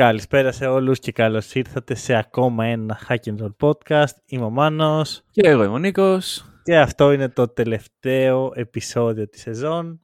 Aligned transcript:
Καλησπέρα 0.00 0.52
σε 0.52 0.66
όλους 0.66 0.98
και 0.98 1.12
καλώς 1.12 1.54
ήρθατε 1.54 1.94
σε 1.94 2.14
ακόμα 2.14 2.64
ένα 2.64 3.00
Hack 3.08 3.16
and 3.24 3.36
Roll 3.42 3.56
podcast. 3.60 4.14
Είμαι 4.26 4.44
ο 4.44 4.50
Μάνος 4.50 5.22
Και 5.30 5.48
εγώ 5.48 5.64
είμαι 5.64 5.72
ο 5.74 5.78
Νίκος. 5.78 6.44
και 6.62 6.78
αυτό 6.78 7.12
είναι 7.12 7.28
το 7.28 7.48
τελευταίο 7.48 8.52
επεισόδιο 8.54 9.28
της 9.28 9.40
σεζόν. 9.40 10.00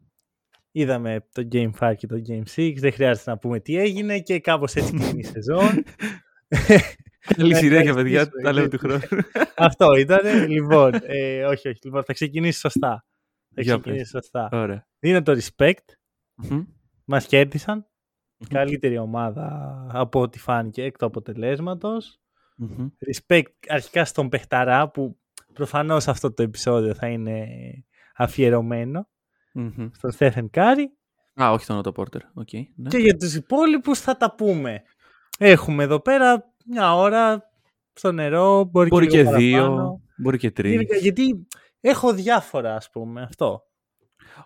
Είδαμε 0.72 1.26
το 1.32 1.48
Game 1.52 1.70
5 1.80 1.94
και 1.96 2.06
το 2.06 2.16
Game 2.28 2.42
6, 2.56 2.74
δεν 2.78 2.92
χρειάζεται 2.92 3.30
να 3.30 3.38
πούμε 3.38 3.60
τι 3.60 3.76
έγινε 3.78 4.18
και 4.20 4.40
κάπως 4.40 4.74
έτσι 4.74 4.92
κλείνει 4.92 5.18
η 5.18 5.22
σεζόν. 5.24 5.68
Καλή 7.36 7.52
Να 7.52 7.58
συνέχεια, 7.58 7.94
παιδιά. 7.94 8.20
ευχαριστήσουμε, 8.20 8.42
Τα 8.42 8.52
λέμε 8.52 8.66
γιατί- 8.66 8.76
του 8.78 8.78
χρόνου. 8.78 9.22
αυτό 9.68 9.94
ήταν. 9.94 10.48
λοιπόν, 10.48 10.92
ε, 11.06 11.44
όχι, 11.44 11.68
όχι. 11.68 11.78
Λοιπόν, 11.82 12.04
θα 12.04 12.12
ξεκινήσεις 12.12 12.60
σωστά. 12.60 13.04
Θα 13.54 13.62
Για 13.62 13.72
ξεκινήσεις 13.78 14.08
σωστά. 14.08 14.48
Ωραία. 14.52 14.86
Είναι 15.00 15.22
το 15.22 15.32
respect. 15.38 15.84
Μμμ. 16.34 16.64
Μας 17.04 17.26
κέρδισαν. 17.26 17.86
Καλύτερη 18.48 18.98
ομάδα 18.98 19.76
από 19.92 20.20
ό,τι 20.20 20.38
φάνηκε 20.38 20.82
εκ 20.82 20.96
του 20.98 21.06
αποτελέσματος. 21.06 22.20
Μμμ. 22.56 22.88
respect 23.12 23.42
αρχικά 23.68 24.04
στον 24.04 24.28
παιχταρά 24.28 24.90
που 24.90 25.18
προφανώς 25.52 26.08
αυτό 26.08 26.32
το 26.32 26.42
επεισόδιο 26.42 26.94
θα 26.94 27.06
είναι 27.06 27.46
αφιερωμένο 28.16 29.08
Μμμ. 29.52 29.88
στον 29.92 30.10
Στέφεν 30.10 30.50
Κάρι 30.50 30.90
Α, 31.42 31.50
όχι 31.52 31.66
τον 31.66 31.76
Ότο 31.78 31.92
Πόρτερ. 31.92 32.20
Οκ. 32.34 32.52
ναι. 32.52 32.88
και 32.88 32.98
για 32.98 33.16
τους 33.16 33.34
υπόλοιπους 33.34 34.00
θα 34.00 34.16
τα 34.16 34.34
πούμε. 34.34 34.82
Έχουμε 35.38 35.82
εδώ 35.82 36.00
πέρα 36.00 36.52
μια 36.66 36.94
ώρα 36.94 37.42
στο 37.92 38.12
νερό, 38.12 38.64
μπορεί, 38.64 38.88
Μπορεί 38.88 39.06
και, 39.06 39.16
και 39.16 39.22
λίγο 39.22 39.36
δύο, 39.36 39.58
παραπάνω. 39.62 40.00
μπορεί 40.16 40.38
και 40.38 40.50
τρεις. 40.50 40.70
Γενικά, 40.72 40.96
Γιατί 40.96 41.46
έχω 41.80 42.12
διάφορα 42.12 42.74
ας 42.74 42.90
πούμε 42.90 43.22
αυτό. 43.22 43.62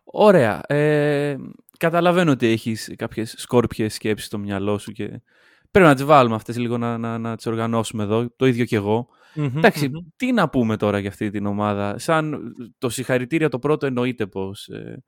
Ωραία. 0.04 0.60
Ε, 0.66 1.36
καταλαβαίνω 1.80 2.30
ότι 2.30 2.46
έχεις 2.46 2.92
κάποιες 2.96 3.34
σκόρπιες 3.36 3.94
σκέψεις 3.94 4.26
στο 4.26 4.38
μυαλό 4.38 4.78
σου 4.78 4.92
και 4.92 5.22
πρέπει 5.70 5.86
να 5.86 5.94
τις 5.94 6.04
βάλουμε 6.04 6.34
αυτές 6.34 6.56
λίγο 6.58 6.78
να, 6.78 6.98
να, 6.98 7.18
να 7.18 7.36
τις 7.36 7.46
οργανώσουμε 7.46 8.02
εδώ. 8.02 8.30
Το 8.36 8.46
ίδιο 8.46 8.64
και 8.64 8.76
εγώ. 8.76 9.08
Εντάξει, 9.34 9.88
Μμμ. 9.88 9.98
τι 10.16 10.32
να 10.32 10.48
πούμε 10.48 10.76
τώρα 10.76 10.98
για 10.98 11.08
αυτή 11.08 11.30
την 11.30 11.46
ομάδα. 11.46 11.98
Σαν 11.98 12.54
το 12.78 12.88
συγχαρητήρια 12.88 13.48
το 13.48 13.58
πρώτο 13.58 13.86
εννοείται 13.86 14.26
πως 14.26 14.68
ε, 14.68 15.04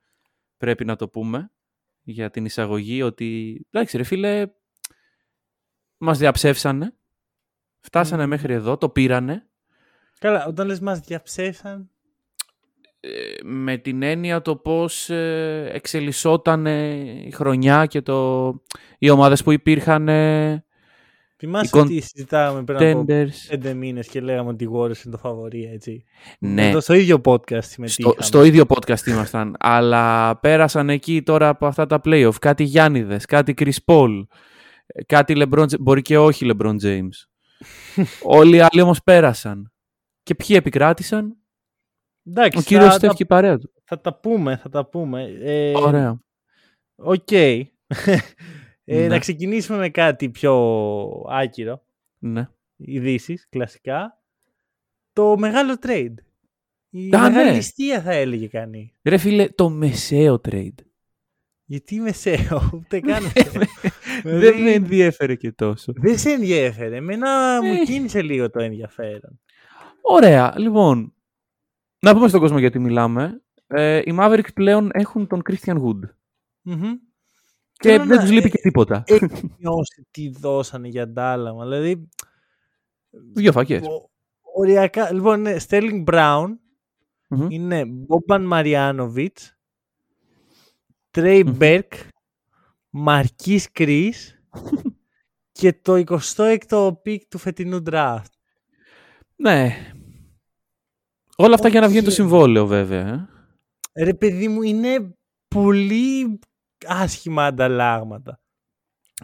πρέπει 0.56 0.84
να 0.84 0.96
το 0.96 1.08
πούμε 1.08 1.50
για 2.02 2.30
την 2.30 2.44
εισαγωγή 2.44 3.02
ότι 3.02 3.60
εντάξει 3.70 3.96
ρε 3.96 4.02
φίλε 4.02 4.46
μας 5.96 6.18
διαψεύσανε 6.18 6.96
φτάσανε 7.80 8.22
Μμμ. 8.22 8.28
μέχρι 8.28 8.54
εδώ, 8.54 8.76
το 8.76 8.88
πήρανε 8.88 9.46
Καλά, 10.18 10.46
όταν 10.46 10.66
λες 10.66 10.80
μας 10.80 11.00
διαψεύσαν, 11.00 11.80
ε, 11.80 11.91
με 13.42 13.76
την 13.76 14.02
έννοια 14.02 14.42
το 14.42 14.56
πως 14.56 15.10
ε, 15.10 15.70
εξελισσόταν 15.72 16.66
η 16.66 17.30
χρονιά 17.34 17.86
και 17.86 18.02
το, 18.02 18.48
οι 18.98 19.10
ομάδες 19.10 19.42
που 19.42 19.52
υπήρχαν 19.52 20.08
ε, 20.08 20.64
θυμάσαι 21.42 21.78
Οι 21.78 21.80
ότι 21.80 22.00
συζητάγαμε 22.00 22.64
πριν 22.64 22.78
από 22.78 23.04
contenders. 23.08 23.28
πέντε 23.48 23.74
μήνες 23.74 24.08
και 24.08 24.20
λέγαμε 24.20 24.50
ότι 24.50 24.64
οι 24.64 24.68
Warriors 24.72 25.04
είναι 25.04 25.10
το 25.10 25.18
φαβορή, 25.18 25.70
έτσι. 25.72 26.04
Ναι. 26.38 26.68
Εδώ 26.68 26.80
στο 26.80 26.94
ίδιο 26.94 27.20
podcast 27.24 27.42
Στο, 27.44 27.60
συμμετείχαμε. 27.60 28.14
στο 28.18 28.44
ίδιο 28.44 28.64
podcast 28.68 29.06
ήμασταν. 29.06 29.56
αλλά 29.58 30.36
πέρασαν 30.40 30.88
εκεί 30.90 31.22
τώρα 31.22 31.48
από 31.48 31.66
αυτά 31.66 31.86
τα 31.86 32.00
playoff. 32.04 32.34
Κάτι 32.40 32.62
Γιάννηδες, 32.64 33.24
κάτι 33.24 33.54
Chris 33.58 33.76
Paul, 33.86 34.22
ε, 34.86 35.02
κάτι 35.04 35.34
LeBron 35.36 35.62
James. 35.62 35.80
Μπορεί 35.80 36.02
και 36.02 36.18
όχι 36.18 36.50
LeBron 36.52 36.76
James. 36.82 37.08
Όλοι 38.38 38.56
οι 38.56 38.60
άλλοι 38.60 38.80
όμως 38.80 39.02
πέρασαν. 39.02 39.72
Και 40.22 40.34
ποιοι 40.34 40.56
επικράτησαν; 40.58 41.36
Εντάξει, 42.26 42.58
Ο 42.58 42.62
κύριος 42.62 42.86
θα, 42.88 42.92
Στεφ 42.92 43.08
τα, 43.08 43.14
και 43.16 43.22
η 43.22 43.26
παρέα 43.26 43.58
του. 43.58 43.72
θα 43.84 44.00
τα 44.00 44.14
πούμε, 44.20 44.56
θα 44.56 44.68
τα 44.68 44.86
πούμε. 44.86 45.22
Ε, 45.40 45.72
Ωραία. 45.76 46.20
Οκ. 46.94 47.30
ε, 47.32 47.64
Ναι. 48.84 49.06
Να 49.06 49.18
ξεκινήσουμε 49.18 49.78
με 49.78 49.88
κάτι 49.88 50.30
πιο 50.30 50.54
άκυρο. 51.28 51.82
Ναι. 52.18 52.48
Ειδήσεις, 52.76 53.46
κλασικά. 53.50 54.20
Το 55.12 55.36
μεγάλο 55.38 55.74
trade. 55.86 56.14
Η 56.90 57.08
Α, 57.14 57.18
μεγάλη 57.20 57.48
ναι. 57.50 57.54
ληστεία 57.54 58.02
θα 58.02 58.12
έλεγε 58.12 58.46
κανείς. 58.46 58.94
Ρε 59.02 59.16
φίλε, 59.16 59.48
το 59.48 59.68
μεσαίο 59.70 60.40
trade. 60.50 60.74
Γιατί 61.64 62.00
μεσαίο, 62.00 62.70
ούτε 62.74 63.00
καν. 63.00 63.22
Δεν 64.22 64.38
Δηλαδή, 64.38 64.62
με 64.62 64.70
ενδιέφερε 64.72 65.34
και 65.34 65.52
τόσο. 65.52 65.92
Δεν 65.96 66.18
σε 66.18 66.30
ενδιέφερε. 66.30 66.96
Εμένα 66.96 67.58
μου 67.62 67.72
Ε. 67.72 67.84
κίνησε 67.84 68.22
λίγο 68.22 68.50
το 68.50 68.60
ενδιαφέρον. 68.60 69.40
Ωραία, 70.02 70.54
λοιπόν. 70.58 71.14
Να 72.02 72.14
πούμε 72.14 72.28
στον 72.28 72.40
κόσμο 72.40 72.58
γιατί 72.58 72.78
μιλάμε. 72.78 73.42
Ε, 73.66 73.96
οι 73.98 74.16
Mavericks 74.18 74.54
πλέον 74.54 74.90
έχουν 74.92 75.26
τον 75.26 75.42
Christian 75.50 75.74
Wood. 75.82 76.00
Μμμ. 76.62 76.92
Και 77.72 77.88
Θέλω 77.88 78.04
δεν 78.06 78.16
να- 78.16 78.22
τους 78.22 78.30
λείπει 78.30 78.46
ε, 78.46 78.50
και 78.50 78.58
τίποτα. 78.62 79.02
Έχει 79.06 79.26
νιώσει 79.58 80.06
τι 80.10 80.28
δώσανε 80.28 80.88
για 80.88 81.02
αντάλλαγμα. 81.02 81.62
Δηλαδή, 81.64 82.08
Δύο 83.32 83.52
φακές. 83.52 83.86
ο- 83.86 84.10
οριακά. 84.56 85.12
Λοιπόν, 85.12 85.40
ναι, 85.40 85.56
Sterling 85.68 86.04
Brown 86.04 86.46
Μμμ. 87.28 87.46
είναι 87.50 87.84
Μπόμπαν 87.84 88.44
Μαριάνοβιτς, 88.44 89.56
Τρέι 91.10 91.42
Μμμ. 91.44 91.56
Μπέρκ, 91.56 91.92
Μαρκής 92.90 93.70
Κρίς 93.72 94.42
και 95.52 95.72
το 95.72 95.94
26ο 95.96 96.92
pick 97.02 97.22
του 97.28 97.38
φετινού 97.38 97.82
draft. 97.90 98.22
Ναι. 99.36 99.76
Όλα 101.42 101.54
αυτά 101.54 101.68
για 101.68 101.80
να 101.80 101.88
βγει 101.88 102.00
το 102.00 102.06
Οκ. 102.06 102.12
συμβόλαιο 102.12 102.66
βέβαια. 102.66 103.28
ε. 103.92 104.04
Ρε 104.04 104.14
παιδί 104.14 104.48
μου, 104.48 104.62
είναι 104.62 105.14
πολύ 105.48 106.38
άσχημα 106.86 107.44
ανταλλάγματα. 107.46 108.40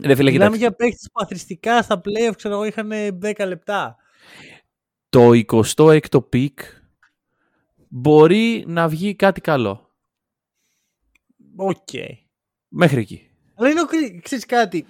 Ρε 0.03 0.15
φίλε, 0.15 0.31
Μιλάμε 0.31 0.57
κοιτάξτε. 0.57 0.59
για 0.59 0.73
παίκτες 0.77 1.09
που 1.13 1.21
αθροιστικά 1.23 1.83
στα 1.83 2.01
playoff, 2.05 2.33
ξέρω 2.37 2.55
εγώ, 2.55 2.65
είχαν 2.65 2.91
10 3.23 3.47
λεπτά. 3.47 3.97
Το 5.09 5.31
26ο 5.33 6.29
pick 6.29 6.59
μπορεί 7.89 8.65
να 8.67 8.89
βγει 8.89 9.15
κάτι 9.15 9.41
καλό. 9.41 9.91
Οκ. 11.57 11.89
Μέχρι 12.69 13.01
εκεί. 13.01 13.31
Αλλά 13.55 13.71
είναι, 13.71 13.81
ο- 13.81 14.21
ξέρεις 14.23 14.47
κάτι, 14.47 14.87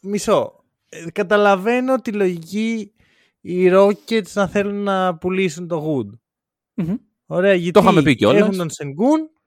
μισό. 0.00 0.64
Ε, 0.88 1.10
καταλαβαίνω 1.10 1.96
τη 2.00 2.12
λογική 2.12 2.92
οι 3.40 3.68
Rockets 3.72 4.32
να 4.32 4.46
θέλουν 4.48 4.82
να 4.82 5.16
πουλήσουν 5.16 5.68
το 5.68 5.84
Wood. 5.86 6.18
Μμμ. 6.82 6.94
Ωραία, 7.26 7.54
γιατί 7.54 7.78
είχαμε 7.78 8.02
πει 8.02 8.14
κιόλας. 8.14 8.40
έχουν 8.40 8.56
τον 8.56 8.68
Sengun, 8.68 9.38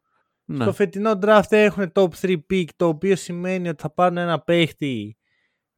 Ναι. 0.46 0.64
στο 0.64 0.74
φετινό 0.74 1.12
draft 1.22 1.42
έχουν 1.50 1.92
top 1.96 2.08
3 2.22 2.36
pick, 2.50 2.66
το 2.76 2.88
οποίο 2.88 3.16
σημαίνει 3.16 3.70
ότι 3.70 3.82
θα 3.82 3.94
πάρουν 3.94 4.18
ένα 4.18 4.40
παίχτη 4.42 5.18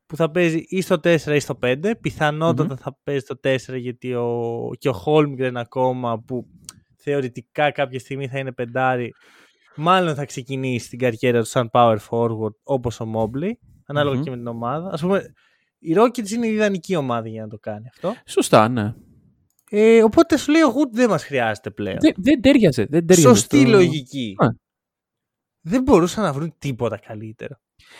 που 0.06 0.16
θα 0.16 0.32
παίζει 0.32 0.64
ή 0.68 0.82
στο 0.82 1.00
4 1.04 1.36
ή 1.36 1.40
στο 1.40 1.56
5. 1.62 1.96
πιθανοτατα 2.02 2.74
Μμμ. 2.74 2.76
θα 2.82 2.98
παίζει 3.04 3.22
στο 3.26 3.36
4 3.44 3.78
γιατί 3.78 4.14
ο, 4.14 4.70
και 4.78 4.90
ο 4.90 5.04
Holmgren 5.06 5.52
ακόμα 5.56 6.20
που 6.20 6.46
θεωρητικά 6.98 7.72
κάποια 7.72 8.00
στιγμή 8.00 8.28
θα 8.28 8.40
είναι 8.40 8.52
πεντάρι, 8.52 9.14
μάλλον 9.76 10.16
θα 10.16 10.26
ξεκινήσει 10.26 10.90
την 10.90 11.00
καριέρα 11.00 11.40
του 11.40 11.46
σαν 11.48 11.70
power 11.74 11.98
forward 12.10 12.54
όπως 12.64 13.00
ο 13.00 13.12
Mobley, 13.16 13.52
ανάλογα 13.86 14.16
Μμμ. 14.16 14.24
και 14.24 14.30
με 14.30 14.36
την 14.36 14.48
ομάδα. 14.48 14.90
Ας 14.92 15.02
πούμε, 15.02 15.34
η 15.80 15.96
Rockets 15.98 16.30
είναι 16.30 16.48
η 16.48 16.54
ιδανική 16.54 16.96
ομάδα 16.96 17.28
για 17.28 17.42
να 17.42 17.48
το 17.48 17.58
κάνει 17.60 17.88
αυτό. 17.88 18.14
Σωστά, 18.26 18.68
ναι. 18.70 18.94
Ε, 19.78 20.04
οπότε 20.04 20.38
σου 20.38 20.52
λέει 20.52 20.62
ο 20.62 20.68
Wood 20.76 20.90
δεν 20.92 21.10
μας 21.10 21.24
χρειάζεται 21.24 21.72
πλέον. 21.72 21.98
Δεν, 22.00 22.14
δεν 22.18 22.42
τέριαζε. 22.42 22.86
Δεν 22.90 23.06
τέριαζε 23.08 23.28
Σωστή 23.30 23.64
το- 23.64 23.70
λογική. 23.70 24.36
Α. 24.38 24.48
Δεν 25.62 25.82
μπορούσαν 25.82 26.24
να 26.24 26.34
βρουν 26.34 26.56
τίποτα 26.58 26.98
καλύτερο. 26.98 27.56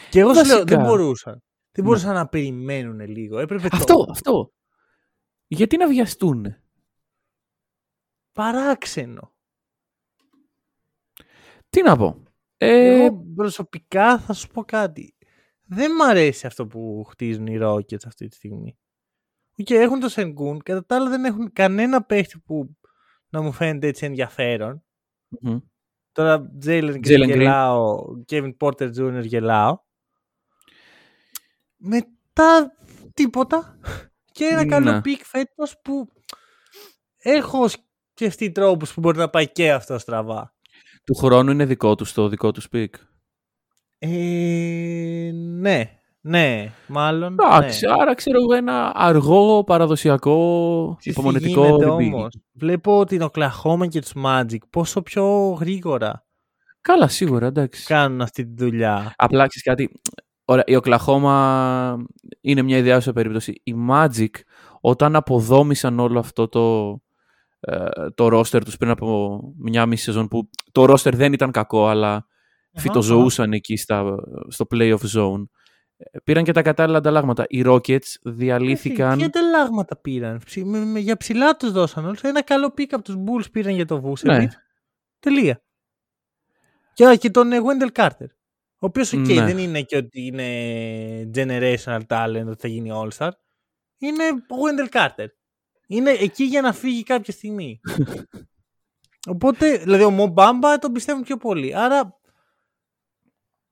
Και 0.10 0.20
εγώ 0.20 0.34
σου 0.34 0.46
λέω, 0.46 0.56
Βασικά. 0.58 0.76
δεν 0.76 0.86
μπορούσαν. 0.86 1.34
Δεν 1.72 1.84
Ναι. 1.84 1.90
μπορούσαν 1.90 2.14
να 2.14 2.28
περιμένουν 2.28 3.00
λίγο. 3.00 3.40
Έπρεπε 3.40 3.68
Αυτό, 3.72 3.94
το 3.94 4.12
αυτό. 4.12 4.52
Γιατί 5.48 5.78
να 5.78 5.88
βιαστούν. 5.88 6.56
παράξενο. 8.32 9.34
Τι 11.70 11.82
να 11.82 11.98
πω. 11.98 12.24
Ε, 12.58 13.04
Εγώ 13.06 13.24
προσωπικά 13.36 14.20
θα 14.20 14.34
σου 14.34 14.48
πω 14.48 14.64
κάτι. 14.64 15.16
Δεν 15.68 15.92
μ' 15.96 16.02
αρέσει 16.02 16.48
αυτό 16.48 16.68
που 16.68 17.04
χτίζουν 17.10 17.48
οι 17.48 17.58
Rockets 17.62 18.06
αυτή 18.06 18.28
τη 18.28 18.36
στιγμή. 18.36 18.78
Και 19.64 19.76
έχουν 19.76 20.00
το 20.00 20.08
Sengun, 20.16 20.58
κατά 20.64 20.86
τα 20.86 20.96
άλλα 20.96 21.10
δεν 21.10 21.26
έχουν 21.26 21.54
κανένα 21.54 22.04
παίχτη 22.04 22.40
που 22.40 22.76
να 23.30 23.42
μου 23.42 23.52
φαίνεται 23.52 23.88
έτσι 23.88 24.06
ενδιαφέρον. 24.06 24.84
μμμ. 25.42 25.58
Τώρα 26.12 26.52
Jalen 26.66 26.94
Green 26.94 27.08
Jalen 27.08 27.24
Green. 27.24 27.28
γελάω, 27.28 27.98
Kevin 28.32 28.54
Porter 28.60 28.92
Jr. 28.98 29.22
γελάω. 29.24 29.78
Μετά 31.78 32.72
τίποτα. 33.14 33.80
Και 34.32 34.46
ένα 34.46 34.66
καλό 34.68 34.92
Ναι. 34.92 35.02
pick 35.02 35.26
φέτος 35.26 35.80
που 35.84 36.08
έχω 37.18 37.68
σκεφτεί 38.14 38.52
τρόπους 38.52 38.94
που 38.94 39.00
μπορεί 39.00 39.18
να 39.18 39.30
πάει 39.30 39.52
και 39.52 39.72
αυτό 39.72 39.98
στραβά. 39.98 40.54
Του 41.06 41.16
χρόνου 41.16 41.52
είναι 41.52 41.66
δικό 41.66 41.96
τους 41.96 42.14
το 42.14 42.28
δικό 42.30 42.52
τους 42.52 42.68
pick. 42.72 42.90
Ε, 43.98 45.30
ναι, 45.34 46.00
ναι, 46.28 46.72
μάλλον. 46.88 47.34
Εντάξει, 47.40 47.86
ναι. 47.86 47.94
άρα 48.02 48.14
ξέρω 48.16 48.38
εγώ 48.42 48.54
ένα 48.54 48.92
αργό, 48.96 49.64
παραδοσιακό, 49.64 50.96
Ξέρεις 51.00 51.18
τι 51.18 51.22
υπομονετικό 51.22 51.66
γίνεται 51.66 51.86
rebuild. 51.86 52.14
όμως. 52.14 52.38
Βλέπω 52.54 53.06
την 53.06 53.22
Οκλαχώμα 53.22 53.88
και 53.88 54.02
τους 54.02 54.14
Magic 54.26 54.58
πόσο 54.70 55.02
πιο 55.02 55.58
γρήγορα 55.60 56.26
Καλά, 56.82 57.08
σίγουρα, 57.08 57.48
εντάξει. 57.48 57.86
κάνουν 57.86 58.22
αυτή 58.22 58.46
τη 58.46 58.64
δουλειά. 58.64 59.14
Απλά 59.16 59.48
ξέρεις 59.48 59.64
κάτι. 59.64 60.00
Ωραία, 60.46 60.64
η 60.68 60.76
Οκλαχώμα 60.76 62.06
είναι 62.42 62.62
μια 62.62 62.78
ιδιάζουσα 62.78 63.14
περίπτωση. 63.14 63.62
Η 63.64 63.74
Magic, 63.90 64.30
όταν 64.82 65.16
αποδόμησαν 65.16 66.00
όλο 66.00 66.20
αυτό 66.20 66.48
το, 66.48 66.98
ε, 67.60 68.10
το 68.16 68.40
roster 68.40 68.62
τους 68.66 68.78
πριν 68.78 68.92
από 68.92 69.40
μια 69.58 69.86
μισή 69.86 70.04
σεζόν, 70.04 70.28
που 70.28 70.50
το 70.72 70.84
roster 70.84 71.14
δεν 71.14 71.34
ήταν 71.34 71.52
κακό, 71.52 71.88
αλλά 71.88 72.26
φυτοζωούσαν 72.74 73.54
εκεί 73.54 73.76
στα, 73.78 74.16
στο 74.48 74.66
playoff 74.74 74.98
zone, 75.16 75.44
ε, 75.44 75.64
πήραν 76.24 76.44
και 76.44 76.52
τα 76.52 76.62
κατάλληλα 76.62 76.98
ανταλλάγματα. 76.98 77.46
Οι 77.48 77.64
Rockets 77.66 78.16
διαλύθηκαν... 78.24 79.18
Τι 79.18 79.24
ανταλλάγματα 79.24 79.96
πήραν; 79.98 80.42
Ψι- 80.46 80.66
με- 80.66 80.86
με- 80.86 81.00
για 81.00 81.18
ψιλά 81.18 81.56
τους 81.56 81.72
δώσαν 81.72 82.06
όλους. 82.06 82.22
Ένα 82.22 82.42
καλό 82.44 82.74
pick 82.78 82.88
από 82.92 83.04
τους 83.04 83.16
Bulls 83.18 83.52
πήραν 83.52 83.74
για 83.74 83.86
το 83.86 84.04
Vucevic. 84.06 84.24
Ναι. 84.26 84.48
Τελεία. 85.20 85.64
Και, 86.94 87.06
α, 87.06 87.16
και 87.16 87.30
τον 87.30 87.52
ε, 87.52 87.58
Wendell 87.60 88.02
Carter. 88.02 88.28
Ο 88.80 88.86
οποίος, 88.88 89.14
οκ, 89.14 89.28
Ναι. 89.28 89.46
δεν 89.46 89.58
είναι 89.58 89.82
και 89.82 89.98
ότι 89.98 90.26
είναι 90.26 91.30
generational 91.36 92.00
talent, 92.08 92.46
ότι 92.48 92.62
θα 92.62 92.68
γίνει 92.68 92.90
all-star. 92.94 93.30
Είναι 93.98 94.24
ο 94.30 94.56
Wendell 94.66 94.96
Carter. 95.00 95.26
Είναι 95.88 96.12
εκεί 96.12 96.44
για 96.44 96.62
να 96.62 96.74
φύγει 96.74 97.04
κάποια 97.04 97.34
στιγμή. 97.34 97.80
Οπότε, 99.28 99.78
δηλαδή 99.78 100.04
ο 100.04 100.10
Μο 100.12 100.28
Μπάμπα 100.28 100.78
τον 100.78 100.92
πιστεύουν 100.92 101.24
πιο 101.24 101.38
πολύ. 101.38 101.76
Άρα 101.76 102.20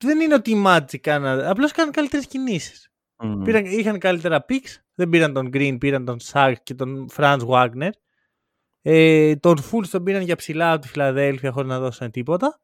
δεν 0.04 0.20
είναι 0.20 0.34
ότι 0.34 0.50
οι 0.50 0.62
Magic 0.66 0.96
κάναν, 1.00 1.40
απλώς 1.40 1.72
κάναν 1.72 1.92
καλύτερες 1.92 2.26
κινήσεις. 2.26 2.88
Μμμ. 3.18 3.42
Πήραν, 3.42 3.64
είχαν 3.64 3.98
καλύτερα 3.98 4.44
picks. 4.48 4.76
Δεν 4.94 5.08
πήραν 5.08 5.32
τον 5.32 5.50
Green, 5.52 5.76
πήραν 5.80 6.04
τον 6.04 6.20
Σάκ 6.20 6.62
και 6.62 6.74
τον 6.74 7.08
Franz 7.16 7.40
Wagner. 7.48 7.90
Ε, 8.82 9.36
τον 9.36 9.56
Fultz 9.70 9.86
τον 9.90 10.02
πήραν 10.04 10.22
για 10.22 10.36
ψηλά 10.36 10.72
από 10.72 10.80
τη 10.80 10.88
Φιλαδέλφια 10.88 11.50
χωρίς 11.52 11.68
να 11.70 11.78
δώσουν 11.80 12.10
τίποτα. 12.10 12.58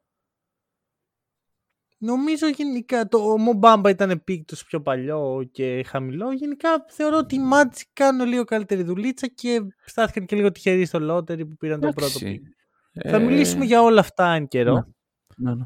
Νομίζω 1.97 2.47
γενικά 2.47 3.07
το 3.07 3.17
ο 3.17 3.37
Μομπάμπα 3.37 3.89
ήταν 3.89 4.23
pick 4.27 4.41
τους 4.47 4.63
πιο 4.65 4.81
παλιό 4.81 5.49
και 5.51 5.83
χαμηλό. 5.87 6.31
Γενικά 6.31 6.85
θεωρώ 6.87 7.17
ότι 7.17 7.35
οι 7.35 7.39
Magic 7.53 7.81
κάνουν 7.93 8.27
λίγο 8.27 8.43
καλύτερη 8.43 8.83
δουλίτσα 8.83 9.27
και 9.27 9.61
στάθηκαν 9.85 10.25
και 10.25 10.35
λίγο 10.35 10.51
τυχεροί 10.51 10.85
στο 10.85 10.99
lottery 11.01 11.47
που 11.49 11.55
πήραν 11.55 11.79
τον 11.79 11.93
πρώτο 11.93 12.11
Εντάξει. 12.21 12.41
pick. 12.43 13.09
Θα 13.09 13.15
Ε, 13.15 13.19
μιλήσουμε 13.19 13.65
για 13.65 13.81
όλα 13.81 13.99
αυτά 13.99 14.31
εν 14.31 14.47
καιρό. 14.47 14.73
ναι. 14.73 15.49
Ναι, 15.49 15.55
ναι. 15.55 15.65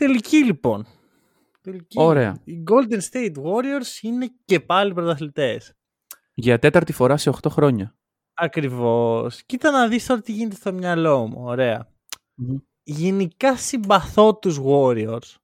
Τελικοί 0.00 0.44
λοιπόν. 0.44 0.86
Τελικοί. 1.60 2.00
Ωραία. 2.00 2.40
Οι 2.44 2.62
Golden 2.70 3.00
State 3.10 3.34
Warriors 3.42 4.02
είναι 4.02 4.30
και 4.44 4.60
πάλι 4.60 4.94
πρωταθλητές. 4.94 5.72
Για 6.34 6.58
τέταρτη 6.58 6.92
φορά 6.92 7.16
σε 7.16 7.30
8 7.42 7.50
χρόνια. 7.50 7.94
Ακριβώς. 8.34 9.42
Κοίτα 9.42 9.70
να 9.70 9.88
δεις 9.88 10.06
τώρα 10.06 10.20
τι 10.20 10.32
γίνεται 10.32 10.56
στο 10.56 10.72
μυαλό 10.72 11.26
μου. 11.26 11.44
Ωραία. 11.44 11.88
Μμμ. 12.34 12.56
Γενικά 12.82 13.56
συμπαθώ 13.56 14.34
τους 14.34 14.60
Warriors. 14.64 15.34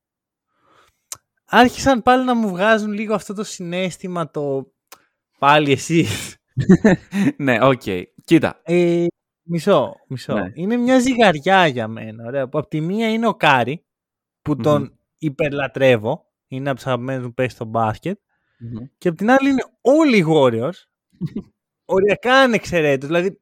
Άρχισαν 1.44 2.02
πάλι 2.02 2.24
να 2.24 2.34
μου 2.34 2.48
βγάζουν 2.48 2.92
λίγο 2.92 3.14
αυτό 3.14 3.34
το 3.34 3.44
συναίσθημα 3.44 4.30
το 4.30 4.72
πάλι 5.38 5.72
εσύ. 5.72 6.06
ναι, 7.36 7.66
οκ. 7.66 7.82
Κοίτα. 8.24 8.60
Ε, 8.62 9.06
μισό, 9.42 9.94
μισό. 10.08 10.34
Ναι. 10.34 10.50
Είναι 10.54 10.76
μια 10.76 10.98
ζυγαριά 10.98 11.66
για 11.66 11.88
μένα. 11.88 12.24
Ωραία. 12.24 12.48
Που 12.48 12.58
από 12.58 12.68
τη 12.68 12.80
μία 12.80 13.12
είναι 13.12 13.26
ο 13.26 13.34
Κάρι 13.34 13.86
που 14.46 14.56
τον 14.56 14.82
Μμμ. 14.82 14.88
υπερλατρεύω. 15.18 16.24
Είναι 16.48 16.68
από 16.68 16.78
τους 16.78 16.86
αγαπημένους 16.86 17.24
μου 17.26 17.34
παίχτες 17.34 17.54
στο 17.54 17.64
μπάσκετ. 17.64 18.18
Μμμ. 18.58 18.84
Και 18.98 19.08
από 19.08 19.16
την 19.16 19.30
άλλη 19.30 19.48
είναι 19.48 19.62
όλοι 19.80 20.16
οι 20.16 20.24
Warriors. 20.28 20.78
Οριακά 21.84 22.34
ανεξαιρέτως. 22.34 23.06
Δηλαδή 23.08 23.40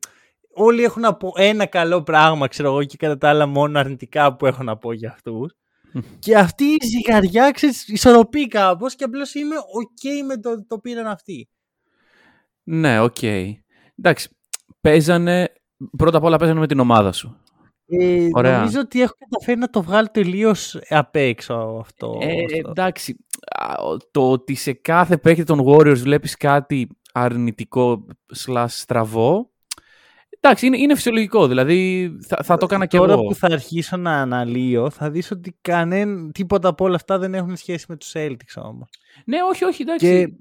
όλοι 0.54 0.82
έχουν 0.82 1.02
να 1.02 1.14
πω 1.16 1.32
ένα 1.36 1.66
καλό 1.66 2.02
πράγμα, 2.02 2.48
ξέρω 2.48 2.68
εγώ, 2.68 2.84
και 2.84 2.96
κατά 2.96 3.18
τα 3.18 3.28
άλλα 3.28 3.46
μόνο 3.46 3.78
αρνητικά 3.78 4.36
που 4.36 4.46
έχω 4.46 4.62
να 4.62 4.76
πω 4.76 4.92
για 4.92 5.10
αυτούς. 5.10 5.54
και 6.18 6.36
αυτή 6.36 6.64
η 6.64 6.76
ζυγαριά, 6.86 7.50
ξέρεις, 7.50 7.88
ισορροπεί 7.88 8.46
κάπως 8.46 8.94
και 8.94 9.04
απλώς 9.04 9.34
είμαι 9.34 9.56
ok 9.56 10.26
με 10.26 10.36
το 10.36 10.66
το 10.66 10.78
πήραν 10.78 11.06
αυτοί. 11.06 11.48
Ναι, 12.62 13.00
οκ. 13.00 13.22
Εντάξει. 13.96 14.28
Παίζανε. 14.80 15.52
Πρώτα 15.96 16.16
απ' 16.18 16.24
όλα 16.24 16.36
παίζανε 16.36 16.60
με 16.60 16.66
την 16.66 16.80
ομάδα 16.80 17.12
σου. 17.12 17.43
Ε, 17.86 18.28
Ωραία. 18.32 18.58
νομίζω 18.58 18.80
ότι 18.80 19.00
έχω 19.02 19.14
καταφέρει 19.18 19.58
να 19.58 19.68
το 19.70 19.82
βγάλω 19.82 20.08
τελείως 20.12 20.78
απ' 20.88 21.16
έξω 21.16 21.78
αυτό. 21.80 22.18
Ε, 22.20 22.44
αυτό. 22.44 22.70
εντάξει. 22.70 23.16
Α, 23.58 23.74
Το 24.10 24.30
ότι 24.30 24.54
σε 24.54 24.72
κάθε 24.72 25.16
παίκτη 25.16 25.44
των 25.44 25.60
Warriors 25.66 25.96
βλέπεις 25.98 26.36
κάτι 26.36 26.88
αρνητικό 27.12 28.06
slash 28.46 28.64
στραβό. 28.68 29.52
Εντάξει, 30.40 30.66
είναι, 30.66 30.78
είναι 30.78 30.94
φυσιολογικό. 30.94 31.46
Δηλαδή 31.48 32.10
θα, 32.26 32.38
θα 32.42 32.56
το 32.56 32.64
έκανα 32.64 32.86
και 32.86 32.96
Τώρα 32.96 33.12
εγώ. 33.12 33.22
που 33.22 33.34
θα 33.34 33.46
αρχίσω 33.46 33.96
να 33.96 34.20
αναλύω, 34.20 34.90
θα 34.90 35.10
δεις 35.10 35.30
ότι 35.30 35.58
κανένα, 35.60 36.30
τίποτα 36.30 36.68
από 36.68 36.84
όλα 36.84 36.94
αυτά 36.94 37.18
δεν 37.18 37.34
έχουν 37.34 37.56
σχέση 37.56 37.84
με 37.88 37.96
τους 37.96 38.12
Celtics 38.14 38.62
όμως. 38.62 38.88
Ναι, 39.26 39.38
όχι, 39.42 39.64
όχι, 39.64 39.82
εντάξει. 39.82 40.06
Και 40.06 40.32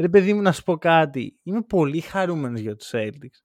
ρε 0.00 0.08
παιδί 0.08 0.34
μου 0.34 0.42
να 0.42 0.52
σου 0.52 0.62
πω 0.62 0.76
κάτι, 0.76 1.38
είμαι 1.42 1.62
πολύ 1.62 2.00
χαρούμενος 2.00 2.60
για 2.60 2.76
τους 2.76 2.90
Celtics. 2.92 3.42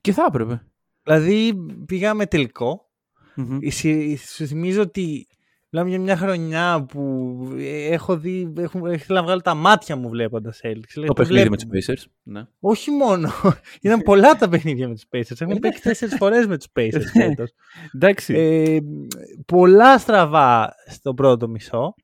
Και 0.00 0.12
θα 0.12 0.24
έπρεπε. 0.28 0.62
Δηλαδή 1.08 1.54
πήγαμε 1.86 2.26
τελικό, 2.26 2.90
Μμμ. 3.34 3.58
Ε, 3.62 3.70
Συ- 3.70 4.16
σου 4.18 4.46
θυμίζω 4.46 4.80
ότι 4.82 5.26
μιλάμε 5.70 5.90
για 5.90 6.00
μια 6.00 6.16
χρονιά 6.16 6.84
που 6.88 7.38
ε, 7.58 7.86
έχω 7.92 8.16
δει, 8.18 8.52
έχω, 8.58 8.92
ήθελα 8.92 9.18
να 9.20 9.24
βγάλω 9.26 9.40
τα 9.40 9.54
μάτια 9.54 9.96
μου 9.96 10.08
βλέποντας 10.08 10.60
Celtics. 10.62 10.96
Λέω, 10.96 11.06
Το 11.06 11.12
«Το 11.12 11.12
παιχνίδι 11.12 11.48
με 11.50 11.56
τους 11.56 11.64
βλέπουμε». 11.64 11.96
Pacers. 11.98 12.10
Ναι. 12.22 12.42
Όχι 12.60 12.90
μόνο. 12.90 13.30
Ήταν 13.82 14.00
πολλά 14.02 14.36
τα 14.36 14.48
παιχνίδια 14.48 14.88
με 14.88 14.94
τους 14.94 15.04
Pacers. 15.10 15.36
Έχουμε 15.40 15.58
παίξει 15.58 15.82
τέσσερις 15.82 16.16
φορές 16.16 16.46
με 16.46 16.56
τους 16.58 16.66
Pacers 16.76 17.02
φέτος. 17.12 17.50
Εντάξει. 17.94 18.34
Ε, 18.34 18.78
πολλά 19.46 19.98
στραβά 19.98 20.74
στο 20.86 21.14
πρώτο 21.14 21.48
μισό. 21.48 21.94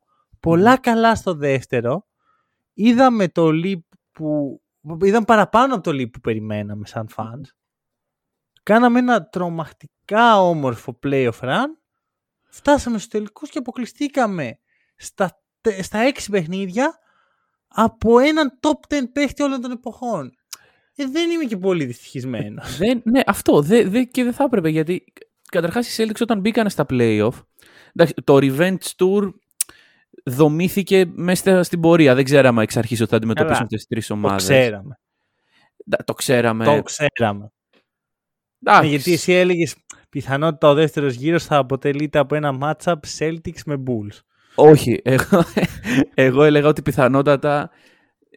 Πολλά 0.41 0.79
καλά 0.79 1.15
στο 1.15 1.35
δεύτερο. 1.35 2.07
Είδαμε 2.75 3.29
το 3.29 3.49
leap 3.65 3.81
που... 4.13 4.59
Είδαμε 5.03 5.25
παραπάνω 5.25 5.75
από 5.75 5.83
το 5.83 5.91
leap 5.91 6.11
που 6.11 6.21
περιμέναμε 6.21 6.87
σαν 6.87 7.09
fans. 7.17 7.49
Κάναμε 8.65 8.99
ένα 8.99 9.29
τρομακτικά 9.29 10.41
όμορφο 10.41 10.99
playoff 11.03 11.41
run. 11.41 11.67
Φτάσαμε 12.49 12.99
στους 12.99 13.11
τελικούς 13.11 13.51
και 13.51 13.59
αποκλειστήκαμε 13.59 14.59
στα, 14.97 15.43
τε- 15.61 15.83
στα 15.83 15.99
έξι 15.99 16.31
παιχνίδια 16.31 16.99
από 17.69 18.19
έναν 18.19 18.59
top 18.61 18.95
10 18.95 18.99
παίχτη 19.13 19.43
όλων 19.43 19.61
των 19.61 19.71
εποχών. 19.71 20.33
Ε, 20.97 21.07
δεν 21.07 21.31
είμαι 21.31 21.45
και 21.45 21.57
πολύ 21.57 21.85
δυστυχισμένος. 21.85 22.77
Δεν, 22.77 23.03
ναι, 23.05 23.21
αυτό. 23.27 23.63
Δε, 23.63 23.89
δε, 23.89 24.03
και 24.03 24.25
δεν 24.25 24.33
θα 24.33 24.45
έπρεπε 24.45 24.69
γιατί 24.69 25.05
καταρχάς 25.51 25.99
οι 25.99 26.03
Celtics 26.05 26.21
όταν 26.21 26.41
μπήκαν 26.41 26.71
στα 26.71 26.87
playoff. 26.91 27.33
Εντάξει, 27.95 28.15
το 28.25 28.37
Revenge 28.41 28.79
Tour 28.97 29.33
δομήθηκε 30.25 31.05
μέσα 31.15 31.63
στην 31.63 31.81
πορεία. 31.81 32.15
Δεν 32.15 32.25
ξέραμε 32.25 32.63
εξ 32.63 32.77
αρχής 32.77 33.01
ότι 33.01 33.11
θα 33.11 33.17
αντιμετωπίσουν 33.17 33.55
Καλά. 33.57 33.65
αυτές 33.65 33.79
τις 33.79 33.89
τρεις 33.89 34.07
το 34.07 34.15
ομάδες. 34.15 34.43
ξέραμε. 34.43 34.99
Το 36.05 36.15
ξέραμε. 36.15 36.65
Το 36.65 36.83
ξέραμε. 36.83 37.53
Εντάξει. 38.67 38.83
Ναι, 38.83 38.89
γιατί 38.89 39.13
εσύ 39.13 39.33
έλεγες 39.33 39.75
πιθανότητα 40.09 40.69
ο 40.69 40.75
δεύτερος 40.75 41.15
γύρος 41.15 41.45
θα 41.45 41.57
αποτελείται 41.57 42.19
από 42.19 42.35
ένα 42.35 42.59
matchup 42.61 42.95
Celtics 43.19 43.61
με 43.67 43.83
Bulls. 43.87 44.19
Όχι. 44.55 45.01
Εγώ, 45.03 45.45
εγώ 46.15 46.43
έλεγα 46.43 46.69
ότι 46.69 46.83
πιθανότατα 46.83 47.71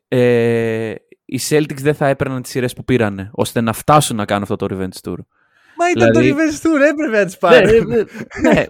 ε, 0.07 0.93
οι 1.25 1.39
Celtics 1.49 1.77
δεν 1.81 1.93
θα 1.93 2.07
έπαιρναν 2.07 2.41
τις 2.41 2.51
σειρές 2.51 2.73
που 2.73 2.83
πήρανε 2.83 3.29
ώστε 3.31 3.61
να 3.61 3.73
φτάσουν 3.73 4.15
να 4.15 4.25
κάνουν 4.25 4.43
αυτό 4.43 4.55
το 4.55 4.65
Revenge 4.69 5.09
Tour. 5.09 5.15
Μα 5.77 5.89
ήταν 5.95 6.11
Δηλαδή- 6.11 6.29
το 6.31 6.35
Revenge 6.35 6.55
Tour, 6.67 6.89
έπρεπε 6.91 7.17
να 7.17 7.25
τις 7.25 7.33
ναι, 7.33 7.39
πάρει. 7.49 7.85
ναι, 7.85 7.95
ναι. 8.53 8.65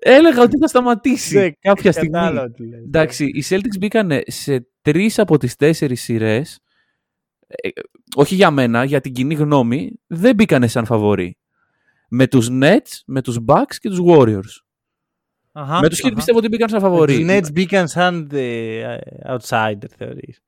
Έλεγα 0.00 0.42
ότι 0.42 0.58
θα 0.58 0.66
σταματήσει 0.66 1.38
Ναι, 1.38 1.50
κάποια 1.60 1.92
στιγμή. 1.92 2.10
Κατάλαβα 2.10 2.50
τι 2.50 2.68
λες. 2.68 2.80
Εντάξει, 2.86 3.24
οι 3.24 3.44
Celtics 3.48 3.78
μπήκαν 3.78 4.10
σε 4.26 4.66
τρεις 4.82 5.18
από 5.18 5.38
τις 5.38 5.56
τέσσερις 5.56 6.02
σειρές. 6.02 6.60
Όχι 8.16 8.34
για 8.34 8.50
μένα, 8.50 8.84
για 8.84 9.00
την 9.00 9.12
κοινή 9.12 9.34
γνώμη, 9.34 9.92
δεν 10.06 10.34
μπήκανε 10.34 10.66
σαν 10.66 10.84
φαβοροί. 10.84 11.36
Με 12.08 12.26
τους 12.26 12.48
Nets, 12.50 13.00
με 13.06 13.22
τους 13.22 13.38
Bucks 13.46 13.74
και 13.80 13.88
τους 13.88 14.00
Warriors. 14.06 14.62
Αχα, 15.52 15.80
με 15.80 15.88
τους 15.88 15.98
Heat 16.02 16.06
αχα. 16.06 16.14
πιστεύω 16.14 16.38
ότι 16.38 16.48
μπήκαν 16.48 16.68
σαν 16.68 16.82
Με 16.82 16.88
φαβοροί. 16.88 17.16
Τους 17.18 17.26
Nets 17.28 17.52
μπήκαν 17.52 17.88
σαν 17.88 18.28
ε, 18.32 18.96
outsider, 19.28 19.88
θεωρείς. 19.96 20.40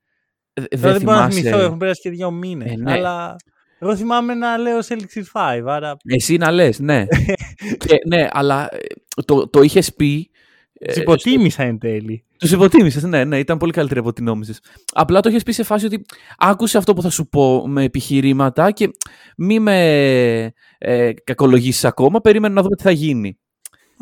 Ε, 0.53 0.61
Τώρα 0.61 0.67
Δεν 0.69 0.91
δεν 0.91 1.01
μπορώ 1.01 1.17
να 1.17 1.29
θυμάσαι. 1.29 1.39
θυμηθώ, 1.41 1.59
έχουν 1.59 1.77
περάσει 1.77 2.01
και 2.01 2.09
δύο 2.09 2.31
μήνες. 2.31 2.71
Ε, 2.71 2.75
ναι. 2.75 2.91
Αλλά 2.91 3.35
εγώ 3.79 3.95
θυμάμαι 3.95 4.33
να 4.33 4.57
λέω 4.57 4.79
Celtics 4.79 5.19
in 5.19 5.23
5, 5.33 5.63
άρα 5.65 5.97
Εσύ 6.03 6.37
να 6.37 6.51
λες, 6.51 6.79
ναι. 6.79 7.05
και, 7.85 7.95
ναι, 8.07 8.27
αλλά 8.31 8.69
ε, 8.71 8.77
το, 9.25 9.47
το 9.49 9.61
είχες 9.61 9.93
πει... 9.93 10.29
ε, 10.73 10.85
τους 10.87 10.95
υποτίμησα 10.97 11.63
εν 11.63 11.77
τέλει. 11.79 12.23
Τους 12.39 12.51
υποτίμησες, 12.51 13.03
ναι, 13.03 13.23
ναι, 13.23 13.39
ήταν 13.39 13.57
πολύ 13.57 13.71
καλύτερη 13.71 13.99
από 13.99 14.09
ό,τι 14.09 14.21
νόμιζες. 14.21 14.59
Απλά 14.93 15.19
το 15.19 15.29
έχει 15.29 15.43
πει 15.43 15.51
σε 15.51 15.63
φάση 15.63 15.85
ότι 15.85 16.05
άκουσε 16.37 16.77
αυτό 16.77 16.93
που 16.93 17.01
θα 17.01 17.09
σου 17.09 17.27
πω 17.29 17.67
με 17.67 17.83
επιχειρήματα 17.83 18.71
και 18.71 18.89
μη 19.37 19.59
με 19.59 20.53
ε, 20.77 21.13
κακολογήσεις 21.23 21.85
ακόμα. 21.85 22.21
Περίμενε 22.21 22.53
να 22.53 22.61
δούμε 22.61 22.75
τι 22.75 22.83
θα 22.83 22.91
γίνει. 22.91 23.39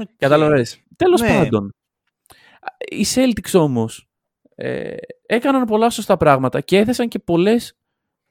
Okay. 0.01 0.06
Κατάλαβες. 0.17 0.84
Τέλος 0.96 1.22
Ναι. 1.22 1.27
πάντων. 1.27 1.74
Οι 2.89 3.06
Celtics 3.15 3.60
όμως 3.60 4.10
ε, 4.56 4.96
έκαναν 5.25 5.65
πολλά 5.65 5.89
σωστά 5.89 6.17
πράγματα 6.17 6.62
και 6.62 6.77
έθεσαν 6.77 7.08
και 7.08 7.20
πολλές 7.20 7.77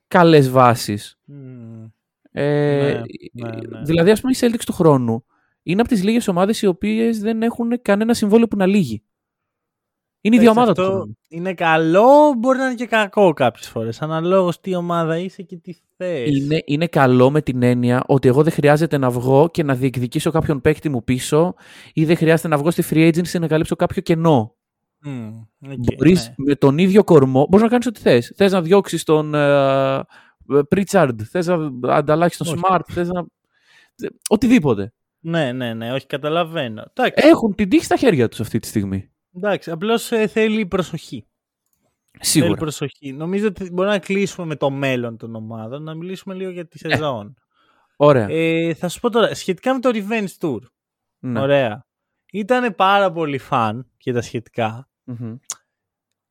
καλές 0.09 0.51
βάσεις. 0.51 1.19
Μμμ. 1.25 1.85
Ε, 2.33 3.03
ναι, 3.33 3.49
ναι. 3.49 3.83
Δηλαδή, 3.85 4.11
ας 4.11 4.21
πούμε, 4.21 4.33
οι 4.33 4.39
Celtics 4.41 4.65
του 4.67 4.73
χρόνου 4.73 5.25
είναι 5.63 5.81
από 5.81 5.91
τις 5.91 6.05
λίγες 6.05 6.29
ομάδες 6.29 6.63
οι 6.63 6.67
οποίες 6.67 7.19
δεν 7.19 7.43
έχουν 7.43 7.83
κανένα 7.83 8.15
συμβόλαιο 8.15 8.49
που 8.49 8.57
να 8.57 8.67
λύγει. 8.67 9.03
Είναι 10.27 10.37
η 10.37 10.39
ίδια 10.39 10.51
Εντάξει, 10.51 10.59
ομάδα 10.59 10.73
του 10.73 10.83
αυτό 10.83 10.95
χρόνου. 10.95 11.19
Είναι 11.29 11.55
καλό, 11.55 12.35
μπορεί 12.39 12.59
να 12.59 12.65
είναι 12.65 12.75
και 12.75 12.87
κακό 12.87 13.33
κάποιες 13.33 13.69
φορές. 13.69 14.03
Αναλόγως 14.03 14.61
τι 14.61 14.75
ομάδα 14.75 15.19
είσαι 15.19 15.43
και 15.43 15.57
τι 15.57 15.73
θες. 15.97 16.29
Είναι, 16.29 16.63
είναι 16.65 16.87
καλό 16.87 17.31
με 17.31 17.43
την 17.43 17.63
έννοια 17.63 18.03
ότι 18.07 18.29
εγώ 18.29 18.43
δεν 18.43 18.53
χρειάζεται 18.53 18.99
να 18.99 19.11
βγω 19.11 19.49
και 19.51 19.63
να 19.63 19.75
διεκδικήσω 19.75 20.31
κάποιον 20.31 20.61
παίκτη 20.61 20.89
μου 20.89 21.05
πίσω 21.05 21.55
ή 21.93 22.05
δεν 22.05 22.17
χρειάζεται 22.17 22.49
να 22.49 22.57
βγω 22.57 22.71
στη 22.71 22.83
free 22.91 23.09
agency 23.15 23.41
να 23.41 23.47
καλύψω 23.47 23.77
κάποιο 23.77 24.03
κενό. 24.03 24.57
Μπορείς 25.97 26.29
ναι. 26.29 26.35
με 26.37 26.55
τον 26.55 26.79
ίδιο 26.79 27.05
κορμό, 27.05 27.47
μπορείς 27.49 27.65
να 27.65 27.71
κάνεις 27.71 27.87
ό,τι 27.87 28.01
θες. 28.01 28.33
Θες 28.37 28.53
να 28.53 28.63
διώξεις 28.63 29.03
τον 29.05 29.35
ε, 29.35 30.05
Πρίτσαρντ, 30.69 31.21
θες 31.31 31.47
να 31.47 31.95
ανταλλάξεις 31.95 32.39
τον 32.39 32.47
Όχι. 32.47 32.63
Smart, 32.69 32.81
θες 32.93 33.09
να... 33.09 33.25
Οτιδήποτε. 34.29 34.93
ναι, 35.21 35.53
ναι, 35.53 35.75
ναι, 35.75 35.93
όχι, 35.93 36.07
καταλαβαίνω. 36.07 36.85
Εντάξει, 36.95 37.29
Έχουν 37.29 37.55
την 37.55 37.69
τύχη 37.69 37.85
στα 37.85 37.97
χέρια 37.97 38.29
τους 38.29 38.41
αυτή 38.41 38.59
τη 38.59 38.67
στιγμή. 38.67 39.11
Εντάξει 39.37 39.71
απλώς 39.71 40.07
θέλει 40.29 40.67
προσοχή. 40.67 41.27
Σίγουρα. 42.21 42.51
Θέλει 42.51 42.61
προσοχή. 42.61 43.13
Νομίζω 43.13 43.47
ότι 43.47 43.71
μπορούμε 43.71 43.95
να 43.95 44.01
κλείσουμε 44.01 44.47
με 44.47 44.57
το 44.57 44.71
μέλλον 44.71 45.17
των 45.17 45.35
ομάδων, 45.35 45.83
να 45.83 45.95
μιλήσουμε 45.95 46.35
λίγο 46.35 46.51
για 46.51 46.67
τη 46.67 46.79
σεζόν. 46.79 47.37
Ωραία. 47.97 48.27
Ε, 48.31 48.75
θα 48.75 48.89
σου 48.89 49.01
πω 49.01 49.11
τώρα, 49.11 49.35
σχετικά 49.35 49.75
με 49.75 49.81
το 49.81 49.91
Revenge 49.93 50.39
Tour. 50.41 50.61
Ναι. 51.19 51.41
Ωραία. 51.41 51.87
Ήταν 52.33 52.75
πάρα 52.75 53.13
πολύ 53.13 53.39
φαν 53.39 53.91
και 53.97 54.13
τα 54.13 54.23
σχετικά. 54.23 54.91
Μμμ. 55.05 55.37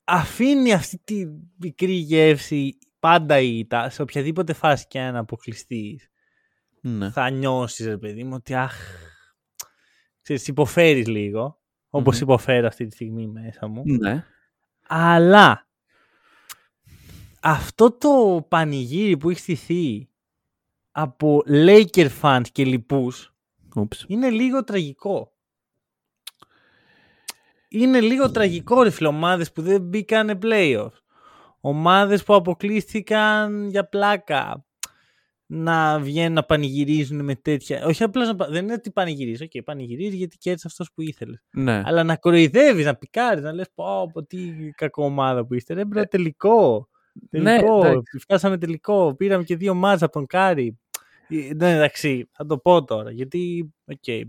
Αφήνει 0.04 0.72
αυτή 0.72 1.00
τη 1.04 1.24
μικρή 1.56 1.92
γεύση 1.92 2.78
πάντα 2.98 3.38
η 3.38 3.58
ήττα, 3.58 3.90
σε 3.90 4.02
οποιαδήποτε 4.02 4.52
φάση 4.52 4.86
και 4.86 5.00
αν 5.00 5.16
αποκλειστείς. 5.16 6.08
Ναι. 6.80 7.10
Θα 7.10 7.30
νιώσεις, 7.30 7.86
ρε 7.86 7.98
παιδί 7.98 8.24
μου, 8.24 8.34
ότι 8.34 8.54
αχ. 8.54 8.74
Ξέρεις, 10.22 10.48
υποφέρεις 10.48 11.06
λίγο, 11.06 11.60
όπως 11.96 12.14
Μμμ. 12.14 12.22
υποφέρω 12.22 12.66
αυτή 12.66 12.86
τη 12.86 12.94
στιγμή 12.94 13.26
μέσα 13.26 13.66
μου. 13.66 13.82
Ναι. 13.84 14.24
Αλλά 14.86 15.66
αυτό 17.42 17.90
το 17.92 18.46
πανηγύρι 18.48 19.16
που 19.16 19.30
έχει 19.30 19.40
στηθεί 19.40 20.08
από 20.90 21.42
Laker 21.48 22.08
fans 22.22 22.44
και 22.52 22.64
λοιπούς 22.64 23.34
Oops. 23.74 24.04
είναι 24.08 24.30
λίγο 24.30 24.64
τραγικό. 24.64 25.30
Είναι 27.68 28.00
λίγο 28.00 28.30
τραγικό 28.30 28.82
ρε 28.82 28.90
φίλε, 28.90 29.08
ομάδες 29.08 29.52
που 29.52 29.62
δεν 29.62 29.82
μπήκανε 29.82 30.38
playoffs. 30.42 30.98
Ομάδες 31.60 32.22
που 32.24 32.34
αποκλείστηκαν 32.34 33.68
για 33.68 33.88
πλάκα. 33.88 34.65
Να 35.48 35.98
βγαίνουν 36.00 36.32
να 36.32 36.42
πανηγυρίζουν 36.44 37.24
με 37.24 37.34
τέτοια. 37.34 37.84
Όχι 37.86 38.02
απλά 38.02 38.24
να. 38.26 38.36
πα- 38.36 38.48
Δεν 38.48 38.64
είναι 38.64 38.72
ότι 38.72 38.90
πανηγυρίζεις. 38.90 39.40
Οκ, 39.40 39.62
πανηγυρίζεις 39.64 40.14
γιατί 40.14 40.36
κέρδισε 40.36 40.66
αυτός 40.66 40.90
που 40.94 41.02
ήθελες. 41.02 41.42
Ναι. 41.50 41.82
Αλλά 41.84 42.02
να 42.04 42.16
κοροϊδεύεις, 42.16 42.84
να 42.84 42.94
πικάρεις, 42.96 43.42
να 43.42 43.52
λες: 43.52 43.66
Πω, 43.74 44.10
πω, 44.12 44.22
τι 44.24 44.70
κακό 44.76 45.04
ομάδα 45.04 45.46
που 45.46 45.54
είστε. 45.54 45.74
Ρε, 45.74 45.84
bro, 45.84 46.04
τελικό. 46.06 46.88
ναι, 47.30 47.56
Τελικό. 47.56 47.84
εντάξει. 47.86 48.18
Φτάσαμε 48.18 48.58
τελικό. 48.58 49.14
Πήραμε 49.14 49.44
και 49.44 49.56
δύο 49.56 49.74
μάτσα 49.74 50.04
από 50.04 50.14
τον 50.14 50.26
Κάρι. 50.26 50.78
Ε, 51.28 51.54
Ναι, 51.54 51.72
εντάξει, 51.74 52.28
θα 52.32 52.46
το 52.46 52.58
πω 52.58 52.84
τώρα. 52.84 53.10
Γιατί, 53.10 53.74
οκ. 53.84 54.28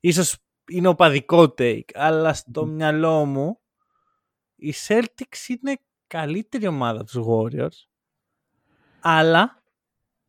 ίσως 0.00 0.36
είναι 0.70 0.88
οπαδικό 0.88 1.42
take, 1.58 1.90
αλλά 1.94 2.32
στο 2.34 2.66
μυαλό 2.66 3.24
μου 3.24 3.60
η 4.56 4.74
Celtics 4.86 5.48
είναι 5.48 5.76
καλύτερη 6.06 6.66
ομάδα 6.66 7.04
τους 7.04 7.16
Warriors. 7.28 7.86
Αλλά, 9.00 9.57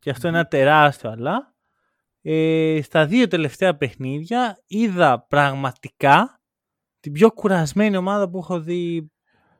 και 0.00 0.10
αυτό 0.10 0.28
είναι 0.28 0.38
ένα 0.38 0.46
τεράστιο 0.48 1.10
αλλά, 1.10 1.54
ε, 2.22 2.80
στα 2.82 3.06
δύο 3.06 3.28
τελευταία 3.28 3.76
παιχνίδια 3.76 4.62
είδα 4.66 5.26
πραγματικά 5.28 6.40
την 7.00 7.12
πιο 7.12 7.32
κουρασμένη 7.32 7.96
ομάδα 7.96 8.30
που 8.30 8.38
έχω 8.38 8.60
δει 8.60 9.10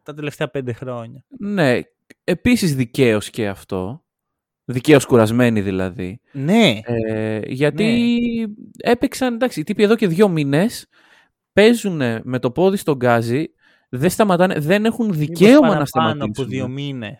τα 0.03 0.15
τελευταία 0.15 0.49
πέντε 0.49 0.73
χρόνια. 0.73 1.25
Ναι. 1.39 1.81
Επίσης 2.25 2.75
δικαίως 2.77 3.31
και 3.31 3.49
αυτό. 3.49 4.05
Δικαίως 4.65 5.05
κουρασμένοι 5.07 5.61
δηλαδή. 5.61 6.21
Ναι, 6.33 6.79
Ε, 6.85 7.41
γιατί 7.47 8.17
έπαιξαν, 8.79 9.35
εντάξει, 9.35 9.61
οι 9.61 9.63
τύποι 9.65 9.83
εδώ 9.83 9.97
και 9.97 10.07
δύο 10.07 10.29
μήνες 10.29 10.87
παίζουν 11.53 12.01
με 12.23 12.39
το 12.39 12.51
πόδι 12.51 12.77
στον 12.77 12.97
γκάζι, 12.97 13.47
δεν 13.89 14.11
σταματάνε, 14.11 14.55
δεν 14.59 14.85
έχουν 14.85 15.05
μήπως 15.05 15.19
δικαίωμα 15.19 15.61
να 15.61 15.61
παραπάνω 15.61 15.85
σταματήσουν. 15.87 16.31
από 16.31 16.45
δύο 16.45 16.69
μήνες. 16.69 17.19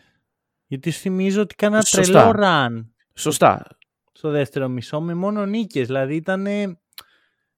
Γιατί 0.67 0.91
σου 0.91 1.01
θυμίζω 1.01 1.41
ότι 1.43 1.55
κάνα 1.55 1.81
Σωστά. 1.83 2.31
τρελό 2.31 2.35
run 2.47 2.85
Σωστά. 3.15 3.67
στο 4.13 4.31
δεύτερο 4.31 4.69
μισό 4.69 5.01
με 5.01 5.15
μόνο 5.15 5.47
νίκες. 5.47 5.87
Δηλαδή 5.87 6.15
ήταν... 6.15 6.47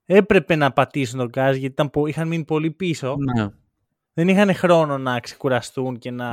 Έπρεπε 0.05 0.57
να 0.57 0.73
πατήσουν 0.73 1.19
τον 1.19 1.29
γκάζ 1.29 1.51
γιατί 1.57 1.73
ήταν, 1.73 1.91
πο- 1.91 2.07
είχαν 2.07 2.29
μείνει 2.29 2.45
πολύ 2.45 2.71
πίσω. 2.71 3.17
Ναι. 3.37 3.49
Δεν 4.15 4.29
είχαν 4.29 4.55
χρόνο 4.55 4.99
να 4.99 5.21
ξεκουραστούν 5.21 5.99
και 5.99 6.11
να 6.11 6.31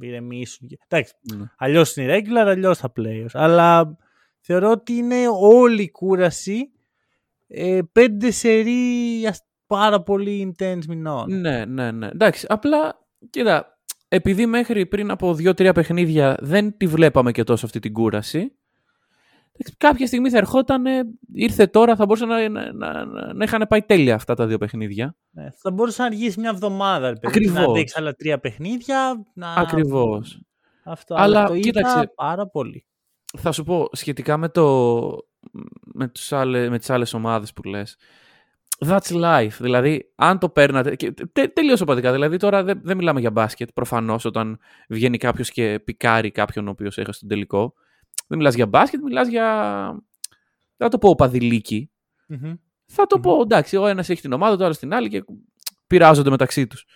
ηρεμήσουν. 0.00 0.68
και- 0.68 0.78
Εντάξει, 0.88 1.14
ναι. 1.36 1.44
αλλιώς 1.56 1.96
είναι 1.96 2.16
regular, 2.18 2.46
αλλιώς 2.46 2.78
θα 2.78 2.92
playoffs. 2.96 3.26
Αλλά 3.32 3.96
θεωρώ 4.40 4.70
ότι 4.70 4.92
είναι 4.92 5.16
όλη 5.40 5.82
η 5.82 5.90
κούραση 5.90 6.70
ε, 7.48 7.80
πέντε 7.92 8.30
σερί 8.30 9.26
ας- 9.28 9.44
πάρα 9.66 10.02
πολύ 10.02 10.54
intense 10.58 10.84
μηνών. 10.88 11.40
Ναι, 11.40 11.64
ναι, 11.64 11.90
ναι. 11.90 12.06
Εντάξει, 12.06 12.46
απλά, 12.48 13.06
κοίτα, 13.30 13.78
επειδή 14.08 14.46
μέχρι 14.46 14.86
πριν 14.86 15.10
από 15.10 15.34
δύο-τρία 15.34 15.72
παιχνίδια 15.72 16.36
δεν 16.40 16.76
τη 16.76 16.86
βλέπαμε 16.86 17.32
και 17.32 17.44
τόσο 17.44 17.66
αυτή 17.66 17.78
την 17.78 17.92
κούραση, 17.92 18.38
εντάξει, 18.38 18.61
κάποια 19.76 20.06
στιγμή 20.06 20.30
θα 20.30 20.38
ερχόταν, 20.38 20.84
ήρθε 21.34 21.66
τώρα, 21.66 21.96
θα 21.96 22.04
μπορούσαν 22.06 22.28
να, 22.28 22.48
να, 22.48 22.72
να, 22.72 23.04
να 23.34 23.44
είχαν 23.44 23.66
πάει 23.68 23.82
τέλεια 23.82 24.14
αυτά 24.14 24.34
τα 24.34 24.46
δύο 24.46 24.58
παιχνίδια. 24.58 25.16
Ναι, 25.30 25.50
θα 25.56 25.70
μπορούσε 25.70 26.02
να 26.02 26.08
αργήσει 26.08 26.40
μια 26.40 26.50
εβδομάδα. 26.50 27.08
ρε 27.08 27.14
παιδί, 27.14 27.26
Ακριβώς. 27.26 27.66
Να 27.66 27.70
αντέξει 27.70 27.94
άλλα 27.98 28.14
τρία 28.14 28.38
παιχνίδια. 28.38 29.24
Να... 29.34 29.54
Ακριβώς. 29.54 30.40
Αυτό. 30.84 31.14
Αλλά, 31.14 31.38
Αλλά, 31.38 31.46
το 31.48 31.54
είδα 31.54 31.62
κοίταξε. 31.62 32.12
πάρα 32.14 32.46
πολύ. 32.46 32.86
Θα 33.38 33.52
σου 33.52 33.64
πω, 33.64 33.88
σχετικά 33.92 34.36
με, 34.36 34.48
το, 34.48 35.08
με, 35.94 36.08
τους 36.08 36.32
άλλε, 36.32 36.68
με 36.68 36.78
τις 36.78 36.90
άλλες 36.90 37.14
ομάδες 37.14 37.52
που 37.52 37.62
λες, 37.62 37.96
that's 38.86 39.22
life. 39.24 39.56
Δηλαδή, 39.58 40.12
αν 40.14 40.38
το 40.38 40.48
παίρνατε. 40.48 40.96
Και, 40.96 41.12
τε, 41.32 41.46
τελείως 41.46 41.80
οπαδικά. 41.80 42.12
Δηλαδή, 42.12 42.36
τώρα 42.36 42.62
δεν, 42.62 42.80
δεν 42.82 42.96
μιλάμε 42.96 43.20
για 43.20 43.30
μπάσκετ. 43.30 43.68
Προφανώς, 43.74 44.24
όταν 44.24 44.58
βγαίνει 44.88 45.18
κάποιος 45.18 45.50
και 45.50 45.80
πικάρει 45.84 46.30
κάποιον 46.30 46.66
ο 46.66 46.70
οποίος 46.70 46.98
έχασε 46.98 47.20
τον 47.20 47.28
τελικό. 47.28 47.74
Δεν 48.32 48.40
μιλάς 48.40 48.56
για 48.56 48.66
μπάσκετ, 48.66 49.02
μιλάς 49.02 49.28
για. 49.28 49.46
Δεν 50.76 50.76
θα 50.76 50.88
το 50.88 50.98
πω 50.98 51.08
οπαδηλίκη. 51.08 51.90
Μμμ. 52.26 52.54
Θα 52.86 53.06
το 53.06 53.16
Μμμ. 53.16 53.22
πω, 53.22 53.40
εντάξει, 53.40 53.76
ο 53.76 53.86
ένας 53.86 54.08
έχει 54.08 54.20
την 54.20 54.32
ομάδα, 54.32 54.56
το 54.56 54.64
άλλος 54.64 54.78
την 54.78 54.94
άλλη 54.94 55.08
και 55.08 55.24
πειράζονται 55.86 56.30
μεταξύ 56.30 56.66
τους. 56.66 56.86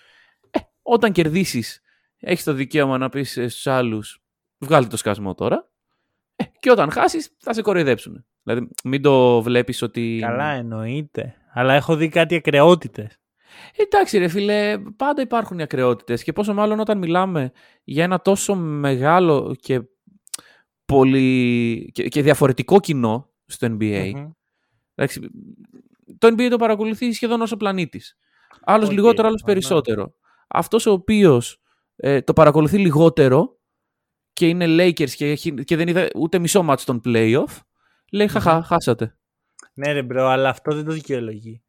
Ε, 0.51 0.59
όταν 0.83 1.13
κερδίσεις, 1.13 1.81
έχεις 2.19 2.45
το 2.45 2.53
δικαίωμα 2.53 2.99
να 2.99 3.09
πεις 3.09 3.31
στους 3.31 3.67
άλλους, 3.67 4.23
βγάλτε 4.59 4.89
το 4.89 4.97
σκασμό 4.97 5.35
τώρα. 5.35 5.71
Ε, 6.37 6.45
και 6.59 6.71
όταν 6.71 6.91
χάσεις, 6.91 7.37
θα 7.39 7.53
σε 7.53 7.63
κοροϊδέψουν. 7.63 8.27
Δηλαδή, 8.43 8.69
μην 8.85 9.03
το 9.03 9.43
βλέπεις 9.43 9.83
ότι. 9.83 10.19
Καλά 10.21 10.51
εννοείται. 10.51 11.35
Αλλά 11.53 11.75
έχω 11.75 11.97
δει 11.97 12.09
κάτι 12.09 12.35
ακρεότητες. 12.35 13.19
Εντάξει, 13.77 14.19
ρε 14.19 14.29
φίλε, 14.29 14.79
πάντα 14.97 15.23
υπάρχουν 15.23 15.59
οι 15.59 15.63
ακρότητες 15.63 16.23
και 16.23 16.33
πόσο 16.33 16.55
μάλλον 16.55 16.81
όταν 16.81 16.99
μιλάμε 16.99 17.51
για 17.85 18.05
ένα 18.05 18.21
τόσο 18.21 18.55
μεγάλο 18.55 19.57
και 19.61 19.83
πολύ 20.87 21.91
και, 21.93 22.09
και 22.09 22.23
διαφορετικό 22.23 22.81
κοινό 22.81 23.31
στο 23.47 23.67
NBA. 23.67 24.13
Μμμ. 24.15 24.31
Εντάξει, 24.95 25.21
το 26.19 26.29
NBA 26.29 26.47
το 26.51 26.57
παρακολουθεί 26.57 27.13
σχεδόν 27.13 27.41
όλος 27.41 27.54
ο 27.54 27.57
πλανήτης. 27.57 28.17
Άλλος 28.61 28.89
Οκ, 28.89 28.95
λιγότερο, 28.95 29.29
άλλος 29.29 29.43
ωραία. 29.43 29.55
περισσότερο. 29.55 30.15
Αυτός 30.49 30.87
ο 30.87 30.93
οποίος 30.93 31.61
ε, 31.97 32.21
το 32.21 32.33
παρακολουθεί 32.33 32.79
λιγότερο 32.79 33.59
και 34.33 34.49
είναι 34.49 34.67
Lakers 34.69 35.11
και, 35.11 35.31
έχει, 35.31 35.55
και 35.65 35.77
δεν 35.77 35.89
είδε 35.89 36.11
ούτε 36.17 36.39
μισό 36.39 36.67
match 36.71 36.81
των 36.85 37.01
playoff, 37.05 37.59
λέει 38.13 38.29
χαχα, 38.29 38.63
χάσατε. 38.63 39.17
Ναι, 39.75 39.93
ρε 39.93 40.03
bro, 40.03 40.29
αλλά 40.29 40.49
αυτό 40.49 40.75
δεν 40.75 40.85
το 40.85 40.93
δικαιολογεί. 40.93 41.63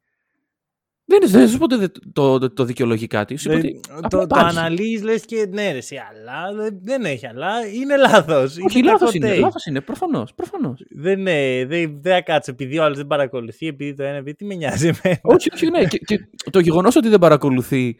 Δεν, 1.10 1.20
δεν 1.30 1.48
σου 1.48 1.58
πω 1.58 1.64
ότι 1.64 1.76
δεν- 1.76 1.92
το, 2.12 2.38
το, 2.38 2.50
το 2.52 2.64
δικαιολογεί 2.64 3.06
κάτι. 3.06 3.36
Σου 3.36 3.50
είπα 3.50 3.60
Δεν- 3.60 3.66
ότι 3.70 3.80
απλά 3.90 4.08
το, 4.08 4.16
το 4.18 4.22
υπάρχει. 4.22 4.58
αναλύεις 4.58 5.02
λες 5.02 5.24
και 5.24 5.46
ναι 5.50 5.72
ρε 5.72 5.78
εσύ, 5.78 5.96
αλλά 5.96 6.54
δεν, 6.62 6.78
δεν 6.82 7.04
έχει 7.04 7.26
αλλά 7.26 7.66
είναι 7.66 7.96
λάθος. 7.96 8.56
Όχι, 8.66 8.78
Είναι 8.78 8.90
λάθος 8.90 9.12
κακό 9.12 9.26
είναι. 9.26 9.36
take. 9.36 9.40
Λάθος 9.40 9.66
είναι. 9.66 9.80
Προφανώς. 9.80 10.34
Προφανώς. 10.34 10.80
Δεν, 10.90 11.22
ναι, 11.22 11.64
δεν, 11.66 11.98
δεν 12.02 12.12
θα 12.14 12.20
κάτσε 12.20 12.50
επειδή 12.50 12.78
ο 12.78 12.84
άλλος 12.84 12.96
δεν 12.96 13.06
παρακολουθεί, 13.06 13.66
επειδή 13.66 13.94
το 13.94 14.02
ένα, 14.02 14.16
επειδή 14.16 14.36
τι 14.36 14.44
με 14.44 14.54
νοιάζει 14.54 14.86
εμένα. 14.86 15.20
όχι, 15.22 15.48
όχι, 15.54 15.70
ναι. 15.70 15.84
και, 15.84 15.98
και 15.98 16.28
το 16.50 16.58
γεγονός 16.60 16.96
ότι 16.96 17.08
δεν 17.08 17.18
παρακολουθεί 17.18 17.96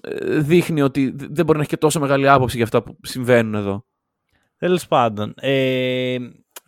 ε, 0.00 0.38
δείχνει 0.38 0.82
ότι 0.82 1.14
δεν 1.16 1.44
μπορεί 1.44 1.52
να 1.58 1.60
έχει 1.60 1.68
και 1.70 1.76
τόσο 1.76 2.00
μεγάλη 2.00 2.28
άποψη 2.28 2.56
για 2.56 2.64
αυτά 2.64 2.82
που 2.82 2.96
συμβαίνουν 3.02 3.54
εδώ. 3.54 3.84
Τέλος 4.58 4.86
πάντων, 4.86 5.34
ε, 5.40 6.16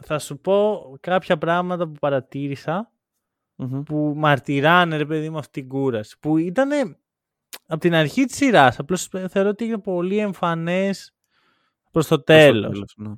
θα 0.05 0.19
σου 0.19 0.39
πω 0.39 0.81
κάποια 1.01 1.39
πράγματα 1.39 1.85
που 1.87 1.93
παρατήρησα 2.01 2.92
Μμμ. 3.71 3.83
που 3.83 4.13
μαρτυράνε 4.17 4.97
ρε 4.97 5.07
παιδί 5.07 5.31
μου 5.31 5.39
αυτή 5.39 5.61
την 5.61 5.69
κούραση. 5.69 6.19
Που 6.21 6.39
ήταν 6.39 6.97
από 7.67 7.81
την 7.81 7.95
αρχή 7.95 8.25
της 8.25 8.37
σειράς. 8.37 8.79
Απλώς 8.79 9.09
θεωρώ 9.29 9.49
ότι 9.49 9.65
είναι 9.65 9.79
πολύ 9.79 10.19
εμφανές 10.19 11.15
προς 11.91 12.07
το 12.07 12.23
τέλος. 12.23 12.73
τέλος, 12.73 12.95
ναι. 12.97 13.13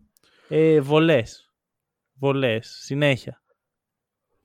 Ε, 0.49 0.81
βολές. 0.81 1.53
Βολές. 2.13 2.79
Συνέχεια. 2.83 3.43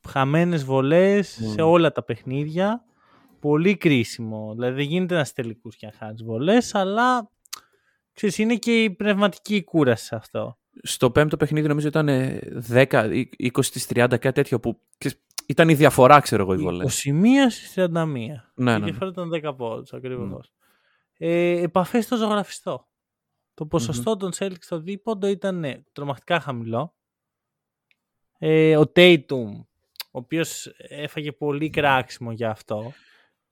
Χαμένες 0.08 0.64
βολές 0.64 1.40
Μμμ. 1.42 1.52
σε 1.52 1.62
όλα 1.62 1.92
τα 1.92 2.04
παιχνίδια. 2.04 2.84
Πολύ 3.40 3.78
κρίσιμο. 3.78 4.52
Δηλαδή 4.54 4.76
δεν 4.76 4.86
γίνεται 4.86 5.16
να 5.16 5.26
τελικούς 5.26 5.76
και 5.76 5.86
να 5.86 5.92
χάνεις 5.92 6.24
βολές, 6.24 6.76
αλλά 6.76 7.32
ξέρεις, 8.14 8.38
είναι 8.38 8.56
και 8.56 8.84
η 8.84 8.90
πνευματική 8.90 9.64
κούραση 9.64 10.06
σε 10.06 10.16
αυτό. 10.16 10.58
Στο 10.84 11.12
πέμπτο 11.12 11.38
παιχνίδι 11.38 11.68
νομίζω 11.68 11.88
ήταν 11.88 12.08
ε, 12.08 12.40
10, 12.70 13.10
ή 13.14 13.52
20 13.54 13.62
στις 13.62 13.88
30, 13.90 14.08
κάτι 14.10 14.32
τέτοιο 14.32 14.60
που 14.60 14.80
ξέρεις, 14.98 15.22
ήταν 15.50 15.70
η 15.70 15.74
διαφορά, 15.74 16.20
ξέρω 16.20 16.44
εγώ, 16.44 16.54
οι 16.54 16.58
βολές. 16.58 17.06
21 17.06 17.50
στις 17.50 17.74
31. 17.74 17.90
Ναι, 17.96 18.12
Η 18.12 18.38
ναι, 18.56 18.78
ναι. 18.78 18.86
διαφορά 18.86 19.10
ήταν 19.10 19.30
10 19.34 19.56
πόντους 19.58 19.94
ακριβώς. 19.94 20.54
Ε, 21.18 21.62
επαφές 21.62 22.06
στο 22.06 22.16
ζωγραφιστό. 22.16 22.88
Το 23.54 23.66
ποσοστό 23.66 24.18
των 24.18 24.32
Celtics 24.36 24.62
στο 24.62 24.80
δίποντο 24.80 25.28
ήταν 25.28 25.64
ε, 25.64 25.86
τρομακτικά 25.92 26.40
χαμηλό. 26.40 26.96
Ε, 28.38 28.78
ο 28.78 28.92
Tatum, 28.96 29.66
ο 30.12 30.18
οποίος 30.18 30.72
έφαγε 30.78 31.32
πολύ 31.32 31.70
κράξιμο 31.70 32.32
για 32.32 32.50
αυτό. 32.50 32.92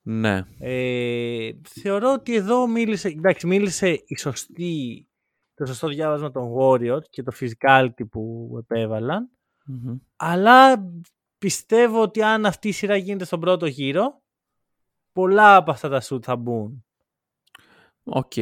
Ναι. 0.02 0.46
Ε, 0.60 1.50
θεωρώ 1.68 2.14
ότι 2.14 2.36
εδώ 2.36 2.68
μίλησε, 2.68 3.08
εντάξει, 3.08 3.48
μίλησε 3.48 4.04
η 4.06 4.18
σωστή, 4.18 5.08
το 5.54 5.66
σωστό 5.66 5.88
διάβασμα 5.88 6.32
των 6.32 6.54
Warriors 6.58 7.04
και 7.10 7.24
το 7.24 7.32
physicality 7.40 8.10
που 8.12 8.50
επέβαλαν. 8.60 9.30
Μμμ. 9.66 9.98
Αλλά 10.16 10.84
πιστεύω 11.38 12.02
ότι 12.02 12.22
αν 12.22 12.46
αυτή 12.46 12.68
η 12.68 12.72
σειρά 12.72 12.96
γίνεται 12.96 13.26
στον 13.26 13.40
πρώτο 13.40 13.66
γύρο, 13.66 14.22
πολλά 15.12 15.56
από 15.56 15.72
αυτά 15.72 15.90
τα 15.90 16.02
σουτ 16.02 16.24
θα 16.26 16.36
μπουν. 16.36 16.86
Οκ. 18.04 18.34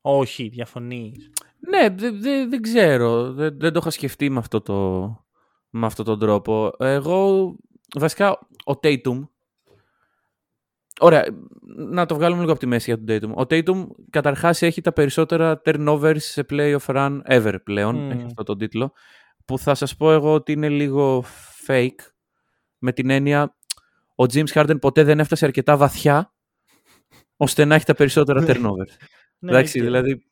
Όχι, 0.00 0.48
διαφωνείς. 0.48 1.30
Ναι, 1.58 1.88
δεν 1.88 2.20
δε, 2.20 2.46
δεν 2.46 2.62
ξέρω. 2.62 3.32
Δεν, 3.32 3.58
δεν 3.58 3.72
το 3.72 3.78
είχα 3.82 3.90
σκεφτεί 3.90 4.30
με 4.30 4.38
αυτό 4.38 4.60
το, 4.60 5.08
με 5.70 5.86
αυτόν 5.86 6.04
τον 6.04 6.18
τρόπο. 6.18 6.72
Εγώ, 6.78 7.54
βασικά, 7.94 8.30
ο 8.64 8.72
Tatum, 8.82 9.28
Ωραία, 11.00 11.24
να 11.76 12.06
το 12.06 12.14
βγάλουμε 12.14 12.40
λίγο 12.40 12.50
από 12.50 12.60
τη 12.60 12.66
μέση 12.66 12.94
για 12.94 13.04
τον 13.04 13.34
Tatum. 13.34 13.34
Ο 13.34 13.42
Tatum 13.42 13.86
καταρχάς 14.10 14.62
έχει 14.62 14.80
τα 14.80 14.92
περισσότερα 14.92 15.60
turnovers 15.64 16.16
σε 16.20 16.46
playoff 16.50 16.86
run 16.86 17.20
ever 17.28 17.54
πλέον. 17.64 17.96
Μμμ. 17.96 18.10
Έχει 18.10 18.24
αυτό 18.24 18.42
τον 18.42 18.58
τίτλο. 18.58 18.92
Που 19.44 19.58
θα 19.58 19.74
σας 19.74 19.96
πω 19.96 20.12
εγώ 20.12 20.34
ότι 20.34 20.52
είναι 20.52 20.68
λίγο 20.68 21.24
fake. 21.66 21.98
Με 22.78 22.92
την 22.92 23.10
έννοια, 23.10 23.56
ο 24.14 24.24
James 24.32 24.46
Harden 24.52 24.80
ποτέ 24.80 25.02
δεν 25.04 25.20
έφτασε 25.20 25.44
αρκετά 25.44 25.76
βαθιά 25.76 26.32
ώστε 27.36 27.64
να 27.64 27.74
έχει 27.74 27.84
τα 27.84 27.94
περισσότερα 27.94 28.42
turnovers. 28.46 28.96
Ναι, 29.38 29.50
Εντάξει, 29.50 29.78
οκ. 29.78 29.84
δηλαδή. 29.84 30.24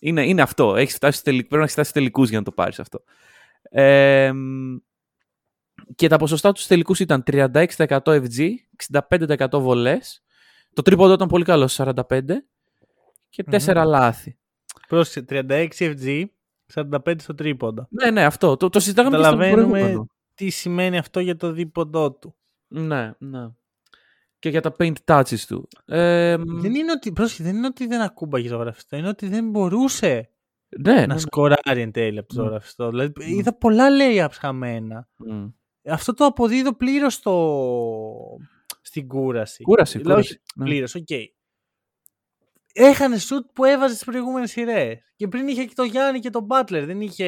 Είναι, 0.00 0.26
είναι 0.26 0.42
αυτό. 0.42 0.76
Έχεις 0.76 0.94
φτάσει 0.94 1.12
στους 1.18 1.22
τελικ- 1.24 1.40
πρέπει 1.42 1.56
να 1.56 1.62
έχεις 1.62 1.72
φτάσει 1.72 1.92
τελικούς 1.92 2.28
για 2.28 2.38
να 2.38 2.44
το 2.44 2.52
πάρεις 2.52 2.78
αυτό. 2.80 3.02
Ε, 3.62 4.32
μ, 4.32 4.76
και 5.94 6.08
τα 6.08 6.16
ποσοστά 6.16 6.48
τους 6.52 6.56
στους 6.62 6.66
τελικούς 6.72 7.00
ήταν 7.00 7.22
36% 7.26 7.98
FG, 8.04 8.50
65% 8.76 9.60
βολές. 9.60 10.22
Το 10.72 10.82
τρίποντο 10.82 11.12
ήταν 11.12 11.28
πολύ 11.28 11.44
καλό, 11.44 11.68
45% 11.68 11.92
και 13.28 13.44
4 13.50 13.84
λάθη. 13.86 14.36
Πρόσεχε, 14.88 15.24
36 15.28 15.68
FG, 15.78 16.24
45 16.74 17.14
στο 17.22 17.34
τρίποντα. 17.34 17.86
Ναι, 17.90 18.10
ναι, 18.10 18.24
αυτό. 18.24 18.56
Το, 18.56 18.68
το 18.68 18.80
συζητάγαμε 18.80 19.16
και 19.16 19.22
στο 19.22 19.32
Καταλαβαίνουμε 19.32 19.70
προηγούμενο. 19.78 20.06
Τι 20.34 20.50
σημαίνει 20.50 20.98
αυτό 20.98 21.20
για 21.20 21.36
το 21.36 21.52
δίποντό 21.52 22.12
του. 22.12 22.34
Ναι, 22.68 23.12
ναι. 23.18 23.48
Και 24.38 24.48
για 24.48 24.60
τα 24.60 24.74
paint 24.78 24.92
touches 25.04 25.38
του. 25.48 25.68
Ε, 25.84 26.36
μ, 26.36 26.60
Δεν 26.60 26.74
είναι 26.74 26.92
ότι, 26.92 27.12
πρόσεχε, 27.12 27.42
δεν 27.42 27.56
είναι 27.56 27.66
ότι 27.66 27.86
δεν 27.86 28.00
ακούμπαγε 28.00 28.48
ζωγραφιστό, 28.48 28.96
είναι 28.96 29.08
ότι 29.08 29.28
δεν 29.28 29.50
μπορούσε 29.50 30.30
ναι, 30.80 30.92
ναι, 30.92 31.06
να 31.06 31.14
ναι. 31.14 31.20
σκοράρει 31.20 31.80
εν 31.80 31.92
τέλει 31.92 32.18
από 32.18 32.28
το 32.28 32.40
Ναι. 32.40 32.46
ζωγραφιστό. 32.46 32.88
Δηλαδή, 32.88 33.12
είδα 33.24 33.58
πολλά 33.58 33.86
layups 33.90 34.32
χαμένα. 34.38 35.08
Μ. 35.16 35.46
Αυτό 35.88 36.14
το 36.14 36.24
αποδίδω 36.24 36.74
πλήρως 36.76 37.14
στο... 37.14 38.36
στην 38.80 39.08
κούραση. 39.08 39.62
Κούραση, 39.62 39.98
Δηλαδή, 39.98 40.20
κούραση. 40.20 40.32
όχι 40.32 40.40
ναι. 40.56 40.64
πλήρως, 40.64 40.94
οκ. 40.94 41.08
Έχανε 42.76 43.18
σουτ 43.18 43.46
που 43.52 43.64
έβαζε 43.64 43.94
στις 43.94 44.06
προηγούμενες 44.06 44.50
σειρές. 44.50 44.98
Και 45.16 45.28
πριν 45.28 45.48
είχε 45.48 45.64
και 45.64 45.72
τον 45.74 45.86
Γιάννη 45.86 46.18
και 46.20 46.30
τον 46.30 46.44
Μπάτλερ. 46.44 46.84
Δεν 46.84 47.00
είχε 47.00 47.26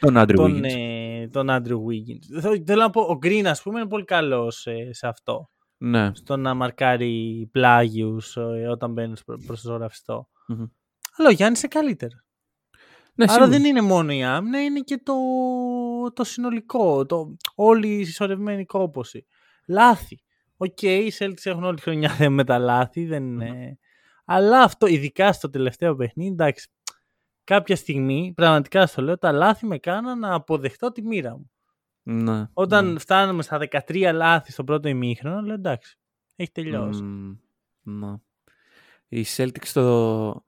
Τον 0.00 0.14
Andrew 0.18 0.34
τον, 0.34 0.56
Wiggins. 0.56 0.74
ε, 0.76 1.28
τον 1.28 1.46
Andrew 1.50 1.74
Wiggins. 1.76 2.40
Θέλω 2.40 2.62
θέλω 2.66 2.80
να 2.82 2.90
πω, 2.90 3.00
ο 3.00 3.18
Green, 3.22 3.44
ας 3.44 3.62
πούμε, 3.62 3.78
είναι 3.80 3.88
πολύ 3.88 4.04
καλός 4.04 4.66
σε 4.90 5.06
αυτό. 5.06 5.50
Ναι. 5.76 6.10
Στο 6.14 6.36
να 6.36 6.54
μαρκάρει 6.54 7.48
πλάγιους 7.52 8.36
όταν 8.70 8.92
μπαίνει 8.92 9.14
προς 9.46 9.62
το 9.62 9.70
ζωγραφιστό. 9.70 10.28
Μμμ. 10.46 10.64
Αλλά 11.16 11.28
ο 11.28 11.32
Γιάννης 11.32 11.62
είναι 11.62 11.72
καλύτερος. 11.80 12.16
Ναι, 13.14 13.24
Άρα 13.24 13.32
σίγουρα. 13.32 13.50
δεν 13.50 13.64
είναι 13.64 13.80
μόνο 13.80 14.12
η 14.12 14.24
άμυνα, 14.24 14.62
είναι 14.62 14.80
και 14.80 15.00
το, 15.02 15.14
το 16.12 16.24
συνολικό, 16.24 17.06
το, 17.06 17.36
όλη 17.54 17.88
η 17.88 18.04
συσσωρευμένη 18.04 18.64
κόπωση. 18.64 19.26
Λάθη. 19.68 20.22
Οκ, 20.56 20.82
οι 20.82 21.12
Celtics 21.18 21.44
έχουν 21.44 21.64
όλη 21.64 21.76
τη 21.76 21.82
χρονιά 21.82 22.08
θέμα 22.10 22.34
με 22.36 22.44
τα 22.44 22.58
λάθη, 22.58 23.04
δεν 23.04 23.24
είναι... 23.24 23.78
Αλλά 24.28 24.62
αυτό, 24.62 24.86
ειδικά 24.86 25.32
στο 25.32 25.50
τελευταίο 25.50 25.96
παιχνίδι, 25.96 26.30
εντάξει, 26.30 26.68
κάποια 27.44 27.76
στιγμή, 27.76 28.32
πραγματικά 28.36 28.86
στο 28.86 29.02
λέω, 29.02 29.18
τα 29.18 29.32
λάθη 29.32 29.66
με 29.66 29.78
κάναν 29.78 30.18
να 30.18 30.34
αποδεχτώ 30.34 30.92
τη 30.92 31.02
μοίρα 31.02 31.30
μου. 31.30 31.50
Ναι, 32.02 32.46
Όταν 32.52 32.92
ναι. 32.92 32.98
φτάνουμε 32.98 33.42
στα 33.42 33.58
13 33.88 34.10
λάθη 34.14 34.52
στο 34.52 34.64
πρώτο 34.64 34.88
ημίχρονο, 34.88 35.40
λέω 35.40 35.54
εντάξει, 35.54 35.96
έχει 36.36 36.50
τελειώσει. 36.52 37.02
Μμμ, 37.02 37.36
ναι. 37.82 38.14
Οι 39.08 39.24
Celtics 39.36 39.64
στο... 39.64 40.44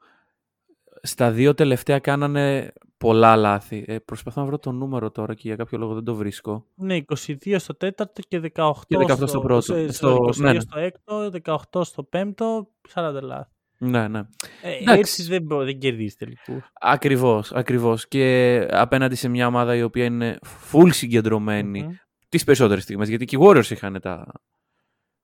στα 1.02 1.30
δύο 1.30 1.54
τελευταία 1.54 1.98
κάνανε 1.98 2.72
πολλά 2.96 3.36
λάθη. 3.36 3.84
Ε, 3.86 3.98
προσπαθώ 3.98 4.40
να 4.40 4.46
βρω 4.46 4.58
το 4.58 4.72
νούμερο 4.72 5.10
τώρα 5.10 5.34
και 5.34 5.42
για 5.44 5.56
κάποιο 5.56 5.78
λόγο 5.78 5.94
δεν 5.94 6.04
το 6.04 6.14
βρίσκω. 6.14 6.66
Ναι, 6.74 6.98
22 7.26 7.56
στο 7.58 7.74
τέταρτο 7.74 8.22
και 8.28 8.52
18, 8.54 8.72
Και 8.86 8.96
18 8.98 9.28
στο 9.28 9.40
πρώτο. 9.40 9.60
σε- 9.60 9.92
Στο- 9.92 9.92
στο 9.92 10.28
22 10.28 10.36
ναι, 10.36 10.52
ναι. 10.52 10.60
στο 10.60 10.78
έκτο, 10.78 11.30
18 11.44 11.84
στο 11.84 12.02
πέμπτο, 12.02 12.70
40 12.94 13.18
λάθη. 13.22 13.52
Ναι, 13.78 14.08
ναι. 14.08 14.18
Ε, 14.62 14.72
Εντάξει. 14.76 15.00
έτσι 15.00 15.22
δεν, 15.22 15.42
μπο- 15.42 15.64
δεν 15.64 15.78
κερδίζεις 15.78 16.16
τελικούς. 16.16 16.70
Ακριβώς, 16.80 17.52
ακριβώς. 17.52 18.08
Και 18.08 18.66
απέναντι 18.70 19.14
σε 19.14 19.28
μια 19.28 19.46
ομάδα 19.46 19.76
η 19.76 19.82
οποία 19.82 20.04
είναι 20.04 20.38
full 20.72 20.88
συγκεντρωμένη 20.92 21.98
τις 22.28 22.44
περισσότερες 22.44 22.82
στιγμές. 22.82 23.08
Γιατί 23.08 23.24
και 23.24 23.36
οι 23.36 23.38
Warriors 23.42 23.70
είχαν 23.70 24.00
τα, 24.00 24.32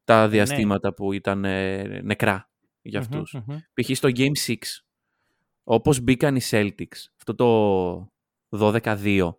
τα 0.05 0.29
διαστήματα 0.29 0.95
που 0.95 1.12
ήταν 1.12 1.45
ε, 1.45 1.83
νεκρά 2.03 2.51
για 2.83 2.99
αυτούς. 2.99 3.37
Π.χ. 3.75 3.97
στο 3.97 4.09
Game 4.14 4.47
6, 4.47 4.55
όπως 5.64 6.01
μπήκαν 6.01 6.37
οι 6.37 6.40
Celtics, 6.51 6.99
αυτό 7.17 7.35
το 7.35 8.12
12-2, 8.83 9.31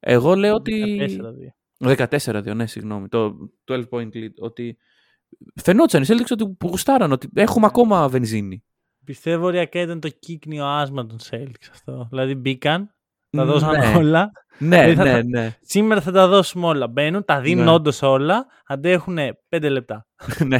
εγώ 0.00 0.34
λέω 0.34 0.54
ότι... 0.54 1.06
14-2, 1.84 2.54
ναι, 2.54 2.66
συγγνώμη. 2.66 3.08
Το 3.08 3.36
12 3.66 3.82
point 3.90 4.08
lead. 4.14 4.34
Ότι 4.38 4.78
φαινόταν 5.54 6.02
οι 6.02 6.06
Celtics 6.08 6.30
ότι 6.30 6.48
που 6.48 6.68
γουστάραν, 6.68 7.12
ότι 7.12 7.28
έχουμε 7.34 7.66
ακόμα 7.66 8.08
βενζίνη. 8.08 8.64
Πιστεύω 9.04 9.46
ωριακά 9.46 9.80
ήταν 9.80 10.00
το 10.00 10.08
κύκνιο 10.08 10.64
άσμα 10.66 11.06
των 11.06 11.18
Celtics 11.30 11.68
αυτό. 11.70 12.06
Δηλαδή 12.10 12.34
μπήκαν, 12.34 12.94
τα 13.30 13.44
Ναι. 13.44 13.50
δώσαν 13.52 13.94
όλα. 13.96 14.30
Ναι, 14.58 14.84
Δεν 14.86 14.96
θα 14.96 15.04
ναι, 15.04 15.10
τα- 15.12 15.24
ναι. 15.24 15.56
Σήμερα 15.60 16.00
θα 16.00 16.12
τα 16.12 16.28
δώσουμε 16.28 16.66
όλα. 16.66 16.86
Μπαίνουν, 16.88 17.24
τα 17.24 17.40
δίνουν 17.40 17.64
Ναι. 17.64 17.70
όντως 17.70 18.02
όλα, 18.02 18.46
αντέχουν 18.66 19.18
5 19.48 19.68
λεπτά. 19.70 20.06
ναι. 20.46 20.58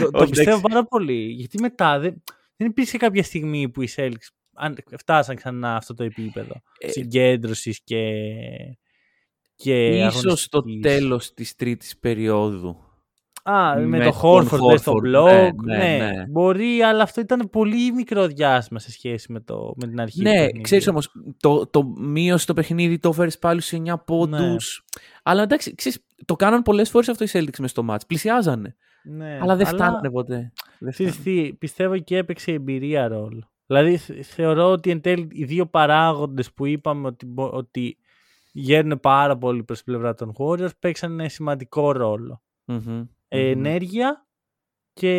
το, 0.00 0.10
το 0.10 0.18
Όχι, 0.18 0.30
πιστεύω 0.30 0.48
εντάξει. 0.56 0.60
πάρα 0.60 0.84
πολύ. 0.84 1.26
Γιατί 1.30 1.60
μετά 1.60 1.98
δεν, 1.98 2.22
δεν 2.56 2.68
υπήρξε 2.68 2.96
κάποια 2.96 3.22
στιγμή 3.22 3.68
που 3.68 3.82
οι 3.82 3.88
Celtics 3.96 4.28
αν, 4.54 4.76
φτάσαν 4.98 5.36
ξανά 5.36 5.76
αυτό 5.76 5.94
το 5.94 6.02
επίπεδο 6.04 6.54
Ε, 6.78 6.88
συγκέντρωσης 6.90 7.80
και. 7.84 8.12
και 9.54 9.86
Ίσως 9.88 10.40
στο 10.42 10.58
αγωνιστικής. 10.58 10.80
τέλος 11.00 11.32
της 11.34 11.54
τρίτης 11.54 11.98
περίοδου. 11.98 12.76
Α, 13.46 13.74
με, 13.76 13.86
με 13.86 13.98
το 13.98 14.04
τον 14.04 14.12
Χόρφορντ 14.12 14.62
λες 14.70 14.80
στο 14.80 14.92
Horford, 14.92 15.16
blog. 15.16 15.50
ναι, 15.64 15.76
Ναι, 15.76 15.96
ναι, 15.98 16.10
ναι. 16.12 16.26
μπορεί, 16.28 16.82
αλλά 16.82 17.02
αυτό 17.02 17.20
ήταν 17.20 17.48
πολύ 17.50 17.92
μικρό 17.92 18.26
διάστημα 18.26 18.78
σε 18.78 18.90
σχέση 18.90 19.32
με, 19.32 19.40
το, 19.40 19.72
με 19.76 19.86
την 19.86 20.00
αρχή. 20.00 20.16
του 20.18 20.22
Ναι, 20.22 20.30
παιχνιδιού. 20.34 20.60
ξέρεις 20.60 20.88
όμως, 20.88 21.10
το, 21.40 21.66
το 21.66 21.82
μείωσε 21.98 22.46
το 22.46 22.52
παιχνίδι, 22.54 22.98
το 22.98 23.08
έφερες 23.08 23.38
πάλι 23.38 23.60
σε 23.60 23.82
9 23.86 23.94
πόντους. 24.04 24.84
Αλλά 25.22 25.42
εντάξει, 25.42 25.74
ξέρεις, 25.74 26.04
το 26.24 26.36
κάναν 26.36 26.62
πολλές 26.62 26.90
φορές 26.90 27.08
αυτό 27.08 27.24
οι 27.24 27.28
Celtics 27.32 27.58
μες 27.58 27.70
στο 27.70 27.84
match. 27.90 28.06
Πλησιάζανε. 28.06 28.76
Ναι, 29.04 29.38
αλλά 29.42 29.56
δεν 29.56 29.66
φτάνανε 29.66 30.10
ποτέ. 30.10 30.52
Δεν 30.78 30.90
Ξέρεις 30.92 31.14
φτάνανε. 31.16 31.42
τι, 31.42 31.52
πιστεύω 31.54 31.98
και 31.98 32.16
έπαιξε 32.16 32.50
η 32.50 32.54
εμπειρία 32.54 33.08
ρόλο. 33.08 33.50
Δηλαδή 33.66 33.96
θε- 33.96 34.22
θεωρώ 34.24 34.70
ότι 34.70 34.90
εν 34.90 35.00
τέλει 35.00 35.28
οι 35.30 35.44
δύο 35.44 35.66
παράγοντες 35.66 36.52
που 36.52 36.66
είπαμε 36.66 37.06
ότι, 37.06 37.26
μπο- 37.26 37.50
ότι 37.52 37.96
γέρνουν 38.52 39.00
πάρα 39.00 39.36
πολύ 39.38 39.64
προς 39.64 39.82
την 39.82 39.92
πλευρά 39.92 40.14
των 40.14 40.32
Warriors 40.38 40.76
παίξαν 40.78 41.20
ένα 41.20 41.28
σημαντικό 41.28 41.92
ρόλο. 41.92 42.42
Μμμ, 42.64 43.02
Ε, 43.36 43.54
μμμ. 43.54 43.64
ενέργεια 43.64 44.26
και 44.92 45.10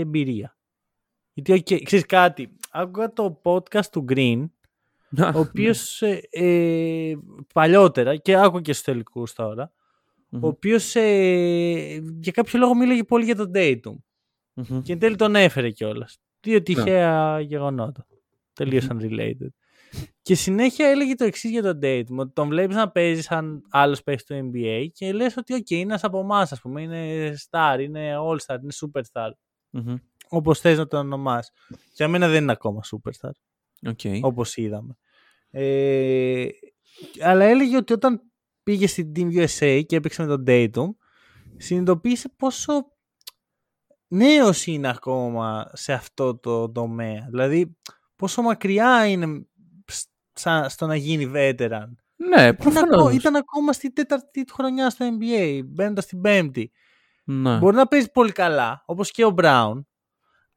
εμπειρία. 0.00 0.56
Γιατί, 1.32 1.52
okay, 1.52 1.82
ξέρεις 1.82 2.06
κάτι, 2.06 2.56
άκουγα 2.70 3.12
το 3.12 3.40
podcast 3.44 3.86
του 3.92 4.04
Green, 4.08 4.48
ο 5.34 5.38
οποίος 5.38 6.02
ε, 6.02 6.20
ε, 6.30 7.14
παλιότερα, 7.54 8.16
και 8.16 8.36
άκουγα 8.36 8.60
και 8.60 8.72
στους 8.72 8.84
τελικούς 8.84 9.32
τώρα, 9.32 9.72
ο 10.30 10.46
οποίος 10.46 10.94
ε, 10.94 12.02
για 12.20 12.32
κάποιο 12.32 12.58
λόγο 12.58 12.74
μίλαγε 12.74 13.04
πολύ 13.04 13.24
για 13.24 13.36
τον 13.36 13.50
Dayton. 13.54 13.96
Και 14.82 14.92
εν 14.92 14.98
τέλει 14.98 15.16
τον 15.16 15.34
έφερε 15.34 15.70
κιόλας. 15.70 16.18
Δύο 16.40 16.62
τυχαία 16.62 17.40
γεγονότα. 17.40 18.06
Τελείω 18.52 18.80
unrelated. 18.88 19.48
Και 20.22 20.34
συνέχεια 20.34 20.88
έλεγε 20.88 21.14
το 21.14 21.24
εξής 21.24 21.50
για 21.50 21.62
τον 21.62 21.78
Dayton. 21.82 22.16
Ότι 22.16 22.32
τον 22.32 22.48
βλέπεις 22.48 22.76
να 22.76 22.90
παίζεις 22.90 23.24
σαν 23.24 23.62
άλλος 23.70 24.02
παίχτη 24.02 24.24
του 24.24 24.50
NBA 24.52 24.86
και 24.92 25.12
λες 25.12 25.36
ότι 25.36 25.54
okay, 25.56 25.70
είναι 25.70 25.80
ένας 25.80 26.04
από 26.04 26.18
εμάς, 26.18 26.52
ας 26.52 26.60
πούμε. 26.60 26.82
Είναι 26.82 27.34
star, 27.50 27.76
είναι 27.80 28.14
all 28.18 28.38
star, 28.46 28.58
είναι 28.62 28.72
superstar. 28.80 29.30
mm 29.72 29.94
Όπως 30.28 30.60
θες 30.60 30.78
να 30.78 30.86
τον 30.86 31.00
ονομάσει. 31.00 31.50
Για 31.94 32.08
μένα 32.08 32.28
δεν 32.28 32.42
είναι 32.42 32.52
ακόμα 32.52 32.80
superstar. 32.84 33.30
Okay. 33.92 34.20
Όπως 34.22 34.56
είδαμε. 34.56 34.96
Ε, 35.50 36.46
αλλά 37.20 37.44
έλεγε 37.44 37.76
ότι 37.76 37.92
όταν 37.92 38.22
πήγε 38.62 38.86
στην 38.86 39.12
Team 39.16 39.46
USA 39.46 39.82
και 39.86 39.96
έπαιξε 39.96 40.22
με 40.24 40.28
τον 40.28 40.44
Dayton, 40.46 40.96
συνειδητοποίησε 41.56 42.28
πόσο 42.36 42.72
νέος 44.08 44.66
είναι 44.66 44.88
ακόμα 44.88 45.70
σε 45.72 45.92
αυτό 45.92 46.38
το 46.38 46.70
τομέα. 46.70 47.26
Δηλαδή, 47.30 47.76
πόσο 48.16 48.42
μακριά 48.42 49.06
είναι 49.06 49.46
στο 50.66 50.86
να 50.86 50.96
γίνει 50.96 51.30
veteran. 51.34 51.88
Ναι, 52.16 52.52
προφανώς. 52.52 53.14
Ήταν, 53.14 53.36
ακόμα 53.36 53.72
στη 53.72 53.92
τέταρτη 53.92 54.44
χρονιά 54.52 54.90
στο 54.90 55.06
NBA, 55.18 55.60
μπαίνοντας 55.64 56.04
στην 56.04 56.20
πέμπτη. 56.20 56.72
Ναι. 57.24 57.58
Μπορεί 57.58 57.76
να 57.76 57.86
παίζει 57.86 58.10
πολύ 58.10 58.32
καλά, 58.32 58.82
όπως 58.86 59.10
και 59.10 59.24
ο 59.24 59.30
Μπράουν, 59.30 59.88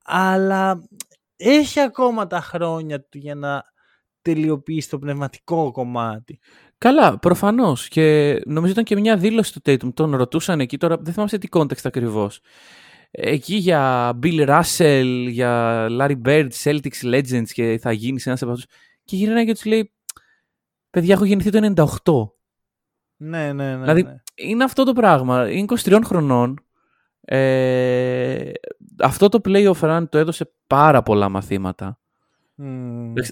αλλά 0.03 0.87
έχει 1.35 1.79
ακόμα 1.79 2.27
τα 2.27 2.41
χρόνια 2.41 3.01
του 3.01 3.17
για 3.17 3.35
να 3.35 3.63
τελειοποιήσει 4.21 4.89
το 4.89 4.99
πνευματικό 4.99 5.71
κομμάτι. 5.71 6.39
Καλά, 6.77 7.19
προφανώς. 7.19 7.87
Και 7.87 8.37
νομίζω 8.45 8.71
ήταν 8.71 8.83
και 8.83 8.95
μια 8.95 9.17
δήλωση 9.17 9.53
του 9.53 9.61
Tatum. 9.65 9.93
Τον 9.93 10.15
ρωτούσαν 10.15 10.59
εκεί 10.59 10.77
τώρα, 10.77 10.97
δεν 10.97 11.13
θυμάμαι 11.13 11.29
σε 11.29 11.37
τι 11.37 11.47
context 11.51 11.83
ακριβώς. 11.83 12.39
Εκεί 13.11 13.55
για 13.55 14.11
Bill 14.23 14.61
Russell, 14.61 15.25
για 15.29 15.85
Larry 15.89 16.21
Bird, 16.25 16.47
Celtics 16.63 17.03
Legends 17.03 17.47
και 17.47 17.79
θα 17.81 17.91
γίνεις 17.91 18.27
ένας 18.27 18.41
από 18.41 18.51
αυτούς. 18.51 18.65
Και 19.07 19.15
γυρνάει 19.15 19.45
και 19.45 19.53
τους 19.53 19.65
λέει: 19.65 19.93
Παιδιά, 20.89 21.13
έχω 21.13 21.25
γεννηθεί 21.25 21.49
το 21.49 21.73
98. 22.05 22.29
Ναι, 23.17 23.53
ναι, 23.53 23.75
ναι. 23.75 23.79
Δηλαδή, 23.79 24.03
ναι. 24.03 24.15
είναι 24.35 24.63
αυτό 24.63 24.83
το 24.83 24.93
πράγμα. 24.93 25.51
Είναι 25.51 25.65
23 25.69 26.01
χρονών. 26.05 26.65
Ε, 27.21 28.51
αυτό 28.99 29.29
το 29.29 29.39
playoff 29.43 29.79
run 29.79 30.05
το 30.09 30.17
έδωσε 30.17 30.53
πάρα 30.67 31.03
πολλά 31.03 31.29
μαθήματα. 31.29 31.99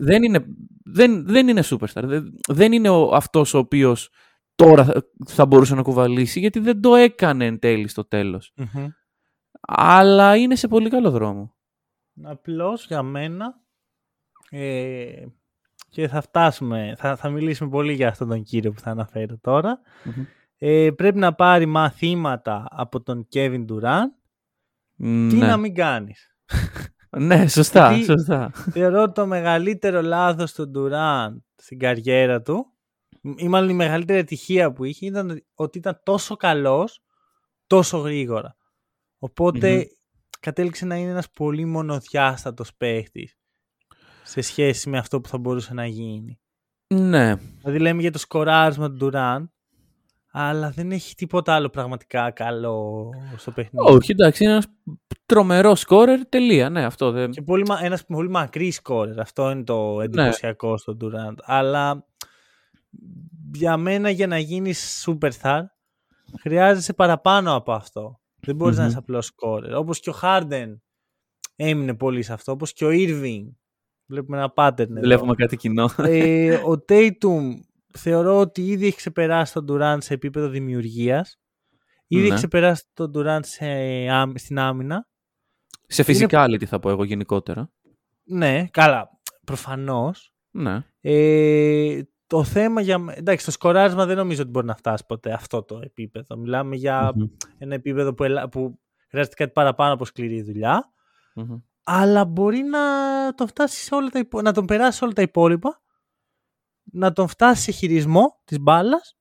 Δεν, 0.01 0.23
είναι, 0.23 0.45
δεν, 0.83 1.25
δεν 1.25 1.47
είναι 1.47 1.63
superstar. 1.65 2.23
Δεν, 2.47 2.71
είναι 2.71 2.89
ο, 2.89 3.09
αυτός 3.13 3.53
ο 3.53 3.57
οποίος 3.57 4.09
τώρα 4.55 4.87
θα 5.25 5.45
μπορούσε 5.45 5.75
να 5.75 5.81
κουβαλήσει 5.81 6.39
γιατί 6.39 6.59
δεν 6.59 6.81
το 6.81 6.95
έκανε 6.95 7.45
εν 7.45 7.59
τέλει 7.59 7.87
στο 7.87 8.05
τελος 8.05 8.53
Αλλά 9.61 10.35
είναι 10.35 10.55
σε 10.55 10.67
πολύ 10.67 10.89
καλό 10.89 11.11
δρόμο. 11.11 11.55
Απλώς 12.23 12.85
για 12.85 13.03
μένα 13.03 13.61
ε, 14.49 15.25
και 15.95 16.07
θα 16.07 16.21
φτάσουμε, 16.21 16.93
θα, 16.97 17.15
θα 17.15 17.29
μιλήσουμε 17.29 17.69
πολύ 17.69 17.93
για 17.93 18.07
αυτόν 18.07 18.27
τον 18.27 18.43
κύριο 18.43 18.71
που 18.71 18.79
θα 18.79 18.91
αναφέρω 18.91 19.39
ε, 20.57 20.89
πρέπει 20.95 21.17
να 21.17 21.33
πάρει 21.33 21.65
μαθήματα 21.65 22.67
από 22.69 23.01
τον 23.01 23.27
Kevin 23.33 23.65
Durant 23.65 24.11
τι 24.97 25.35
ναι. 25.35 25.47
να 25.47 25.57
μην 25.57 25.73
κάνεις. 25.73 26.29
Ναι, 27.17 27.47
σωστά, 27.47 27.91
Γιατί 27.91 28.05
σωστά. 28.05 28.51
Θεωρώ 28.53 29.11
το 29.11 29.25
μεγαλύτερο 29.25 30.01
λάθος 30.01 30.53
του 30.53 30.69
Ντουράν 30.69 31.45
στην 31.55 31.79
καριέρα 31.79 32.41
του 32.41 32.65
ή 33.35 33.47
μάλλον 33.47 33.69
η 33.69 33.73
μεγαλύτερη 33.73 34.19
ατυχία 34.19 34.71
που 34.71 34.83
είχε 34.83 35.05
ήταν 35.05 35.43
ότι 35.53 35.77
ήταν 35.77 35.99
τόσο 36.03 36.35
καλός 36.35 37.03
τόσο 37.67 37.97
γρήγορα. 37.97 38.55
κατέληξε 40.39 40.85
να 40.85 40.95
είναι 40.95 41.09
ένας 41.09 41.29
πολύ 41.29 41.65
μονοδιάστατος 41.65 42.75
παίχτης 42.75 43.37
σε 44.25 44.41
σχέση 44.41 44.89
με 44.89 44.97
αυτό 44.97 45.21
που 45.21 45.29
θα 45.29 45.37
μπορούσε 45.37 45.73
να 45.73 45.85
γίνει. 45.85 46.39
Ναι. 46.87 47.35
Δηλαδή 47.35 47.79
λέμε 47.79 48.01
για 48.01 48.11
το 48.11 48.17
σκοράρισμα 48.17 48.89
του 48.89 48.95
Ντουράν 48.95 49.49
αλλά 50.37 50.69
δεν 50.69 50.91
έχει 50.91 51.15
τίποτα 51.15 51.53
άλλο 51.53 51.69
πραγματικά 51.69 52.31
καλό 52.31 53.09
στο 53.37 53.51
παιχνίδι. 53.51 53.91
Όχι, 53.91 54.11
εντάξει, 54.11 54.43
είναι 54.43 54.51
ένας 54.51 54.67
τρομερός 55.25 55.79
σκόρερ, 55.79 56.25
τελεία. 56.25 56.69
Ναι, 56.69 56.85
αυτό 56.85 57.11
δεν... 57.11 57.31
Και 57.31 57.41
πολύ, 57.41 57.63
ένας 57.81 58.05
πολύ 58.05 58.29
μακρύ 58.29 58.71
σκόρερ, 58.71 59.19
αυτό 59.19 59.51
είναι 59.51 59.63
το 59.63 59.95
ναι. 59.95 60.03
εντυπωσιακό 60.03 60.71
ναι. 60.71 60.77
στον 60.77 60.97
Durant. 61.01 61.35
Αλλά 61.41 62.05
για 63.53 63.77
μένα 63.77 64.09
για 64.09 64.27
να 64.27 64.37
γίνεις 64.37 65.07
superstar 65.07 65.61
χρειάζεσαι 66.39 66.93
παραπάνω 66.93 67.55
από 67.55 67.71
αυτό. 67.71 68.19
Δεν 68.39 68.55
μπορεις 68.55 68.77
να 68.77 68.85
είσαι 68.85 68.97
απλός 68.97 69.25
σκόρερ. 69.25 69.75
Όπως 69.75 69.99
και 69.99 70.09
ο 70.09 70.15
Harden 70.21 70.77
έμεινε 71.55 71.95
πολύ 71.95 72.21
σε 72.21 72.33
αυτό, 72.33 72.51
όπως 72.51 72.73
και 72.73 72.85
ο 72.85 72.89
Irving. 72.91 73.43
Βλέπουμε 74.05 74.37
ένα 74.37 74.53
pattern 74.55 74.89
Βλέπουμε 74.89 75.35
κάτι 75.35 75.57
κοινό. 75.57 75.89
Ε, 75.97 76.53
ο 76.71 76.83
Tatum 76.87 77.41
θεωρώ 77.97 78.39
ότι 78.39 78.65
ήδη 78.65 78.85
έχει 78.85 78.95
ξεπεράσει 78.95 79.53
τον 79.53 79.65
Durant 79.69 79.97
σε 79.99 80.13
επίπεδο 80.13 80.47
δημιουργίας. 80.47 81.39
Ήδη 82.07 82.21
ναι. 82.21 82.27
έχει 82.27 82.35
ξεπεράσει 82.35 82.83
τον 82.93 83.11
Durant 83.15 83.39
σε, 83.43 83.65
στην 84.35 84.59
άμυνα. 84.59 85.07
Σε 85.87 86.03
φυσικά 86.03 86.45
είναι... 86.45 86.65
θα 86.65 86.79
πω 86.79 86.89
εγώ 86.89 87.03
γενικότερα. 87.03 87.71
Ναι, 88.23 88.65
καλά. 88.71 89.09
Προφανώς. 89.45 90.33
Ναι. 90.51 90.83
Ε, 91.01 92.01
το 92.27 92.43
θέμα 92.43 92.81
για. 92.81 93.05
Εντάξει, 93.09 93.45
το 93.45 93.51
σκοράρισμα 93.51 94.05
δεν 94.05 94.17
νομίζω 94.17 94.41
ότι 94.41 94.49
μπορεί 94.49 94.65
να 94.65 94.75
φτάσει 94.75 95.05
ποτέ 95.05 95.33
αυτό 95.33 95.63
το 95.63 95.79
επίπεδο. 95.83 96.37
Μιλάμε 96.37 96.75
για 96.75 97.13
ένα 97.57 97.75
επίπεδο 97.75 98.13
που, 98.13 98.25
που 98.51 98.79
χρειάζεται 99.09 99.35
κάτι 99.35 99.51
παραπάνω 99.51 99.93
από 99.93 100.05
σκληρή 100.05 100.41
Αλλά 101.87 102.25
μπορεί 102.25 102.61
να 102.61 102.79
το 103.33 103.47
φτάσεις 103.47 103.83
σε 103.83 103.95
όλα 103.95 104.09
τα 104.09 104.41
να 104.41 104.51
τον 104.51 104.65
περάσεις 104.65 105.01
όλα 105.01 105.13
τα 105.13 105.21
υπόλοιπα 105.21 105.81
να 106.83 107.13
τον 107.13 107.27
φτάσεις 107.27 107.63
σε 107.63 107.71
χειρισμό 107.71 108.41
της 108.45 108.59
μπάλας 108.59 109.17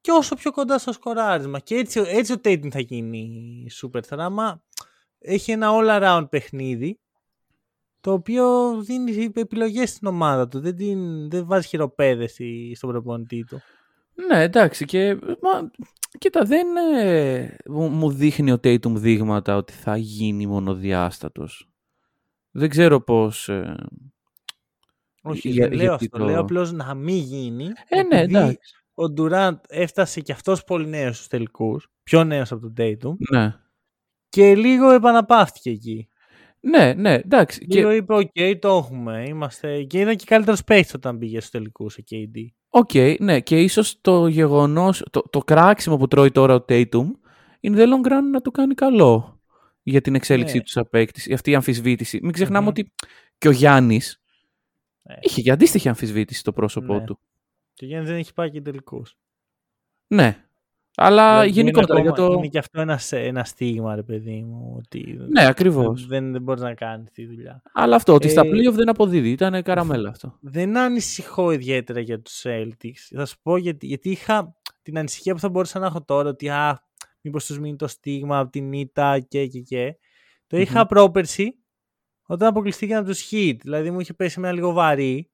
και 0.00 0.10
όσο 0.10 0.34
πιο 0.34 0.52
κοντά 0.52 0.78
στο 0.78 0.92
σκοράρισμα. 0.92 1.58
Και 1.58 1.74
έτσι, 1.74 2.00
έτσι 2.06 2.32
ο 2.32 2.36
Tatum 2.44 2.70
θα 2.70 2.80
γίνει 2.80 3.66
super 3.82 4.00
άμα 4.10 4.62
έχει 5.18 5.52
ένα 5.52 5.70
all 5.72 6.00
around 6.00 6.26
παιχνίδι 6.30 7.00
το 8.00 8.12
οποίο 8.12 8.76
δίνει 8.82 9.32
επιλογές 9.34 9.90
στην 9.90 10.08
ομάδα 10.08 10.48
του. 10.48 10.60
Δεν, 10.60 10.76
την, 10.76 11.30
δεν 11.30 11.46
βάζει 11.46 11.68
χειροπέδες 11.68 12.36
στον 12.74 12.90
προπονητή 12.90 13.44
του. 13.44 13.60
Ναι, 14.28 14.42
εντάξει. 14.42 14.84
Και, 14.84 15.14
μα, 15.14 15.70
κοίτα, 16.18 16.44
δεν 16.44 16.66
ε, 16.76 17.56
μου 17.66 18.10
δείχνει 18.10 18.52
ο 18.52 18.54
Tatum 18.54 18.92
δείγματα 18.94 19.56
ότι 19.56 19.72
θα 19.72 19.96
γίνει 19.96 20.46
μονοδιάστατος. 20.46 21.69
Δεν 22.50 22.68
ξέρω 22.68 23.00
πώς... 23.00 23.48
Ε, 23.48 23.74
όχι, 25.22 25.48
για, 25.48 25.68
δεν 25.68 25.78
λέω 25.78 25.94
αυτό. 25.94 26.18
Το... 26.18 26.24
Λέω 26.24 26.40
απλώς 26.40 26.72
να 26.72 26.94
μην 26.94 27.16
γίνει. 27.16 27.68
Ε, 27.88 28.02
ναι, 28.02 28.20
εντάξει. 28.20 28.58
Ο 28.94 29.10
Ντουράντ 29.10 29.58
έφτασε 29.68 30.20
και 30.20 30.32
αυτός 30.32 30.64
πολύ 30.64 30.88
νέος 30.88 31.16
στους 31.16 31.28
τελικούς. 31.28 31.88
Πιο 32.02 32.24
νέος 32.24 32.52
από 32.52 32.60
τον 32.60 32.72
Tatum. 32.76 33.16
Ναι. 33.30 33.54
Και 34.28 34.54
λίγο 34.54 34.90
επαναπαύτηκε 34.90 35.70
εκεί. 35.70 36.08
Ναι, 36.60 36.92
ναι, 36.92 37.14
εντάξει. 37.14 37.66
Λίγο 37.68 37.90
και... 37.90 37.96
είπε, 37.96 38.14
οκ, 38.14 38.58
το 38.58 38.68
έχουμε. 38.68 39.24
Είμαστε... 39.28 39.82
Και 39.82 40.00
ήταν 40.00 40.16
και 40.16 40.24
καλύτερος 40.26 40.64
παίχτη 40.64 40.96
όταν 40.96 41.18
πήγε 41.18 41.38
στους 41.38 41.50
τελικούς 41.50 41.92
ο 41.92 42.04
KD. 42.10 42.46
Οκ, 42.68 42.90
okay, 42.92 43.16
ναι. 43.20 43.40
Και 43.40 43.60
ίσως 43.60 44.00
το 44.00 44.26
γεγονός, 44.26 45.04
το, 45.10 45.22
το 45.30 45.38
κράξιμο 45.38 45.96
που 45.96 46.08
τρώει 46.08 46.30
τώρα 46.30 46.54
ο 46.54 46.64
Tatum 46.68 47.06
in 47.60 47.84
the 47.84 47.86
long 47.86 48.12
run 48.12 48.22
να 48.32 48.40
του 48.40 48.50
κάνει 48.50 48.74
καλό 48.74 49.39
για 49.82 50.00
την 50.00 50.14
εξέλιξή 50.14 50.56
ναι. 50.56 50.62
του 50.62 50.72
σαν 50.72 50.88
παίκτη. 50.90 51.32
Αυτή 51.32 51.50
η 51.50 51.54
αμφισβήτηση. 51.54 52.18
Μην 52.22 52.32
ξεχνάμε 52.32 52.66
mm-hmm. 52.66 52.70
ότι 52.70 52.92
και 53.38 53.48
ο 53.48 53.50
Γιάννης 53.50 54.20
ναι. 55.02 55.16
Είχε 55.20 55.42
και 55.42 55.50
αντίστοιχη 55.50 55.88
αμφισβήτηση 55.88 56.40
στο 56.40 56.52
πρόσωπό 56.52 56.94
ναι. 56.94 57.04
του. 57.04 57.20
Και 57.74 57.86
Γιάννης 57.86 58.10
δεν 58.10 58.18
έχει 58.18 58.32
πάει 58.32 58.50
και 58.50 58.60
τελικούς. 58.60 59.16
Ναι. 60.06 60.44
Αλλά 60.96 61.32
δηλαδή, 61.32 61.50
γενικότερα 61.50 61.98
είναι, 61.98 62.08
για 62.08 62.26
το. 62.26 62.32
Είναι 62.32 62.46
και 62.46 62.58
αυτό 62.58 62.80
ένα, 62.80 63.00
ένα 63.10 63.44
στίγμα, 63.44 63.94
ρε 63.94 64.02
παιδί 64.02 64.42
μου. 64.42 64.74
Ότι 64.76 65.18
ναι, 65.28 65.46
ακριβώς. 65.46 66.06
Δεν, 66.06 66.32
δεν 66.32 66.42
μπορείς 66.42 66.62
να 66.62 66.74
κάνεις 66.74 67.10
τη 67.10 67.26
δουλειά. 67.26 67.62
Αλλά 67.72 67.96
αυτό, 67.96 68.14
ότι 68.14 68.26
ε, 68.26 68.30
στα 68.30 68.42
playoff 68.42 68.72
δεν 68.72 68.88
αποδίδει. 68.88 69.30
Ήταν 69.30 69.62
καραμέλα 69.62 70.08
αυτό. 70.08 70.36
Δεν 70.40 70.76
ανησυχώ 70.76 71.50
ιδιαίτερα 71.50 72.00
για 72.00 72.20
τους 72.20 72.42
Celtics. 72.44 73.14
Θα 73.14 73.26
σου 73.26 73.36
πω 73.42 73.56
γιατί, 73.56 73.86
γιατί 73.86 74.10
είχα 74.10 74.54
την 74.82 74.98
ανησυχία 74.98 75.34
που 75.34 75.40
θα 75.40 75.48
μπορούσα 75.48 75.78
να 75.78 75.86
έχω 75.86 76.02
τώρα 76.02 76.28
ότι 76.28 76.48
α, 76.48 76.82
μήπως 77.20 77.46
τους 77.46 77.58
μείνει 77.58 77.76
το 77.76 77.86
στίγμα 77.86 78.38
από 78.38 78.50
την 78.50 78.72
ήττα 78.72 79.18
και 79.20 79.46
και 79.46 79.60
και. 79.60 79.98
Το 80.46 80.56
είχα 80.56 80.86
πρόπερση 80.86 81.54
όταν 82.22 82.48
αποκλειστήκαν 82.48 82.98
από 82.98 83.10
του 83.10 83.16
Heat. 83.30 83.56
Δηλαδή 83.60 83.90
μου 83.90 84.00
είχε 84.00 84.14
πέσει 84.14 84.34
ένα 84.38 84.52
λίγο 84.52 84.72
βαρύ 84.72 85.30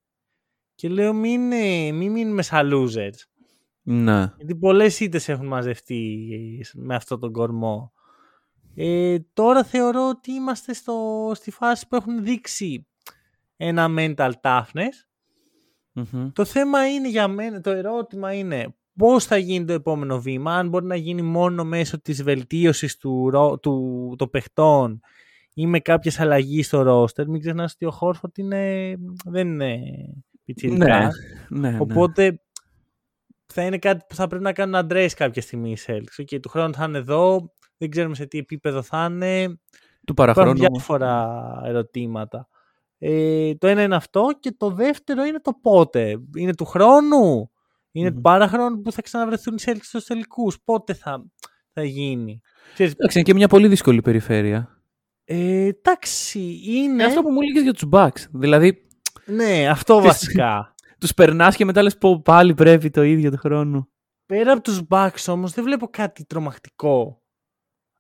και 0.75 0.89
λέω 0.89 1.13
μην, 1.13 1.53
ε, 1.53 1.93
μην 1.93 2.13
μείνουμε 2.13 2.43
σαν 2.43 2.71
losers. 2.73 3.19
Ναι. 3.83 4.33
Γιατί 4.37 4.57
πολλές 4.57 5.01
ήττες 5.01 5.29
έχουν 5.29 5.47
μαζευτεί 5.47 6.29
με 6.75 6.95
αυτόν 6.95 7.21
τον 7.21 7.33
κορμό. 7.33 7.93
Ε, 8.75 9.19
τώρα 9.33 9.65
θεωρώ 9.65 10.09
ότι 10.09 10.33
είμαστε 10.33 10.73
στο, 10.73 11.31
στη 11.35 11.51
φάση 11.51 11.89
που 11.89 11.97
έχουν 11.97 12.25
δείξει 12.25 12.87
ένα 13.57 13.87
mental 13.99 14.33
toughness. 14.41 15.07
Μμμ. 15.93 16.31
Το 16.33 16.45
θέμα 16.45 16.89
είναι 16.89 17.09
για 17.09 17.29
μένα, 17.29 17.61
το 17.61 17.71
ερώτημα 17.71 18.33
είναι 18.33 18.75
πώς 18.97 19.25
θα 19.25 19.37
γίνει 19.37 19.65
το 19.65 19.73
επόμενο 19.73 20.21
βήμα, 20.21 20.57
αν 20.57 20.69
μπορεί 20.69 20.87
να 20.87 20.97
γίνει 20.97 21.23
μόνο 21.23 21.65
μέσω 21.65 22.01
της 22.01 22.23
βελτίωσης 22.23 22.97
του, 22.97 23.31
ρο- 23.31 23.59
του, 23.59 24.15
των 24.19 24.31
παιχτών 24.31 25.01
ή 25.55 25.67
με 25.67 25.81
κάποιες 25.81 26.21
αλλαγές 26.21 26.67
στο 26.67 27.05
roster. 27.05 27.27
Μην 27.27 27.41
ξεχνάς 27.41 27.73
ότι 27.73 27.85
ο 27.85 27.91
Χόρφορτ 27.91 28.39
είναι, 28.39 28.95
δεν 29.25 29.49
είναι 29.49 29.81
πιτσιρικάς. 30.45 31.15
Ναι, 31.49 31.71
ναι. 31.71 31.79
Οπότε 31.81 32.41
θα 33.47 33.63
είναι 33.63 33.79
κάτι 33.79 34.05
που 34.09 34.15
θα 34.15 34.27
πρέπει 34.27 34.43
να 34.45 34.53
κάνουν 34.53 34.87
address 34.87 35.09
κάποια 35.17 35.43
στιγμή 35.43 35.71
οι 35.71 35.77
Celtics. 35.87 36.23
Okay, 36.23 36.41
του 36.43 36.49
χρόνου 36.49 36.75
θα 36.75 36.85
είναι 36.85 36.99
εδώ, 36.99 37.53
δεν 37.77 37.91
ξέρουμε 37.91 38.15
σε 38.15 38.27
τι 38.27 38.39
επίπεδο 38.39 38.83
θα 38.83 39.09
είναι. 39.11 39.47
Του 40.07 40.13
Υπάρχουν 40.13 40.35
παραχρόνου. 40.35 40.59
διάφορα 40.73 41.43
ερωτήματα. 41.65 42.49
Ε, 42.99 43.55
το 43.55 43.67
ένα 43.67 43.83
είναι 43.83 43.95
αυτό 43.97 44.29
και 44.41 44.55
το 44.57 44.71
δεύτερο 44.71 45.25
είναι 45.25 45.41
το 45.41 45.53
πότε. 45.63 46.21
Είναι 46.37 46.55
του 46.55 46.65
χρόνου, 46.65 47.51
είναι 47.99 48.09
Μμμ. 48.09 48.15
του 48.15 48.21
παραχρόνου 48.21 48.81
που 48.81 48.93
θα 48.93 49.03
ξαναβρεθούν 49.03 49.55
οι 49.55 49.63
Celtics 49.67 49.79
στους 49.83 50.05
τελικούς. 50.05 50.59
Πότε 50.65 50.95
θα, 50.95 51.25
θα 51.73 51.85
γίνει. 51.85 52.41
Ξέρεις, 52.73 52.93
Εντάξει, 52.93 53.19
είναι 53.19 53.27
και 53.27 53.35
μια 53.35 53.49
πολύ 53.49 53.69
δύσκολη 53.69 54.03
περιφέρεια. 54.03 54.81
ε, 55.25 55.65
εντάξει, 55.67 56.61
είναι... 56.65 56.79
Είναι 56.93 57.05
αυτό 57.05 57.23
που 57.23 57.31
μου 57.31 57.41
έλεγες 57.41 57.63
για 57.63 57.73
τους 57.73 57.89
Bucks. 57.93 58.29
Δηλαδή, 58.33 58.87
Ναι, 59.27 59.69
αυτό 59.69 59.97
Ξέρεις, 59.99 60.13
βασικά. 60.17 60.75
τους 61.01 61.15
περνάς 61.15 61.57
και 61.57 61.65
μετά 61.65 61.83
λες 61.83 61.99
πω 61.99 62.21
πάλι 62.23 62.55
πρέπει 62.55 62.91
το 62.91 63.03
ίδιο 63.03 63.31
του 63.31 63.37
χρόνου. 63.37 63.89
Πέρα 64.27 64.53
από 64.53 64.63
τους 64.63 64.81
Bucks 64.89 65.25
όμως 65.27 65.53
δεν 65.53 65.65
βλέπω 65.65 65.87
κάτι 65.89 66.25
τρομακτικό. 66.25 67.23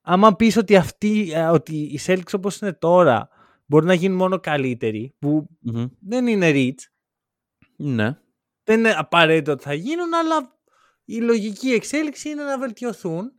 Άμα 0.02 0.37
πεις 0.37 0.56
ότι, 0.56 0.76
αυτοί, 0.76 1.30
ε, 1.35 1.44
ότι 1.46 1.76
οι 1.76 2.00
Celtics 2.06 2.35
όπως 2.35 2.59
είναι 2.59 2.72
τώρα 2.72 3.28
μπορεί 3.66 3.87
να 3.87 3.94
γίνουν 3.94 4.16
μόνο 4.16 4.38
καλύτεροι, 4.40 5.14
που 5.18 5.46
Μμμ. 5.61 5.85
δεν 6.00 6.26
είναι 6.26 6.50
rich, 6.54 6.74
Ναι. 7.76 8.16
Δεν 8.66 8.79
είναι 8.79 8.94
απαραίτητο 8.96 9.52
ότι 9.52 9.62
θα 9.62 9.74
γίνουν, 9.74 10.14
αλλά 10.14 10.59
η 11.05 11.20
λογική 11.20 11.68
εξέλιξη 11.70 12.29
είναι 12.29 12.42
να 12.42 12.59
βελτιωθούν. 12.59 13.33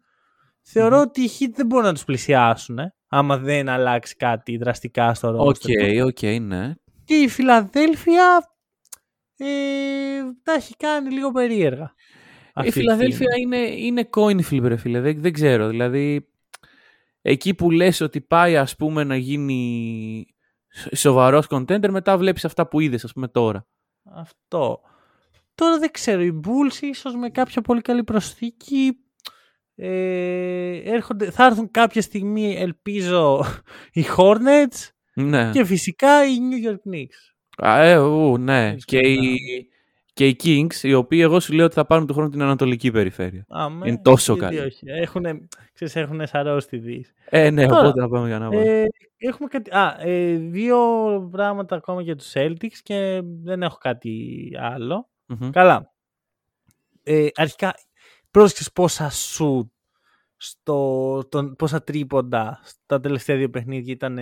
Θεωρώ 0.61 0.95
Μμμ. 0.95 1.01
ότι 1.01 1.21
οι 1.21 1.29
Heat 1.39 1.49
δεν 1.55 1.65
μπορούν 1.65 1.85
να 1.85 1.93
τους 1.93 2.03
πλησιάσουν, 2.03 2.79
ε, 2.79 2.95
άμα 3.07 3.37
δεν 3.37 3.69
αλλάξει 3.69 4.15
κάτι 4.15 4.57
δραστικά 4.57 5.13
στο 5.13 5.27
Οκ, 5.37 5.55
roster. 5.55 5.57
τους. 5.59 6.01
οκ, 6.03 6.39
ναι. 6.41 6.73
Και 7.03 7.15
η 7.15 7.27
Φιλαδέλφια 7.27 8.51
ε, 9.37 9.47
τα 10.43 10.53
έχει 10.53 10.75
κάνει 10.77 11.09
λίγο 11.11 11.31
περίεργα. 11.31 11.93
Η 11.93 12.51
αυτή 12.53 12.71
τη 12.71 12.79
Φιλαδέλφια 12.79 13.31
στιγμή. 13.31 13.57
είναι, 13.57 13.69
είναι 13.85 14.09
coin 14.15 14.41
flip, 14.49 14.67
ρε 14.67 14.77
φίλε. 14.77 14.99
Δεν, 14.99 15.21
δεν 15.21 15.33
ξέρω. 15.33 15.67
Δηλαδή, 15.67 16.29
εκεί 17.21 17.53
που 17.53 17.71
λες 17.71 18.01
ότι 18.01 18.21
πάει, 18.21 18.57
ας 18.57 18.75
πούμε, 18.75 19.03
να 19.03 19.15
γίνει 19.15 20.25
σοβαρός 20.95 21.45
contender, 21.49 21.89
μετά 21.89 22.17
βλέπεις 22.17 22.45
αυτά 22.45 22.67
που 22.67 22.79
είδες, 22.79 23.03
ας 23.03 23.13
πούμε, 23.13 23.27
τώρα. 23.27 23.67
Αυτό. 24.03 24.81
Τώρα 25.57 25.77
δεν 25.79 25.91
ξέρω, 25.91 26.21
οι 26.21 26.39
Bulls 26.43 26.81
ίσως 26.81 27.15
με 27.15 27.29
κάποια 27.29 27.61
πολύ 27.61 27.81
καλή 27.81 28.03
προσθήκη 28.03 28.97
ε, 29.75 30.91
έρχονται, 30.91 31.31
θα 31.31 31.45
έρθουν 31.45 31.71
κάποια 31.71 32.01
στιγμή, 32.01 32.55
ελπίζω, 32.57 33.45
οι 33.93 34.03
Hornets 34.17 34.89
Ναι. 35.13 35.49
και 35.53 35.65
φυσικά 35.65 36.25
οι 36.27 36.37
New 36.51 36.69
York 36.69 36.93
Knicks. 36.93 37.33
Α, 37.67 37.83
ε, 37.83 37.97
ου, 37.97 38.37
ναι. 38.37 38.71
Φυσικά. 38.73 38.99
Και 39.01 39.07
οι, 39.07 39.39
και 40.13 40.27
οι 40.27 40.35
Kings, 40.43 40.83
οι 40.83 40.93
οποίοι 40.93 41.19
εγώ 41.21 41.39
σου 41.39 41.53
λέω 41.53 41.65
ότι 41.65 41.73
θα 41.73 41.85
πάρουν 41.85 42.07
του 42.07 42.13
χρόνου 42.13 42.29
την 42.29 42.41
Ανατολική 42.41 42.91
περιφέρεια. 42.91 43.45
Άμα, 43.49 43.87
Είναι 43.87 43.99
τόσο 44.03 44.33
γιατί 44.35 44.55
καλή. 44.55 44.67
όχι. 44.67 44.83
Έχουνε, 44.89 45.47
ξέρεις, 45.73 45.95
έχουνε 45.95 46.25
σαρώσει 46.25 46.67
τη 46.67 46.77
Δύση. 46.77 47.13
Ε, 47.29 47.49
ναι, 47.49 47.65
Τώρα, 47.67 47.79
οπότε 47.79 47.99
να 47.99 48.09
πάμε 48.09 48.27
για 48.27 48.39
να 48.39 48.49
πάμε. 48.49 48.61
Ε, 48.61 48.85
έχουμε 49.17 49.47
κάτι, 49.49 49.69
α, 49.71 49.95
ε, 49.99 50.35
δύο 50.35 50.77
πράγματα 51.31 51.75
ακόμα 51.75 52.01
για 52.01 52.15
τους 52.15 52.31
Celtics 52.33 52.77
και 52.83 53.21
δεν 53.43 53.61
έχω 53.63 53.77
κάτι 53.77 54.49
άλλο. 54.61 55.09
Μμμ. 55.27 55.49
Καλά. 55.49 55.93
Ε, 57.03 57.27
αρχικά, 57.35 57.73
πρόσεξες 58.31 58.71
πόσα 58.71 59.09
σου 59.09 59.71
στο, 60.37 61.23
τον, 61.29 61.55
πόσα 61.55 61.83
τρίποντα 61.83 62.59
στα 62.63 62.99
τελευταία 62.99 63.35
δύο 63.37 63.49
παιχνίδια 63.49 63.93
ήταν 63.93 64.17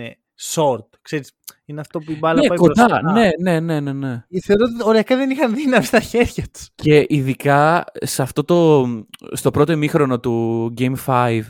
short. 0.54 0.88
Ξέρεις, 1.02 1.32
είναι 1.64 1.80
αυτό 1.80 1.98
που 1.98 2.12
η 2.12 2.18
μπάλα 2.18 2.40
Ναι, 2.40 2.46
πάει 2.48 2.58
κοντά. 2.58 2.84
μπροστά. 2.86 3.12
Ναι, 3.12 3.28
ναι, 3.40 3.60
ναι, 3.60 3.80
ναι, 3.80 3.92
ναι. 3.92 4.24
Ε, 4.28 4.40
Θεωρώ 4.40 4.64
ότι 4.74 4.82
οριακά 4.88 5.16
δεν 5.16 5.30
είχαν 5.30 5.54
δύναμη 5.54 5.84
στα 5.84 6.00
χέρια 6.00 6.44
τους. 6.52 6.68
Και 6.74 7.06
ειδικά 7.08 7.84
σε 7.94 8.22
αυτό 8.22 8.44
το, 8.44 8.86
στο 9.32 9.50
πρώτο 9.50 9.72
ημίχρονο 9.72 10.20
του 10.20 10.74
Game 10.78 10.94
5 11.06 11.42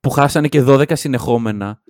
που 0.00 0.10
χάσανε 0.10 0.48
και 0.48 0.64
12 0.66 0.96
συνεχόμενα. 0.96 1.82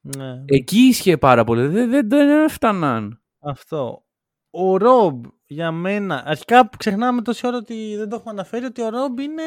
Ναι, 0.00 0.42
Εκεί 0.46 0.78
ίσχυε 0.78 1.16
πάρα 1.16 1.44
πολύ. 1.44 1.66
Δεν, 1.66 1.90
δεν, 1.90 2.08
δεν 2.08 2.42
έφταναν. 2.44 3.20
αυτό. 3.38 4.04
Ο 4.50 4.76
Ρομπ 4.76 5.24
για 5.54 5.70
μένα, 5.72 6.22
αρχικά 6.26 6.68
που 6.68 6.76
ξεχνάμε 6.76 7.22
τόση 7.22 7.46
ώρα 7.46 7.56
ότι 7.56 7.96
δεν 7.96 8.08
το 8.08 8.16
έχουμε 8.16 8.30
αναφέρει, 8.30 8.64
ότι 8.64 8.82
ο 8.82 8.88
Ρομπ 8.88 9.18
είναι 9.18 9.42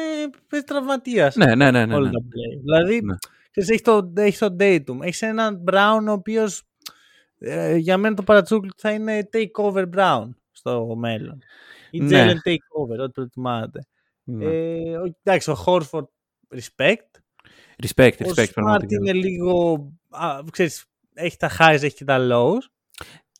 παίζει 0.48 0.66
τραυματίας. 0.66 1.36
Ναι, 1.36 1.54
ναι, 1.54 1.70
ναι. 1.70 1.86
ναι, 1.86 1.94
όλα 1.94 2.06
ναι. 2.06 2.12
τα 2.12 2.18
play. 2.18 2.60
Δηλαδή, 2.62 3.00
Ναι. 3.00 3.14
ξέρεις, 3.50 3.68
έχεις 3.70 3.82
το, 3.82 4.12
έχεις 4.16 4.38
το 4.38 4.56
Datum. 4.58 4.98
Έχεις 5.00 5.22
έναν 5.22 5.64
Brown 5.70 6.04
ο 6.08 6.12
οποίος 6.12 6.62
για 7.76 7.96
μένα 7.98 8.14
το 8.14 8.22
παρατσούκλι 8.22 8.70
του 8.70 8.76
θα 8.78 8.90
είναι 8.90 9.28
takeover 9.32 9.86
Brown 9.96 10.28
στο 10.52 10.94
μέλλον. 10.96 11.38
Ή 11.90 12.00
Ναι. 12.00 12.24
Jalen 12.26 12.48
takeover, 12.48 12.98
ό,τι 13.02 13.12
προτιμάτε. 13.12 13.86
Ναι. 14.24 14.44
Ε, 14.44 14.96
ο- 14.96 15.14
εντάξει, 15.22 15.50
ο 15.50 15.56
Horford 15.66 16.04
respect. 16.56 17.20
respect, 17.86 18.12
Ο 18.26 18.28
respect. 18.34 18.44
Smart 18.44 18.52
πραγματικά. 18.54 18.96
είναι 18.96 19.12
λίγο, 19.12 19.88
α, 20.08 20.40
ξέρεις, 20.50 20.84
έχει 21.14 21.36
τα 21.36 21.50
highs, 21.58 21.78
έχει 21.82 21.94
και 21.94 22.04
τα 22.04 22.18
lows. 22.30 22.66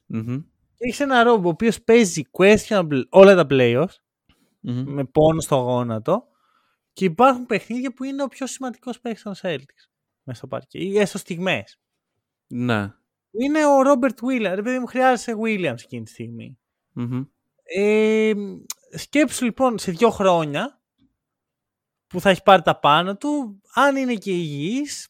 Μμμ, 0.07 0.37
Και 0.37 0.43
έχεις 0.79 1.01
ένα 1.01 1.23
ρόμπο 1.23 1.49
ο 1.49 1.51
οποίος 1.51 1.83
παίζει 1.83 2.23
questionable 2.31 3.03
όλα 3.09 3.35
τα 3.35 3.47
playoffs 3.51 3.97
μμμ. 4.61 4.85
με 4.87 5.05
πόνο 5.05 5.41
στο 5.41 5.57
γόνατο. 5.57 6.27
Και 6.93 7.05
υπάρχουν 7.05 7.47
παιχνίδια 7.47 7.93
που 7.93 8.05
είναι 8.05 8.23
ο 8.23 8.29
πιο 8.29 8.47
σημαντικός 8.47 9.01
παίκτης 9.01 9.23
των 9.23 9.35
Celtics 9.43 9.89
μέσα 10.23 10.39
στο 10.39 10.47
παρκέ. 10.47 10.79
Ή 10.79 10.99
έστω 10.99 11.19
στιγμές. 11.19 11.81
Ναι. 12.47 12.93
Είναι 13.31 13.67
ο 13.67 13.83
Ρόμπερτ 13.83 14.19
Williams. 14.23 14.53
Ρε 14.55 14.63
παιδί 14.63 14.79
μου, 14.79 14.87
χρειάζεσαι 14.87 15.35
Williams 15.45 15.83
εκείνη 15.83 16.03
τη 16.03 16.11
στιγμή. 16.11 16.59
Μμμ. 16.93 17.25
Ε, 17.63 18.33
σκέψου 18.91 19.45
λοιπόν 19.45 19.79
σε 19.79 19.91
δύο 19.91 20.11
χρόνια 20.11 20.81
που 22.07 22.21
θα 22.21 22.31
έχει 22.31 22.43
πάρει 22.43 22.63
τα 22.63 22.79
πάνω 22.79 23.17
του, 23.17 23.61
αν 23.75 23.97
είναι 23.97 24.15
και 24.15 24.31
υγιής, 24.31 25.09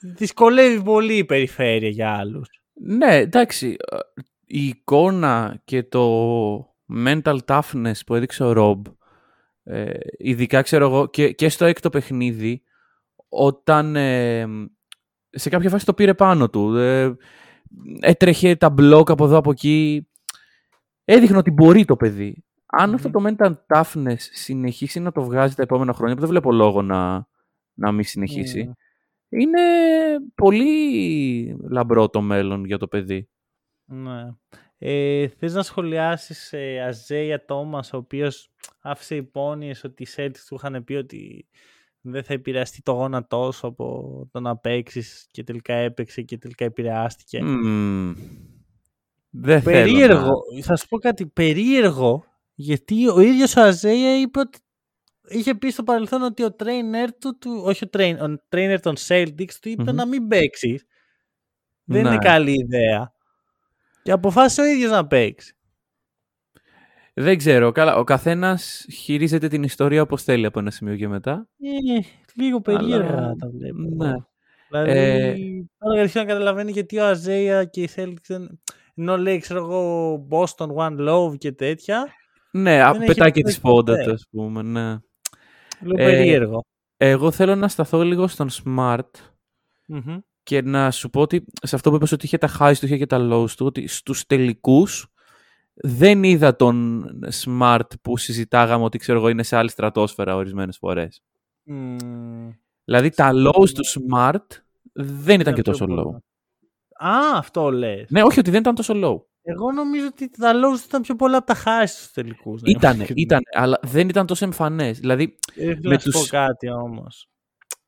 δυσκολεύει 0.00 0.82
πολύ 0.82 1.16
η 1.16 1.24
περιφέρεια 1.24 1.88
για 1.88 2.16
άλλους. 2.16 2.48
Ναι, 2.72 3.16
εντάξει. 3.16 3.76
Ε, 4.46 4.58
Η 4.58 4.66
εικόνα 4.66 5.60
και 5.64 5.82
το 5.82 6.74
mental 7.04 7.38
toughness 7.46 7.92
που 8.06 8.14
έδειξε 8.14 8.44
ο 8.44 8.52
Ρομπ, 8.52 8.86
ε, 9.62 9.98
ειδικά 10.18 10.62
ξέρω 10.62 10.84
εγώ 10.86 11.06
και, 11.06 11.32
και 11.32 11.48
στο 11.48 11.64
έκτο 11.64 11.90
παιχνίδι, 11.90 12.62
όταν 13.28 13.96
ε, 13.96 14.46
σε 15.30 15.48
κάποια 15.48 15.70
φάση 15.70 15.84
το 15.86 15.94
πήρε 15.94 16.14
πάνω 16.14 16.50
του, 16.50 16.76
ε, 16.76 17.16
έτρεχε 18.00 18.56
τα 18.56 18.70
μπλοκ 18.70 19.10
από 19.10 19.24
εδώ 19.24 19.36
από 19.36 19.50
εκεί, 19.50 20.08
έδειχνε 21.04 21.36
ότι 21.36 21.50
μπορεί 21.50 21.84
το 21.84 21.96
παιδί. 21.96 22.44
Αν 22.66 22.94
αυτό 22.94 23.10
το 23.10 23.24
mental 23.26 23.54
toughness 23.66 24.16
συνεχίσει 24.18 25.00
να 25.00 25.12
το 25.12 25.22
βγάζει 25.24 25.54
τα 25.54 25.62
επόμενα 25.62 25.92
χρόνια, 25.92 26.14
που 26.14 26.20
δεν 26.20 26.30
βλέπω 26.30 26.52
λόγο 26.52 26.82
να, 26.82 27.28
να 27.74 27.92
μην 27.92 28.04
συνεχίσει, 28.04 28.62
Ναι. 28.64 28.72
είναι 29.42 29.60
πολύ 30.34 31.56
λαμπρό 31.70 32.08
το 32.08 32.20
μέλλον 32.20 32.64
για 32.64 32.78
το 32.78 32.88
παιδί. 32.88 33.28
Ναι. 33.86 34.22
Ε, 34.78 35.28
θες 35.28 35.54
να 35.54 35.62
σχολιάσεις 35.62 36.52
ε, 36.52 36.80
Αζέια 36.80 37.44
Τόμας, 37.44 37.92
ο 37.92 37.96
οποίος 37.96 38.50
άφησε 38.80 39.16
υπόνοιες 39.16 39.84
ότι 39.84 40.02
οι 40.02 40.06
Celtics 40.16 40.38
του 40.48 40.54
είχαν 40.54 40.84
πει 40.84 40.94
ότι 40.94 41.46
δεν 42.00 42.24
θα 42.24 42.32
επηρεαστεί 42.32 42.82
το 42.82 42.92
γόνατό 42.92 43.52
σου 43.52 43.66
από 43.66 44.28
το 44.32 44.40
να 44.40 44.56
παίξεις 44.56 45.26
και 45.30 45.42
τελικά 45.44 45.74
έπαιξε 45.74 46.22
και 46.22 46.38
τελικά 46.38 46.64
επηρεάστηκε. 46.64 47.42
Μμμ. 47.42 48.14
Δεν 49.30 49.62
Περίεργο. 49.62 50.20
θέλω 50.20 50.62
Θα 50.62 50.76
σου 50.76 50.88
πω 50.88 50.98
κάτι 50.98 51.26
περίεργο, 51.26 52.24
γιατί 52.54 53.08
ο 53.08 53.20
ίδιος 53.20 53.56
ο 53.56 53.60
Αζέια 53.62 54.20
είπε 54.20 54.38
ότι 54.38 54.58
είχε 55.28 55.54
πει 55.54 55.70
στο 55.70 55.82
παρελθόν 55.82 56.22
ότι 56.22 56.42
ο 56.44 56.56
trainer 56.58 57.08
του, 57.20 57.38
του 57.38 57.62
όχι 57.64 57.84
ο 57.84 57.88
trainer, 57.92 58.16
ο 58.30 58.34
trainer 58.48 58.78
των 58.82 58.94
Celtics 58.98 59.52
του 59.60 59.68
είπε 59.68 59.82
Μμμ. 59.90 59.94
να 59.96 60.06
μην 60.06 60.28
παίξεις. 60.28 60.84
Δεν 61.84 62.02
Ναι. 62.02 62.08
είναι 62.08 62.18
καλή 62.18 62.52
ιδέα. 62.52 63.12
Και 64.06 64.12
αποφάσισε 64.12 64.60
ο 64.60 64.64
ίδιος 64.64 64.90
να 64.90 65.06
παίξει. 65.06 65.56
να... 67.14 67.22
Δεν 67.22 67.38
ξέρω. 67.38 67.72
Καλά, 67.72 67.96
ο 67.96 68.04
καθένας 68.04 68.86
χειρίζεται 68.92 69.48
την 69.48 69.62
ιστορία 69.62 70.02
όπως 70.02 70.22
θέλει 70.22 70.46
από 70.46 70.58
ένα 70.58 70.70
σημείο 70.70 70.96
και 70.96 71.08
μετά. 71.08 71.48
Ε, 71.60 72.00
λίγο 72.34 72.60
περίεργα 72.60 73.16
Αλλά, 73.16 73.34
τα 73.34 73.48
βλέπω. 73.48 74.04
ναι. 74.04 74.12
Δηλαδή, 74.68 74.90
Ε, 74.90 75.34
τώρα 75.78 76.00
αρχίζω 76.00 76.24
να 76.24 76.30
καταλαβαίνει 76.30 76.70
γιατί 76.70 76.98
ο 76.98 77.06
Αζέια 77.06 77.64
και 77.64 77.82
οι 77.82 77.88
Celtics 77.96 78.26
δεν... 78.26 78.60
Ενώ 78.94 79.16
λέει, 79.16 79.38
ξέρω 79.38 79.60
εγώ, 79.60 80.12
Boston 80.30 80.68
One 80.76 81.08
Love 81.08 81.38
και 81.38 81.52
τέτοια. 81.52 82.06
Ναι, 82.50 82.82
α, 82.82 82.88
έχει 82.88 83.04
πετάει 83.06 83.28
και 83.28 83.32
τη 83.34 83.40
παίξει 83.42 83.56
σπόντα 83.58 83.92
ποτέ. 83.92 84.04
του, 84.04 84.12
ας 84.12 84.26
πούμε. 84.30 84.62
Ναι. 84.62 84.96
Λίγο 85.80 86.02
Ε, 86.02 86.04
περίεργο. 86.04 86.64
Εγώ 86.96 87.30
θέλω 87.30 87.54
να 87.54 87.68
σταθώ 87.68 88.02
λίγο 88.02 88.26
στον 88.26 88.48
Smart, 88.50 89.10
Μμμ. 89.88 90.18
Και 90.46 90.62
να 90.62 90.90
σου 90.90 91.10
πω 91.10 91.20
ότι 91.20 91.44
σε 91.62 91.74
αυτό 91.76 91.90
που 91.90 91.96
είπες 91.96 92.12
ότι 92.12 92.26
είχε 92.26 92.38
τα 92.38 92.48
highs 92.58 92.74
του, 92.80 92.86
είχε 92.86 92.96
και 92.96 93.06
τα 93.06 93.28
lows 93.32 93.50
του, 93.50 93.66
ότι 93.66 93.86
στους 93.86 94.26
τελικούς 94.26 95.06
δεν 95.74 96.22
είδα 96.22 96.56
τον 96.56 97.04
Smart 97.44 97.86
που 98.02 98.16
συζητάγαμε 98.16 98.84
ότι 98.84 98.98
ξέρω 98.98 99.18
εγώ 99.18 99.28
είναι 99.28 99.42
σε 99.42 99.56
άλλη 99.56 99.70
στρατόσφαιρα 99.70 100.34
ορισμένες 100.34 100.76
φορές. 100.78 101.22
Μμμ. 101.62 102.50
Δηλαδή 102.84 103.10
τα 103.10 103.30
lows 103.34 103.68
του 103.70 103.86
Smart 103.86 104.46
δεν 104.92 105.40
ήταν 105.40 105.54
και 105.54 105.60
αυτό 105.60 105.70
τόσο 105.70 105.84
που 105.86 105.92
low. 105.92 105.98
είπα. 106.08 106.22
Α, 107.08 107.38
αυτό 107.38 107.70
λες. 107.70 108.10
Ναι, 108.10 108.22
όχι 108.22 108.38
ότι 108.38 108.50
δεν 108.50 108.60
ήταν 108.60 108.74
τόσο 108.74 108.94
low. 108.96 109.16
Εγώ 109.42 109.72
νομίζω 109.72 110.06
ότι 110.06 110.30
τα 110.30 110.52
lows 110.54 110.84
ήταν 110.86 111.02
πιο 111.02 111.16
πολλά 111.16 111.36
από 111.36 111.46
τα 111.46 111.56
highs 111.64 111.86
στους 111.86 112.10
τελικούς. 112.12 112.62
να 112.62 112.68
είμαι 112.70 112.78
Ήτανε, 112.78 112.94
ειλικρινής. 112.94 113.22
ήτανε, 113.24 113.42
αλλά 113.52 113.78
δεν 113.82 114.08
ήταν 114.08 114.26
τόσο 114.26 114.44
εμφανές. 114.44 114.98
Δηλαδή, 114.98 115.38
Ε, 115.54 115.64
θέλω 115.64 115.78
με 115.82 115.94
να 115.94 115.98
σου 115.98 116.10
τους- 116.10 116.20
πω 116.20 116.36
κάτι 116.36 116.70
όμως. 116.70 117.28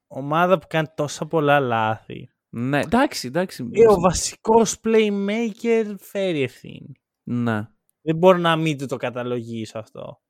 Ομάδα 0.06 0.58
που 0.58 0.66
κάνει 0.68 0.86
τόσα 0.96 1.26
πολλά 1.26 1.60
λάθη. 1.60 2.28
Ναι, 2.50 2.80
εντάξει, 2.80 3.26
εντάξει. 3.26 3.68
Ε, 3.72 3.88
ο 3.88 4.00
βασικός 4.00 4.80
playmaker 4.84 5.94
φέρει 5.98 6.42
ευθύνη. 6.42 6.92
Ναι. 7.22 7.68
Δεν 8.02 8.16
μπορώ 8.16 8.38
να 8.38 8.56
μην 8.56 8.78
του 8.78 8.86
το 8.86 8.96
καταλογίσω 8.96 9.78
αυτό. 9.78 10.22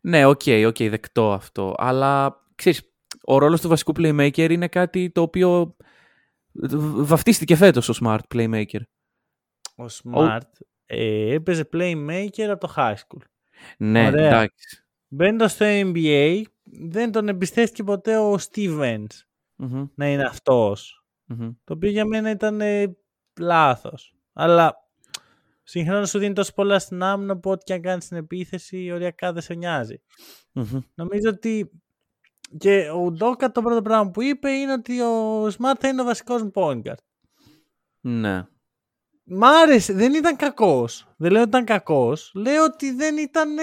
Ναι, 0.00 0.24
οκ, 0.24 0.42
οκ, 0.66 0.76
δεκτό 0.76 1.32
αυτό. 1.32 1.74
Αλλά, 1.76 2.42
ξέρεις, 2.54 2.92
ο 3.24 3.38
ρόλος 3.38 3.60
του 3.60 3.68
βασικού 3.68 3.92
playmaker 3.96 4.50
είναι 4.50 4.68
κάτι 4.68 5.10
το 5.10 5.22
οποίο 5.22 5.76
βαφτίστηκε 7.02 7.56
φέτος 7.56 7.88
ο 7.88 7.94
smart 8.00 8.34
playmaker. 8.34 8.80
Ο 9.76 9.84
Smart 10.02 10.40
ε, 10.86 11.34
έπαιζε 11.34 11.68
playmaker 11.72 12.42
από 12.42 12.66
το 12.66 12.74
high 12.76 12.94
school. 12.94 13.22
Ναι, 13.78 14.06
Ωραία. 14.06 14.26
εντάξει. 14.26 14.84
Μπαίνοντα 15.08 15.48
στο 15.48 15.66
NBA, 15.68 16.42
δεν 16.64 17.12
τον 17.12 17.28
εμπιστεύτηκε 17.28 17.82
ποτέ 17.82 18.18
ο 18.18 18.34
Stevens 18.34 19.06
Μμμ, 19.56 19.86
να 19.94 20.08
είναι 20.08 20.22
αυτός. 20.22 20.99
Μμμ. 21.34 21.50
Το 21.64 21.74
οποίο 21.74 21.90
για 21.90 22.04
μένα 22.04 22.30
ήταν 22.30 22.60
ε, 22.60 22.96
λάθος. 23.40 24.14
Αλλά 24.32 24.74
συγχρόνως 25.62 26.10
σου 26.10 26.18
δίνει 26.18 26.34
τόσο 26.34 26.52
πολλά 26.52 26.78
στην 26.78 27.02
άμυνα 27.02 27.38
που 27.38 27.50
ό,τι 27.50 27.64
και 27.64 27.72
αν 27.72 27.80
κάνεις 27.80 28.04
στην 28.04 28.16
επίθεση, 28.16 28.90
οριακά 28.90 29.32
δεν 29.32 29.42
σε 29.42 29.54
νοιάζει. 29.54 30.00
Μμμ. 30.52 30.80
Νομίζω 30.94 31.28
ότι 31.28 31.70
και 32.58 32.90
ο 32.90 33.10
Ντόκα 33.10 33.52
το 33.52 33.62
πρώτο 33.62 33.82
πράγμα 33.82 34.10
που 34.10 34.22
είπε 34.22 34.50
είναι 34.50 34.72
ότι 34.72 35.00
ο 35.00 35.46
Smart 35.46 35.74
θα 35.78 35.88
είναι 35.88 36.02
ο 36.02 36.04
βασικός 36.04 36.42
μου 36.42 36.50
point 36.54 36.82
guard. 36.82 37.02
Ναι. 38.00 38.46
Μ' 39.24 39.44
άρεσε, 39.44 39.92
δεν 39.92 40.14
ήταν 40.14 40.36
κακός. 40.36 41.14
Δεν 41.16 41.30
λέω 41.30 41.40
ότι 41.40 41.48
ήταν 41.48 41.64
κακός. 41.64 42.32
Λέω 42.34 42.64
ότι 42.64 42.92
δεν 42.92 43.16
ήταν 43.16 43.58
ε, 43.58 43.62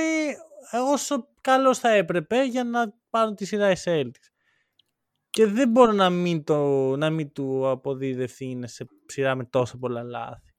όσο 0.92 1.28
καλός 1.42 1.80
θα 1.80 1.90
έπρεπε 1.90 2.44
για 2.44 2.64
να 2.64 2.94
πάρουν 3.10 3.36
τη 3.36 3.46
σειρά 3.46 3.72
οι 3.72 3.76
Celtics. 3.86 4.30
Και 5.38 5.46
δεν 5.46 5.70
μπορώ 5.70 5.92
να 5.92 6.10
μην, 6.10 6.44
το, 6.44 6.96
να 6.96 7.10
μην 7.10 7.32
του 7.32 7.70
αποδίδει 7.70 8.24
ευθύνη 8.24 8.68
σε 8.68 8.88
σειρά 9.06 9.36
με 9.36 9.44
τόσο 9.44 9.78
πολλά 9.78 10.04
λάθη. 10.04 10.54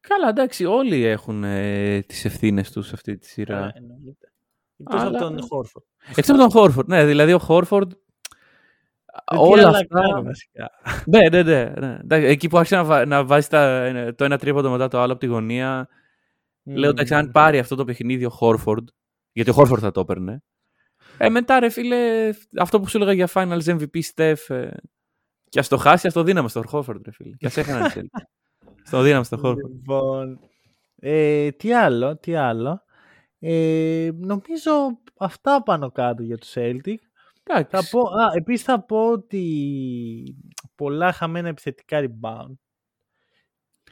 Καλά, 0.00 0.28
εντάξει, 0.28 0.64
όλοι 0.64 1.04
έχουν 1.04 1.44
ε, 1.44 2.00
τις 2.02 2.24
ευθύνες 2.24 2.70
τους 2.72 2.86
σε 2.86 2.94
αυτή 2.94 3.18
τη 3.18 3.26
σειρά. 3.26 3.64
Ε, 3.66 3.72
εννοείται. 3.74 4.32
Εκτός 4.76 5.00
Αλλά- 5.00 5.18
από 5.18 5.28
τον 5.28 5.42
Χόρφορντ. 5.48 5.84
Εκτός 6.08 6.28
από 6.28 6.38
τον 6.38 6.50
Χόρφορντ. 6.50 6.88
Ναι, 6.88 7.04
δηλαδή 7.06 7.32
ο 7.32 7.38
Χόρφορντ 7.38 7.92
Ε, 7.92 9.36
όλα 9.38 9.68
άλλα 9.68 9.78
αυτά... 9.78 10.00
κάνει, 10.00 10.22
βασικά. 10.26 10.70
ναι, 11.06 11.28
ναι, 11.28 11.42
ναι. 11.42 11.72
ναι. 11.80 11.98
Εντάξει, 12.02 12.26
Εκεί 12.26 12.48
που 12.48 12.56
άρχισε 12.58 12.76
να, 12.76 12.84
βα- 12.84 13.06
να 13.06 13.24
βάζει 13.24 13.48
τα, 13.48 13.90
το 14.16 14.24
ένα 14.24 14.38
τρίποντο 14.38 14.70
μετά 14.70 14.88
το 14.88 15.00
άλλο 15.00 15.12
από 15.12 15.20
τη 15.20 15.26
γωνία, 15.26 15.88
Λέω 16.62 16.90
εντάξει, 16.90 17.14
αν 17.14 17.24
Μμμ. 17.24 17.30
πάρει 17.32 17.58
αυτό 17.58 17.74
το 17.76 17.84
παιχνίδι 17.84 18.24
ο 18.24 18.30
Χόρφορντ, 18.30 18.88
γιατί 19.32 19.50
ο 19.50 19.52
Χόρφορντ 19.52 19.80
θα 19.84 19.90
το 19.90 20.00
έπαιρνε. 20.00 20.42
Ε, 21.18 21.28
μετά 21.28 21.60
ρε 21.60 21.68
φίλε, 21.68 22.32
αυτό 22.58 22.80
που 22.80 22.88
σου 22.88 22.96
έλεγα 22.96 23.12
για 23.12 23.28
Finals 23.32 23.64
MVP 23.64 24.00
Steph, 24.14 24.54
ε, 24.54 24.70
και 25.48 25.58
ας 25.58 25.68
το 25.68 25.76
χάσει, 25.76 26.06
ας 26.06 26.12
το 26.12 26.22
δίναμε 26.22 26.48
στο 26.48 26.62
Χόρφορντ, 26.66 27.04
ρε 27.04 27.12
φίλε. 27.12 27.36
Και 27.36 27.46
ας 27.46 27.56
έχανε 27.56 27.88
τη 27.88 28.00
Στο 28.86 29.02
δίναμε 29.02 29.24
στο 29.24 29.36
Χόρφορντ. 29.36 29.74
Λοιπόν, 29.74 30.40
ε, 30.96 31.50
τι 31.50 31.72
άλλο, 31.72 32.16
τι 32.16 32.34
άλλο. 32.34 32.82
Ε, 33.38 34.10
νομίζω 34.14 34.72
αυτά 35.18 35.62
πάνω 35.62 35.90
κάτω 35.90 36.22
για 36.22 36.38
τους 36.38 36.52
Celtic. 36.54 36.96
Θα 37.42 37.58
Εντάξει. 37.58 37.90
πω, 37.90 38.00
α, 38.00 38.30
επίσης 38.34 38.64
θα 38.64 38.84
πω 38.84 39.10
ότι 39.10 40.36
πολλά 40.74 41.12
χαμένα 41.12 41.48
επιθετικά 41.48 42.00
rebound. 42.00 42.54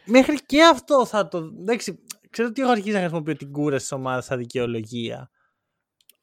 Μέχρι 0.04 0.44
και 0.46 0.64
αυτό 0.64 1.06
θα 1.06 1.28
το... 1.28 1.38
Εντάξει, 1.38 2.04
ξέρω 2.30 2.48
ότι 2.48 2.62
έχω 2.62 2.70
αρχίσει 2.70 2.92
να 2.92 2.98
χρησιμοποιώ 2.98 3.37
την 3.37 3.52
κούραση 3.52 3.82
της 3.82 3.92
ομάδας 3.92 4.24
σαν 4.24 4.38
δικαιολογία. 4.38 5.30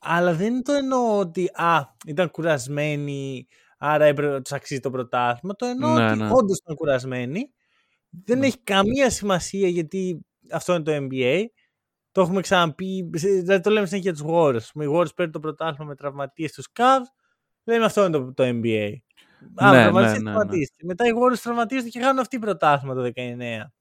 Αλλά 0.01 0.33
δεν 0.33 0.63
το 0.63 0.73
εννοώ 0.73 1.19
ότι 1.19 1.49
α, 1.53 1.95
ήταν 2.07 2.31
κουρασμένοι, 2.31 3.47
άρα 3.77 4.05
έπρεπε 4.05 4.31
να 4.33 4.41
τους 4.41 4.51
αξίζει 4.51 4.79
το 4.79 4.89
πρωτάθλημα. 4.91 5.55
Το 5.55 5.65
εννοώ 5.65 5.93
Ναι, 5.93 6.09
ότι 6.09 6.17
ναι. 6.17 6.29
όντως 6.31 6.57
ήταν 6.57 6.75
κουρασμένοι. 6.75 7.51
Δεν 8.25 8.39
Ναι. 8.39 8.45
έχει 8.45 8.57
καμία 8.59 9.09
σημασία 9.09 9.67
γιατί 9.67 10.25
αυτό 10.51 10.73
είναι 10.73 10.83
το 10.83 10.91
NBA. 11.11 11.43
Το 12.11 12.21
έχουμε 12.21 12.41
ξαναπεί, 12.41 13.09
δηλαδή 13.13 13.59
το 13.61 13.69
λέμε 13.69 13.85
συνέχεια 13.85 14.11
για 14.11 14.23
τους 14.23 14.31
Warriors. 14.35 14.81
Οι 14.81 14.87
Warriors 14.95 15.15
παίρνουν 15.15 15.33
το 15.33 15.39
πρωτάθλημα 15.39 15.85
με 15.89 15.95
τραυματίες 15.95 16.51
τους 16.51 16.67
Cavs. 16.79 17.05
Λέμε 17.63 17.85
αυτό 17.85 18.01
είναι 18.05 18.17
το, 18.17 18.33
το 18.33 18.43
NBA. 18.43 18.93
Α, 19.55 19.71
Ναι, 19.71 19.77
ναι, 19.77 19.83
τραυματίες, 19.83 20.11
ναι, 20.11 20.17
ναι, 20.17 20.17
ναι. 20.17 20.23
τραυματίστηκε. 20.23 20.85
Μετά 20.85 21.05
οι 21.07 21.11
Warriors 21.15 21.39
τραυματίζονται 21.43 21.89
και 21.89 21.99
χάνουν 22.01 22.19
αυτή 22.19 22.39
πρωτάθλημα 22.39 22.93
το 22.95 23.01
19. 23.15 23.71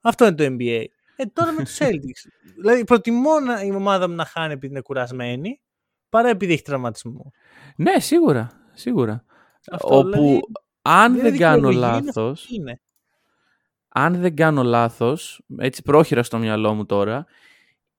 Αυτό 0.00 0.26
είναι 0.26 0.34
το 0.34 0.44
NBA. 0.58 0.84
Ε, 1.20 1.24
τώρα 1.26 1.52
με 1.52 1.64
τους 1.64 1.76
Celtics. 1.78 2.30
δηλαδή 2.56 2.84
προτιμώ 2.84 3.40
να, 3.40 3.62
η 3.62 3.70
ομάδα 3.70 4.08
μου 4.08 4.14
να 4.14 4.24
χάνει 4.24 4.52
επειδή 4.52 4.72
είναι 4.72 4.82
κουρασμένη 4.82 5.60
παρά 6.08 6.28
επειδή 6.28 6.52
έχει 6.52 6.62
τραυματισμό. 6.62 7.32
Ναι, 7.76 7.98
σίγουρα. 7.98 8.50
Σίγουρα. 8.72 9.24
Αυτό, 9.70 9.98
Όπου, 9.98 10.10
δηλαδή, 10.10 10.40
αν 10.82 11.12
είναι 11.12 11.22
δεν 11.22 11.36
κάνω 11.38 11.68
δικαιολογία, 11.68 11.88
είναι 11.98 12.08
αυτό 12.08 12.20
λάθος, 12.20 12.46
που 12.46 12.54
Είναι. 12.54 12.80
αν 13.88 14.20
δεν 14.20 14.36
κάνω 14.36 14.62
λάθος, 14.62 15.44
έτσι 15.58 15.82
πρόχειρα 15.82 16.22
στο 16.22 16.38
μυαλό 16.38 16.74
μου 16.74 16.86
τώρα, 16.86 17.26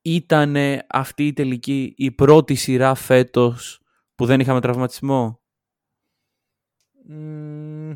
ήταν 0.02 0.56
αυτή 0.90 1.28
η 1.28 1.34
τελική 1.34 1.94
η 1.98 2.12
πρώτη 2.12 2.56
σειρά 2.56 2.96
φέτος 2.96 3.82
που 4.16 4.26
δεν 4.26 4.40
είχαμε 4.40 4.62
τραυματισμό; 4.62 5.42
Μ, 7.08 7.92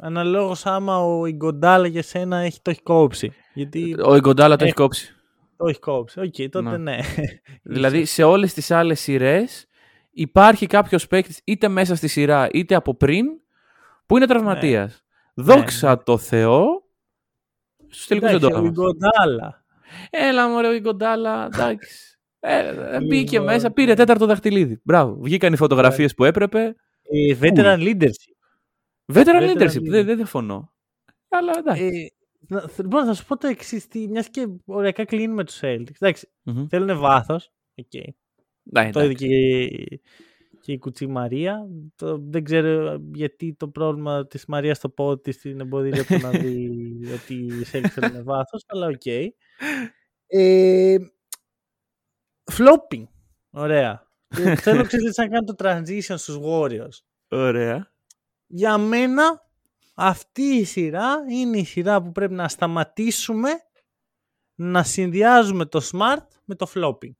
αναλόγως 0.00 0.66
άμα 0.66 1.04
ο 1.04 1.26
Ιγκοντάλα 1.26 1.86
για 1.86 2.02
σένα 2.02 2.36
έχει, 2.38 2.58
το 2.62 2.70
έχει 2.70 2.82
κόψει. 2.82 3.32
Γιατί 3.54 3.96
Ο 4.04 4.16
Ιγκοντάλα 4.16 4.56
το 4.56 4.64
Ε, 4.64 4.66
έχει 4.66 4.76
κόψει. 4.76 5.14
το 5.56 5.66
έχει 5.66 5.78
κόψει. 5.78 6.20
Οκ, 6.20 6.34
τότε 6.50 6.70
Ναι. 6.70 6.76
ναι. 6.76 6.98
Δηλαδή 7.62 8.04
σε 8.04 8.22
όλες 8.22 8.54
τις 8.54 8.70
άλλες 8.70 9.00
σειρές 9.00 9.66
υπάρχει 10.10 10.66
κάποιος 10.66 11.06
παίκτης 11.06 11.40
είτε 11.44 11.68
μέσα 11.68 11.94
στη 11.94 12.08
σειρά 12.08 12.48
είτε 12.52 12.74
από 12.74 12.94
πριν 12.94 13.26
που 14.06 14.16
είναι 14.16 14.26
τραυματίας. 14.26 15.02
Δόξα 15.34 15.90
ναι. 15.90 15.96
το 15.96 16.18
Θεώ 16.18 16.64
στους 17.88 18.06
τελικούς 18.06 18.30
δεν 18.30 18.40
το 18.40 18.46
Εντάξει, 18.46 18.64
ο 18.64 18.68
έκαμε. 18.68 18.68
Ιγκοντάλα. 18.68 19.64
Έλα 20.10 20.48
μωρέ 20.48 20.68
ο 20.68 20.72
Ιγκοντάλα, 20.72 21.44
εντάξει. 21.54 21.88
Ε, 22.40 23.00
μπήκε 23.00 23.38
Λοιπόν, 23.38 23.52
μέσα, 23.52 23.70
πήρε 23.70 23.94
τέταρτο 23.94 24.26
δαχτυλίδι. 24.26 24.80
Μπράβο. 24.84 25.18
Βγήκαν 25.20 25.52
οι 25.52 25.56
φωτογραφίες 25.56 26.14
που 26.14 26.24
έπρεπε. 26.24 26.74
Ε, 27.02 27.36
veteran 27.40 27.78
leadership. 27.78 28.37
Veteran 29.12 29.24
Veteran 29.24 29.56
leadership, 29.56 29.60
leadership. 29.68 29.88
δεν 29.88 30.04
δεν 30.06 30.16
διαφωνώ. 30.16 30.72
Αλλά 31.28 31.52
εντάξει. 31.58 31.84
Ε, 31.84 32.08
να- 32.54 32.60
θε- 32.68 32.86
μπορώ 32.86 33.04
να 33.04 33.14
σου 33.14 33.26
πω 33.26 33.36
το 33.36 33.46
εξής. 33.46 33.86
Μιας 34.08 34.28
και 34.30 34.46
οριακά 34.64 35.04
κλείνουμε 35.04 35.44
τους 35.44 35.58
Celtics. 35.62 35.94
Εντάξει, 36.00 36.28
Μμμ. 36.42 36.66
θέλουν 36.66 36.98
βάθος. 36.98 37.50
Okay. 37.82 38.08
Ναι, 38.62 38.90
Το 38.90 39.00
είδε 39.02 39.08
εντάξει. 39.10 39.26
και, 39.26 40.00
και 40.60 40.72
η 40.72 40.78
κουτσή 40.78 41.06
Μαρία. 41.06 41.66
Το, 41.96 42.18
δεν 42.22 42.44
ξέρω 42.44 43.00
γιατί 43.14 43.54
το 43.54 43.68
πρόβλημα 43.68 44.26
της 44.26 44.46
Μαρίας 44.46 44.76
στο 44.76 44.88
πόδι 44.88 45.20
της 45.20 45.38
την 45.38 45.60
εμποδίζει 45.60 46.00
από 46.00 46.08
το 46.08 46.18
να 46.18 46.30
δει 46.30 46.70
ότι 47.22 47.34
οι 47.34 47.66
Celtics 47.72 47.88
θέλουν 47.88 48.24
βάθος, 48.24 48.64
αλλά 48.66 48.86
οκ. 48.86 49.02
Ε, 50.30 50.96
flopping. 52.52 53.04
Ωραία. 53.50 54.06
Ε, 54.38 54.54
Θέλω 54.56 54.84
ξέρετε 54.84 55.22
να 55.22 55.28
κάνω 55.28 55.44
το 55.44 55.54
transition 55.58 56.14
στους 56.18 56.38
Warriors. 56.42 56.98
Ωραία. 57.28 57.92
Για 58.48 58.78
μένα 58.78 59.46
αυτή 59.94 60.42
η 60.42 60.64
σειρά 60.64 61.16
είναι 61.30 61.58
η 61.58 61.64
σειρά 61.64 62.02
που 62.02 62.12
πρέπει 62.12 62.34
να 62.34 62.48
σταματήσουμε 62.48 63.50
να 64.54 64.82
συνδυάζουμε 64.82 65.64
τον 65.66 65.80
Smart 65.92 66.26
με 66.44 66.54
το 66.54 66.66
flopping. 66.74 67.12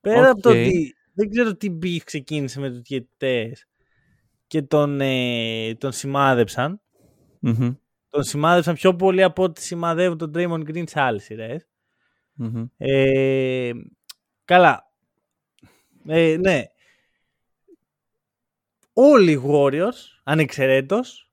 Πέρα 0.00 0.30
από 0.30 0.40
το 0.40 0.48
Οκ. 0.48 0.54
ότι 0.56 0.94
δεν 1.12 1.30
ξέρω 1.30 1.56
τι 1.56 1.78
beef 1.82 1.98
ξεκίνησε 2.04 2.60
με 2.60 2.68
τους 2.68 2.80
διαιτητές 2.80 3.66
και 4.46 4.62
τον, 4.62 5.00
ε, 5.00 5.74
τον 5.74 5.92
σημάδεψαν. 5.92 6.80
Μμμ. 7.40 7.74
Τον 8.08 8.22
σημάδεψαν 8.22 8.74
πιο 8.74 8.96
πολύ 8.96 9.22
από 9.22 9.42
ό,τι 9.42 9.62
σημαδεύουν 9.62 10.18
τον 10.18 10.32
Draymond 10.34 10.68
Green 10.70 10.88
σε 10.88 11.00
άλλες 11.00 11.22
σειρές. 11.22 11.68
Μμμ. 12.32 12.66
Ε, 12.76 13.70
καλά. 14.44 14.90
Ε, 16.06 16.36
ναι. 16.40 16.62
Όλοι 18.98 19.32
οι 19.32 19.42
Warriors, 19.46 20.20
ανεξαιρέτως, 20.22 21.30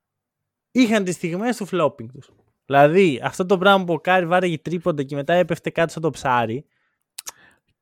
είχαν 0.72 1.04
τις 1.04 1.16
στιγμές 1.16 1.58
του 1.58 1.68
flopping 1.72 2.06
τους. 2.14 2.30
Δηλαδή, 2.66 3.20
αυτό 3.24 3.46
το 3.46 3.58
πράγμα 3.58 3.84
που 3.84 3.94
ο 3.94 4.00
Κάρι 4.00 4.26
βάρεγε 4.26 4.58
τρίποντα 4.58 5.04
και 5.04 5.16
μετά 5.16 5.34
έπεφτε 5.34 5.70
κάτω 5.70 5.92
σαν 5.92 6.00
το 6.00 6.10
ψάρι. 6.10 6.66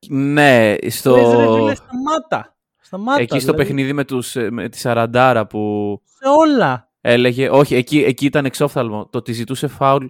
Ναι, 0.07 0.75
στο... 0.87 1.15
Λες, 1.15 1.33
ρε 1.33 1.53
φίλε, 1.53 1.75
σταμάτα. 1.75 2.55
Σταμάτα. 2.81 3.21
Εκεί 3.21 3.39
στο 3.39 3.51
δηλαδή, 3.51 3.57
παιχνίδι 3.57 3.93
με, 3.93 4.05
τους, 4.05 4.35
ε, 4.35 4.51
με 4.51 4.69
τη 4.69 4.77
σαραντάρα 4.77 5.47
που... 5.47 6.01
Σε 6.03 6.29
όλα. 6.37 6.91
Έλεγε, 7.01 7.49
όχι, 7.49 7.75
εκεί, 7.75 8.03
εκεί 8.03 8.25
ήταν 8.25 8.45
εξόφθαλμο. 8.45 9.05
Το 9.05 9.17
ότι 9.17 9.33
ζητούσε 9.33 9.67
φάουλ 9.67 10.05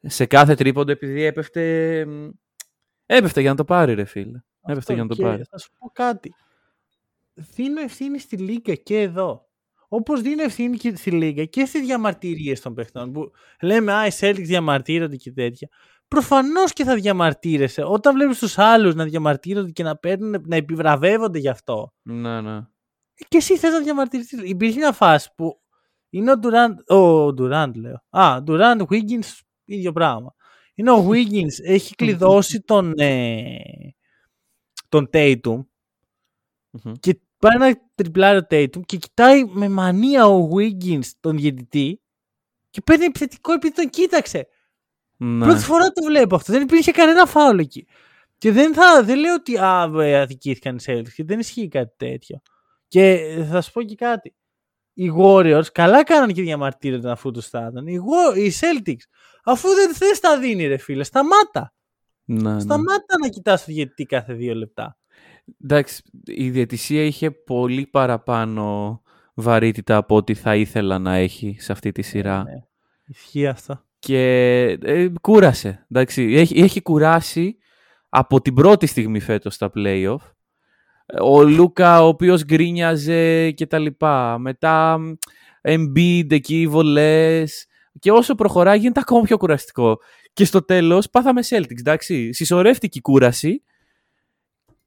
σε 0.00 0.26
κάθε 0.26 0.54
τρίποντο 0.54 0.92
επειδή 0.92 1.22
έπεφτε. 1.22 2.04
μ, 2.06 2.28
Έπεφτε 3.06 3.40
για 3.40 3.50
να 3.50 3.56
το 3.56 3.64
πάρει, 3.64 3.94
ρε 3.94 4.04
φίλε. 4.04 4.42
Έπεφτε 4.62 4.78
Αυτό 4.78 4.92
για 4.92 5.02
να 5.02 5.08
το 5.08 5.14
και 5.14 5.22
πάρει. 5.22 5.42
Θα 5.50 5.58
σου 5.58 5.70
πω 5.78 5.90
κάτι. 5.92 6.34
Δίνω 7.34 7.80
ευθύνη 7.80 8.18
στη 8.18 8.36
Λίγκα 8.36 8.74
και 8.74 9.00
εδώ. 9.00 9.48
Όπως 9.88 10.20
δίνω 10.20 10.42
ευθύνη 10.42 10.76
και 10.76 10.96
στη 10.96 11.10
Λίγκα 11.10 11.44
και 11.44 11.64
στις 11.64 11.80
διαμαρτυρίες 11.80 12.60
των 12.60 12.74
παιχτών 12.74 13.12
που 13.12 13.30
λέμε 13.60 13.92
«Α, 13.92 14.06
οι 14.06 14.10
Celtics 14.20 14.42
διαμαρτύρονται» 14.44 15.16
και 15.16 15.32
τέτοια. 15.32 15.68
Προφανώς 16.08 16.72
και 16.72 16.84
θα 16.84 16.94
διαμαρτύρεσαι. 16.94 17.82
Όταν 17.82 18.14
βλέπεις 18.14 18.38
τους 18.38 18.58
άλλους 18.58 18.94
να 18.94 19.04
διαμαρτύρονται 19.04 19.70
και 19.70 19.82
να, 19.82 19.96
παίρνουν, 19.96 20.42
να 20.46 20.56
επιβραβεύονται 20.56 21.38
γι' 21.38 21.48
αυτό. 21.48 21.92
Ναι, 22.02 22.40
ναι. 22.40 22.60
Και 23.28 23.36
εσύ 23.36 23.56
θες 23.56 23.72
να 23.72 23.80
διαμαρτυρηθείς. 23.80 24.40
Υπήρχε 24.42 24.78
μια 24.78 24.92
φάση 24.92 25.30
που 25.36 25.60
είναι 26.10 26.30
ο 26.30 26.34
Durant, 26.42 26.96
ο 26.96 27.26
Durant 27.26 27.72
λέω. 27.74 28.04
Α, 28.10 28.42
Durant, 28.46 28.80
Wiggins, 28.88 29.40
ίδιο 29.64 29.92
πράγμα. 29.92 30.34
Είναι 30.74 30.90
ο 30.90 31.08
Wiggins, 31.08 31.64
έχει 31.64 31.94
κλειδώσει 31.94 32.60
τον, 32.70 32.92
ε, 32.96 33.56
τον 34.88 35.08
Tatum 35.12 35.64
Μμμ. 36.82 36.92
και 37.00 37.20
πάει 37.38 37.58
να 37.58 37.80
τριπλάρει 37.94 38.38
ο 38.38 38.46
Tatum 38.50 38.80
και 38.86 38.96
κοιτάει 38.96 39.44
με 39.44 39.68
μανία 39.68 40.26
ο 40.26 40.48
Wiggins 40.56 41.06
τον 41.20 41.36
διαιτητή 41.36 42.00
και 42.70 42.80
παίρνει 42.80 43.04
επιθετικό 43.04 43.52
επειδή 43.52 43.74
τον 43.74 43.90
κοίταξε. 43.90 44.46
Ναι. 45.16 45.44
Πρώτη 45.44 45.62
φορά 45.62 45.86
το 45.88 46.04
βλέπω 46.04 46.34
αυτό. 46.34 46.52
Δεν 46.52 46.62
υπήρχε 46.62 46.90
κανένα 46.90 47.26
φάουλ 47.26 47.58
εκεί. 47.58 47.86
Και 48.38 48.52
δεν, 48.52 48.74
θα, 48.74 49.02
δεν 49.04 49.18
λέω 49.18 49.34
ότι 49.34 49.56
α, 49.56 49.90
ε, 50.02 50.20
αδικήθηκαν 50.20 50.76
οι 50.76 50.82
Celtics. 50.86 51.12
και 51.14 51.24
Δεν 51.24 51.38
ισχύει 51.38 51.68
κάτι 51.68 51.94
τέτοιο. 51.96 52.40
Και 52.88 53.10
ε, 53.10 53.44
θα 53.44 53.60
σου 53.60 53.72
πω 53.72 53.82
και 53.82 53.94
κάτι. 53.94 54.34
Οι 54.92 55.10
Warriors 55.18 55.66
καλά 55.72 56.04
κάνανε 56.04 56.32
και 56.32 56.42
διαμαρτύρονταν 56.42 57.10
αφού 57.10 57.30
τους 57.30 57.44
στάδαν. 57.44 57.86
Οι, 57.86 57.98
Wa- 57.98 58.38
οι 58.38 58.52
Celtics, 58.60 59.02
αφού 59.44 59.68
δεν 59.68 59.94
θες 59.94 60.20
τα 60.20 60.38
δίνει 60.38 60.66
ρε 60.66 60.76
φίλε, 60.76 61.04
σταμάτα. 61.04 61.74
Ναι, 62.24 62.52
ναι. 62.52 62.60
Σταμάτα 62.60 63.18
να 63.20 63.28
κοιτάς 63.28 63.64
το 63.64 63.72
διαιτητή 63.72 64.04
κάθε 64.04 64.32
δύο 64.32 64.54
λεπτά. 64.54 64.98
Εντάξει, 65.62 66.02
η 66.24 66.50
διαιτησία 66.50 67.04
είχε 67.04 67.30
πολύ 67.30 67.86
παραπάνω 67.86 69.00
βαρύτητα 69.34 69.96
από 69.96 70.16
ό,τι 70.16 70.34
θα 70.34 70.56
ήθελα 70.56 70.98
να 70.98 71.14
έχει 71.14 71.56
σε 71.58 71.72
αυτή 71.72 71.92
τη 71.92 72.02
σειρά. 72.02 72.42
Ναι, 72.42 72.64
ισχύει 73.06 73.46
αυτό. 73.46 73.84
Και 73.98 74.22
ε, 74.82 75.08
κούρασε. 75.20 75.86
Εντάξει, 75.90 76.22
έχει, 76.22 76.60
έχει 76.60 76.82
κουράσει 76.82 77.56
από 78.08 78.40
την 78.40 78.54
πρώτη 78.54 78.86
στιγμή 78.86 79.20
φέτος 79.20 79.54
στα 79.54 79.70
play-off. 79.74 80.16
Ο 81.22 81.42
Λούκα 81.42 82.02
ο 82.02 82.06
οποίος 82.06 82.44
γκρίνιαζε 82.44 83.50
και 83.50 83.66
τα 83.66 83.78
λοιπά. 83.78 84.38
Μετά 84.38 84.98
μ, 84.98 85.12
Embiid 85.62 86.32
εκεί, 86.32 86.66
βολές. 86.66 87.66
Και 87.98 88.10
όσο 88.10 88.34
προχωράει 88.34 88.78
γίνεται 88.78 89.00
ακόμα 89.00 89.22
πιο 89.22 89.36
κουραστικό. 89.36 89.98
Και 90.32 90.44
στο 90.44 90.64
τέλος 90.64 91.10
πάθαμε 91.10 91.40
Celtics, 91.48 91.78
εντάξει. 91.78 92.32
Συσσωρεύτηκε 92.32 92.98
η 92.98 93.00
κούραση 93.00 93.62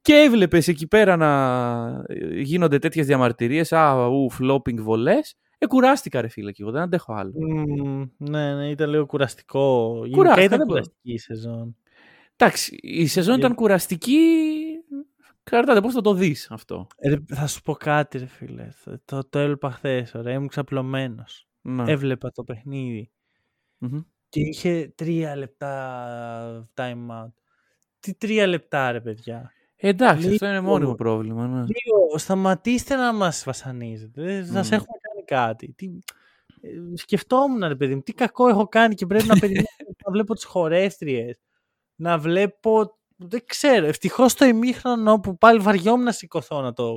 και 0.08 0.14
έβλεπες 0.16 0.68
εκεί 0.68 0.86
πέρα 0.86 1.16
να 1.16 2.04
ε, 2.06 2.40
γίνονται 2.40 2.78
τέτοιες 2.78 3.06
διαμαρτυρίες. 3.06 3.72
Α, 3.72 4.06
ου, 4.06 4.28
flopping 4.38 4.76
βολές. 4.80 5.34
Ε, 5.58 5.66
κουράστηκα 5.66 6.20
ρε 6.20 6.28
φίλε 6.28 6.52
και 6.52 6.62
εγώ, 6.62 6.70
δεν 6.72 6.82
αντέχω 6.82 7.12
άλλο. 7.14 7.32
Μμμ, 7.36 8.04
ναι, 8.16 8.54
ναι, 8.54 8.68
ήταν 8.70 8.90
λίγο 8.90 9.06
κουραστικό. 9.06 9.92
Γενικά 9.96 10.16
Κουράστηκα, 10.16 10.44
ήταν 10.44 10.58
δεν 10.58 10.66
μπορώ. 10.66 10.80
κουραστική 10.80 11.12
η 11.12 11.18
σεζόν. 11.18 11.76
Εντάξει, 12.36 12.78
η 12.82 13.06
σεζόν 13.06 13.34
Για- 13.36 13.44
ήταν 13.44 13.56
κουραστική. 13.56 14.16
Καρτάτε 15.42 15.80
πώς 15.80 15.94
θα 15.94 16.00
το 16.00 16.14
δεις 16.14 16.50
αυτό; 16.50 16.86
Ε, 16.96 17.08
Ρε, 17.08 17.16
θα 17.34 17.46
σου 17.46 17.62
πω 17.62 17.72
κάτι, 17.74 18.18
ρε 18.18 18.26
φίλε. 18.26 18.68
Το, 18.84 18.98
το, 19.04 19.28
το 19.28 19.38
έλειπα 19.38 19.70
χθες. 19.70 20.14
Ωραία, 20.14 20.34
ήμουν 20.34 20.48
ξαπλωμένος. 20.48 21.48
Ναι. 21.60 21.92
Έβλεπα 21.92 22.30
το 22.30 22.44
παιχνίδι 22.44 23.10
Μμμ. 23.78 24.00
και 24.28 24.40
είχε 24.40 24.92
τρία 24.94 25.36
λεπτά 25.36 26.68
time 26.74 27.08
out. 27.24 27.32
Τι 28.00 28.14
τρία 28.14 28.46
λεπτά, 28.46 28.92
ρε 28.92 29.00
παιδιά. 29.00 29.52
Ε, 29.80 29.88
Εντάξει, 29.88 30.22
Λίγο- 30.22 30.32
αυτό 30.32 30.46
είναι 30.46 30.60
μόνιμο 30.60 30.94
πρόβλημα. 30.94 31.46
Ναι. 31.46 31.58
Λίγο, 31.60 32.18
σταματήστε 32.18 32.94
να 32.96 33.12
μας 33.12 33.42
βασανίζετε. 33.44 34.22
Δεν 34.22 34.46
σας 34.46 34.68
Μμ. 34.68 34.72
έχουμε 34.72 34.96
κάνει 35.00 35.24
κάτι. 35.24 35.72
Τι... 35.72 35.86
ε, 36.60 36.96
σκεφτόμουν, 36.96 37.64
ρε 37.68 37.76
παιδί 37.76 37.94
μου, 37.94 38.00
τι 38.02 38.12
κακό 38.12 38.48
έχω 38.48 38.68
κάνει 38.68 38.94
και 38.94 39.06
πρέπει 39.06 39.26
να 39.26 39.38
περιμένω 39.38 39.66
να 40.06 40.12
βλέπω 40.12 40.34
τις 40.34 40.44
χορεύτριες. 40.44 41.38
Να 41.94 42.18
βλέπω... 42.18 42.96
Δεν 43.16 43.42
ξέρω. 43.46 43.86
Ευτυχώς 43.86 44.32
στο 44.32 44.44
ημίχρονο 44.44 45.20
που 45.20 45.38
πάλι 45.38 45.58
βαριόμουν 45.60 46.04
να 46.04 46.12
σηκωθώ 46.12 46.60
να, 46.60 46.72
το... 46.72 46.94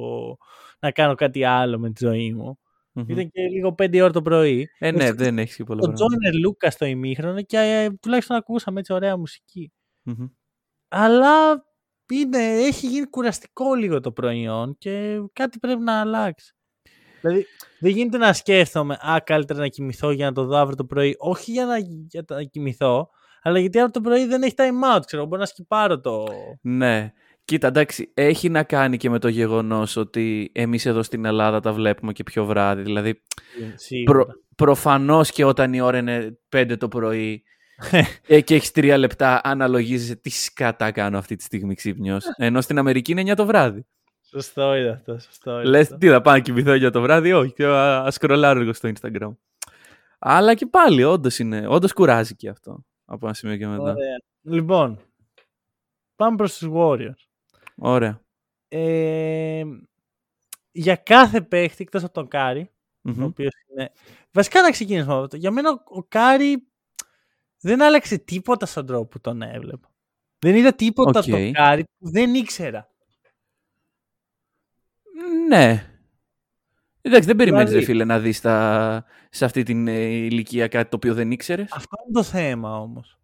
να 0.80 0.92
κάνω 0.92 1.16
κάτι 1.16 1.44
άλλο 1.44 1.80
με 1.80 1.92
τη 1.92 2.06
ζωή 2.06 2.34
μου. 2.34 2.60
Μμμ. 2.92 3.06
Ήταν 3.10 3.30
και 3.32 3.42
λίγο 3.42 3.70
5 3.70 3.96
ώρα 4.02 4.12
το 4.12 4.22
πρωί. 4.22 4.70
Ε, 4.80 4.92
ναι, 4.92 4.98
Ευτυχώς 4.98 5.16
δεν 5.26 5.38
έχεις 5.40 5.56
και 5.56 5.64
πολλά 5.64 5.80
Το 5.82 5.88
πράγματα. 5.92 6.16
Τζόνερ 6.16 6.34
Λούκα 6.42 6.72
στο 6.72 6.86
ημίχρονο 6.86 7.42
και 7.42 7.58
ε, 7.58 7.90
τουλάχιστον 8.02 8.38
ακούσαμε 8.38 8.80
έτσι 8.80 8.94
ωραία 8.94 9.18
μουσική. 9.18 9.72
Μμμ. 10.02 10.26
Αλλά 10.88 11.66
είναι, 12.20 12.38
έχει 12.38 12.88
γίνει 12.88 13.06
κουραστικό 13.06 13.74
λίγο 13.74 14.00
το 14.00 14.12
προϊόν 14.12 14.76
και 14.78 15.20
κάτι 15.34 15.60
πρέπει 15.60 15.82
να 15.82 16.00
αλλάξει. 16.00 16.56
Δηλαδή 17.22 17.46
δεν 17.80 17.92
γίνεται 17.92 18.18
να 18.18 18.34
σκέφτομαι 18.34 18.94
α, 18.94 19.22
καλύτερα 19.24 19.60
να 19.60 19.68
κοιμηθώ 19.68 20.12
για 20.12 20.26
να 20.26 20.32
το 20.32 20.46
δω 20.46 20.58
αύριο 20.58 20.76
το 20.76 20.86
πρωί. 20.86 21.16
Όχι 21.18 21.52
για 21.52 21.66
να, 21.66 21.78
για 22.08 22.24
να 22.30 22.44
κοιμηθώ, 22.44 23.10
αλλά 23.42 23.60
γιατί 23.60 23.78
αύριο 23.78 23.94
το 23.94 24.02
πρωί 24.02 24.26
δεν 24.26 24.44
έχει 24.44 24.54
time 24.58 24.98
out, 24.98 25.02
ξέρω, 25.06 25.26
μπορώ 25.26 25.42
να 25.42 25.48
σκυπάρω 25.48 26.00
το... 26.00 26.26
Ναι. 26.62 27.12
Κοίτα, 27.46 27.68
εντάξει, 27.68 28.12
έχει 28.14 28.50
να 28.50 28.64
κάνει 28.64 28.98
και 28.98 29.10
με 29.10 29.20
το 29.20 29.28
γεγονός 29.28 29.96
ότι 29.96 30.52
εμείς 30.54 30.86
εδώ 30.86 31.04
στην 31.04 31.26
Ελλάδα 31.26 31.60
τα 31.60 31.74
βλέπουμε 31.74 32.12
και 32.12 32.24
πιο 32.24 32.46
βράδυ. 32.46 32.82
Δηλαδή, 32.82 33.22
Σίγουρα. 33.76 34.12
προ, 34.12 34.34
προφανώς 34.56 35.32
και 35.32 35.46
όταν 35.46 35.74
η 35.74 35.82
ώρα 35.82 35.98
είναι 35.98 36.40
5 36.56 36.78
το 36.78 36.88
πρωί 36.88 37.44
ε, 38.28 38.42
και 38.42 38.56
έχεις 38.56 38.72
3 38.76 38.96
λεπτά, 38.98 39.42
αναλογίζεσαι 39.44 40.16
τι 40.16 40.30
σκατά 40.30 40.92
κάνω 40.92 41.18
αυτή 41.18 41.36
τη 41.36 41.44
στιγμή 41.44 41.76
ξύπνιος. 41.76 42.26
Ενώ 42.38 42.62
στην 42.62 42.78
Αμερική 42.78 43.12
είναι 43.12 43.32
9 43.32 43.36
το 43.36 43.46
βράδυ. 43.46 43.86
Σωστό 44.30 44.76
είναι 44.76 44.90
αυτό, 44.90 45.20
σωστό 45.20 45.52
είναι 45.52 45.70
Λες 45.70 45.84
αυτό. 45.84 45.98
τι 45.98 46.10
θα 46.10 46.22
πάω 46.22 46.34
να 46.34 46.40
κοιμηθώ 46.40 46.74
για 46.74 46.92
το 46.92 47.02
βράδυ, 47.02 47.32
όχι, 47.32 47.54
και 47.54 47.66
α 47.66 48.04
ας 48.04 48.14
σκρολάρω 48.14 48.60
λίγο 48.60 48.74
στο 48.74 48.92
Instagram. 48.96 49.36
Αλλά 50.20 50.54
και 50.54 50.66
πάλι, 50.66 51.04
όντως, 51.04 51.40
είναι, 51.40 51.68
όντως 51.68 51.94
κουράζει 51.94 52.36
και 52.36 52.50
αυτό. 52.50 52.86
Από 53.06 53.26
ένα 53.26 53.36
σημείο 53.36 53.58
και 53.58 53.68
μετά. 53.68 53.82
Ωραία. 53.82 53.94
Ωραία. 53.94 54.18
Λοιπόν, 54.42 55.00
πάμε 56.16 56.36
προς 56.36 56.58
τους 56.58 56.70
Warriors. 56.74 57.28
Ε, 58.68 59.64
για 60.72 60.96
κάθε 60.96 61.42
παίχτη, 61.42 61.84
εκτός 61.84 62.04
από 62.04 62.14
τον 62.14 62.28
Κάρι, 62.28 62.72
Μμμ. 63.02 63.22
ο 63.24 63.26
οποίος 63.26 63.54
είναι... 63.72 63.92
Βασικά 64.32 64.62
να 64.62 64.72
ξεκινήσουμε 64.72 65.14
από 65.14 65.24
αυτό. 65.24 65.38
Για 65.38 65.52
μένα 65.52 65.70
ο, 65.72 65.82
ο 65.86 66.04
Κάρι 66.04 66.71
δεν 67.62 67.82
άλλαξε 67.82 68.18
τίποτα 68.18 68.66
στον 68.66 68.86
τρόπο 68.86 69.06
που 69.06 69.20
τον 69.20 69.42
έβλεπα. 69.42 69.92
Δεν 70.40 70.56
είδα 70.56 70.74
τίποτα 70.74 71.20
Οκ. 71.20 71.26
από 71.28 71.32
τον 71.32 71.52
Κάρι 71.52 71.84
που 71.84 72.10
δεν 72.12 72.34
ήξερα. 72.36 72.90
Ναι. 75.48 75.86
Εντάξει, 77.02 77.28
δεν 77.28 77.36
περιμένεις, 77.36 77.70
Δηλαδή- 77.70 77.86
ρε 77.86 77.92
φίλε, 77.92 78.04
να 78.06 78.20
δεις 78.20 78.42
τα... 78.42 79.06
σε 79.30 79.46
αυτή 79.46 79.64
την 79.64 79.88
ε, 79.88 80.00
ηλικία 80.04 80.68
κάτι 80.68 80.90
το 80.90 80.96
οποίο 80.96 81.14
δεν 81.14 81.32
ήξερες; 81.32 81.72
Αυτό 81.72 81.96
είναι 82.06 82.14
το 82.14 82.24
θέμα 82.24 82.80
όμως. 82.80 83.20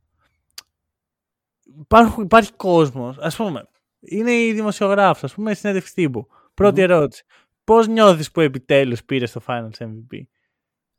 Υπάρχουν, 1.79 2.23
υπάρχει 2.23 2.51
κόσμος, 2.53 3.17
ας 3.17 3.35
πούμε, 3.35 3.69
είναι 3.99 4.31
η 4.31 4.53
δημοσιογράφος, 4.53 5.23
ας 5.23 5.33
πούμε, 5.33 5.51
η 5.51 5.53
συνέντευξη 5.55 5.93
τύπου. 5.93 6.27
Πρώτη 6.53 6.81
Μμμ. 6.81 6.91
ερώτηση. 6.91 7.23
Πώς 7.63 7.87
νιώθεις 7.87 8.31
που 8.31 8.41
επιτέλους 8.41 9.03
πήρες 9.03 9.31
το 9.31 9.41
Finals 9.47 9.77
MVP. 9.79 10.21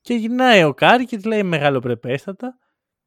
Και 0.01 0.15
γυρνάει 0.15 0.63
ο 0.65 0.75
Κάρι 0.75 1.05
και 1.05 1.17
της 1.17 1.25
λέει 1.25 1.43
μεγαλοπρεπέστατα. 1.43 2.59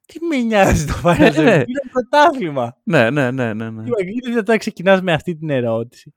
Τι 0.06 0.24
με 0.26 0.36
νοιάζει 0.36 0.86
το 0.86 0.92
Finals 1.04 1.18
Ναι, 1.18 1.28
MVP, 1.28 1.34
ναι. 1.44 1.52
είναι 1.54 1.82
πρωτάθλημα. 1.92 2.76
Ναι, 2.82 3.10
ναι, 3.10 3.30
ναι, 3.30 3.52
ναι. 3.54 3.70
ναι. 3.70 3.82
Είναι 3.82 4.20
δυνατόν 4.28 4.44
να 4.54 4.56
ξεκινάς 4.56 5.00
με 5.02 5.12
αυτή 5.12 5.36
την 5.36 5.50
ερώτηση. 5.50 6.14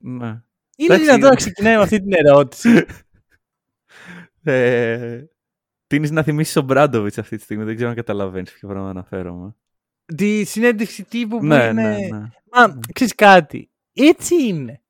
ναι. 0.00 0.26
Είναι 0.76 0.94
Εντάξει, 0.94 1.04
δυνατόν 1.04 1.28
να 1.28 1.34
ξεκινάει 1.34 1.76
με 1.76 1.82
αυτή 1.82 2.00
την 2.02 2.12
ερώτηση. 2.12 2.84
Ε, 4.44 5.24
τείνεις 5.86 6.10
να 6.10 6.22
θυμίσεις 6.22 6.56
Ομπράντοβιτς 6.56 7.18
αυτή 7.18 7.36
τη 7.36 7.42
στιγμή, 7.42 7.64
δεν 7.64 7.74
ξέρω 7.74 7.90
αν 7.90 7.96
καταλαβαίνεις 7.96 8.52
ποιο 8.52 8.68
πράγμα 8.68 8.88
αναφέρομαι. 8.90 9.54
Τη 10.16 10.44
συνέντευξη 10.44 11.04
τύπου 11.04 11.38
που 11.38 11.44
Ναι, 11.44 11.54
είναι... 11.64 11.72
ναι, 11.72 11.96
ναι. 12.10 12.28
Μα, 12.52 12.78
ξέρεις 12.92 13.14
κάτι; 13.14 13.70
Έτσι 13.92 14.34
είναι. 14.46 14.82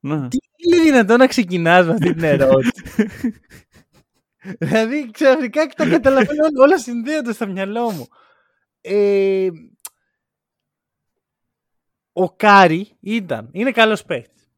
ναι. 0.00 0.28
Τι 0.28 0.38
είναι 0.66 0.82
δυνατόν 0.82 1.18
να 1.18 1.26
ξεκινάς 1.26 1.86
με 1.86 1.92
αυτή 1.92 2.14
την 2.14 2.22
ερώτηση; 2.34 2.82
Δηλαδή 4.58 5.10
ξαφνικά 5.10 5.66
και 5.66 5.74
τα 5.76 5.88
καταλαβαίνω 5.88 6.44
όλα, 6.44 6.62
όλα 6.64 6.78
συνδέονται 6.78 7.32
στο 7.32 7.46
μυαλό 7.46 7.90
μου. 7.90 8.06
Ε, 8.80 9.48
ο 12.12 12.30
Κάρι 12.30 12.96
ήταν, 13.00 13.48
είναι 13.52 13.70
καλός 13.70 14.04
παίχτης. 14.04 14.50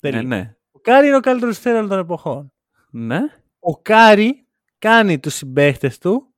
Ναι, 0.00 0.10
Τελεία. 0.10 0.22
ναι. 0.22 0.56
Ο 0.70 0.78
Κάρι 0.80 1.06
είναι 1.06 1.16
ο 1.16 1.20
καλύτερος 1.20 1.56
σουτέρ 1.56 1.74
όλων 1.74 1.88
των 1.88 1.98
εποχών. 1.98 2.52
Ναι. 2.90 3.20
Ο 3.58 3.78
Κάρι 3.80 4.46
κάνει 4.78 5.18
τους 5.18 5.34
συμπαίχτες 5.34 5.98
του 5.98 6.34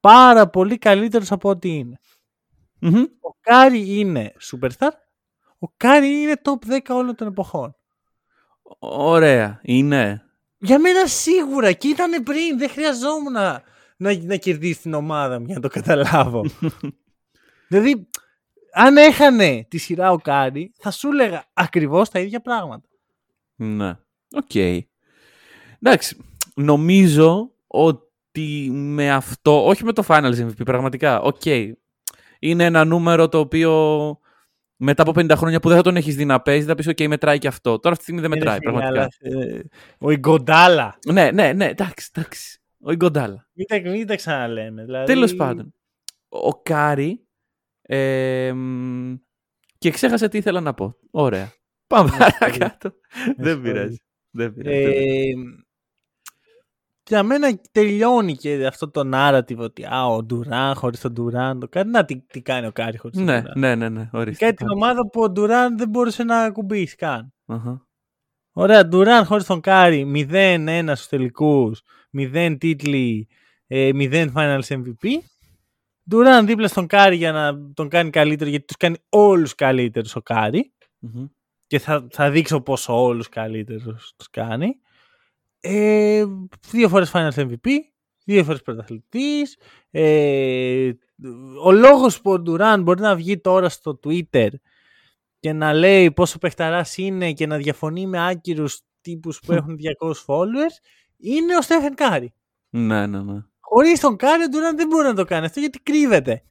πάρα 0.00 0.48
πολύ 0.48 0.78
καλύτερους 0.78 1.32
από 1.32 1.48
ό,τι 1.48 1.68
είναι. 1.68 1.98
Μμμ. 2.80 3.02
Ο 3.20 3.32
Κάρι 3.40 3.98
είναι 3.98 4.32
superstar. 4.50 4.90
Ο 5.58 5.68
Κάρι 5.76 6.20
είναι 6.20 6.40
top 6.44 6.72
10 6.72 6.78
όλων 6.88 7.14
των 7.14 7.26
εποχών. 7.26 7.76
Ωραία. 8.78 9.60
Είναι. 9.62 10.26
Για 10.64 10.78
μένα 10.78 11.06
σίγουρα 11.06 11.72
και 11.72 11.88
ήταν 11.88 12.22
πριν. 12.22 12.58
Δεν 12.58 12.68
χρειαζόμουν 12.70 13.32
να, 13.32 13.62
να, 13.96 14.16
να 14.22 14.36
κερδίσει 14.36 14.80
την 14.80 14.94
ομάδα 14.94 15.38
μου 15.38 15.46
για 15.46 15.54
να 15.54 15.60
το 15.60 15.68
καταλάβω. 15.68 16.44
δηλαδή, 17.68 18.08
αν 18.72 18.96
έχανε 18.96 19.66
τη 19.68 19.78
σειρά 19.78 20.10
ο 20.12 20.16
Κάρι, 20.16 20.72
θα 20.78 20.90
σου 20.90 21.08
έλεγα 21.08 21.44
ακριβώς 21.52 22.08
τα 22.08 22.18
ίδια 22.18 22.40
πράγματα. 22.40 22.88
Ναι. 23.54 23.88
OK. 24.34 24.50
Okay. 24.54 24.80
Εντάξει. 25.80 26.16
Νομίζω 26.54 27.50
ότι 27.66 28.70
με 28.72 29.12
αυτό, 29.12 29.66
όχι 29.66 29.84
με 29.84 29.92
το 29.92 30.04
Finals 30.08 30.46
MVP, 30.46 30.64
πραγματικά, 30.64 31.20
OK. 31.20 31.40
Okay. 31.44 31.72
Είναι 32.38 32.64
ένα 32.64 32.84
νούμερο 32.84 33.28
το 33.28 33.38
οποίο 33.38 34.18
μετά 34.84 35.02
από 35.02 35.12
50 35.14 35.30
χρόνια 35.36 35.60
που 35.60 35.68
δεν 35.68 35.76
θα 35.76 35.82
τον 35.82 35.96
έχεις 35.96 36.16
δει 36.16 36.24
να 36.24 36.40
παίζεις, 36.40 36.66
θα 36.66 36.74
πεις: 36.74 36.88
OK, 36.88 37.06
μετράει 37.06 37.38
και 37.38 37.48
αυτό. 37.48 37.78
Τώρα 37.78 37.94
αυτή 37.94 37.96
τη 37.96 38.02
στιγμή 38.02 38.20
δεν 38.20 38.30
μετράει, 38.30 38.58
πραγματικά. 38.58 39.08
Ε, 39.18 39.60
ο 39.98 40.10
Ιγκοντάλα. 40.10 40.98
Ναι, 41.12 41.30
ναι, 41.30 41.52
ναι, 41.52 41.66
εντάξει, 41.66 42.10
εντάξει. 42.14 42.60
Ο 42.80 42.92
Ιγκοντάλα. 42.92 43.48
Μην 43.52 43.66
τα, 43.66 43.90
μην 43.90 44.06
τα 44.06 44.16
ξαναλέμε. 44.16 44.84
Δηλαδή... 44.84 45.06
Τέλος 45.06 45.34
πάντων. 45.34 45.74
Ο 46.28 46.62
Κάρι. 46.62 47.26
Ε, 47.82 48.52
και 49.78 49.90
ξέχασα 49.90 50.28
τι 50.28 50.38
ήθελα 50.38 50.60
να 50.60 50.74
πω. 50.74 50.96
Ωραία. 51.10 51.52
Πάμε 51.86 52.10
παρακάτω. 52.18 52.92
δεν 53.36 53.60
πειράζει. 53.60 53.96
Δεν 54.30 54.54
πειράζει. 54.54 55.34
Ε, 57.10 57.14
για 57.14 57.22
μένα 57.22 57.60
τελειώνει 57.72 58.36
και 58.36 58.66
αυτό 58.66 58.90
το 58.90 59.10
narrative 59.14 59.56
ότι 59.56 59.84
α, 59.84 60.06
ο 60.06 60.22
Ντουράν 60.22 60.74
χωρίς 60.74 61.00
τον 61.00 61.12
Ντουράν. 61.12 61.60
Το 61.60 61.68
κάτι 61.68 61.88
να 61.88 62.04
τι, 62.04 62.20
τι 62.20 62.40
κάνει 62.40 62.66
ο 62.66 62.72
Κάρι 62.72 62.98
χωρίς 62.98 63.18
ναι, 63.18 63.24
τον 63.24 63.42
Ντουράν. 63.42 63.58
Ναι, 63.58 63.74
ναι, 63.74 63.88
ναι. 63.88 64.08
Ορίστε. 64.12 64.44
Κάτι 64.44 64.56
την 64.56 64.68
ομάδα 64.68 65.08
που 65.08 65.22
ο 65.22 65.30
Ντουράν 65.30 65.78
δεν 65.78 65.88
μπορούσε 65.88 66.22
να 66.24 66.50
ακουμπήσει 66.50 66.96
καν. 66.96 67.32
Uh-huh. 67.46 67.80
Ωραία, 68.52 68.86
Ντουράν 68.86 69.24
χωρίς 69.24 69.44
τον 69.44 69.60
Κάρι 69.60 70.26
0-1 70.30 70.92
στους 70.94 71.08
τελικούς, 71.08 71.82
0 72.18 72.56
τίτλοι, 72.58 73.28
0 73.68 74.12
ε, 74.12 74.26
finals 74.34 74.66
MVP. 74.66 75.08
Ντουράν 76.08 76.46
δίπλα 76.46 76.68
στον 76.68 76.86
Κάρι 76.86 77.16
για 77.16 77.32
να 77.32 77.72
τον 77.74 77.88
κάνει 77.88 78.10
καλύτερο, 78.10 78.50
γιατί 78.50 78.64
τους 78.64 78.76
κάνει 78.76 78.96
όλους 79.08 79.54
καλύτερους 79.54 80.16
ο 80.16 80.22
Κάρι. 80.22 80.72
Mm-hmm. 81.02 81.30
Και 81.66 81.78
θα, 81.78 82.06
θα 82.10 82.30
δείξω 82.30 82.60
πόσο 82.60 83.02
όλους 83.02 83.28
καλύτερους 83.28 84.14
τους 84.16 84.30
κάνει. 84.30 84.80
Ε, 85.64 86.24
δύο 86.70 86.88
φορές 86.88 87.10
Finals 87.14 87.34
MVP, 87.34 87.68
δύο 88.24 88.44
φορές 88.44 88.62
πρωταθλητής. 88.62 89.56
Ε, 89.90 90.92
ο 91.64 91.72
λόγος 91.72 92.20
που 92.20 92.30
ο 92.30 92.38
Ντουράν 92.38 92.82
μπορεί 92.82 93.00
να 93.00 93.16
βγει 93.16 93.38
τώρα 93.38 93.68
στο 93.68 94.00
Twitter 94.04 94.48
και 95.40 95.52
να 95.52 95.72
λέει 95.72 96.10
πόσο 96.12 96.38
παιχταράς 96.38 96.96
είναι 96.96 97.32
και 97.32 97.46
να 97.46 97.56
διαφωνεί 97.56 98.06
με 98.06 98.28
άκυρους 98.28 98.80
τύπους 99.00 99.40
που 99.40 99.52
έχουν 99.52 99.76
200 100.00 100.06
followers 100.26 100.76
είναι 101.16 101.56
ο 101.56 101.60
Στέφεν 101.62 101.94
Κάρι. 101.94 102.34
Ναι, 102.70 103.06
ναι, 103.06 103.22
ναι. 103.22 103.42
Χωρίς 103.60 104.00
τον 104.00 104.16
Κάρι 104.16 104.42
ο 104.42 104.48
Ντουράν 104.48 104.76
δεν 104.76 104.86
μπορεί 104.86 105.06
να 105.06 105.14
το 105.14 105.24
κάνει 105.24 105.46
αυτό 105.46 105.60
γιατί 105.60 105.78
κρύβεται. 105.78 106.42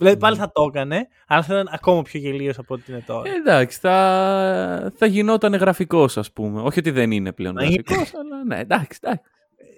Δηλαδή 0.00 0.18
πάλι 0.18 0.36
θα 0.36 0.52
το 0.52 0.62
έκανε, 0.62 1.08
αλλά 1.26 1.42
θα 1.42 1.54
ήταν 1.54 1.68
ακόμα 1.72 2.02
πιο 2.02 2.20
γελοίος 2.20 2.58
από 2.58 2.74
ό,τι 2.74 2.92
είναι 2.92 3.02
τώρα. 3.06 3.30
Ε, 3.30 3.34
εντάξει, 3.34 3.78
θα, 3.78 4.92
θα 4.96 5.06
γινόταν 5.06 5.54
γραφικός, 5.54 6.16
ας 6.16 6.32
πούμε. 6.32 6.60
Όχι 6.60 6.78
ότι 6.78 6.90
δεν 6.90 7.10
είναι 7.10 7.32
πλέον 7.32 7.56
γραφικός, 7.56 8.14
αλλά 8.14 8.44
ναι, 8.44 8.58
εντάξει. 8.58 8.98
εντάξει. 9.02 9.22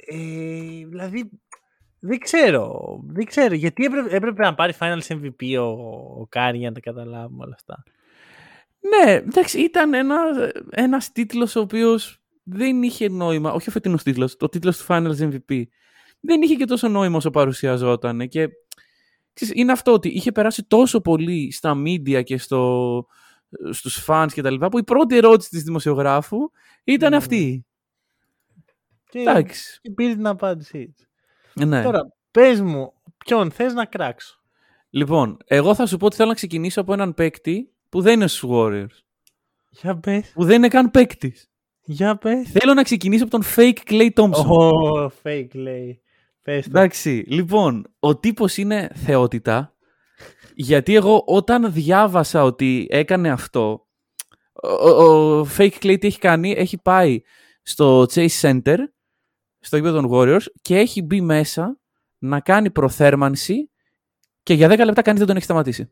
Ε, 0.07 0.87
δηλαδή, 0.87 1.31
δεν 2.01 2.19
ξέρω. 2.19 2.99
Δεν 3.07 3.25
ξέρω. 3.25 3.55
Γιατί 3.55 3.85
έπρεπε, 3.85 4.17
έπρεπε 4.17 4.43
να 4.43 4.55
πάρει 4.55 4.75
Finals 4.79 5.07
MVP 5.09 5.59
ο, 5.59 5.65
ο 6.21 6.27
Κάρι 6.29 6.59
για 6.59 6.69
να 6.69 6.75
τα 6.75 6.81
καταλάβουμε 6.81 7.45
όλα 7.45 7.55
αυτά. 7.55 7.83
Ναι, 8.81 9.13
εντάξει, 9.13 9.61
ήταν 9.61 9.95
ένα 9.95 10.17
ένας 10.71 11.13
τίτλος 11.13 11.57
ο 11.57 11.61
οποίος 11.61 12.21
δεν 12.43 12.83
είχε 12.83 13.09
νόημα, 13.09 13.53
όχι 13.53 13.69
ο 13.69 13.73
φετινός 13.73 14.03
τίτλος, 14.03 14.37
το 14.37 14.49
τίτλος 14.49 14.79
του 14.79 14.85
Finals 14.89 15.19
MVP. 15.19 15.63
Δεν 16.21 16.43
είχε 16.43 16.55
και 16.55 16.65
τόσο 16.65 16.89
νόημα 16.89 17.17
όσο 17.17 17.31
παρουσιαζόταν 17.31 18.29
και 18.29 18.49
είναι 19.53 19.73
αυτό 19.73 19.93
ότι 19.93 20.09
είχε 20.09 20.33
περάσει 20.33 20.65
τόσο 20.65 21.01
πολύ 21.01 21.53
στα 21.53 21.83
media 21.87 22.23
και 22.25 22.39
στο, 22.39 23.07
στους 23.71 24.05
fans 24.07 24.29
και 24.33 24.43
τα 24.43 24.51
λοιπά, 24.51 24.69
που 24.69 24.79
η 24.79 24.85
πρώτη 24.85 25.17
ερώτηση 25.17 25.51
της 25.51 25.63
δημοσιογράφου 25.63 26.39
ήταν 26.85 27.11
ναι. 27.11 27.17
αυτή. 27.17 27.67
Και, 29.11 29.19
Εντάξει. 29.19 29.79
και 29.83 29.91
πήρε 29.91 30.15
την 30.15 30.27
απάντησή 30.27 30.95
Ναι. 31.55 31.83
Τώρα, 31.83 32.01
πες 32.31 32.61
μου, 32.61 32.93
ποιον 33.25 33.51
θες 33.51 33.73
να 33.75 33.85
κράξω; 33.85 34.37
Λοιπόν, 34.91 35.37
εγώ 35.45 35.75
θα 35.75 35.87
σου 35.87 35.97
πω 35.97 36.07
ότι 36.07 36.17
θέλω 36.17 36.29
να 36.29 36.35
ξεκινήσω 36.35 36.81
από 36.81 36.93
έναν 36.93 37.15
παίκτη 37.15 37.73
που 37.89 38.01
δεν 38.01 38.15
είναι 38.15 38.27
στους 38.27 38.51
Warriors. 38.53 39.03
Για 39.69 39.99
πες. 39.99 40.31
Που 40.35 40.45
δεν 40.45 40.57
είναι 40.57 40.69
καν 40.69 40.91
παίκτης. 40.91 41.51
Για 41.85 42.17
πες. 42.17 42.51
Θέλω 42.51 42.75
να 42.75 42.83
ξεκινήσω 42.83 43.25
από 43.25 43.33
τον 43.33 43.43
fake 43.57 43.79
Clay 43.91 44.11
Thompson. 44.15 44.47
Oh, 44.47 45.09
fake 45.23 45.49
Clay. 45.55 45.97
Εντάξει, 46.45 47.25
λοιπόν, 47.27 47.87
ο 47.99 48.17
τύπος 48.17 48.57
είναι 48.57 48.91
θεότητα, 48.95 49.77
γιατί 50.55 50.95
εγώ 50.95 51.23
όταν 51.27 51.73
διάβασα 51.73 52.45
ότι 52.45 52.87
έκανε 52.91 53.31
αυτό, 53.31 53.87
ο, 54.63 54.89
ο 54.89 55.47
Fake 55.57 55.79
Clay 55.83 55.97
τι 56.01 56.07
έχει 56.07 56.19
κάνει, 56.19 56.55
έχει 56.57 56.79
πάει 56.83 57.21
στο 57.63 58.03
Chase 58.03 58.41
Center, 58.41 58.77
στο 59.61 59.77
γήπεδο 59.77 60.01
των 60.01 60.11
Warriors 60.13 60.45
και 60.63 60.79
έχει 60.79 61.03
μπει 61.03 61.21
μέσα 61.21 61.79
να 62.19 62.41
κάνει 62.41 62.71
προθέρμανση 62.71 63.71
και 64.43 64.55
για 64.55 64.69
10 64.69 64.85
λεπτά 64.85 65.03
κανείς 65.03 65.19
δεν 65.19 65.27
τον 65.27 65.37
έχει 65.37 65.45
σταματήσει. 65.45 65.91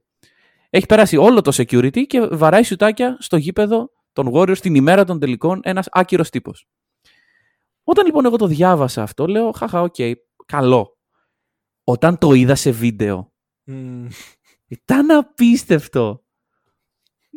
Έχει 0.71 0.87
περάσει 0.87 1.17
όλο 1.17 1.41
το 1.41 1.53
security 1.55 2.07
και 2.07 2.21
βαράει 2.21 2.63
σουτάκια 2.63 3.17
στο 3.21 3.37
γήπεδο 3.37 3.91
των 4.13 4.31
Warriors 4.35 4.59
την 4.59 4.75
ημέρα 4.75 5.05
των 5.05 5.19
τελικών 5.19 5.61
ένας 5.63 5.89
άκυρος 5.91 6.31
τύπος. 6.31 6.69
Όταν 7.85 8.07
λοιπόν 8.07 8.25
εγώ 8.25 8.37
το 8.37 8.47
διάβασα 8.47 9.03
αυτό, 9.03 9.27
λέω, 9.27 9.51
χαχα, 9.51 9.83
OK, 9.83 9.95
okay, 9.99 10.13
καλό. 10.51 10.99
Όταν 11.85 12.19
το 12.19 12.33
είδα 12.33 12.55
σε 12.55 12.71
βίντεο, 12.71 13.33
mm. 13.67 14.07
ήταν 14.67 15.11
απίστευτο. 15.11 16.25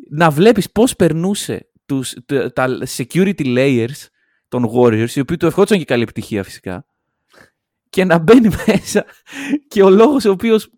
Να 0.09 0.29
βλέπεις 0.29 0.71
πώς 0.71 0.95
περνούσε 0.95 1.71
τους, 1.85 2.13
τα 2.53 2.77
security 2.97 3.57
layers 3.57 4.07
των 4.47 4.69
Warriors, 4.73 5.09
οι 5.09 5.19
οποίοι 5.19 5.37
του 5.37 5.45
ευχόντουσαν 5.45 5.77
και 5.77 5.85
καλή 5.85 6.03
επιτυχία 6.03 6.43
φυσικά, 6.43 6.85
και 7.89 8.05
να 8.05 8.17
μπαίνει 8.17 8.49
μέσα 8.67 9.05
και 9.67 9.83
ο 9.83 9.89
λόγος 9.89 10.25
ο 10.25 10.31
οποίος 10.31 10.69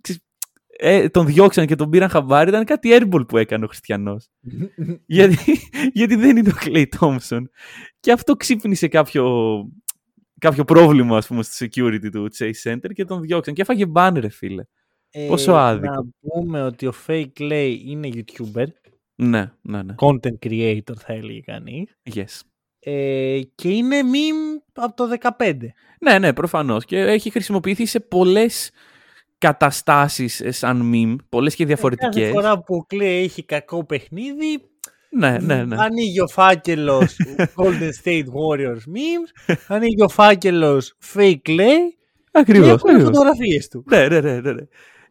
ε, 0.77 1.09
τον 1.09 1.25
διώξαν 1.25 1.65
και 1.65 1.75
τον 1.75 1.89
πήραν 1.89 2.09
χαμπάρι 2.09 2.49
ήταν 2.49 2.63
κάτι 2.65 2.89
airball 2.91 3.27
που 3.27 3.37
έκανε 3.37 3.65
ο 3.65 3.67
Χριστιανός. 3.67 4.29
γιατί, 5.05 5.37
γιατί 5.93 6.15
δεν 6.15 6.37
είναι 6.37 6.49
ο 6.49 6.57
Clay 6.61 6.85
Thompson. 6.99 7.41
Και 7.99 8.11
αυτό 8.11 8.35
ξύπνησε 8.35 8.87
κάποιο 8.87 9.23
κάποιο 10.39 10.65
πρόβλημα, 10.65 11.17
ας 11.17 11.27
πούμε, 11.27 11.43
στη 11.43 11.69
security 11.69 12.09
του 12.11 12.27
Chase 12.37 12.71
Center 12.71 12.93
και 12.93 13.05
τον 13.05 13.21
διώξαν. 13.21 13.53
Και 13.53 13.61
έφαγε 13.61 13.85
μπάνερ, 13.85 14.31
φίλε. 14.31 14.63
Ε, 15.09 15.27
Πόσο 15.27 15.51
άδικο. 15.51 15.93
Να 15.93 16.05
πούμε 16.21 16.61
ότι 16.61 16.87
ο 16.87 16.93
Fake 17.07 17.31
Clay 17.39 17.77
είναι 17.85 18.09
YouTuber. 18.13 18.65
Ναι, 19.15 19.51
ναι, 19.61 19.83
ναι. 19.83 19.95
Content 19.97 20.39
creator 20.39 20.95
θα 20.97 21.13
έλεγε 21.13 21.39
κανείς. 21.39 21.97
Yes. 22.13 22.41
Ε, 22.79 23.41
και 23.55 23.69
είναι 23.69 23.99
meme 24.01 24.61
από 24.73 24.95
το 24.95 25.17
15. 25.37 25.55
Ναι, 25.99 26.19
ναι, 26.19 26.33
προφανώς. 26.33 26.85
Και 26.85 26.99
έχει 26.99 27.29
χρησιμοποιηθεί 27.29 27.85
σε 27.85 27.99
πολλές 27.99 28.71
καταστάσεις 29.37 30.41
σαν 30.47 30.91
meme, 30.93 31.15
πολλές 31.29 31.55
και 31.55 31.65
διαφορετικές. 31.65 32.21
Κάθε 32.21 32.31
φορά 32.31 32.59
που 32.59 32.75
ο 32.75 32.85
Clay 32.89 33.01
έχει 33.01 33.43
κακό 33.43 33.85
παιχνίδι, 33.85 34.61
ναι, 35.17 35.37
ναι, 35.39 35.63
ναι. 35.63 35.75
Ανοίγει 35.79 36.21
ο 36.21 36.27
φάκελος 36.27 37.15
Golden 37.57 37.89
State 38.03 38.25
Warriors 38.25 38.83
memes, 38.95 39.55
ανοίγει 39.67 40.01
ο 40.01 40.09
φάκελος 40.09 40.97
Fake 41.13 41.39
Clay. 41.45 41.77
Ακριβώς. 42.31 42.81
Και 42.81 42.89
έχουν 42.89 43.03
φωτογραφίες 43.03 43.67
του. 43.67 43.83
Ναι, 43.87 44.07
ναι, 44.07 44.19
ναι. 44.19 44.39
ναι. 44.39 44.53
ναι. 44.53 44.63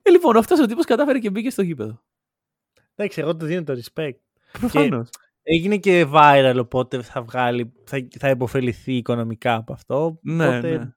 Ε, 0.02 0.10
λοιπόν, 0.10 0.36
αυτός 0.36 0.60
ο 0.60 0.66
τύπος 0.66 0.84
κατάφερε 0.84 1.18
και 1.18 1.30
μπήκε 1.30 1.50
στο 1.50 1.62
γήπεδο. 1.62 2.02
Εντάξει, 2.94 3.20
εγώ 3.20 3.36
του 3.36 3.46
δίνω 3.46 3.62
το 3.62 3.72
respect. 3.72 4.18
Προφανώς. 4.58 5.08
Έγινε 5.42 5.76
και 5.76 6.06
viral, 6.12 6.56
οπότε 6.58 7.02
θα 7.02 7.22
βγάλει, 7.22 7.72
θα, 7.84 8.06
θα 8.18 8.28
επωφεληθεί 8.28 8.96
οικονομικά 8.96 9.54
από 9.54 9.72
αυτό. 9.72 10.18
Ναι, 10.22 10.46
οπότε... 10.46 10.78
ναι. 10.78 10.94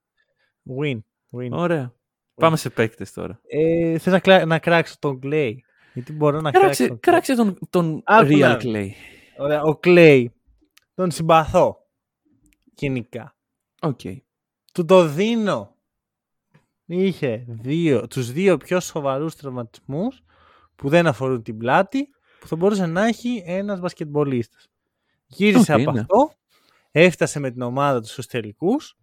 Win. 0.80 1.00
win. 1.38 1.50
Ωραία. 1.52 1.94
Πάμε 2.36 2.58
σε 2.58 2.70
παίκτες 2.70 3.14
τώρα. 3.14 3.40
Ε, 3.48 3.98
θες 3.98 4.22
να, 4.26 4.46
να 4.46 4.60
κράξω 4.60 4.96
τον 5.00 5.20
Clay; 5.24 5.54
Γιατί 5.98 6.14
μπορώ 6.14 6.42
να 6.42 6.52
κράξω. 6.52 6.98
Κράξε 7.00 7.36
τον, 7.36 7.58
τον 7.70 8.04
Real 8.06 8.62
Clay. 8.62 8.90
Ωραία, 9.38 9.64
ο 9.64 9.80
Clay. 9.84 10.26
Τον 10.94 11.12
συμπαθώ. 11.12 11.88
Γενικά. 12.74 13.36
OK. 13.82 14.00
Okay. 14.04 14.18
Του 14.74 14.86
το 14.86 15.08
δίνω. 15.08 15.76
Είχε 16.86 17.46
δύο, 17.48 18.08
τους 18.08 18.32
δύο 18.32 18.58
πιο 18.58 18.80
σοβαρούς 18.80 19.36
τραυματισμούς 19.36 20.24
που 20.76 20.90
δεν 20.90 21.08
αφορούν 21.08 21.44
την 21.44 21.58
πλάτη 21.58 22.10
που 22.40 22.48
θα 22.48 22.56
μπορούσε 22.56 22.86
να 22.86 23.06
έχει 23.06 23.44
ένας 23.46 23.80
μπασκετμπολίστας. 23.80 24.68
Γύρισε 25.26 25.74
από 25.74 25.92
ναι. 25.92 26.00
αυτό, 26.00 26.32
έφτασε 26.92 27.40
με 27.40 27.52
την 27.52 27.62
ομάδα 27.62 28.02
τους 28.02 28.12
στους 28.12 28.26
τελικούς 28.26 28.98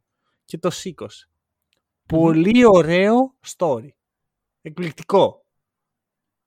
και 0.45 0.59
το 0.59 0.71
σήκωσε. 0.71 1.29
Πολύ 2.07 2.67
ωραίο 2.67 3.35
story. 3.57 3.89
Εκπληκτικό 4.63 5.44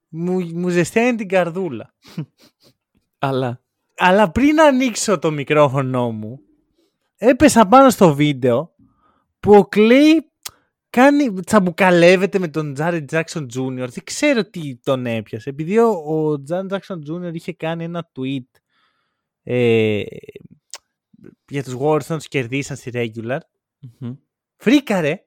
μου, 0.09 0.39
μου 0.53 0.69
ζεσταίνει 0.69 1.17
την 1.17 1.27
καρδούλα. 1.27 1.93
Αλλά. 3.19 3.61
Αλλά 3.97 4.31
πριν 4.31 4.61
ανοίξω 4.61 5.19
το 5.19 5.31
μικρόφωνο 5.31 6.11
μου, 6.11 6.39
έπεσα 7.17 7.67
πάνω 7.67 7.89
στο 7.89 8.13
βίντεο 8.13 8.75
που 9.39 9.53
ο 9.53 9.65
Κλέη 9.65 10.31
κάνει, 10.89 11.33
τσαμπουκαλεύεται 11.33 12.39
με 12.39 12.47
τον 12.47 12.73
Τζάρετ 12.73 13.07
Τζάξον 13.07 13.47
Jr. 13.55 13.75
Δεν 13.75 14.03
ξέρω 14.03 14.49
τι 14.49 14.75
τον 14.75 15.05
έπιασε. 15.05 15.49
Επειδή 15.49 15.77
ο, 15.77 15.89
ο 15.89 16.41
Τζάρετ 16.41 16.67
Τζάξον 16.67 17.03
Jr. 17.09 17.33
είχε 17.33 17.53
κάνει 17.53 17.83
ένα 17.83 18.11
tweet 18.15 18.59
ε, 19.43 20.03
για 21.47 21.63
τους 21.63 21.75
Warriors 21.79 22.05
να 22.07 22.17
τους 22.17 22.27
κερδίσαν 22.27 22.77
στη 22.77 22.91
regular. 22.93 23.39
Μμμ. 23.99 24.15
Φρίκαρε 24.55 25.26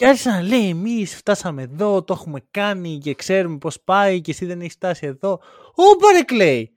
και 0.00 0.06
άρχισε 0.06 0.30
να 0.30 0.42
λέει 0.42 0.68
εμείς 0.68 1.16
φτάσαμε 1.16 1.62
εδώ, 1.62 2.02
το 2.02 2.12
έχουμε 2.12 2.40
κάνει 2.50 2.98
και 2.98 3.14
ξέρουμε 3.14 3.58
πώς 3.58 3.80
πάει 3.80 4.20
και 4.20 4.30
εσύ 4.30 4.46
δεν 4.46 4.60
έχεις 4.60 4.72
φτάσει 4.74 5.06
εδώ. 5.06 5.40
Ωπα 5.74 6.12
ρε 6.12 6.22
Κλέη! 6.22 6.72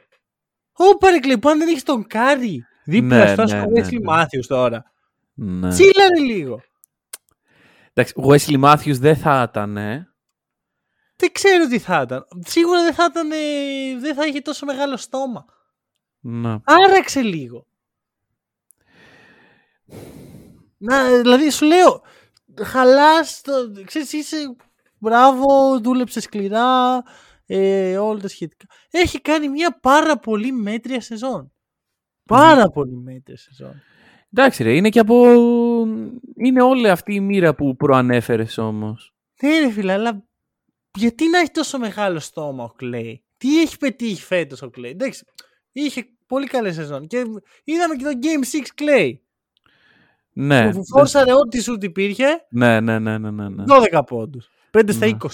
Ωπα 0.73 1.11
ρε 1.11 1.19
Κλέη, 1.19 1.37
που 1.37 1.49
αν 1.49 1.57
δεν 1.57 1.67
έχεις 1.67 1.83
τον 1.83 2.07
Κάρι 2.07 2.65
δίπλα 2.85 3.35
Ναι, 3.35 3.47
σου, 3.47 3.55
ναι, 3.55 3.59
ναι, 3.59 3.65
ναι, 3.65 3.81
Wesley 3.81 4.01
ναι. 4.01 4.13
Matthews 4.13 4.45
τώρα. 4.47 4.91
Ναι. 5.33 5.69
Τσίλαρε 5.69 6.19
λίγο. 6.19 6.61
Εντάξει, 7.93 8.13
ο 8.17 8.23
Wesley 8.27 8.63
Matthews 8.63 8.99
δεν 8.99 9.15
θα 9.15 9.47
ήταν. 9.49 9.77
ε. 9.77 10.13
Δεν 11.15 11.31
ξέρω 11.31 11.67
τι 11.67 11.79
θα 11.79 12.01
ήταν. 12.01 12.27
Σίγουρα 12.45 12.83
δεν 12.83 12.93
θα 12.93 13.07
ήταν, 13.09 13.31
ε, 13.31 13.35
δεν 13.99 14.15
θα 14.15 14.25
είχε 14.25 14.39
τόσο 14.41 14.65
μεγάλο 14.65 14.97
στόμα. 14.97 15.45
Ναι. 16.19 16.57
Άραξε 16.63 17.21
λίγο. 17.21 17.65
Να, 20.77 21.17
δηλαδή 21.17 21.49
σου 21.49 21.65
λέω, 21.65 22.01
χαλάς, 22.61 23.41
το, 23.41 23.53
ξέρεις, 23.85 24.13
είσαι, 24.13 24.55
μπράβο, 24.97 25.79
δούλεψες 25.79 26.23
σκληρά, 26.23 27.03
ε, 27.45 27.97
όλα 27.97 28.19
τα 28.19 28.27
σχετικά. 28.27 28.65
Έχει 28.91 29.21
κάνει 29.21 29.49
μια 29.49 29.79
πάρα 29.81 30.19
πολύ 30.19 30.51
μέτρια 30.51 31.01
σεζόν. 31.01 31.51
Πάρα 32.25 32.69
πολύ 32.69 32.95
μέτρια 32.95 33.37
σεζόν. 33.37 33.81
Εντάξει, 34.33 34.63
ρε, 34.63 34.75
είναι 34.75 34.89
και 34.89 34.99
από. 34.99 35.25
Είναι 36.35 36.61
όλη 36.61 36.89
αυτή 36.89 37.13
η 37.13 37.19
μοίρα 37.19 37.55
που 37.55 37.75
προανέφερες 37.75 38.57
όμως. 38.57 39.13
Ναι 39.41 39.59
ρε 39.59 39.71
φίλε, 39.71 39.91
αλλά 39.91 40.23
γιατί 40.97 41.29
να 41.29 41.39
έχει 41.39 41.51
τόσο 41.51 41.79
μεγάλο 41.79 42.19
στόμα 42.19 42.63
ο 42.63 42.69
Κλέη. 42.69 43.23
Τι 43.37 43.61
έχει 43.61 43.77
πετύχει 43.77 44.23
φέτος 44.23 44.61
ο 44.61 44.69
Κλέη. 44.69 44.91
Εντάξει, 44.91 45.25
είχε 45.71 46.05
πολύ 46.27 46.47
καλή 46.47 46.73
σεζόν. 46.73 47.07
Και 47.07 47.17
είδαμε 47.63 47.95
και 47.95 48.03
το 48.03 48.11
Game 48.21 48.57
6 48.57 48.67
Κλέη. 48.75 49.22
Ναι. 50.33 50.71
που 50.71 50.85
φόρσαρε 50.85 51.33
ό,τι 51.33 51.61
σουτ 51.61 51.83
υπήρχε, 51.83 52.25
Ναι, 52.49 52.79
ναι, 52.79 52.99
ναι, 52.99 53.17
ναι, 53.17 53.31
ναι. 53.31 53.47
ναι. 53.49 53.63
12 53.93 54.01
πόντους. 54.05 54.49
5 54.71 54.81
στα 54.91 55.05
Ναι. 55.05 55.11
20. 55.21 55.27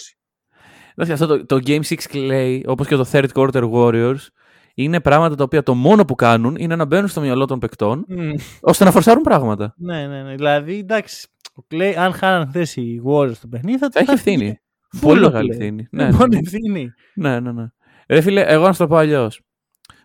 Εντάξει, 0.95 1.23
αυτό 1.23 1.27
το, 1.27 1.45
το 1.45 1.55
Game 1.65 1.81
6 1.81 1.95
Clay, 2.13 2.61
όπως 2.65 2.87
και 2.87 2.95
το 2.95 3.05
Third 3.11 3.27
Quarter 3.33 3.71
Warriors, 3.71 4.27
είναι 4.73 4.99
πράγματα 4.99 5.35
τα 5.35 5.43
οποία 5.43 5.63
το 5.63 5.73
μόνο 5.73 6.05
που 6.05 6.15
κάνουν 6.15 6.55
είναι 6.59 6.75
να 6.75 6.85
μπαίνουν 6.85 7.07
στο 7.07 7.21
μυαλό 7.21 7.45
των 7.45 7.59
παικτών, 7.59 8.05
Μμ. 8.07 8.29
ώστε 8.61 8.83
να 8.83 8.91
φορσάρουν 8.91 9.23
πράγματα. 9.23 9.73
Ναι, 9.77 10.07
ναι, 10.07 10.21
ναι. 10.23 10.35
Δηλαδή, 10.35 10.77
εντάξει, 10.77 11.27
ο 11.55 11.61
Clay, 11.71 11.93
αν 11.97 12.13
χάναν 12.13 12.47
χθες 12.47 12.75
οι 12.75 13.01
Warriors 13.05 13.31
στο 13.33 13.47
παιχνίδι, 13.47 13.77
θα, 13.77 13.89
Θα 13.91 13.99
έχει 13.99 14.09
θα 14.09 14.17
φύγει. 14.17 14.35
ευθύνη. 14.35 14.59
Φούλο 14.91 15.13
Πολύ 15.13 15.25
μεγάλη 15.25 15.49
Clay. 15.51 15.57
ευθύνη. 15.59 15.87
Ναι, 15.91 16.03
Ναι, 16.03 16.09
ναι, 16.09 16.15
Μόνο 16.15 16.25
ναι. 16.27 16.37
ευθύνη. 16.37 16.93
ναι, 17.15 17.39
ναι, 17.39 17.51
ναι. 17.51 17.65
Ρε 18.07 18.21
φίλε, 18.21 18.41
εγώ 18.41 18.65
να 18.65 18.71
σου 18.73 18.77
το 18.79 18.87
πω 18.87 18.95
αλλιώς. 18.95 19.41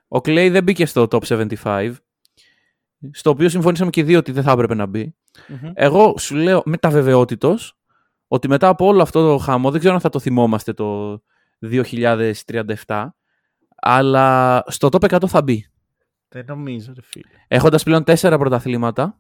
Ο 0.08 0.16
Clay 0.16 0.48
δεν 0.50 0.62
μπήκε 0.62 0.86
στο 0.86 1.06
top 1.10 1.18
75, 1.28 1.92
στο 3.12 3.30
οποίο 3.30 3.48
συμφωνήσαμε 3.48 3.90
και 3.90 4.00
οι 4.00 4.04
δύο 4.04 4.18
ότι 4.18 4.32
δεν 4.32 4.42
θα 4.42 4.52
έπρεπε 4.52 4.74
να 4.74 4.86
μπει. 4.86 5.14
Μμμ. 5.48 5.70
Εγώ 5.74 6.14
σου 6.18 6.34
λέω 6.34 6.62
με 6.64 6.76
τα 6.76 6.90
βεβαιότητος 6.90 7.78
ότι 8.28 8.48
μετά 8.48 8.68
από 8.68 8.86
όλο 8.86 9.02
αυτό 9.02 9.28
το 9.28 9.38
χαμό, 9.38 9.70
δεν 9.70 9.80
ξέρω 9.80 9.94
αν 9.94 10.00
θα 10.00 10.08
το 10.08 10.18
θυμόμαστε 10.18 10.72
το 10.72 11.20
2037, 12.86 13.06
αλλά 13.76 14.62
στο 14.66 14.88
top 14.92 15.16
100 15.16 15.26
θα 15.26 15.42
μπει. 15.42 15.66
Δεν 16.28 16.44
νομίζω, 16.46 16.92
ρε 16.94 17.02
φίλε. 17.02 17.24
Έχοντας 17.48 17.82
πλέον 17.82 18.04
τέσσερα 18.04 18.38
πρωταθλήματα, 18.38 19.18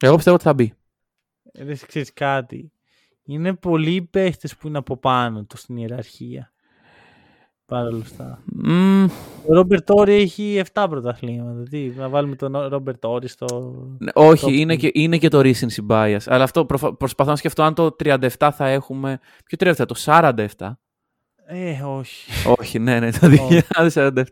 εγώ 0.00 0.14
πιστεύω 0.14 0.36
ότι 0.36 0.44
θα 0.44 0.54
μπει. 0.54 0.74
Ε, 1.52 1.64
Δεν 1.64 1.78
ξέρεις 1.86 2.12
κάτι. 2.12 2.72
Είναι 3.22 3.54
πολλοί 3.54 3.94
οι 3.94 4.02
παίχτες 4.02 4.56
που 4.56 4.68
είναι 4.68 4.78
από 4.78 4.96
πάνω 4.96 5.44
τους 5.44 5.60
στην 5.60 5.76
ιεραρχία. 5.76 6.52
Παρ' 7.68 7.86
όλα 7.86 8.00
αυτά. 8.02 8.42
Μμμ, 8.44 9.04
Ο 9.46 9.54
Ρόμπερτ 9.54 9.84
Χόρι 9.86 10.14
έχει 10.14 10.62
7 10.72 10.86
πρωταθλήματα. 10.90 11.62
Τι, 11.62 11.92
να 11.96 12.08
βάλουμε 12.08 12.36
τον 12.36 12.56
Ρόμπερτ 12.68 12.98
Χόρι 13.00 13.28
στο. 13.28 13.74
ναι, 13.98 14.10
όχι, 14.14 14.46
Top 14.48 14.52
είναι 14.52 14.74
three. 14.74 14.78
και, 14.78 14.90
είναι 14.94 15.18
και 15.18 15.28
το 15.28 15.38
recency 15.38 15.86
bias. 15.90 16.18
Αλλά 16.26 16.44
αυτό 16.44 16.64
προφα- 16.64 16.94
προσπαθώ 16.96 17.30
να 17.30 17.36
σκεφτώ 17.36 17.62
αν 17.62 17.74
το 17.74 17.96
37 18.04 18.28
θα 18.52 18.68
έχουμε. 18.68 19.18
Ποιο 19.44 19.72
37, 19.74 19.84
το 19.86 19.94
47. 20.04 20.78
Ε, 21.50 21.82
όχι. 21.82 22.30
όχι, 22.58 22.78
ναι, 22.78 23.00
ναι, 23.00 23.10
το 23.12 23.18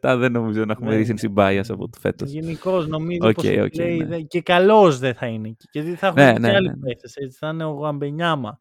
2047 0.03 0.17
δεν 0.19 0.33
νομίζω 0.33 0.65
να 0.65 0.73
έχουμε 0.73 0.97
Ναι. 0.97 1.05
recency 1.07 1.35
bias 1.35 1.65
από 1.69 1.89
το 1.89 1.99
φέτος. 2.01 2.31
Γενικώς 2.31 2.87
νομίζω 2.89 3.19
Οκ, 3.29 3.35
πως 3.35 3.45
ο 3.45 3.63
OK, 3.63 3.73
Clay 3.77 3.97
ναι. 3.99 4.05
δεν- 4.07 4.27
και 4.27 4.41
καλός 4.43 4.99
δεν 4.99 5.15
θα 5.15 5.27
είναι. 5.27 5.49
εκεί. 5.49 5.67
Γιατί 5.73 5.95
θα 5.95 6.07
έχουν 6.07 6.23
Ναι, 6.23 6.33
και 6.33 6.39
ναι, 6.39 6.55
άλλοι 6.55 6.67
ναι, 6.69 6.75
ναι. 6.75 6.87
παίχτες, 6.87 7.15
Έτσι 7.17 7.39
θα 7.41 7.49
είναι 7.49 7.65
ο 7.65 7.71
Γουεμπανιάμα. 7.71 8.59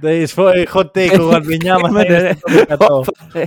Δεν 0.00 0.26
is 0.26 0.34
for- 0.34 0.64
Hot 0.72 0.90
take, 0.94 1.18
ο 1.20 1.22
Wembanyama 1.22 1.88
θα 1.90 2.04
είναι 2.04 2.36
στο 2.36 3.04
100. 3.32 3.42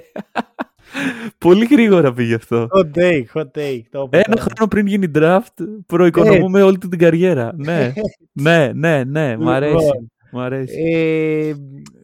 Πολύ 1.38 1.66
γρήγορα 1.66 2.14
πήγε 2.14 2.34
αυτό. 2.36 2.68
Hot 2.72 2.98
take, 3.00 3.24
hot 3.34 3.42
take. 3.58 3.82
το 3.92 4.02
είπα 4.02 4.18
Ένα 4.18 4.24
τώρα. 4.36 4.42
χρόνο 4.42 4.68
πριν 4.70 4.86
γίνει 4.88 5.12
draft, 5.16 5.66
προοικονομούμε 5.86 6.62
όλη 6.62 6.78
του 6.78 6.88
την 6.88 7.00
καριέρα. 7.00 7.52
Ναι, 7.56 7.94
ναι, 8.32 8.72
ναι, 8.74 9.04
ναι, 9.04 9.38
μ' 9.38 9.50
αρέσει. 9.50 9.74
Λοιπόν, 9.76 10.12
Μ' 10.32 10.40
αρέσει. 10.40 10.76
ε, 10.82 11.54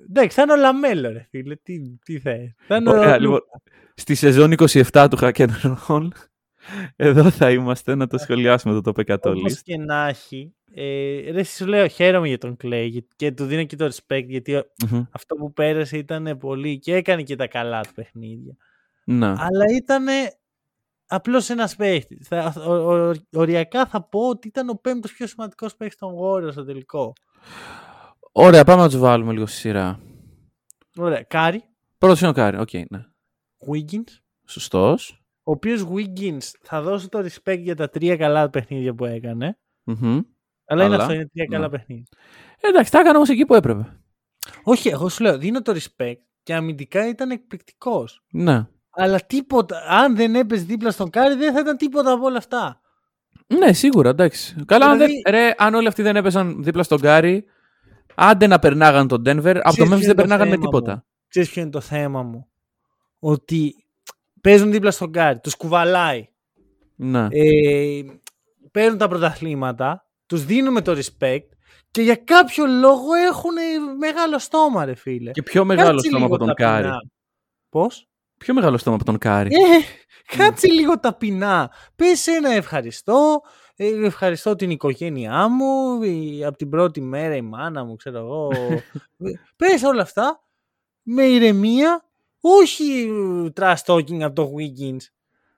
Εντάξει, 0.10 0.36
θα 0.36 0.42
είναι 0.42 0.52
ο 0.52 0.56
LaMelo, 0.56 1.12
ρε 1.12 1.26
φίλε. 1.30 1.56
Τι, 1.64 1.80
τι 2.06 2.20
θες. 2.20 2.54
Θα 2.68 2.76
είναι 2.76 2.90
Ωραία, 2.90 3.16
ο 3.16 3.20
λοιπόν, 3.20 3.34
Λούκα. 3.34 3.62
στη 3.96 4.16
σεζόν 4.16 4.52
27 4.92 5.08
του 5.10 5.18
Hack 5.22 5.32
and 5.36 5.48
Roll, 5.88 6.08
εδώ 6.96 7.30
θα 7.30 7.52
είμαστε 7.52 7.96
να 7.96 8.08
το 8.08 8.18
σχολιάσουμε 8.18 8.82
το 8.82 8.92
top 8.96 9.06
100 9.12 9.18
Όπως 9.24 9.54
list. 9.54 9.62
και 9.64 9.78
να 9.78 10.08
έχει. 10.08 10.54
Ε, 10.76 11.32
ρε, 11.32 11.44
σου 11.44 11.66
λέω, 11.66 11.88
χαίρομαι 11.88 12.28
για 12.28 12.38
τον 12.38 12.58
Clay 12.64 12.90
και- 12.94 13.04
και 13.16 13.32
του 13.32 13.46
δίνω 13.46 13.64
και 13.64 13.76
το 13.76 13.86
respect 13.86 14.26
γιατί 14.28 14.56
ο- 14.56 14.64
Μμμ. 14.92 15.04
αυτό 15.12 15.36
που 15.36 15.54
πέρασε 15.54 15.98
ήταν 15.98 16.38
πολύ 16.40 16.80
και 16.80 16.96
έκανε 16.96 17.24
και 17.24 17.36
τα 17.36 17.48
καλά 17.48 17.82
του 17.82 17.94
παιχνίδια. 17.94 18.56
Ναι. 19.06 19.26
Αλλά 19.28 19.66
ήταν 19.76 20.06
απλώς 21.08 21.50
ένας 21.50 21.76
παίχτης. 21.76 22.28
Θα, 22.28 22.54
ο, 22.68 22.72
ο- 22.74 23.14
οριακά 23.34 23.86
θα 23.86 24.02
πω 24.04 24.20
ότι 24.30 24.48
ήταν 24.48 24.70
ο 24.70 24.74
πέμπτος 24.82 25.14
πιο 25.14 25.28
σημαντικός 25.28 25.76
παίχτης 25.76 25.98
των 25.98 26.14
Warriors 26.22 26.52
στο 26.52 26.66
τελικό. 26.66 27.14
Ωραία, 28.32 28.64
πάμε 28.64 28.82
να 28.82 28.90
τους 28.90 29.00
βάλουμε 29.00 29.34
λίγο 29.34 29.46
στη 29.46 29.58
σειρά. 29.58 30.00
Ωραία. 30.98 31.24
Κάρι, 31.24 31.64
Πρώτος 31.98 32.20
είναι 32.22 32.30
ο 32.30 32.34
Κάρι. 32.34 32.58
Οκ, 32.58 32.74
ναι. 32.74 33.06
Wiggins, 33.72 34.18
Σωστός. 34.46 35.23
Ο 35.44 35.52
οποίος 35.52 35.86
Wiggins 35.94 36.52
θα 36.62 36.82
δώσει 36.82 37.10
το 37.10 37.20
respect 37.20 37.60
για 37.60 37.76
τα 37.76 37.90
τρία 37.90 38.16
καλά 38.18 38.50
παιχνίδια 38.50 38.94
που 38.94 39.06
έκανε. 39.06 39.58
Αλλά 40.66 40.84
είναι 40.86 40.94
Αλλά, 40.94 40.96
αυτό, 41.04 41.14
είναι 41.14 41.28
τρία 41.34 41.46
ναι. 41.50 41.56
καλά 41.56 41.70
παιχνίδια. 41.70 42.06
Εντάξει, 42.62 42.92
τα 42.92 43.00
έκανε 43.00 43.16
όμως 43.18 43.30
εκεί 43.30 43.46
που 43.46 43.56
έπρεπε. 43.56 43.98
Όχι, 44.64 44.90
εγώ 44.90 45.10
σου 45.10 45.24
λέω, 45.24 45.38
δίνω 45.38 45.62
το 45.62 45.74
respect 45.76 46.18
και 46.44 46.54
αμυντικά 46.54 47.08
ήταν 47.08 47.32
εκπληκτικός. 47.32 48.24
Ναι. 48.32 48.68
Αλλά 48.90 49.20
τίποτα, 49.20 49.78
αν 49.88 50.16
δεν 50.16 50.36
έπαιζε 50.36 50.64
δίπλα 50.64 50.92
στον 50.92 51.10
Κάρι, 51.10 51.36
δεν 51.36 51.54
θα 51.54 51.60
ήταν 51.60 51.78
τίποτα 51.78 52.12
από 52.12 52.26
όλα 52.26 52.38
αυτά. 52.38 52.82
Ναι, 53.48 53.74
σίγουρα, 53.74 54.10
εντάξει. 54.10 54.56
Καλά, 54.66 54.86
αν, 54.86 54.92
Δηλαδή- 54.98 55.22
δεν, 55.24 55.34
ρε, 55.34 55.54
αν 55.58 55.74
όλοι 55.74 55.88
αυτοί 55.88 56.02
δεν 56.02 56.16
έπαιζαν 56.16 56.64
δίπλα 56.64 56.84
στον 56.84 57.00
Κάρι, 57.00 57.46
άντε 58.16 58.48
να 58.48 58.60
περνάγαν 58.60 59.08
τον 59.08 59.22
Denver, 59.26 59.60
από 59.64 59.76
το 59.78 59.84
ποιο 59.84 59.86
Memphis 59.86 59.88
είναι 59.88 59.98
δεν 59.98 60.08
το 60.08 60.16
περνάγαν 60.16 60.48
με 60.48 60.54
θέμα 60.54 60.66
τίποτα. 60.66 60.94
μου; 60.94 61.04
Ξέρεις 61.28 61.50
ποιο 61.50 61.62
είναι 61.62 61.72
το 61.72 61.80
θέμα 61.82 62.24
μου. 62.24 62.48
Ότι 63.20 63.83
παίζουν 64.44 64.72
δίπλα 64.72 64.92
στον 64.92 65.12
Κάρι, 65.12 65.40
τους 65.40 65.56
κουβαλάει. 65.56 66.28
Ναι. 66.96 67.28
Ε, 67.32 68.02
παίρνουν 68.72 68.98
τα 68.98 69.08
πρωταθλήματα, 69.08 70.08
τους 70.26 70.46
δίνουμε 70.46 70.82
το 70.82 70.92
respect 70.92 71.48
και 71.92 72.02
για 72.02 72.16
κάποιο 72.16 72.66
λόγο 72.66 73.14
έχουν 73.14 73.54
μεγάλο 74.00 74.40
στόμα 74.40 74.86
ρε 74.86 74.96
φίλε. 74.96 75.32
Και 75.32 75.44
πιο 75.44 75.66
μεγάλο 75.66 75.90
Κάτσε 75.96 76.08
στόμα 76.10 76.26
από 76.26 76.36
λίγο 76.36 76.46
τον 76.46 76.56
ταπεινά. 76.56 76.82
Κάρι. 76.82 77.10
Πώς; 77.70 78.08
Πιο 78.38 78.54
μεγάλο 78.54 78.78
στόμα 78.78 78.96
από 78.96 79.06
τον 79.06 79.18
Κάρι. 79.18 79.50
Ε, 79.56 80.38
κάτσε 80.38 80.68
λίγο 80.68 81.00
ταπεινά. 81.00 81.72
Πες 81.96 82.28
ένα 82.28 82.50
ευχαριστώ. 82.52 83.42
ε, 83.76 84.06
ευχαριστώ 84.06 84.56
την 84.56 84.70
οικογένειά 84.70 85.48
μου. 85.48 86.04
η- 86.04 86.46
από 86.46 86.58
την 86.58 86.70
πρώτη 86.70 87.02
μέρα 87.02 87.36
η 87.36 87.42
μάνα 87.42 87.84
μου, 87.84 87.96
ξέρω 87.96 88.18
εγώ. 88.18 88.50
Ε, 89.26 89.32
Πες 89.56 89.84
όλα 89.84 90.02
αυτά. 90.02 90.44
Με 91.04 91.24
ηρεμία. 91.24 92.06
Όχι 92.46 93.10
ε, 93.46 93.52
trash 93.56 93.84
talking 93.86 94.22
από 94.22 94.36
το 94.36 94.52
Wiggins. 94.58 95.02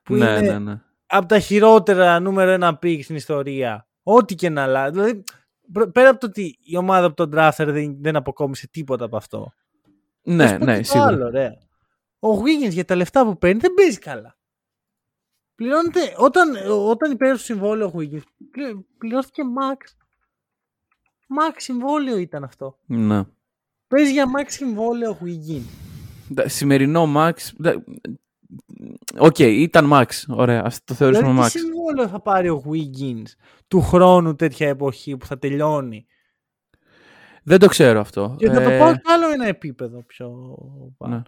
Που 0.04 0.16
ναι, 0.16 0.26
είναι 0.30 0.40
ναι, 0.42 0.60
ναι. 0.60 0.82
από 1.06 1.26
τα 1.26 1.40
χειρότερα 1.40 2.20
νούμερο 2.20 2.52
ένα 2.52 2.78
pick 2.78 3.04
στην 3.04 3.16
ιστορία. 3.16 3.88
Ό,τι 4.04 4.36
και 4.36 4.50
να 4.50 4.64
αλλάζει. 4.64 4.92
Δηλαδή, 4.92 5.24
προ- 5.72 5.92
πέρα 5.92 6.10
από 6.10 6.20
το 6.20 6.26
ότι 6.26 6.58
η 6.62 6.78
ομάδα 6.78 7.06
από 7.06 7.16
τον 7.16 7.32
draftαρε 7.36 7.66
δεν, 7.68 7.96
δεν 8.02 8.16
αποκόμισε 8.16 8.68
τίποτα 8.68 9.06
από 9.06 9.18
αυτό. 9.18 9.54
Θα 10.24 10.34
Ναι, 10.34 10.48
σου 10.48 10.58
πω 10.58 10.66
ναι, 10.66 10.74
και 10.76 10.82
το 10.82 10.88
σίγουρα. 10.88 11.08
άλλο, 11.10 11.30
ρε. 11.30 11.58
Ο 12.20 12.30
Wiggins 12.42 12.70
για 12.72 12.86
τα 12.86 12.96
λεφτά 12.96 13.26
που 13.26 13.38
παίρνει 13.38 13.60
δεν 13.60 13.74
παίζει 13.74 14.00
καλά. 14.00 14.38
Πληρώνεται, 15.56 16.00
όταν, 16.18 16.50
όταν 16.68 17.12
υπέρασε 17.12 17.38
το 17.38 17.44
συμβόλαιο 17.44 17.88
ο 17.88 17.92
Wiggins, 17.96 18.22
πλη- 18.52 18.86
πληρώθηκε 18.98 19.42
max. 19.60 19.78
Max 21.40 21.54
συμβόλαιο 21.58 22.18
ήταν 22.18 22.44
αυτό. 22.44 22.78
Ναι. 22.86 23.24
Παίζει 23.88 24.12
για 24.12 24.26
max 24.26 24.46
συμβόλαιο 24.48 25.12
ο 25.12 25.18
Wiggins. 25.24 25.85
Τα- 26.34 26.48
Σημερινό 26.50 27.14
Max. 27.18 27.34
τα- 27.64 27.84
Οκ, 29.18 29.40
ήταν 29.40 29.90
Max. 29.94 30.06
Ωραία, 30.28 30.62
ας 30.66 30.84
το 30.84 30.94
θεωρήσουμε 30.94 31.30
Δηλαδή, 31.30 31.48
Max. 31.48 31.52
τι 31.52 31.60
συμβόλαιο 31.60 32.08
θα 32.08 32.22
πάρει 32.22 32.50
ο 32.50 32.64
Wiggins 32.72 33.24
του 33.68 33.82
χρόνου 33.82 34.36
τέτοια 34.36 34.68
εποχή 34.68 35.18
που 35.18 35.26
θα 35.26 35.38
τελειώνει; 35.38 36.06
Δεν 37.44 37.60
το 37.60 37.68
ξέρω 37.68 38.00
αυτό. 38.00 38.36
Και 38.38 38.50
θα 38.50 38.64
το 38.64 38.70
Ε, 38.70 38.80
πάω 38.80 38.94
κι 38.94 39.02
άλλο 39.12 39.32
ένα 39.32 39.48
επίπεδο 39.48 40.04
πιο 40.04 40.30
πάνω. 40.98 41.16
ναι. 41.16 41.22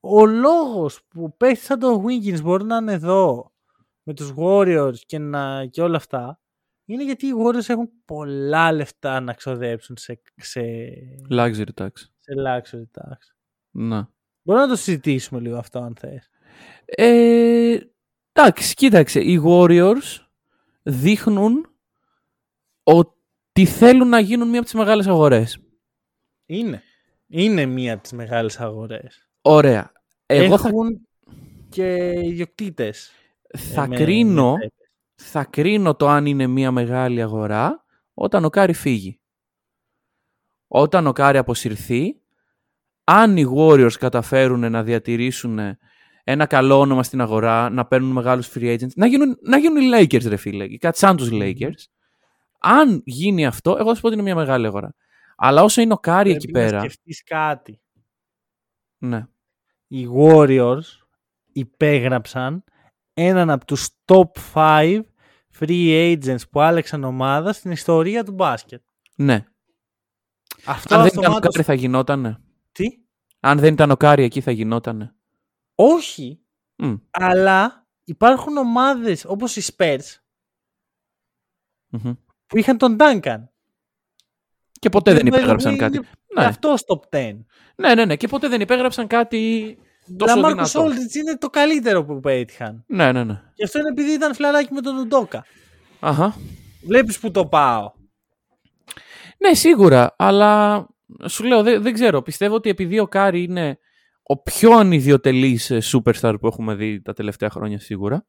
Ο 0.00 0.26
λόγος 0.26 1.00
που 1.08 1.36
παίχτης 1.36 1.64
σαν 1.66 1.78
το 1.78 2.04
Wiggins 2.06 2.42
μπορεί 2.42 2.64
να 2.64 2.76
είναι 2.76 2.92
εδώ 2.92 3.52
με 4.02 4.14
τους 4.14 4.32
Warriors 4.36 4.96
και, 5.06 5.18
να, 5.18 5.66
και 5.66 5.82
όλα 5.82 5.96
αυτά 5.96 6.40
είναι 6.84 7.04
γιατί 7.04 7.26
οι 7.26 7.32
Warriors 7.44 7.68
έχουν 7.68 7.90
πολλά 8.04 8.72
λεφτά 8.72 9.20
να 9.20 9.32
ξοδέψουν 9.32 9.96
σε, 9.96 10.20
σε, 10.36 10.60
Luxury 11.30 11.68
tax. 11.76 11.90
σε 12.18 12.32
luxury 12.46 13.00
tax. 13.00 13.16
Ναι. 13.70 14.02
Μπορούμε 14.42 14.64
να 14.66 14.70
το 14.72 14.76
συζητήσουμε 14.78 15.40
λίγο 15.40 15.56
αυτό 15.56 15.78
αν 15.78 15.94
θες. 15.98 16.30
Ε, 16.84 17.78
εντάξει, 18.32 18.74
κοίταξε. 18.74 19.20
Οι 19.20 19.42
Warriors 19.46 20.18
δείχνουν 20.82 21.66
ότι 22.82 23.66
θέλουν 23.66 24.08
να 24.08 24.18
γίνουν 24.20 24.48
μία 24.48 24.58
από 24.58 24.64
τις 24.68 24.74
μεγάλες 24.78 25.06
αγορές. 25.06 25.58
Είναι. 26.46 26.82
Είναι 27.26 27.66
μία 27.66 27.92
από 27.92 28.02
τις 28.02 28.12
μεγάλες 28.12 28.60
αγορές. 28.60 29.28
Ωραία. 29.42 29.92
Εγώ 30.26 30.58
θα, 30.58 30.68
έχουν 30.68 31.08
και 31.68 32.12
ιδιοκτήτες. 32.22 33.12
θα 33.58 33.82
ε, 33.82 33.86
με- 33.86 33.96
κρίνω 33.96 34.52
με- 34.56 34.70
θα 35.14 35.44
κρίνω 35.44 35.94
το 35.94 36.08
αν 36.08 36.26
είναι 36.26 36.46
μια 36.46 36.70
μεγάλη 36.70 37.22
αγορά 37.22 37.84
όταν 38.14 38.44
ο 38.44 38.50
Κάρι 38.50 38.72
φύγει. 38.72 39.20
Όταν 40.68 41.06
ο 41.06 41.12
Κάρι 41.12 41.38
αποσυρθεί, 41.38 42.20
αν 43.04 43.36
οι 43.36 43.46
Warriors 43.56 43.92
καταφέρουν 43.98 44.70
να 44.70 44.82
διατηρήσουν 44.82 45.58
ένα 46.24 46.46
καλό 46.46 46.78
όνομα 46.80 47.02
στην 47.02 47.20
αγορά, 47.20 47.70
να 47.70 47.86
παίρνουν 47.86 48.10
μεγάλους 48.10 48.50
free 48.54 48.74
agents, 48.78 48.92
να 48.94 49.06
γίνουν, 49.06 49.38
να 49.42 49.58
γίνουν 49.58 49.82
οι 49.82 49.90
Lakers 49.94 50.24
ρε 50.28 50.36
φίλε, 50.36 50.76
κάτι 50.76 50.98
σαν 50.98 51.16
τους 51.16 51.28
Lakers, 51.32 51.84
αν 52.58 53.02
γίνει 53.04 53.46
αυτό, 53.46 53.76
εγώ 53.78 53.88
θα 53.88 53.94
σου 53.94 54.00
πω 54.00 54.06
ότι 54.06 54.16
είναι 54.16 54.24
μια 54.24 54.34
μεγάλη 54.34 54.66
αγορά. 54.66 54.94
Αλλά 55.36 55.62
όσο 55.62 55.80
είναι 55.80 55.92
ο 55.92 55.96
Κάρι 55.96 56.30
εκεί 56.30 56.50
Πρέπει 56.50 56.64
να 56.64 56.70
πέρα, 56.70 56.80
σκεφτείς 56.80 57.22
κάτι. 57.24 57.80
ναι, 58.98 59.26
Οι 59.86 60.06
Warriors 60.18 60.80
υπέγραψαν 61.52 62.64
έναν 63.14 63.50
από 63.50 63.64
τους 63.64 63.88
top 64.04 64.30
5 64.54 65.00
free 65.58 66.16
agents 66.16 66.48
που 66.50 66.60
άλλαξαν 66.60 67.04
ομάδα 67.04 67.52
στην 67.52 67.70
ιστορία 67.70 68.24
του 68.24 68.32
μπάσκετ. 68.32 68.82
ναι. 69.16 69.44
Αυτό 70.64 70.94
Αν 70.94 71.00
δεν 71.00 71.10
ήταν 71.12 71.18
ο 71.24 71.26
αυτομάτως... 71.26 71.54
Κάρι 71.54 71.66
θα 71.66 71.74
γινότανε. 71.74 72.38
Τι; 72.72 72.84
Αν 73.40 73.58
δεν 73.58 73.72
ήταν 73.72 73.90
ο 73.90 73.96
Κάρι 73.96 74.22
εκεί 74.22 74.40
θα 74.40 74.50
γινότανε. 74.50 75.14
Όχι, 75.74 76.40
Μμ, 76.76 76.94
αλλά 77.10 77.86
υπάρχουν 78.04 78.56
ομάδες 78.56 79.24
όπως 79.24 79.56
οι 79.56 79.72
Spurs 79.76 80.16
μμμ. 81.88 82.12
που 82.46 82.58
είχαν 82.58 82.78
τον 82.78 82.96
Duncan. 83.00 83.44
Και 84.72 84.88
ποτέ 84.88 85.12
δεν 85.12 85.22
by 85.22 85.24
the 85.24 85.26
υπέγραψαν 85.26 85.74
way, 85.74 85.78
κάτι. 85.78 85.96
είναι 85.96 86.06
Ναι. 86.34 86.44
Αυτός 86.44 86.82
top 86.86 87.16
10. 87.16 87.44
Ναι, 87.76 87.94
ναι, 87.94 88.04
ναι. 88.04 88.16
Και 88.16 88.28
ποτέ 88.28 88.48
δεν 88.48 88.60
υπέγραψαν 88.60 89.06
κάτι 89.06 89.76
τόσο 90.16 90.34
LaMarcus 90.34 90.64
δυνατό. 90.64 90.84
Aldridge 90.84 91.14
είναι 91.14 91.36
το 91.38 91.50
καλύτερο 91.50 92.04
που 92.04 92.20
πέτυχαν. 92.20 92.84
Ναι, 92.86 93.12
ναι, 93.12 93.24
ναι. 93.24 93.42
Και 93.54 93.64
αυτό 93.64 93.78
είναι 93.78 93.88
επειδή 93.88 94.12
ήταν 94.12 94.34
φιλαράκι 94.34 94.72
με 94.72 94.80
τον 94.80 94.96
Ουντόκα. 94.96 95.44
Αχα. 96.00 96.36
Βλέπεις 96.82 97.18
που 97.18 97.30
το 97.30 97.46
πάω. 97.46 97.92
Ναι, 99.38 99.54
σίγουρα. 99.54 100.14
Αλλά 100.18 100.86
σου 101.28 101.44
λέω, 101.44 101.62
δεν, 101.62 101.82
δεν 101.82 101.92
ξέρω. 101.92 102.22
Πιστεύω 102.22 102.54
ότι 102.54 102.68
επειδή 102.70 102.98
ο 102.98 103.06
Κάρι 103.08 103.42
είναι 103.42 103.78
ο 104.22 104.42
πιο 104.42 104.72
ανιδιοτελής 104.72 105.70
ε, 105.70 105.78
superstar 105.82 106.34
που 106.40 106.46
έχουμε 106.46 106.74
δει 106.74 107.02
τα 107.02 107.12
τελευταία 107.12 107.50
χρόνια 107.50 107.78
σίγουρα, 107.78 108.26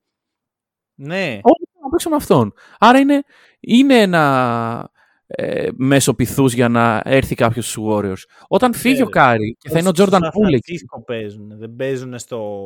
Ναι. 0.95 1.23
όλοι 1.41 1.67
θέλουν 1.71 1.83
να 1.83 1.89
παίξουν 1.89 2.11
με 2.11 2.17
αυτόν. 2.17 2.53
Άρα 2.79 2.99
είναι, 2.99 3.23
είναι 3.59 4.01
ένα 4.01 4.91
ε, 5.25 5.69
μέσο 5.75 6.13
πειθούς 6.13 6.53
για 6.53 6.69
να 6.69 7.01
έρθει 7.05 7.35
κάποιος 7.35 7.69
στους 7.69 7.83
Warriors. 7.89 8.23
Όταν 8.47 8.73
φύγει 8.73 9.01
ο 9.01 9.05
Ε, 9.07 9.09
Κάρι 9.11 9.55
και 9.59 9.69
θα 9.69 9.79
είναι 9.79 9.87
ο 9.87 9.91
Όσοι 9.91 10.01
στο 10.03 10.11
Jordan 10.17 10.19
Σαν 10.21 10.31
Poole 10.31 10.53
εκεί. 10.53 10.63
Φρανσίσκο 10.65 11.03
παίζουν. 11.03 11.57
Δεν 11.57 11.75
παίζουν 11.75 12.19
στο. 12.19 12.59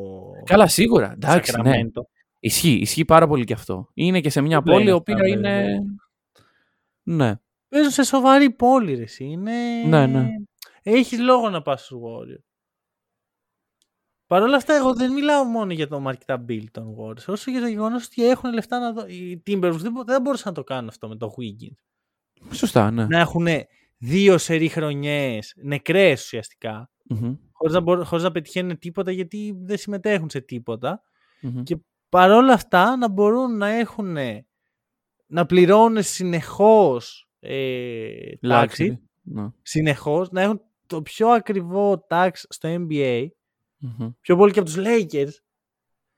Καλά, 0.45 0.67
σίγουρα. 0.67 1.11
Εντάξει, 1.11 1.51
ναι. 1.51 1.57
Σακραμέντο. 1.63 2.09
Ισχύει, 2.39 2.77
ισχύει 2.81 3.05
πάρα 3.05 3.27
πολύ 3.27 3.43
και 3.43 3.53
αυτό. 3.53 3.89
Είναι 3.93 4.19
και 4.21 4.29
σε 4.29 4.41
μια 4.41 4.61
Δεν 4.61 4.73
λένε 4.73 4.77
πόλη 4.77 4.89
η 4.89 4.97
αυτά, 4.97 5.13
οποία 5.13 5.35
βέβαια. 5.35 5.61
είναι... 5.61 5.79
Ναι. 7.03 7.33
Παίζουν 7.67 7.91
σε 7.91 8.03
σοβαρή 8.03 8.49
πόλη, 8.51 8.93
ρε. 8.95 9.01
εσύ. 9.01 9.23
Είναι... 9.25 9.83
Ναι, 9.85 10.05
ναι. 10.05 10.27
Έχεις 10.83 11.19
λόγο 11.19 11.49
να 11.49 11.61
πας 11.61 11.83
στους 11.85 11.97
Warriors. 12.03 12.43
Παρ' 14.27 14.41
όλα 14.41 14.55
αυτά, 14.55 14.73
εγώ 14.75 14.93
δεν 14.95 15.11
μιλάω 15.13 15.43
μόνο 15.43 15.73
για 15.73 15.87
το 15.87 16.03
marketability 16.07 16.69
των 16.71 16.95
Warriors, 16.99 17.25
όσο 17.27 17.51
για 17.51 17.61
το 17.61 17.67
γεγονός 17.67 18.05
ότι 18.05 18.27
έχουν 18.29 18.53
λεφτά 18.53 18.79
να 18.79 18.91
δω. 18.93 19.05
Οι 19.07 19.43
Timberwolves 19.47 19.77
δεν, 19.79 19.91
μπο- 19.91 20.03
δεν 20.03 20.21
μπορούσαν 20.21 20.43
να 20.47 20.53
το 20.53 20.63
κάνουν 20.63 20.87
αυτό 20.87 21.07
με 21.07 21.15
το 21.15 21.33
Wiggins. 21.37 21.77
Σωστά, 22.51 22.91
ναι. 22.91 23.05
Να 23.05 23.19
έχουν 23.19 23.47
δύο 23.97 24.37
σερή 24.37 24.67
χρονιές, 24.69 25.53
νεκρές 25.57 26.23
ουσιαστικά, 26.23 26.89
Μμμ, 27.09 27.35
χωρίς 27.51 27.73
να, 27.73 27.79
μπορούν, 27.79 28.05
χωρίς 28.05 28.23
να 28.23 28.31
πετυχαίνουν 28.31 28.77
τίποτα 28.79 29.11
γιατί 29.11 29.57
δεν 29.59 29.77
συμμετέχουν 29.77 30.29
σε 30.29 30.41
τίποτα. 30.41 31.01
μμμ. 31.41 31.63
Και 31.63 31.77
παρόλα 32.09 32.53
αυτά 32.53 32.97
να 32.97 33.09
μπορούν 33.09 33.57
να 33.57 33.67
έχουν 33.67 34.17
να 35.27 35.45
πληρώνουν 35.45 36.03
συνεχώς 36.03 37.26
ε, 37.39 38.35
τάξη, 38.47 38.99
Luxury. 38.99 39.03
Ναι. 39.21 39.47
συνεχώς, 39.61 40.31
να 40.31 40.41
έχουν 40.41 40.61
το 40.87 41.01
πιο 41.01 41.27
ακριβό 41.29 42.05
tax 42.09 42.29
στο 42.33 42.69
NBA, 42.89 43.27
Μμμ. 43.77 44.09
πιο 44.21 44.35
πολύ 44.37 44.51
και 44.51 44.59
από 44.59 44.69
τους 44.69 44.77
Lakers, 44.79 45.31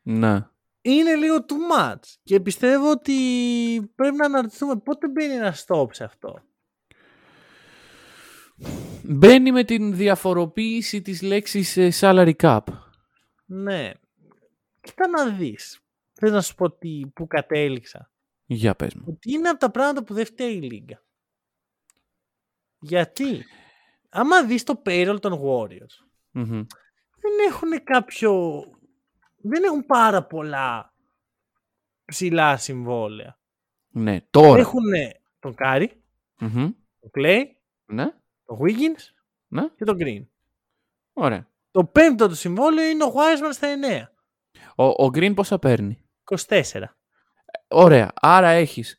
Ναι. 0.01 0.47
είναι 0.81 1.15
λίγο 1.15 1.35
too 1.47 1.77
much. 1.79 1.99
Και 2.23 2.39
πιστεύω 2.39 2.91
ότι 2.91 3.13
πρέπει 3.95 4.15
να 4.15 4.25
αναρωτηθούμε 4.25 4.75
πότε 4.77 5.09
μπαίνει 5.09 5.33
ένα 5.33 5.55
stop 5.65 5.87
σε 5.91 6.03
αυτό. 6.03 6.41
Μπαίνει 9.03 9.51
με 9.51 9.63
την 9.63 9.95
διαφοροποίηση 9.95 11.01
της 11.01 11.21
λέξης 11.21 11.77
ε, 11.77 11.89
salary 11.99 12.33
cap. 12.41 12.59
Ναι. 13.45 13.91
Κοίτα 14.81 15.07
να 15.07 15.29
δεις. 15.29 15.79
Θέλω 16.13 16.33
να 16.33 16.41
σου 16.41 16.55
πω 16.55 16.71
τι, 16.71 17.01
που 17.13 17.27
κατέληξα. 17.27 18.11
Για 18.45 18.75
πες 18.75 18.93
μου. 18.95 19.03
Ότι 19.07 19.31
είναι 19.33 19.49
από 19.49 19.59
τα 19.59 19.71
πράγματα 19.71 20.03
που 20.03 20.13
δεν 20.13 20.25
φταίει 20.25 20.53
η 20.55 20.61
Λίγκα. 20.61 21.03
Γιατί, 22.79 23.45
άμα 24.09 24.45
δεις 24.45 24.63
το 24.63 24.81
payroll 24.85 25.17
των 25.21 25.39
Warriors, 25.43 26.05
Μμμ. 26.31 26.65
δεν 27.19 27.33
έχουν 27.47 27.83
κάποιο... 27.83 28.63
Δεν 29.41 29.63
έχουν 29.63 29.85
πάρα 29.85 30.23
πολλά 30.23 30.93
ψηλά 32.05 32.57
συμβόλαια. 32.57 33.39
Ναι, 33.91 34.21
τώρα. 34.21 34.59
Έχουν 34.59 34.83
τον 35.39 35.55
Κάρι, 35.55 36.03
Μμμ. 36.39 36.69
τον 36.99 37.09
Clay, 37.17 37.43
Ναι, 37.85 38.05
τον 38.45 38.57
Wiggins 38.61 39.01
ναι. 39.47 39.67
και 39.75 39.83
τον 39.85 39.97
Green. 39.99 40.25
Ωραία. 41.13 41.47
Το 41.71 41.85
πέμπτο 41.85 42.27
του 42.27 42.35
συμβόλαιο 42.35 42.89
είναι 42.89 43.03
ο 43.03 43.13
Wiseman 43.15 43.49
στα 43.51 43.67
9. 43.75 44.05
Ο, 44.75 44.83
ο 44.83 45.09
Green 45.13 45.35
πόσα 45.35 45.59
παίρνει; 45.59 46.05
24. 46.47 46.63
Ωραία. 47.67 48.11
Άρα 48.15 48.47
έχεις 48.49 48.97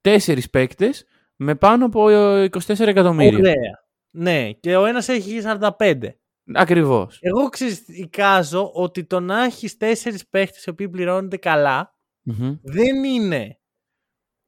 τέσσερις 0.00 0.50
παίκτες 0.50 1.04
με 1.42 1.54
πάνω 1.54 1.84
από 1.86 2.08
ε, 2.08 2.48
24 2.52 2.78
εκατομμύρια. 2.80 3.38
Ωραία. 3.38 3.84
Ναι, 4.10 4.52
και 4.52 4.76
ο 4.76 4.86
ένας 4.86 5.08
έχει 5.08 5.40
45. 5.78 6.08
Ακριβώς. 6.54 7.18
Εγώ 7.20 7.48
ξέρεις, 7.48 7.88
εικάζω 7.88 8.70
ότι 8.74 9.04
το 9.04 9.20
να 9.20 9.44
έχεις 9.44 9.76
τέσσερις 9.76 10.28
παίχτες 10.28 10.64
οι 10.64 10.70
οποίοι 10.70 10.88
πληρώνονται 10.88 11.36
καλά 11.36 11.96
Μμμ. 12.22 12.56
δεν 12.62 13.04
είναι 13.04 13.60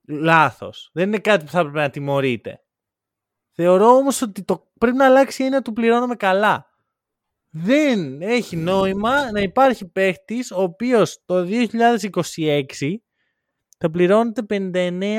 λάθος. 0.09 0.91
Δεν 0.93 1.07
είναι 1.07 1.19
κάτι 1.19 1.45
που 1.45 1.51
θα 1.51 1.61
πρέπει 1.61 1.77
να 1.77 1.91
τιμωρείται. 1.91 2.59
Θεωρώ 3.53 3.87
όμως 3.87 4.23
ότι 4.23 4.43
το 4.45 4.71
πρέπει 4.79 4.97
να 4.97 5.07
αλλάξει 5.07 5.43
η 5.43 5.45
έννοια 5.45 5.63
του 5.63 5.73
πληρώνουμε 5.73 6.15
καλά. 6.15 6.67
Δεν 7.51 8.23
έχει 8.23 8.57
νόημα 8.57 9.31
να 9.33 9.41
υπάρχει 9.41 9.89
παίχτης 9.89 10.51
ο 10.51 10.63
οποίος 10.63 11.23
το 11.25 11.47
2026 11.49 12.95
θα 13.79 13.91
πληρώνεται 13.91 14.43
59 14.49 15.15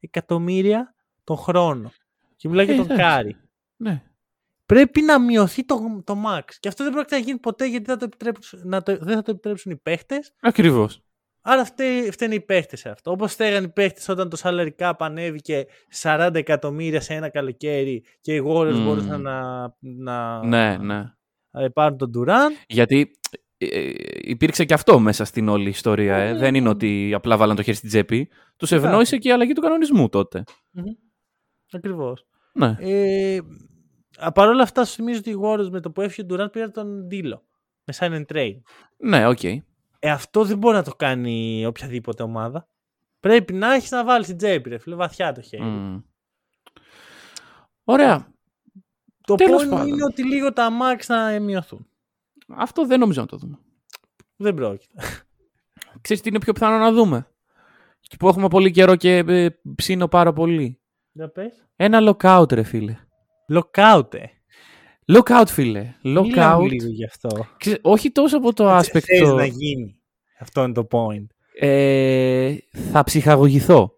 εκατομμύρια 0.00 0.95
τον 1.26 1.36
χρόνο. 1.36 1.92
Και 2.36 2.48
μιλάω 2.48 2.64
για 2.64 2.74
Ε, 2.74 2.76
τον 2.76 2.84
εντάξει. 2.90 3.02
Κάρι. 3.02 3.36
Ναι. 3.76 4.02
Πρέπει 4.66 5.02
να 5.02 5.20
μειωθεί 5.20 5.64
το, 5.64 6.02
το 6.04 6.14
max. 6.26 6.42
Και 6.60 6.68
αυτό 6.68 6.84
δεν 6.84 6.92
πρόκειται 6.92 7.16
να 7.16 7.22
γίνει 7.22 7.38
ποτέ 7.38 7.66
γιατί 7.68 7.84
δεν 7.84 7.94
θα 7.94 8.00
το 8.00 8.04
επιτρέψουν, 8.04 8.60
να 8.64 8.82
το, 8.82 8.96
δεν 9.00 9.14
θα 9.14 9.22
το 9.22 9.30
επιτρέψουν 9.30 9.72
οι 9.72 9.76
παίχτες 9.76 10.32
Ακριβώς. 10.40 11.00
Άρα 11.40 11.64
φταίει, 11.64 12.10
φταίνε 12.10 12.34
οι 12.34 12.40
παίχτες 12.40 12.80
σε 12.80 12.88
αυτό. 12.88 13.10
Όπως 13.10 13.32
φταίγαν 13.32 13.64
οι 13.64 13.68
παίχτες 13.68 14.08
όταν 14.08 14.28
το 14.28 14.38
salary 14.42 14.70
cap 14.78 14.92
ανέβηκε 14.98 15.64
40 16.02 16.30
εκατομμύρια 16.34 17.00
σε 17.00 17.14
ένα 17.14 17.28
καλοκαίρι 17.28 18.04
και 18.20 18.34
οι 18.34 18.42
Warriors 18.46 18.72
Μμμ. 18.74 18.84
μπορούσαν 18.84 19.20
να, 19.22 19.60
να 19.78 20.44
Ναι, 20.44 20.76
ναι. 20.76 21.04
ε, 21.50 21.68
πάρουν 21.68 21.98
τον 21.98 22.10
Durant. 22.16 22.50
Γιατί 22.68 23.10
ε, 23.58 23.66
ε, 23.66 23.92
υπήρξε 24.20 24.64
και 24.64 24.74
αυτό 24.74 24.98
μέσα 24.98 25.24
στην 25.24 25.48
όλη 25.48 25.68
ιστορία. 25.68 26.16
Ε. 26.16 26.32
Ναι, 26.32 26.38
Δεν 26.38 26.52
ναι. 26.52 26.58
είναι 26.58 26.68
ότι 26.68 27.12
απλά 27.14 27.36
βάλαν 27.36 27.56
το 27.56 27.62
χέρι 27.62 27.76
στην 27.76 27.88
τσέπη. 27.88 28.28
Τους 28.56 28.72
ευνόησε 28.72 29.16
και 29.16 29.28
η 29.28 29.32
αλλαγή 29.32 29.52
του 29.52 29.60
κανονισμού 29.60 30.08
τότε. 30.08 30.44
Ακριβώς. 31.72 32.26
Ναι. 32.52 32.76
Ε, 32.78 33.40
α, 34.18 34.32
Παρ' 34.32 34.48
όλα 34.48 34.62
αυτά, 34.62 34.84
σου 34.84 34.94
θυμίζω 34.94 35.18
ότι 35.18 35.30
οι 35.30 35.36
Warriors 35.42 35.68
με 35.70 35.80
το 35.80 35.90
που 35.90 36.00
έφυγε 36.00 36.34
ο 36.34 36.36
Durant 36.36 36.52
πήραν 36.52 36.72
τον 36.72 37.06
D'Lo. 37.06 37.44
Με 37.84 37.94
sign 37.98 38.12
and 38.12 38.34
trade. 38.34 38.60
Ναι, 38.96 39.26
οκ. 39.26 39.44
Ε, 39.44 39.62
αυτό 40.10 40.44
δεν 40.44 40.58
μπορεί 40.58 40.76
να 40.76 40.82
το 40.82 40.94
κάνει 40.94 41.66
οποιαδήποτε 41.66 42.22
ομάδα. 42.22 42.68
Πρέπει 43.20 43.52
να 43.52 43.74
έχεις 43.74 43.90
να 43.90 44.04
βάλεις 44.04 44.26
την 44.26 44.36
τσέπη, 44.36 44.68
ρε 44.68 44.78
φίλε, 44.78 44.94
βαθιά 44.94 45.32
το 45.32 45.40
χέρι. 45.40 45.62
Μμ. 45.62 46.00
Ωραία. 47.84 48.34
Το 49.20 49.34
Τέλος 49.34 49.64
point 49.64 49.70
πάντων. 49.70 49.86
είναι 49.88 50.04
ότι 50.04 50.24
λίγο 50.24 50.52
τα 50.52 50.68
max 50.70 51.04
να 51.06 51.40
μειωθούν. 51.40 51.88
Αυτό 52.48 52.86
δεν 52.86 52.98
νομίζω 53.00 53.20
να 53.20 53.26
το 53.26 53.36
δούμε. 53.36 53.58
Δεν 54.36 54.54
πρόκειται. 54.54 54.94
Ξέρεις 56.00 56.22
τι 56.22 56.28
είναι 56.28 56.38
πιο 56.38 56.52
πιθανό 56.52 56.78
να 56.78 56.92
δούμε; 56.92 57.30
Και 58.00 58.16
που 58.16 58.28
έχουμε 58.28 58.48
πολύ 58.48 58.70
καιρό 58.70 58.96
και 58.96 59.16
ε, 59.16 59.48
ψήνω 59.74 60.08
πάρα 60.08 60.32
πολύ. 60.32 60.80
Για 61.16 61.28
πες. 61.28 61.52
Ένα 61.76 61.98
lockout, 62.02 62.52
ρε 62.52 62.62
φίλε. 62.62 62.96
Lockout, 63.52 64.14
ε. 64.14 64.24
Lockout, 65.12 65.44
φίλε. 65.46 65.94
Μίλα 66.02 66.22
μου 66.22 66.30
Lockout. 66.34 66.68
λίγο 66.70 66.88
γι' 66.88 67.04
αυτό. 67.04 67.46
Ξέρεις, 67.56 67.80
όχι 67.82 68.10
τόσο 68.10 68.36
από 68.36 68.52
το 68.52 68.82
Θες 68.82 68.90
aspect. 68.90 69.34
να 69.34 69.46
γίνει. 69.46 70.00
Αυτό 70.38 70.62
είναι 70.62 70.72
το 70.72 70.86
point. 70.90 71.26
Ε, 71.58 72.56
θα 72.92 73.04
ψυχαγωγηθώ. 73.04 73.92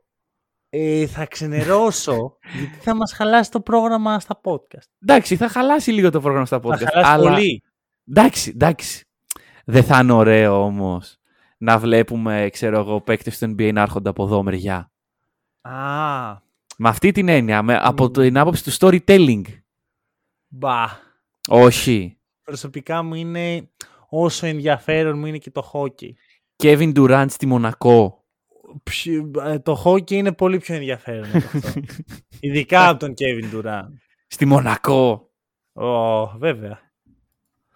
Ε, 0.69 1.07
θα 1.07 1.27
ξενερώσω 1.27 2.37
γιατί 2.59 2.79
θα 2.79 2.95
μας 2.95 3.13
χαλάσει 3.13 3.51
το 3.51 3.61
πρόγραμμα 3.61 4.21
στα 4.21 4.41
podcast. 4.45 4.89
Εντάξει, 5.03 5.37
θα 5.37 5.49
χαλάσει 5.49 5.91
λίγο 5.91 6.11
το 6.11 6.21
πρόγραμμα 6.21 6.47
στα 6.47 6.57
podcast. 6.57 6.79
θα 6.79 6.91
χαλάσει 6.91 7.13
αλλά... 7.13 7.31
πολύ. 7.31 7.63
Εντάξει, 8.09 8.51
εντάξει. 8.55 9.05
Δεν 9.65 9.85
θα 9.85 9.99
είναι 9.99 10.13
ωραίο 10.13 10.65
όμως 10.65 11.17
να 11.59 11.79
βλέπουμε, 11.79 12.49
ξέρω 12.53 12.79
εγώ, 12.79 13.01
παίκτες 13.01 13.39
του 13.39 13.47
NBA 13.47 13.73
να 13.73 13.81
έρχονται 13.81 14.09
από 14.09 14.25
εδώ 14.25 14.43
μεριά. 14.43 14.91
Α, 15.61 16.47
Με 16.81 16.89
αυτή 16.89 17.13
την 17.13 17.29
έννοια, 17.29 17.63
με, 17.63 17.79
από 17.83 18.05
Μμμ. 18.05 18.11
την 18.13 18.39
άποψη 18.39 18.65
του 18.65 18.73
storytelling. 18.73 19.43
μπα. 20.49 20.85
Όχι. 21.49 22.19
Προσωπικά 22.45 23.03
μου 23.03 23.15
είναι 23.15 23.69
όσο 24.09 24.47
ενδιαφέρον 24.47 25.19
μου 25.19 25.27
είναι 25.27 25.39
και 25.39 25.51
το 25.51 25.63
χόκι. 25.63 26.17
Kevin 26.63 26.93
Durant 26.99 27.27
στη 27.29 27.47
Μονακό. 27.47 28.25
Ψι- 28.83 29.37
ε, 29.45 29.59
Το 29.59 29.75
χόκι 29.75 30.17
είναι 30.17 30.33
πολύ 30.33 30.59
πιο 30.59 30.75
ενδιαφέρον 30.75 31.25
από 31.25 31.37
αυτό. 31.37 31.81
Ειδικά 32.41 32.89
από 32.89 32.99
τον 32.99 33.15
Kevin 33.19 33.55
Durant. 33.55 33.89
Στη 34.27 34.45
Μονακό. 34.45 35.31
Ω, 35.73 36.27
βέβαια. 36.39 36.81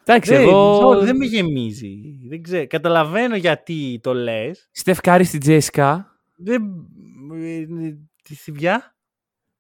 Εντάξει, 0.05 0.33
Δεν, 0.35 0.41
εγώ. 0.43 1.01
δεν 1.05 1.17
με 1.17 1.25
γεμίζει. 1.25 2.01
Δεν 2.29 2.43
ξέρω. 2.43 2.67
Καταλαβαίνω 2.67 3.37
γιατί 3.37 4.01
το 4.03 4.15
λες. 4.15 4.69
Στεφ 4.73 5.01
Κάρη 5.01 5.25
στην 5.25 5.41
Τζέσκα. 5.41 6.07
Δεν... 6.37 6.63
ε, 8.23 8.29
Τη 8.29 8.35
Σιβιά. 8.35 8.97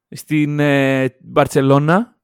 Στην 0.08 0.58
ε, 0.58 1.16
Μπαρτσελώνα. 1.20 2.16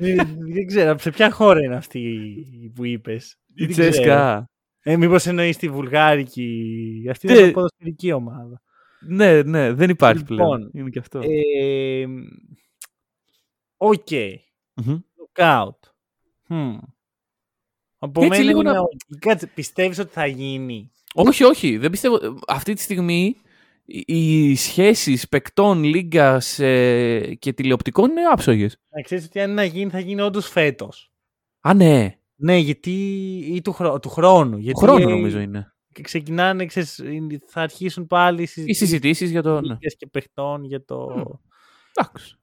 Ε, 0.00 0.14
δεν 0.38 0.66
ξέρω. 0.66 0.98
Σε 0.98 1.10
ποια 1.10 1.30
χώρα 1.30 1.64
είναι 1.64 1.76
αυτή 1.76 2.72
που 2.74 2.84
είπες. 2.84 3.38
Η 3.54 3.64
Δεν 3.64 3.68
ξέρω. 3.72 3.90
Τζέσκα. 3.90 4.48
Ε, 4.82 4.96
μήπως 4.96 5.26
εννοείς 5.26 5.56
τη 5.56 5.68
βουλγάρικη. 5.68 7.06
Αυτή 7.10 7.26
Τι- 7.26 7.34
είναι 7.38 7.46
η 7.46 7.50
ποδοσφαιρική 7.50 8.12
ομάδα. 8.12 8.62
Ναι, 9.06 9.42
ναι, 9.42 9.72
δεν 9.72 9.90
υπάρχει 9.90 10.18
Λοιπόν, 10.18 10.36
πλέον. 10.36 10.70
Είναι 10.74 10.90
και 10.90 10.98
αυτό. 10.98 11.20
Ε, 11.22 12.04
Οκ. 13.76 14.10
Μμμ. 14.74 14.98
Lookout. 15.34 15.68
Hm. 16.48 16.78
Από 17.98 18.24
Έτσι 18.24 18.28
μένα 18.38 18.42
λίγο 18.42 18.60
είναι 18.60 18.70
να- 18.72 18.80
ok. 18.80 19.16
Κάτσε, 19.18 19.46
πιστεύεις 19.46 19.98
ότι 19.98 20.12
θα 20.12 20.26
γίνει; 20.26 20.90
Όχι, 21.14 21.44
όχι. 21.44 21.76
Δεν 21.78 21.90
πιστεύω. 21.90 22.18
Αυτή 22.46 22.74
τη 22.74 22.80
στιγμή 22.80 23.36
οι- 23.84 24.04
οι 24.06 24.54
σχέσεις 24.56 25.28
παικτών, 25.28 25.82
λίγκας 25.82 26.58
ε, 26.58 27.34
και 27.38 27.52
τηλεοπτικών 27.52 28.10
είναι 28.10 28.20
άψογες. 28.32 28.76
Να 28.90 29.02
ξέρεις 29.02 29.24
ότι 29.24 29.40
αν 29.40 29.50
είναι 29.50 29.54
να 29.60 29.64
γίνει 29.64 29.90
θα 29.90 29.98
γίνει 29.98 30.20
όντως 30.20 30.48
φέτος. 30.48 31.12
Α, 31.60 31.74
ναι. 31.74 32.18
Ναι, 32.36 32.56
γιατί 32.56 32.90
ή 33.54 33.60
του, 33.62 33.72
χρό- 33.72 34.00
του 34.02 34.08
χρόνου. 34.08 34.58
Γιατί 34.58 34.80
Χρόνο 34.80 35.02
ε, 35.08 35.12
νομίζω 35.12 35.38
είναι. 35.38 35.72
και 35.92 36.02
ξεκινάνε, 36.02 36.66
ξέρεις, 36.66 36.98
είναι- 36.98 37.38
θα 37.46 37.60
αρχίσουν 37.60 38.06
πάλι 38.06 38.40
οι 38.40 38.42
Οι 38.42 38.46
συζητήσεις 38.46 38.78
συζητήσεις 38.88 39.30
για 39.30 39.42
το... 39.42 39.54
Ναι. 39.60 39.60
λίγκες 39.68 39.96
και 39.96 40.06
παιχτών 40.06 40.64
για 40.64 40.84
το... 40.84 41.10
Μμ. 41.16 41.22
Εντάξει. 41.96 42.34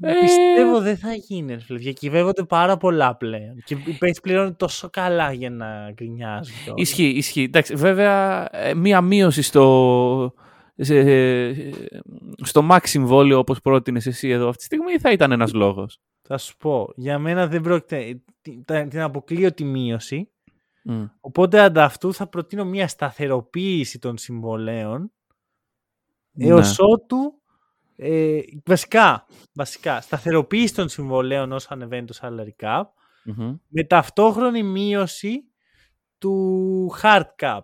Ε, 0.00 0.12
Πιστεύω 0.20 0.80
δεν 0.80 0.96
θα 0.96 1.12
γίνει, 1.14 1.52
ρε 1.52 1.60
φίλε. 1.60 1.78
Διακυβεύονται 1.78 2.44
πάρα 2.44 2.76
πολλά 2.76 3.16
πλέον. 3.16 3.62
Και 3.64 3.74
οι 3.74 3.78
παίκτες 3.98 4.20
πληρώνουν 4.22 4.56
τόσο 4.56 4.90
καλά 4.90 5.32
για 5.32 5.50
να 5.50 5.90
γκρινιάζουν. 5.92 6.54
κιόλας. 6.64 6.80
Ισχύει, 6.88 7.08
ισχύει. 7.08 7.42
Εντάξει, 7.42 7.74
βέβαια, 7.74 8.48
ε, 8.52 8.74
μία 8.74 9.00
μείωση 9.00 9.42
στο, 9.42 10.34
σε- 10.76 10.98
ε, 10.98 11.70
στο 12.42 12.68
max 12.70 12.78
συμβόλαιο 12.82 13.38
όπως 13.38 13.60
πρότεινες 13.60 14.06
εσύ 14.06 14.28
εδώ 14.28 14.48
αυτή 14.48 14.58
τη 14.58 14.64
στιγμή 14.64 14.98
θα 14.98 15.10
ήταν 15.12 15.32
ένας 15.32 15.52
λόγος; 15.52 16.00
Θα 16.22 16.38
σου 16.38 16.56
πω, 16.56 16.92
για 16.96 17.18
μένα 17.18 17.46
δεν 17.46 17.60
πρόκειται. 17.62 18.20
Την, 18.40 18.64
τα- 18.64 18.88
την 18.88 19.00
αποκλείω 19.00 19.52
τη 19.52 19.64
μείωση. 19.64 20.30
Μμ. 20.84 21.04
Οπότε 21.20 21.60
ανταυτού 21.60 22.14
θα 22.14 22.26
προτείνω 22.28 22.64
μια 22.64 22.88
σταθεροποίηση 22.88 23.98
των 23.98 24.18
συμβολέων 24.18 25.12
Ναι. 26.32 26.46
έως 26.46 26.76
ότου 26.78 27.40
ε, 27.96 28.40
βασικά, 28.64 29.26
βασικά 29.52 30.00
σταθεροποίηση 30.00 30.74
των 30.74 30.88
συμβολέων 30.88 31.52
όσο 31.52 31.68
ανεβαίνει 31.70 32.06
το 32.06 32.14
salary 32.20 32.64
cap 32.64 32.82
Μμμ. 33.24 33.56
με 33.68 33.84
ταυτόχρονη 33.84 34.62
μείωση 34.62 35.44
του 36.18 36.94
hard 37.02 37.26
cap. 37.38 37.60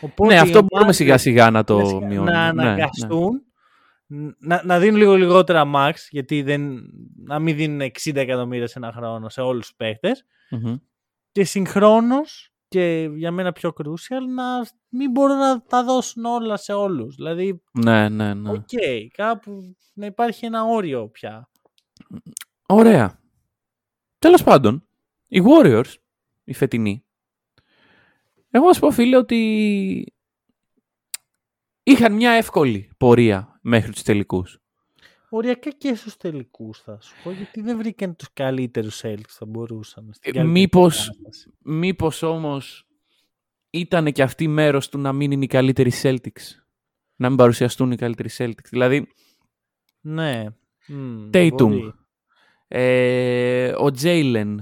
Οπότε 0.00 0.28
Ναι, 0.28 0.34
οι 0.34 0.42
αυτό 0.42 0.52
μπορούμε 0.52 0.68
ομάδες 0.78 0.96
σιγά 0.96 1.18
σιγά 1.18 1.50
να 1.50 1.64
το 1.64 1.76
σιγά 1.78 1.88
σιγά 1.88 2.06
μειώνουμε. 2.06 2.30
Να 2.32 2.52
Ναι, 2.52 2.62
ναι. 2.62 2.68
αναγκαστούν 2.68 3.42
να, 4.38 4.62
να 4.64 4.78
δίνουν 4.78 4.96
λίγο 4.98 5.14
λιγότερα 5.14 5.70
max 5.74 5.92
γιατί 6.10 6.42
δεν, 6.42 6.80
να 7.24 7.38
μην 7.38 7.56
δίνουν 7.56 7.80
60 7.80 8.14
εκατομμύρια 8.16 8.66
σε 8.66 8.78
ένα 8.78 8.92
χρόνο 8.92 9.28
σε 9.28 9.40
όλους 9.40 9.66
τους 9.66 9.76
παίχτες 9.76 10.24
Μμμ. 10.50 10.74
και 11.32 11.44
συγχρόνως 11.44 12.52
και 12.68 13.10
για 13.14 13.30
μένα 13.30 13.52
πιο 13.52 13.72
crucial 13.76 14.22
να 14.34 14.44
μην 14.88 15.10
μπορούν 15.10 15.36
να 15.36 15.62
τα 15.62 15.84
δώσουν 15.84 16.24
όλα 16.24 16.56
σε 16.56 16.72
όλους. 16.72 17.14
Δηλαδή, 17.16 17.62
Ναι, 17.72 18.08
ναι, 18.08 18.34
ναι. 18.34 18.50
οκ, 18.50 18.62
κάπου 19.16 19.76
να 19.94 20.06
υπάρχει 20.06 20.46
ένα 20.46 20.64
όριο 20.64 21.08
πια. 21.08 21.48
Ωραία. 22.66 23.20
Τέλος 24.18 24.42
πάντων, 24.42 24.86
οι 25.28 25.42
Warriors, 25.46 25.94
οι 26.44 26.54
φετινοί, 26.54 27.04
εγώ 28.50 28.66
να 28.66 28.72
σου 28.72 28.80
πω 28.80 28.90
φίλε 28.90 29.16
ότι 29.16 30.12
είχαν 31.82 32.12
μια 32.14 32.30
εύκολη 32.30 32.90
πορεία 32.98 33.58
μέχρι 33.62 33.92
τους 33.92 34.02
τελικούς. 34.02 34.58
Οριακά 35.30 35.70
και 35.70 35.94
στους 35.94 36.16
τελικούς 36.16 36.78
θα 36.80 36.98
σου 37.00 37.14
πω, 37.24 37.30
γιατί 37.30 37.60
δεν 37.60 37.76
βρήκαν 37.78 38.16
τους 38.16 38.32
καλύτερους 38.32 39.00
Celtics 39.04 39.20
που 39.22 39.32
θα 39.32 39.46
μπορούσαν. 39.46 40.10
στην 40.12 40.30
Ε, 40.30 40.34
καλύτερη 40.34 40.60
μήπως- 40.60 41.06
κατάσταση. 41.06 41.52
Μήπως 41.62 42.22
όμως 42.22 42.86
ήταν 43.70 44.12
και 44.12 44.22
αυτή 44.22 44.48
μέρος 44.48 44.88
του 44.88 44.98
να 44.98 45.12
μην 45.12 45.30
είναι 45.30 45.44
οι 45.44 45.48
καλύτεροι 45.48 45.92
Celtics. 46.02 46.42
Να 47.16 47.28
μην 47.28 47.36
παρουσιαστούν 47.38 47.90
οι 47.90 47.96
καλύτεροι 47.96 48.28
Celtics. 48.38 48.68
Δηλαδή, 48.70 49.08
Ναι. 50.00 50.44
μμ, 50.88 51.30
Tatum. 51.32 51.50
μπορεί. 51.56 51.92
ε, 52.68 53.68
ο 53.72 53.86
Jalen, 54.02 54.56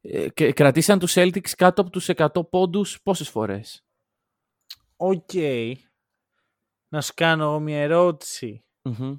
ε, 0.00 0.28
και 0.28 0.52
κρατήσαν 0.52 0.98
τους 0.98 1.12
Celtics 1.16 1.50
κάτω 1.56 1.80
από 1.80 1.90
τους 1.90 2.08
100 2.08 2.48
πόντους 2.50 3.02
πόσες 3.02 3.28
φορές; 3.28 3.84
Οκ. 4.96 5.30
Να 6.88 7.00
σου 7.00 7.12
κάνω 7.16 7.42
εγώ 7.44 7.60
μια 7.60 7.80
ερώτηση. 7.80 8.64
Μμμ. 8.82 9.16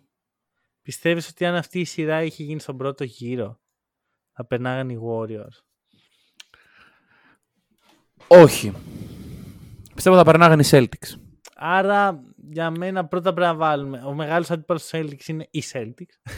Πιστεύεις 0.82 1.28
ότι 1.28 1.46
αν 1.46 1.56
αυτή 1.56 1.80
η 1.80 1.84
σειρά 1.86 2.24
είχε 2.24 2.44
γίνει 2.44 2.60
στον 2.60 2.78
πρώτο 2.78 3.04
γύρο, 3.04 3.62
θα 4.32 4.46
περνάγαν 4.46 4.90
οι 4.90 4.98
Warriors; 5.10 5.64
Όχι. 8.28 8.74
Πιστεύω 9.96 10.16
θα 10.16 10.24
περνάγανε 10.24 10.62
οι 10.62 10.68
Celtics. 10.70 11.20
Άρα 11.56 12.24
για 12.36 12.70
μένα 12.70 13.08
πρώτα 13.08 13.34
πρέπει 13.34 13.48
να 13.52 13.56
βάλουμε. 13.56 14.02
Ο 14.06 14.14
μεγάλος 14.14 14.52
αντίπαλος 14.52 14.88
του 14.88 14.98
Celtics 14.98 15.26
είναι 15.28 15.48
οι 15.52 15.64
Celtics. 15.72 16.34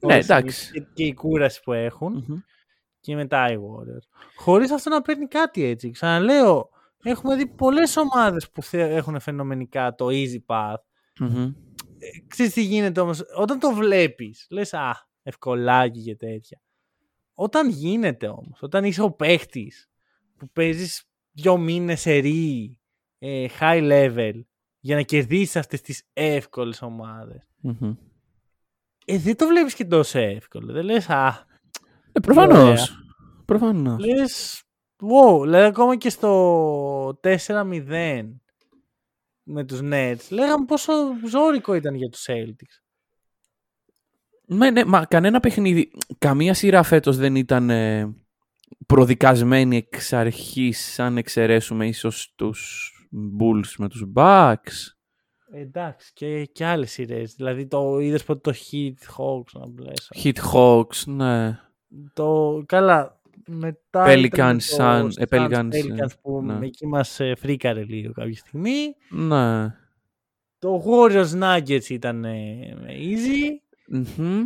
Ναι, 0.00 0.16
Όσοι- 0.16 0.30
εντάξει. 0.30 0.72
Και, 0.72 0.80
και 0.94 1.04
η 1.04 1.14
κούραση 1.14 1.60
που 1.62 1.72
έχουν. 1.72 2.24
Μμμ. 2.28 2.36
Και 3.06 3.14
μετά 3.14 3.52
οι 3.52 3.56
Warriors. 3.56 4.18
Χωρίς 4.36 4.70
αυτό 4.70 4.90
να 4.90 5.02
παίρνει 5.02 5.26
κάτι 5.26 5.64
έτσι. 5.64 5.90
Ξαναλέω, 5.90 6.68
έχουμε 7.02 7.36
δει 7.36 7.46
πολλές 7.46 7.96
ομάδες 7.96 8.50
που 8.50 8.62
θε- 8.62 8.90
έχουν 8.90 9.20
φαινομενικά 9.20 9.94
το 9.94 10.06
easy 10.10 10.38
path. 10.46 10.82
Μμμ. 11.20 11.42
Ε, 11.98 12.06
Ξέρεις 12.28 12.52
τι 12.52 12.62
γίνεται 12.62 13.00
όμως. 13.00 13.22
Όταν 13.36 13.58
το 13.58 13.70
βλέπεις, 13.72 14.46
λες 14.50 14.74
α, 14.74 15.08
ευκολάκι 15.22 16.02
και 16.02 16.16
τέτοια. 16.16 16.60
Όταν 17.34 17.68
γίνεται 17.70 18.28
όμως, 18.28 18.58
όταν 18.62 18.84
είσαι 18.84 19.02
ο 19.02 19.10
παίχτης 19.10 19.90
που 20.36 20.48
παίζεις 20.52 21.04
δυο 21.32 21.56
μήνες 21.56 22.00
σε 22.00 22.12
ε, 23.18 23.46
high 23.60 23.82
level 23.90 24.40
για 24.80 24.94
να 24.96 25.02
κερδίσεις 25.02 25.56
αυτές 25.56 25.80
τις 25.80 26.08
εύκολες 26.12 26.82
ομάδες. 26.82 27.48
Μμμ. 27.60 27.94
Ε, 29.06 29.18
δεν 29.18 29.36
το 29.36 29.46
βλέπεις 29.46 29.74
και 29.74 29.84
τόσο 29.84 30.18
εύκολο. 30.18 30.72
Δεν 30.72 30.84
λες 30.84 31.08
α, 31.08 31.45
Ε, 32.16 32.20
προφανώς. 32.20 32.98
Προφανώς. 33.44 34.04
λες 34.04 34.62
wow, 35.02 35.40
δηλαδή 35.42 35.64
ακόμα 35.64 35.96
και 35.96 36.10
στο 36.10 37.20
4-0 37.22 38.24
με 39.42 39.64
τους 39.64 39.80
Nets 39.82 40.28
λέγαμε 40.30 40.64
πόσο 40.66 40.92
ζώρικο 41.28 41.74
ήταν 41.74 41.94
για 41.94 42.08
τους 42.08 42.24
Celtics. 42.28 42.82
Ναι, 44.46 44.70
ναι, 44.70 44.84
μα 44.84 45.04
κανένα 45.04 45.40
παιχνίδι, 45.40 45.90
καμία 46.18 46.54
σειρά 46.54 46.82
φέτος 46.82 47.16
δεν 47.16 47.34
ήταν 47.34 47.70
ε, 47.70 48.14
προδικασμένοι 48.86 49.76
εξ 49.76 50.12
αρχής, 50.12 50.98
αν 50.98 51.16
εξαιρέσουμε 51.16 51.86
ίσως 51.86 52.32
τους 52.36 52.90
Bulls 53.40 53.74
με 53.78 53.88
τους 53.88 54.04
Bucks. 54.14 54.94
Εντάξει, 55.52 56.12
και, 56.14 56.44
και 56.44 56.64
άλλες 56.64 56.90
σειρές. 56.90 57.34
Δηλαδή 57.34 57.66
το 57.66 57.98
είδες 57.98 58.24
ποτέ 58.24 58.50
το 58.50 58.56
Heat 58.70 59.16
Hawks 59.16 59.60
να 59.60 59.66
μπλέσω. 59.68 60.08
Heat 60.22 60.52
Hawks, 60.52 61.04
ναι. 61.06 61.60
Το, 62.12 62.62
καλά, 62.66 63.20
μετά 63.46 64.04
Pelicans, 64.06 64.26
ήταν 64.28 64.58
το 64.58 64.64
Sun- 64.78 65.10
ε, 65.16 65.24
Suns, 65.28 65.36
Pelicans, 65.36 65.68
Pelicans 65.68 66.12
που 66.22 66.42
ναι. 66.42 66.66
εκεί 66.66 66.86
μας 66.86 67.20
ε, 67.20 67.34
φρίκαρε 67.38 67.84
λίγο 67.84 68.12
κάποια 68.12 68.36
στιγμή. 68.36 68.94
Ναι. 69.10 69.66
Το 70.58 70.84
Warriors 70.86 71.42
Nuggets 71.42 71.88
ήταν 71.88 72.24
ε, 72.24 72.76
easy. 72.88 73.74
Μμμ. 73.88 74.44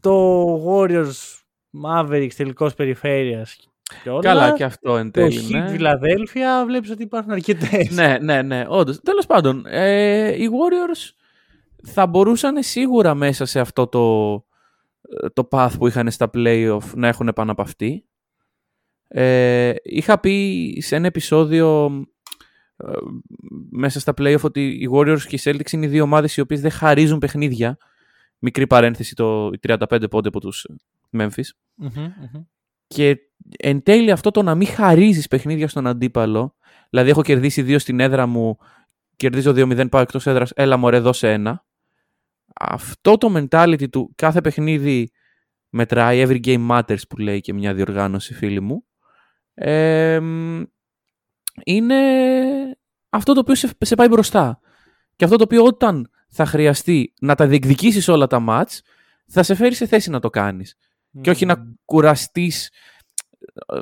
Το 0.00 0.46
Warriors 0.66 1.40
Mavericks 1.84 2.32
τελικός 2.36 2.74
περιφέρειας 2.74 3.56
κιόλας. 4.02 4.24
Καλά 4.24 4.52
και 4.52 4.64
αυτό 4.64 4.96
εν 4.96 5.10
Το 5.10 5.20
τέλει, 5.20 5.40
Heat 5.48 5.50
ναι. 5.50 5.68
Φιλαδέλφια 5.68 6.64
βλέπεις 6.66 6.90
ότι 6.90 7.02
υπάρχουν 7.02 7.32
αρκετές. 7.32 7.90
ναι, 7.90 8.18
ναι, 8.20 8.42
ναι, 8.42 8.64
όντως. 8.68 9.00
Τέλος 9.00 9.26
πάντων, 9.26 9.64
ε, 9.66 10.42
οι 10.42 10.48
Warriors 10.50 11.10
θα 11.82 12.06
μπορούσαν 12.06 12.62
σίγουρα 12.62 13.14
μέσα 13.14 13.44
σε 13.44 13.60
αυτό 13.60 13.86
το, 13.86 14.34
το 15.32 15.48
path 15.50 15.70
που 15.78 15.86
είχαν 15.86 16.10
στα 16.10 16.30
playoff 16.34 16.92
να 16.94 17.08
έχουν 17.08 17.32
πάνω 17.34 17.52
από 17.52 17.62
αυτή. 17.62 18.04
Ε, 19.08 19.74
είχα 19.82 20.20
πει 20.20 20.78
σε 20.80 20.96
ένα 20.96 21.06
επεισόδιο 21.06 21.86
ε, 22.76 22.92
μέσα 23.70 24.00
στα 24.00 24.14
playoff 24.16 24.40
ότι 24.42 24.68
οι 24.68 24.88
Warriors 24.92 25.20
και 25.28 25.36
οι 25.36 25.40
Celtics 25.42 25.72
είναι 25.72 25.86
οι 25.86 25.88
δύο 25.88 26.02
ομάδες 26.02 26.36
οι 26.36 26.40
οποίες 26.40 26.60
δεν 26.60 26.70
χαρίζουν 26.70 27.18
παιχνίδια. 27.18 27.76
Μικρή 28.38 28.66
παρένθεση 28.66 29.14
το 29.14 29.50
οι 29.52 29.58
35 29.68 30.10
πόντι 30.10 30.28
από 30.28 30.40
τους 30.40 30.66
Memphis. 31.18 31.48
Μμμ, 31.74 31.90
μμμ. 31.96 32.42
Και 32.86 33.18
εν 33.58 33.82
τέλει 33.82 34.10
αυτό 34.10 34.30
το 34.30 34.42
να 34.42 34.54
μην 34.54 34.66
χαρίζεις 34.66 35.28
παιχνίδια 35.28 35.68
στον 35.68 35.86
αντίπαλο, 35.86 36.56
δηλαδή 36.90 37.10
έχω 37.10 37.22
κερδίσει 37.22 37.62
δύο 37.62 37.78
στην 37.78 38.00
έδρα 38.00 38.26
μου, 38.26 38.58
κερδίζω 39.16 39.52
2-0, 39.56 39.88
πάω 39.90 40.02
εκτός 40.02 40.26
έδρας, 40.26 40.50
έλα 40.54 40.76
μωρέ 40.76 40.98
δώσε 40.98 41.32
ένα. 41.32 41.64
Αυτό 42.54 43.16
το 43.16 43.34
mentality 43.36 43.88
του 43.90 44.12
κάθε 44.16 44.40
παιχνίδι 44.40 45.10
μετράει, 45.68 46.24
every 46.26 46.40
game 46.46 46.68
matters 46.70 47.08
που 47.08 47.16
λέει 47.16 47.40
και 47.40 47.52
μια 47.52 47.74
διοργάνωση 47.74 48.34
φίλη 48.34 48.60
μου, 48.60 48.84
ε, 49.54 50.20
μ, 50.20 50.62
είναι 51.64 51.96
αυτό 53.08 53.32
το 53.32 53.40
οποίο 53.40 53.54
σε, 53.54 53.70
σε 53.80 53.94
πάει 53.94 54.08
μπροστά. 54.08 54.60
Και 55.16 55.24
αυτό 55.24 55.36
το 55.36 55.44
οποίο 55.44 55.64
όταν 55.64 56.10
θα 56.28 56.46
χρειαστεί 56.46 57.12
να 57.20 57.34
τα 57.34 57.46
διεκδικήσεις 57.46 58.08
όλα 58.08 58.26
τα 58.26 58.44
match, 58.48 58.78
θα 59.26 59.42
σε 59.42 59.54
φέρει 59.54 59.74
σε 59.74 59.86
θέση 59.86 60.10
να 60.10 60.20
το 60.20 60.30
κάνεις 60.30 60.76
και 61.20 61.30
όχι 61.30 61.46
να 61.46 61.56
Μμμ. 61.58 61.72
κουραστείς 61.84 62.70
ε, 63.66 63.78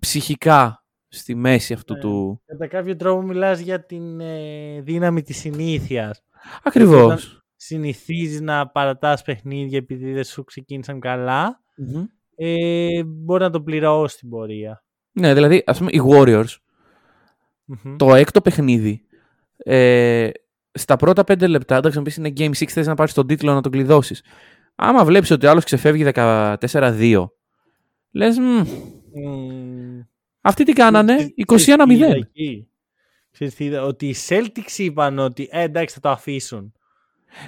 ψυχικά 0.00 0.84
στη 1.08 1.34
μέση 1.34 1.72
αυτού 1.72 1.92
Ναι. 1.94 2.00
του... 2.00 2.42
Κατά 2.46 2.66
κάποιο 2.66 2.96
τρόπο 2.96 3.22
μιλάς 3.22 3.58
για 3.60 3.84
την 3.86 4.20
ε, 4.20 4.80
δύναμη 4.80 5.22
της 5.22 5.36
συνήθειας. 5.36 6.22
Ακριβώς. 6.62 7.37
Συνηθίζεις 7.60 8.40
να 8.40 8.68
παρατάς 8.68 9.22
παιχνίδια 9.22 9.78
επειδή 9.78 10.12
δεν 10.12 10.24
σου 10.24 10.44
ξεκίνησαν 10.44 11.00
καλά. 11.00 11.60
Μμμ. 11.76 12.04
Ε, 12.36 13.02
μπορεί 13.04 13.42
να 13.42 13.50
το 13.50 13.60
πληρώσει 13.62 14.18
την 14.18 14.28
πορεία. 14.28 14.84
Ναι, 15.12 15.34
δηλαδή, 15.34 15.62
ας 15.66 15.78
πούμε, 15.78 15.90
οι 15.92 16.00
Warriors, 16.08 16.56
Μμμ. 17.64 17.96
το 17.96 18.14
έκτο 18.14 18.40
παιχνίδι, 18.40 19.02
ε, 19.56 20.30
στα 20.72 20.96
πρώτα 20.96 21.24
πέντε 21.24 21.46
λεπτά, 21.46 21.76
εντάξει, 21.76 21.98
να 21.98 22.04
πεις 22.04 22.16
είναι 22.16 22.32
Game 22.36 22.50
6, 22.52 22.66
θες 22.72 22.86
να 22.86 22.94
πάρεις 22.94 23.12
τον 23.14 23.26
τίτλο 23.26 23.52
να 23.54 23.60
τον 23.60 23.72
κλειδώσεις. 23.72 24.22
Άμα 24.74 25.04
βλέπεις 25.04 25.30
ότι 25.30 25.46
ο 25.46 25.50
άλλος 25.50 25.64
ξεφεύγει 25.64 26.04
14-2, 26.04 27.28
λες, 28.10 28.38
«Μμ, 28.38 28.62
Μμμ. 29.14 30.00
αυτοί 30.40 30.64
τι 30.64 30.72
κάνανε, 30.72 31.14
Ξέρεις- 31.16 31.34
ξέρεις 31.46 31.64
τι 31.64 31.70
είδα 31.72 32.06
21-0. 32.14 32.16
εκεί; 32.16 32.68
Ξέρεις 33.30 33.54
τι 33.54 33.64
είδα; 33.64 33.82
Ότι 33.82 34.06
οι 34.08 34.14
Celtics 34.28 34.76
είπαν 34.78 35.18
ότι 35.18 35.48
ε, 35.50 35.62
εντάξει 35.62 35.94
θα 35.94 36.00
το 36.00 36.08
αφήσουν. 36.08 36.72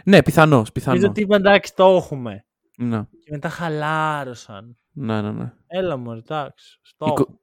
Ναι, 0.04 0.22
πιθανώς, 0.22 0.50
Νομίζω 0.50 0.72
πιθανώς. 0.72 1.04
ότι 1.04 1.20
είπαν 1.20 1.40
εντάξει 1.40 1.74
το 1.74 1.84
έχουμε. 1.96 2.44
Ναι, 2.76 3.02
Και 3.24 3.30
μετά 3.30 3.48
χαλάρωσαν. 3.48 4.76
ναι, 4.92 5.20
ναι. 5.22 5.30
ναι. 5.32 5.52
Έλα 5.66 5.96
μου, 5.96 6.12
εντάξει. 6.12 6.78
Στο 6.82 7.06
Εικο- 7.06 7.38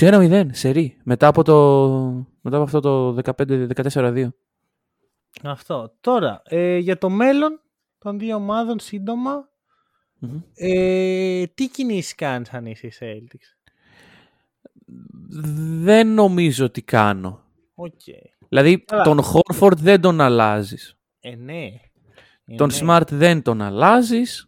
21-0, 0.00 0.46
σερί, 0.52 1.00
μετά 1.04 1.26
από, 1.26 1.42
το, 1.42 1.88
μετά 2.40 2.56
από 2.56 2.64
αυτό 2.64 2.80
το 2.80 3.16
15-14-2. 3.24 4.28
Αυτό. 5.42 5.96
Τώρα, 6.00 6.42
ε, 6.44 6.76
για 6.76 6.98
το 6.98 7.10
μέλλον 7.10 7.60
των 7.98 8.18
δύο 8.18 8.36
ομάδων 8.36 8.78
σύντομα, 8.80 9.48
Μμμ. 10.18 10.40
ε, 10.54 11.46
τι 11.54 11.68
κινήσεις 11.68 12.14
κάνεις 12.14 12.52
αν 12.52 12.66
είσαι 12.66 12.86
η 12.86 12.92
Celtics; 13.00 13.70
Δεν 15.82 16.14
νομίζω 16.14 16.64
ότι 16.64 16.82
κάνω. 16.82 17.40
Οκ. 17.74 17.90
Δηλαδή, 18.48 18.78
Καλά. 18.84 19.02
τον 19.02 19.20
Horford 19.22 19.76
δεν 19.76 20.00
τον 20.00 20.20
αλλάζεις. 20.20 20.96
Ε, 21.24 21.36
ναι. 21.36 21.66
Ε, 22.44 22.54
Τον 22.56 22.68
ναι. 22.68 22.78
Smart 22.80 23.08
δεν 23.10 23.42
τον 23.42 23.62
αλλάζεις. 23.62 24.46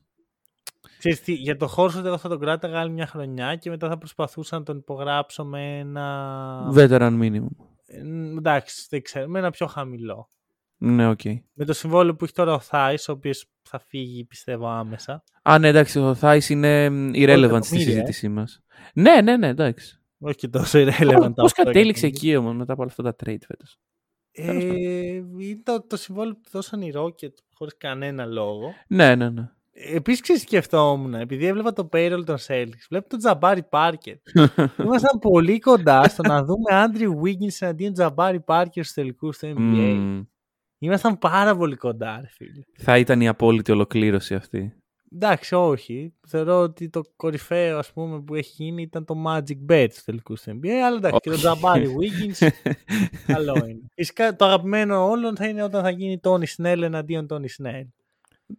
Ξέρεις 0.99 1.20
τι, 1.22 1.33
για 1.33 1.57
το 1.57 1.75
Horford 1.77 2.05
εγώ 2.05 2.18
θα 2.18 2.29
τον 2.29 2.41
κράταγα 2.41 2.81
άλλη 2.81 2.91
μια 2.91 3.07
χρονιά 3.07 3.57
και 3.57 3.70
μετά 3.70 3.89
θα 3.89 3.99
προσπαθούσα 3.99 4.59
να 4.59 4.64
τον 4.64 4.77
υπογράψω 4.77 5.45
με 5.45 5.79
ένα... 5.79 6.72
Veteran 6.75 7.20
minimum. 7.20 7.47
Ε, 7.87 7.99
εντάξει, 8.39 8.87
δεν 8.91 9.03
ξέρω, 9.03 9.29
με 9.29 9.39
ένα 9.39 9.51
πιο 9.51 9.66
χαμηλό. 9.66 10.31
Ναι, 10.77 11.09
οκ. 11.09 11.20
Με 11.53 11.64
το 11.64 11.72
συμβόλαιο 11.72 12.16
που 12.16 12.25
έχει 12.25 12.33
τώρα 12.33 12.55
ο 12.55 12.59
Theis, 12.59 13.09
ο 13.09 13.12
οποίος 13.12 13.47
θα 13.62 13.79
φύγει 13.79 14.25
πιστεύω 14.25 14.68
άμεσα. 14.68 15.25
Α, 15.43 15.59
ναι, 15.59 15.68
εντάξει, 15.68 15.99
ο 15.99 16.16
Theis 16.20 16.49
είναι 16.49 16.91
μ, 16.91 17.11
irrelevant 17.14 17.14
στη 17.14 17.25
εκατομμύρια, 17.45 17.61
ε. 17.70 17.91
συζήτησή 17.91 18.29
μας. 18.29 18.61
Ναι, 18.95 19.20
ναι, 19.20 19.37
ναι, 19.37 19.49
εντάξει. 19.49 20.01
Όχι 20.18 20.37
και 20.37 20.49
τόσο 20.49 20.79
irrelevant. 20.79 21.33
Πώς 21.35 21.45
αυτό 21.45 21.62
κατέληξε 21.62 22.07
εκατομμύρια. 22.07 22.09
εκεί 22.09 22.37
όμως 22.37 22.55
μετά 22.57 22.72
από 22.72 22.83
όλα 22.83 22.91
αυτά 22.91 23.03
τα 23.03 23.14
trade 23.25 23.43
φέτος; 23.47 23.79
Ε, 24.37 25.14
είναι 25.39 25.61
το, 25.62 25.87
το 25.87 25.97
συμβόλαιο 25.97 26.35
που 26.35 26.49
δώσαν 26.51 26.80
οι 26.82 26.93
Rockets 26.95 27.39
χωρίς 27.55 27.76
κανένα 27.76 28.26
λόγο. 28.26 28.74
Ναι, 28.89 29.14
ναι, 29.14 29.30
ναι. 29.30 29.49
Επίσης, 29.76 30.20
ξέρεις, 30.20 30.43
σκεφτόμουν, 30.43 31.14
επειδή 31.14 31.47
έβλεπα 31.47 31.72
το 31.72 31.89
payroll 31.93 32.22
των 32.26 32.37
Celtics, 32.47 32.87
βλέπω 32.89 33.09
τον 33.09 33.18
Τζαμπάρι 33.18 33.62
Πάρκερ. 33.62 34.16
Ήμασταν 34.85 35.18
πολύ 35.18 35.59
κοντά 35.59 36.09
στο 36.09 36.22
να 36.22 36.45
δούμε 36.45 36.70
Andrew 36.70 37.09
Wiggins 37.09 37.57
εναντίον 37.61 37.93
Τζαμπάρι 37.93 38.41
Πάρκερ 38.41 38.82
στους 38.82 38.95
τελικούς 38.95 39.37
στο 39.37 39.49
NBA. 39.49 39.55
Μμμ. 39.59 40.22
Ήμασταν 40.78 41.18
πάρα 41.18 41.57
πολύ 41.57 41.76
κοντά, 41.76 42.20
ρε 42.20 42.28
φίλε. 42.28 42.62
Θα 42.78 42.99
ήταν 42.99 43.20
η 43.20 43.28
απόλυτη 43.28 43.72
ολοκλήρωση 43.72 44.35
αυτή. 44.35 44.84
Εντάξει, 45.15 45.55
όχι. 45.55 46.15
Θεωρώ 46.29 46.61
ότι 46.61 46.89
το 46.91 47.01
κορυφαίο 47.17 47.79
ας 47.79 47.93
πούμε, 47.93 48.21
που 48.23 48.35
έχει 48.35 48.53
γίνει 48.62 48.83
ήταν 48.83 49.05
το 49.05 49.15
Magic 49.27 49.71
Bet 49.73 49.87
στο 49.91 50.03
τελικού 50.05 50.37
στο 50.37 50.53
NBA. 50.53 50.69
Αλλά 50.69 50.97
εντάξει, 50.97 51.19
και 51.23 51.31
το 51.31 51.37
Τζαμπάρι 51.37 51.87
Wiggins 51.99 52.49
καλό 53.33 53.55
είναι. 53.69 53.81
Φυσικά 53.95 54.37
το 54.37 54.45
αγαπημένο 54.45 55.09
όλων 55.09 55.37
θα 55.37 55.47
είναι 55.49 55.62
όταν 55.62 55.83
θα 55.83 55.91
γίνει 55.91 56.21
Tony 56.23 56.45
Snell 56.57 56.81
εναντίον 56.83 57.27
Tony 57.31 57.62
Snell. 57.62 57.87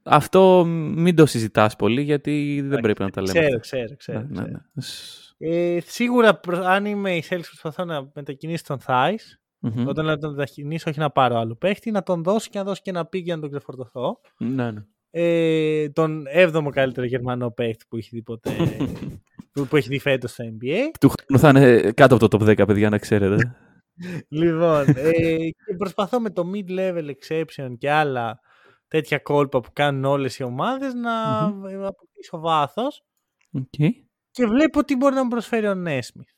Αυτό 0.04 0.64
μην 0.96 1.16
το 1.16 1.26
συζητάς 1.26 1.76
πολύ 1.76 2.02
γιατί 2.02 2.62
δεν 2.66 2.80
πρέπει 2.80 3.02
να 3.02 3.10
τα 3.10 3.22
λέμε. 3.22 3.32
Ξέρω, 3.40 3.46
αυτά. 3.48 3.60
ξέρω, 3.60 3.96
ξέρω. 3.98 4.20
Ναι, 4.20 4.26
ναι, 4.26 4.34
ξέρω. 4.34 4.48
ναι. 4.74 4.82
Σ- 4.82 5.24
Ε, 5.38 5.78
σίγουρα 5.86 6.36
προ- 6.40 6.64
αν 6.64 6.86
είμαι 6.86 7.16
η 7.16 7.24
Celtics 7.30 7.44
προσπαθώ 7.46 7.86
να 7.86 8.10
μετακινήσω 8.14 8.64
τον 8.68 8.80
Thais. 8.88 9.20
Μμμ. 9.60 9.88
Όταν 9.88 10.06
λέω 10.06 10.14
να 10.14 10.20
τον 10.20 10.32
μετακινήσω, 10.32 10.90
όχι 10.90 11.00
να 11.00 11.10
πάρω 11.10 11.38
άλλο 11.38 11.56
παίχτη, 11.56 11.92
να 11.92 12.04
τον 12.04 12.24
δώσω 12.24 12.50
και 12.52 12.58
να 12.58 12.64
δώσω 12.64 12.82
και 12.84 12.90
ένα 12.90 13.06
πήγε 13.06 13.36
να 13.36 13.42
τον 13.42 13.50
ξεφορτωθώ. 13.50 14.20
Ναι, 14.38 14.72
ναι. 14.72 14.86
Ε, 15.18 15.90
τον 15.90 16.24
7ο 16.36 16.70
καλύτερο 16.72 17.06
Γερμανό 17.06 17.52
παίχτη 17.52 17.86
που 17.90 17.98
έχει 17.98 18.10
δει 18.12 18.22
ποτέ. 18.22 18.52
που, 19.52 19.68
που 19.68 19.76
έχει 19.76 19.88
δει 19.88 20.00
φέτος 20.00 20.32
στο 20.32 20.44
NBA. 20.44 20.80
Του 21.00 21.10
χρόνου 21.10 21.40
θα 21.42 21.50
είναι 21.50 21.92
κάτω 21.92 22.16
από 22.16 22.28
το 22.28 22.46
top 22.46 22.50
10, 22.50 22.68
παιδιά, 22.68 22.90
να 22.90 22.98
ξέρετε. 22.98 23.56
λοιπόν, 24.40 24.86
ε, 24.88 25.38
και 25.38 25.76
προσπαθώ 25.78 26.20
με 26.20 26.30
το 26.30 26.52
mid-level 26.54 27.10
exception 27.10 27.74
και 27.78 27.92
άλλα 27.92 28.40
τέτοια 28.88 29.20
κόλπα 29.20 29.60
που 29.60 29.70
κάνουν 29.74 30.06
όλες 30.06 30.38
οι 30.38 30.44
ομάδες 30.44 30.94
να 30.94 31.44
αποκτήσω 31.88 32.40
βάθος 32.40 33.04
Οκ. 33.52 33.94
και 34.32 34.46
βλέπω 34.46 34.84
τι 34.84 34.96
μπορεί 34.96 35.16
να 35.16 35.24
μου 35.24 35.30
προσφέρει 35.30 35.68
ο 35.68 35.76
Νέσμιθ. 35.76 36.30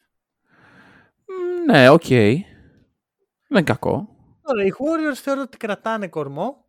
Μ, 1.25 1.71
Ναι, 1.71 1.89
οκ. 1.89 2.07
Δεν 2.07 2.43
είναι 3.49 3.61
κακό. 3.63 4.09
Τώρα, 4.41 4.63
οι 4.63 4.69
Warriors 4.71 5.15
θεωρώ 5.15 5.41
ότι 5.41 5.57
κρατάνε 5.57 6.07
κορμό. 6.07 6.65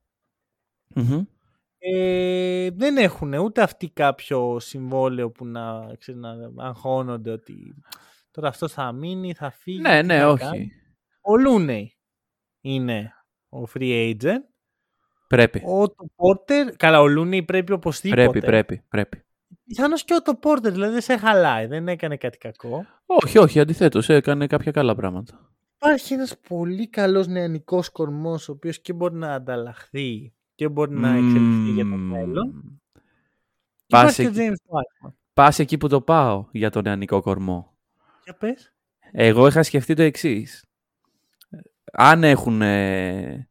Μμμ. 0.94 1.24
Ε, 1.78 2.70
δεν 2.70 2.96
έχουν 2.96 3.32
ούτε 3.32 3.62
αυτοί 3.62 3.90
κάποιο 3.90 4.60
συμβόλαιο 4.60 5.30
που 5.30 5.46
να, 5.46 5.94
ξέρεις, 5.98 6.20
να 6.20 6.64
αγχώνονται 6.64 7.30
ότι 7.30 7.74
τώρα 8.30 8.48
αυτό 8.48 8.68
θα 8.68 8.92
μείνει, 8.92 9.34
θα 9.34 9.50
φύγει. 9.50 9.80
Ναι, 9.80 10.00
τι 10.00 10.06
ναι, 10.06 10.18
θα 10.18 10.28
όχι. 10.28 10.44
κάνει. 10.44 10.70
Ο 11.20 11.36
Λούνεϊ 11.36 11.96
είναι 12.60 13.12
ο 13.48 13.62
free 13.74 14.14
agent. 14.14 14.42
Πρέπει. 15.28 15.62
Ο 15.66 15.88
το 15.88 16.06
Porter, 16.16 16.72
καλά 16.76 17.00
ο 17.00 17.06
Λούνεϊ 17.06 17.42
πρέπει 17.42 17.72
οπωσδήποτε. 17.72 18.22
Πρέπει, 18.22 18.46
πρέπει, 18.46 18.84
πρέπει. 18.88 19.22
Πιθανώς 19.64 20.04
και 20.04 20.14
ο 20.14 20.22
το 20.22 20.38
Porter, 20.42 20.72
δηλαδή 20.72 20.92
δεν 20.92 21.00
σε 21.00 21.16
χαλάει, 21.16 21.66
δεν 21.66 21.88
έκανε 21.88 22.16
κάτι 22.16 22.38
κακό. 22.38 22.86
Όχι, 23.06 23.38
όχι, 23.38 23.60
αντιθέτως, 23.60 24.08
έκανε 24.08 24.46
κάποια 24.46 24.72
καλά 24.72 24.94
πράγματα. 24.94 25.52
Υπάρχει 25.76 26.14
ένας 26.14 26.38
πολύ 26.48 26.88
καλός 26.88 27.26
νεανικός 27.26 27.90
κορμός 27.90 28.48
ο 28.48 28.52
οποίος 28.52 28.80
και 28.80 28.92
μπορεί 28.92 29.14
να 29.14 29.34
ανταλλαχθεί 29.34 30.34
και 30.58 30.68
μπορεί 30.68 30.94
να 30.94 31.08
εξελιχθεί 31.08 31.70
για 31.70 31.84
το 31.84 31.96
Μμμ. 31.96 32.10
μέλλον. 32.10 32.80
Και 32.92 33.00
Πας 33.86 34.18
υπάρχει 34.18 34.34
και 34.34 34.40
ο 34.40 34.44
εκεί, 34.44 34.52
James 34.52 34.74
Wiseman. 34.76 35.12
πας 35.32 35.58
εκεί 35.58 35.78
που 35.78 35.88
το 35.88 36.00
πάω 36.00 36.46
για 36.52 36.70
τον 36.70 36.82
νεανικό 36.82 37.20
κορμό. 37.20 37.76
Για 38.24 38.34
πες. 38.36 38.74
Εγώ 39.12 39.46
είχα 39.46 39.62
σκεφτεί 39.62 39.94
το 39.94 40.02
εξής. 40.02 40.64
Αν 41.92 42.24
έχουν 42.24 42.62
ε, 42.62 43.48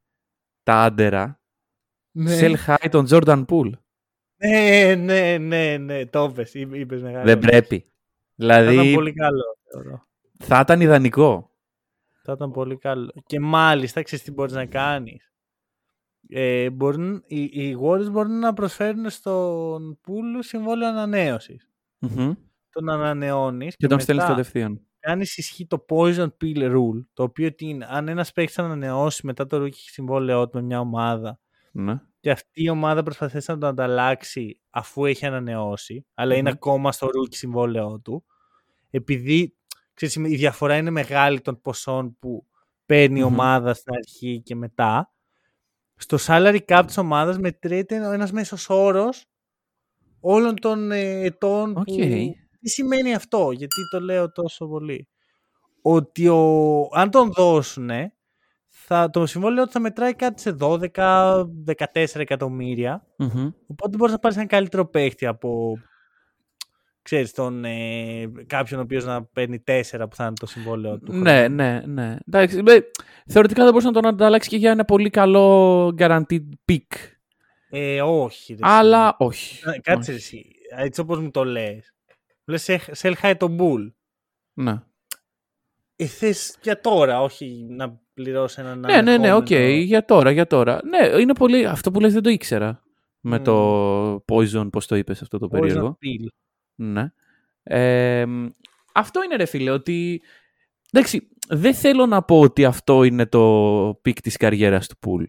τα 0.64 0.82
άντερα, 0.82 1.39
Ναι. 2.12 2.38
sell 2.41 2.55
high 2.66 2.88
τον 2.91 3.05
Jordan 3.10 3.45
Poole. 3.45 3.72
ναι, 4.38 4.95
ναι, 4.95 5.38
ναι, 5.38 5.78
ναι, 5.78 6.05
το 6.05 6.24
είπες, 6.32 6.53
είπε- 6.53 6.76
είπες 6.76 7.01
μεγάλο. 7.01 7.26
Δεν 7.26 7.39
πρέπει. 7.39 7.80
Θα 8.36 8.45
ήταν 8.62 8.66
Δηλαδή, 8.66 8.93
πολύ 8.93 9.14
καλό, 9.14 9.58
θεωρώ. 9.72 10.08
θα 10.38 10.60
ήταν 10.60 10.82
ιδανικό. 10.82 11.51
Θα 12.24 12.32
ήταν 12.34 12.51
πολύ 12.51 12.78
καλό. 12.78 13.12
Και 13.26 13.39
μάλιστα, 13.39 14.01
ξέρεις 14.01 14.26
τι 14.26 14.32
μπορείς 14.32 14.53
να 14.53 14.66
κάνεις. 14.66 15.32
Ε, 16.30 16.69
μπορούν, 16.69 17.23
οι, 17.28 17.41
οι 17.43 17.78
Warriors 17.82 18.11
μπορούν 18.11 18.39
να 18.39 18.53
προσφέρουν 18.53 19.09
στον 19.09 19.99
Pool 20.07 20.39
συμβόλαιο 20.39 20.89
ανανέωσης. 20.89 21.69
Μμμ. 21.99 22.34
Τον 22.69 22.89
ανανεώνεις 22.89 23.75
Και 23.75 23.88
τον 23.88 23.99
στέλνεις 23.99 24.23
μετά 24.23 24.36
κατευθείαν. 24.36 24.82
κάνεις 24.99 25.38
ισχύ 25.38 25.67
το 25.67 25.86
poison 25.89 26.28
pill 26.41 26.57
rule, 26.75 27.05
το 27.13 27.23
οποίο 27.23 27.53
τι 27.55 27.65
είναι, 27.69 27.88
αν 27.89 28.07
ένας 28.07 28.32
παίκτης 28.32 28.59
ανανεώσει 28.59 29.25
μετά 29.25 29.45
το 29.45 29.63
rookie 29.63 29.71
συμβόλαιό 29.73 30.49
του 30.49 30.57
με 30.57 30.63
μια 30.63 30.80
ομάδα 30.80 31.39
Ναι. 31.71 32.01
και 32.19 32.32
αυτή 32.32 32.63
η 32.63 32.69
ομάδα 32.69 33.03
προσπαθήσει 33.03 33.51
να 33.51 33.57
το 33.57 33.67
ανταλλάξει 33.67 34.61
αφού 34.69 35.05
έχει 35.05 35.25
ανανεώσει, 35.25 36.05
αλλά 36.13 36.34
είναι 36.36 36.49
Μμμ. 36.49 36.55
ακόμα 36.55 36.91
στο 36.91 37.07
rookie 37.07 37.36
συμβόλαιό 37.36 37.99
του, 37.99 38.25
επειδή 38.89 39.55
ξέρεις, 39.93 40.15
η 40.15 40.36
διαφορά 40.36 40.78
είναι 40.78 40.89
μεγάλη 40.89 41.41
των 41.41 41.61
ποσών 41.61 42.17
που 42.19 42.45
παίρνει 42.86 43.19
η 43.19 43.23
Μμμ. 43.23 43.28
ομάδα 43.34 43.73
στην 43.73 43.93
αρχή 43.93 44.41
και 44.41 44.55
μετά, 44.55 45.11
στο 45.98 46.18
salary 46.22 46.60
cap 46.68 46.84
της 46.86 46.98
ομάδας 46.98 47.38
μετρείται 47.38 47.95
ένας 47.95 48.32
μέσος 48.32 48.70
όρος 48.70 49.26
όλων 50.20 50.56
των 50.56 50.91
ε, 50.91 51.22
ετών 51.22 51.70
Οκ. 51.78 51.84
που... 51.84 51.93
Τι 52.60 52.70
σημαίνει 52.70 53.14
αυτό, 53.14 53.52
γιατί 53.52 53.89
το 53.91 54.00
λέω 54.00 54.32
τόσο 54.32 54.68
πολύ; 54.68 55.08
Ότι 55.82 56.28
ο, 56.28 56.89
αν 56.91 57.10
τον 57.12 57.32
δώσουν, 57.32 57.89
θα, 58.68 59.10
το 59.10 59.26
συμβόλαιο 59.26 59.66
του 59.66 59.72
θα 59.72 59.80
μετράει 59.80 60.14
κάτι 60.14 60.41
σε 60.41 60.56
12-14 60.60 61.66
εκατομμύρια. 62.14 63.06
Μμμ. 63.18 63.50
Οπότε 63.68 63.98
μπορείς 63.98 64.14
να 64.14 64.20
πάρεις 64.20 64.38
ένα 64.38 64.45
καλύτερο 64.45 64.86
παίχτη 64.86 65.26
από 65.26 65.78
ξέρεις, 67.08 67.32
τον, 67.32 67.66
ε, 67.66 68.32
κάποιον 68.47 68.80
ο 68.80 68.84
οποίος 68.84 69.05
να 69.05 69.24
παίρνει 69.24 69.60
4 69.60 70.08
που 70.10 70.16
θα 70.16 70.24
είναι 70.26 70.34
το 70.39 70.45
συμβόλαιο 70.45 70.99
του. 70.99 71.14
Ναι, 71.14 71.38
χρόνου. 71.39 71.55
ναι, 71.55 71.82
ναι. 71.86 72.16
Εντάξει, 72.28 72.62
με- 72.64 72.91
θεωρητικά 73.28 73.64
θα 73.64 73.70
μπορούσε 73.70 73.88
να 73.88 73.93
τον 73.93 74.05
ανταλλάξει 74.05 74.49
και 74.49 74.58
για 74.58 74.72
ένα 74.72 74.86
πολύ 74.86 75.10
καλό 75.10 75.88
guaranteed 75.97 76.43
pick. 76.72 76.86
Ε, 77.70 78.01
όχι. 78.01 78.53
ρε, 78.53 78.60
Αλλά 78.62 79.16
όχι. 79.20 79.53
εσύ. 79.66 79.76
Ε, 79.76 79.80
Κάτσε 79.80 80.12
ρε, 80.12 80.18
εσύ. 80.18 80.45
Έτσι 80.78 81.01
όπως 81.01 81.20
μου 81.20 81.32
το 81.32 81.43
λες. 81.45 81.93
Λες 82.45 82.70
sell 83.01 83.14
high 83.22 83.34
τον 83.38 83.58
Bull. 83.60 83.91
Ναι. 84.53 84.82
Ε, 85.95 86.05
θες 86.05 86.58
για 86.62 86.82
τώρα, 86.82 87.22
όχι 87.22 87.66
να 87.70 87.99
πληρώσεις 88.14 88.58
έναν 88.58 88.80
Ναι, 88.80 89.01
ναι, 89.01 89.18
ναι, 89.18 89.34
οκ. 89.34 89.41
ανερχόμενο. 89.51 89.76
Για 89.84 90.05
τώρα, 90.05 90.32
για 90.32 90.47
τώρα. 90.47 90.80
Ναι, 90.84 91.20
είναι 91.22 91.34
πολύ. 91.34 91.66
Αυτό 91.66 91.91
που 91.91 91.99
λες 91.99 92.14
δεν 92.14 92.22
το 92.24 92.30
ήξερα. 92.30 92.82
Με 93.20 93.38
Μμμ. 93.38 93.43
το 93.43 94.16
Poison, 94.28 94.68
πώς 94.72 94.88
το 94.88 94.95
είπες 94.95 95.22
αυτό 95.22 95.38
το 95.38 95.45
Poison 95.45 95.60
περίεργο. 95.60 95.97
pill. 96.01 96.28
Ναι. 96.78 97.11
Ε, 97.63 98.25
αυτό 98.93 99.23
είναι 99.23 99.36
ρε 99.36 99.45
φίλε, 99.45 99.71
ότι... 99.71 100.21
Εντάξει, 100.91 101.30
δεν 101.47 101.73
θέλω 101.73 102.05
να 102.05 102.21
πω 102.23 102.39
ότι 102.39 102.65
αυτό 102.65 103.03
είναι 103.03 103.25
το 103.25 103.99
peak 104.01 104.22
της 104.21 104.38
καριέρας 104.38 104.88
του 104.88 104.97
Poole. 104.97 105.24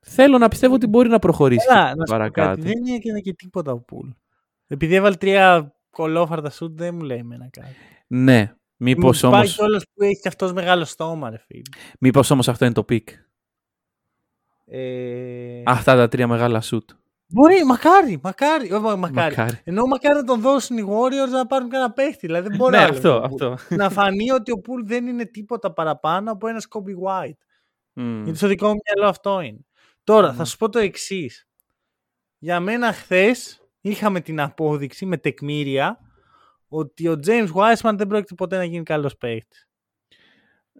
Θέλω 0.00 0.38
να 0.38 0.48
πιστεύω 0.48 0.74
ότι 0.74 0.86
μπορεί 0.86 1.08
να 1.08 1.18
προχωρήσει 1.18 1.66
Καλά, 1.66 1.80
και 1.80 1.86
να 1.86 2.06
σου 2.06 2.12
πω 2.12 2.16
παρακάτω. 2.18 2.48
κάτι, 2.48 2.60
δεν 2.60 2.94
έκανε 2.94 3.20
και 3.20 3.32
τίποτα 3.32 3.72
ο 3.72 3.78
Poole. 3.80 4.08
Επειδή 4.66 4.94
έβαλε 4.94 5.16
τρία 5.16 5.74
κωλόφαρδα 5.90 6.50
σουτ 6.50 6.78
δεν 6.78 6.94
μου 6.94 7.00
λέει 7.00 7.18
εμένα 7.18 7.48
κάτι. 7.50 7.76
Ναι. 8.06 8.54
Μήπως 8.76 9.22
Μου 9.22 9.30
πάει 9.30 9.38
όμως, 9.40 9.54
κιόλας 9.54 9.84
που 9.94 10.02
έχει 10.02 10.20
και 10.20 10.28
αυτός 10.28 10.52
μεγάλο 10.52 10.84
στόμα 10.84 11.30
ρε 11.30 11.38
φίλε. 11.46 11.62
μήπως 12.00 12.30
όμως 12.30 12.48
αυτό 12.48 12.64
είναι 12.64 12.74
το 12.74 12.84
peak. 12.84 13.08
Ε... 14.66 15.62
Αυτά 15.66 15.96
τα 15.96 16.08
τρία 16.08 16.26
μεγάλα 16.26 16.60
σουτ. 16.60 16.90
Μπορεί, 17.32 17.64
μακάρι, 17.64 18.20
μακάρι. 18.22 18.72
όχι, 18.72 18.82
μα- 18.82 18.96
μακάρι. 18.96 19.36
Μακάρι. 19.36 19.60
Ενώ 19.64 19.86
μακάρι 19.86 20.14
να 20.14 20.24
τον 20.24 20.40
δώσουν 20.40 20.78
οι 20.78 20.84
Warriors 20.88 21.30
να 21.30 21.46
πάρουν 21.46 21.68
κανένα 21.68 21.92
παίχτη. 21.92 22.26
Δηλαδή 22.26 22.48
δεν 22.48 22.56
μπορεί 22.56 22.76
ναι, 22.76 22.82
άλλο 22.82 22.92
αυτό, 22.92 23.14
ο 23.16 23.22
Poole. 23.22 23.24
αυτό. 23.24 23.56
να 23.76 23.90
φανεί 23.90 24.30
ότι 24.30 24.52
ο 24.52 24.58
Poole 24.58 24.82
δεν 24.86 25.06
είναι 25.06 25.24
τίποτα 25.24 25.72
παραπάνω 25.72 26.32
από 26.32 26.48
ένας 26.48 26.66
Coby 26.70 27.06
White. 27.08 27.36
Μμ. 27.92 28.22
Γιατί 28.22 28.38
στο 28.38 28.48
δικό 28.48 28.68
μου 28.68 28.78
μυαλό 28.94 29.10
αυτό 29.10 29.40
είναι. 29.40 29.66
Τώρα, 30.04 30.28
Μμμ. 30.28 30.36
θα 30.36 30.44
σου 30.44 30.56
πω 30.56 30.68
το 30.68 30.78
εξής. 30.78 31.46
Για 32.38 32.60
μένα 32.60 32.92
χθες 32.92 33.60
είχαμε 33.80 34.20
την 34.20 34.40
απόδειξη 34.40 35.06
με 35.06 35.16
τεκμήρια 35.16 35.98
ότι 36.68 37.08
ο 37.08 37.20
James 37.26 37.48
Wiseman 37.54 37.94
δεν 37.96 38.06
πρόκειται 38.06 38.34
ποτέ 38.34 38.56
να 38.56 38.64
γίνει 38.64 38.82
καλός 38.82 39.16
παίχτης. 39.16 39.68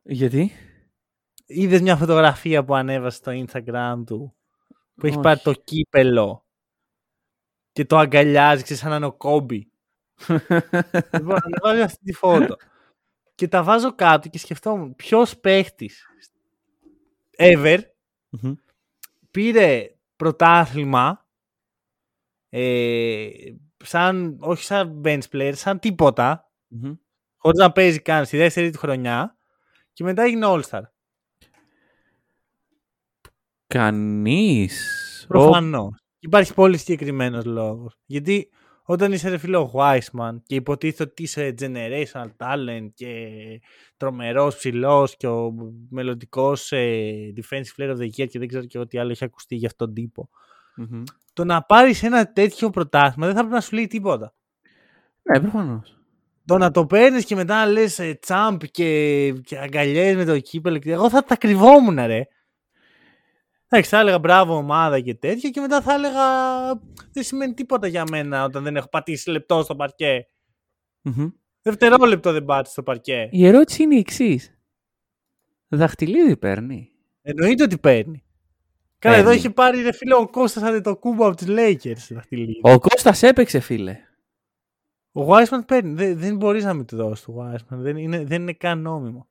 Γιατί; 0.03 0.53
Είδες 1.47 1.81
μια 1.81 1.97
φωτογραφία 1.97 2.65
που 2.65 2.75
ανέβασε 2.75 3.17
στο 3.17 3.33
Instagram 3.47 4.03
του 4.07 4.35
που 4.95 5.07
έχει 5.07 5.15
Όχι. 5.15 5.23
πάρει 5.25 5.41
το 5.41 5.53
κύπελο 5.53 6.42
και 7.73 7.85
το 7.85 7.99
αγκαλιάζει 7.99 8.63
ξέρεις, 8.63 8.83
σαν 8.83 8.91
να 8.91 8.97
είναι 8.97 9.07
ο 9.07 9.13
Κόμπι. 9.13 9.71
λοιπόν, 11.13 11.39
ανεβάζω 11.43 11.85
αυτή 11.85 12.05
τη 12.05 12.13
φώτο. 12.13 12.57
και 13.35 13.49
τα 13.49 13.63
βάζω 13.63 13.95
κάτω 13.95 14.29
και 14.29 14.39
σκεφτόμουν 14.39 14.97
ποιος 14.97 15.39
παίχτης 15.39 16.07
ever 17.39 17.79
Μμμ. 18.31 18.53
πήρε 19.31 19.95
πρωτάθλημα 20.17 21.27
ε, 22.49 23.29
σαν, 23.85 24.37
όχι 24.41 24.65
σαν 24.65 25.01
bench 25.05 25.23
player, 25.33 25.53
σαν 25.55 25.79
τίποτα, 25.79 26.51
Μμμ. 26.69 26.95
χωρίς 27.37 27.59
να 27.59 27.73
παίζει 27.73 28.01
καν 28.01 28.25
στη 28.27 28.37
δεύτερη 28.37 28.71
του 28.71 28.79
χρονιά 28.79 29.37
και 29.93 30.05
μετά 30.05 30.23
έγινε 30.23 30.47
All-Star. 30.49 30.83
Κανείς. 33.67 35.25
Προφανώς. 35.29 36.02
Υπάρχει 36.25 36.55
πολύ 36.55 36.77
συγκεκριμένος 36.77 37.45
λόγος. 37.45 37.99
Γιατί 38.07 38.49
όταν 38.85 39.13
είσαι 39.13 39.29
ρε 39.29 39.39
φίλε 39.39 39.57
ο 39.57 39.71
Wiseman 39.75 40.37
και 40.47 40.55
υποτίθεται 40.55 41.03
ότι 41.03 41.23
είσαι 41.23 41.55
generational 41.61 42.27
talent 42.37 42.89
και 42.95 43.17
τρομερός 43.97 44.57
ψηλός 44.57 45.17
και 45.17 45.27
ο 45.27 45.55
μελλοντικός 45.91 46.73
defensive 47.37 47.83
player 47.83 47.91
of 47.91 47.97
the 47.97 48.07
year 48.17 48.27
και 48.29 48.39
δεν 48.39 48.49
ξέρω 48.49 48.65
και 48.65 48.79
ό,τι 48.79 48.99
άλλο 48.99 49.11
έχει 49.11 49.25
ακουστεί 49.25 49.55
για 49.55 49.69
αυτόν 49.69 49.87
τον 49.87 49.95
τύπο. 49.97 50.29
Ο... 50.79 50.83
Μμμ. 50.91 51.03
Το 51.33 51.45
να 51.45 51.63
πάρεις 51.63 52.03
ένα 52.03 52.33
τέτοιο 52.33 52.71
πρωτάθλημα 52.71 53.27
δεν 53.27 53.35
θα 53.35 53.41
πρέπει 53.41 53.55
να 53.55 53.61
σου 53.61 53.75
λέει 53.75 53.87
τίποτα. 53.87 54.35
Ναι, 55.23 55.41
προφανώς. 55.41 55.97
Το 56.45 56.59
να 56.59 56.71
το 56.71 56.87
παίρνεις 56.87 57.25
και 57.25 57.35
μετά 57.35 57.67
λες 57.67 58.01
τσάμπ 58.21 58.63
και, 58.63 59.33
και 59.33 59.59
αγκαλιές 59.59 60.17
με 60.17 60.25
το 60.25 60.39
κύπελο. 60.41 60.79
και- 60.79 60.93
Εγώ 60.93 61.11
θα 61.11 61.25
τα 61.25 61.37
κρυβόμουν, 61.37 61.95
ρε. 62.07 62.23
Εντάξει, 63.75 63.91
θα 63.91 63.99
έλεγα 63.99 64.19
μπράβο 64.19 64.57
ομάδα 64.57 65.01
και 65.01 65.15
τέτοια 65.15 65.51
και 65.51 65.61
μετά 65.61 65.81
θα 65.81 65.93
έλεγα 65.93 66.25
δεν 67.13 67.23
σημαίνει 67.23 67.55
τίποτα 67.55 67.87
για 67.87 68.05
μένα 68.11 68.45
όταν 68.45 68.63
δεν 68.63 68.77
έχω 68.77 68.89
πατήσει 68.89 69.31
λεπτό 69.31 69.63
στο 69.63 69.77
παρκέ. 69.77 70.27
Μμμ. 71.03 71.29
Δευτερόλεπτο 71.63 72.33
δεν 72.33 72.45
πάτησε 72.45 72.73
στο 72.73 72.83
παρκέ. 72.83 73.29
Η 73.33 73.47
ερώτηση 73.47 73.83
είναι 73.83 73.95
η 73.95 73.99
εξής. 73.99 74.59
Δαχτυλίδι 75.69 76.37
παίρνει; 76.37 76.91
Εννοείται 77.23 77.63
ότι 77.63 77.79
παίρνει. 77.79 78.25
Καλά, 78.99 79.15
εδώ 79.15 79.25
Παίρνει. 79.25 79.39
είχε 79.39 79.51
πάρει 79.51 79.83
ρε 79.83 79.93
φίλε 79.93 80.15
ο 80.15 80.29
Κώστας 80.29 80.63
Αντετοκούμπο 80.63 81.27
από 81.27 81.37
τους 81.37 81.47
Lakers. 81.49 82.07
δαχτυλίδι. 82.11 82.61
Ο 82.63 82.79
Κώστας 82.79 83.23
έπαιξε, 83.23 83.61
φίλε. 83.61 83.97
Ο 85.13 85.27
Wiseman 85.29 85.67
παίρνει. 85.67 85.95
Δεν, 85.95 86.19
δεν 86.19 86.37
μπορείς 86.37 86.65
να 86.65 86.75
μην 86.75 86.85
του 86.87 86.97
δώσεις 86.97 87.25
το 87.25 87.35
Wiseman. 87.39 87.77
Δεν 87.77 87.97
είναι, 87.97 88.25
δεν 88.25 88.43
είναι 88.43 88.53
καν 88.53 88.81
νόμιμο. 88.81 89.29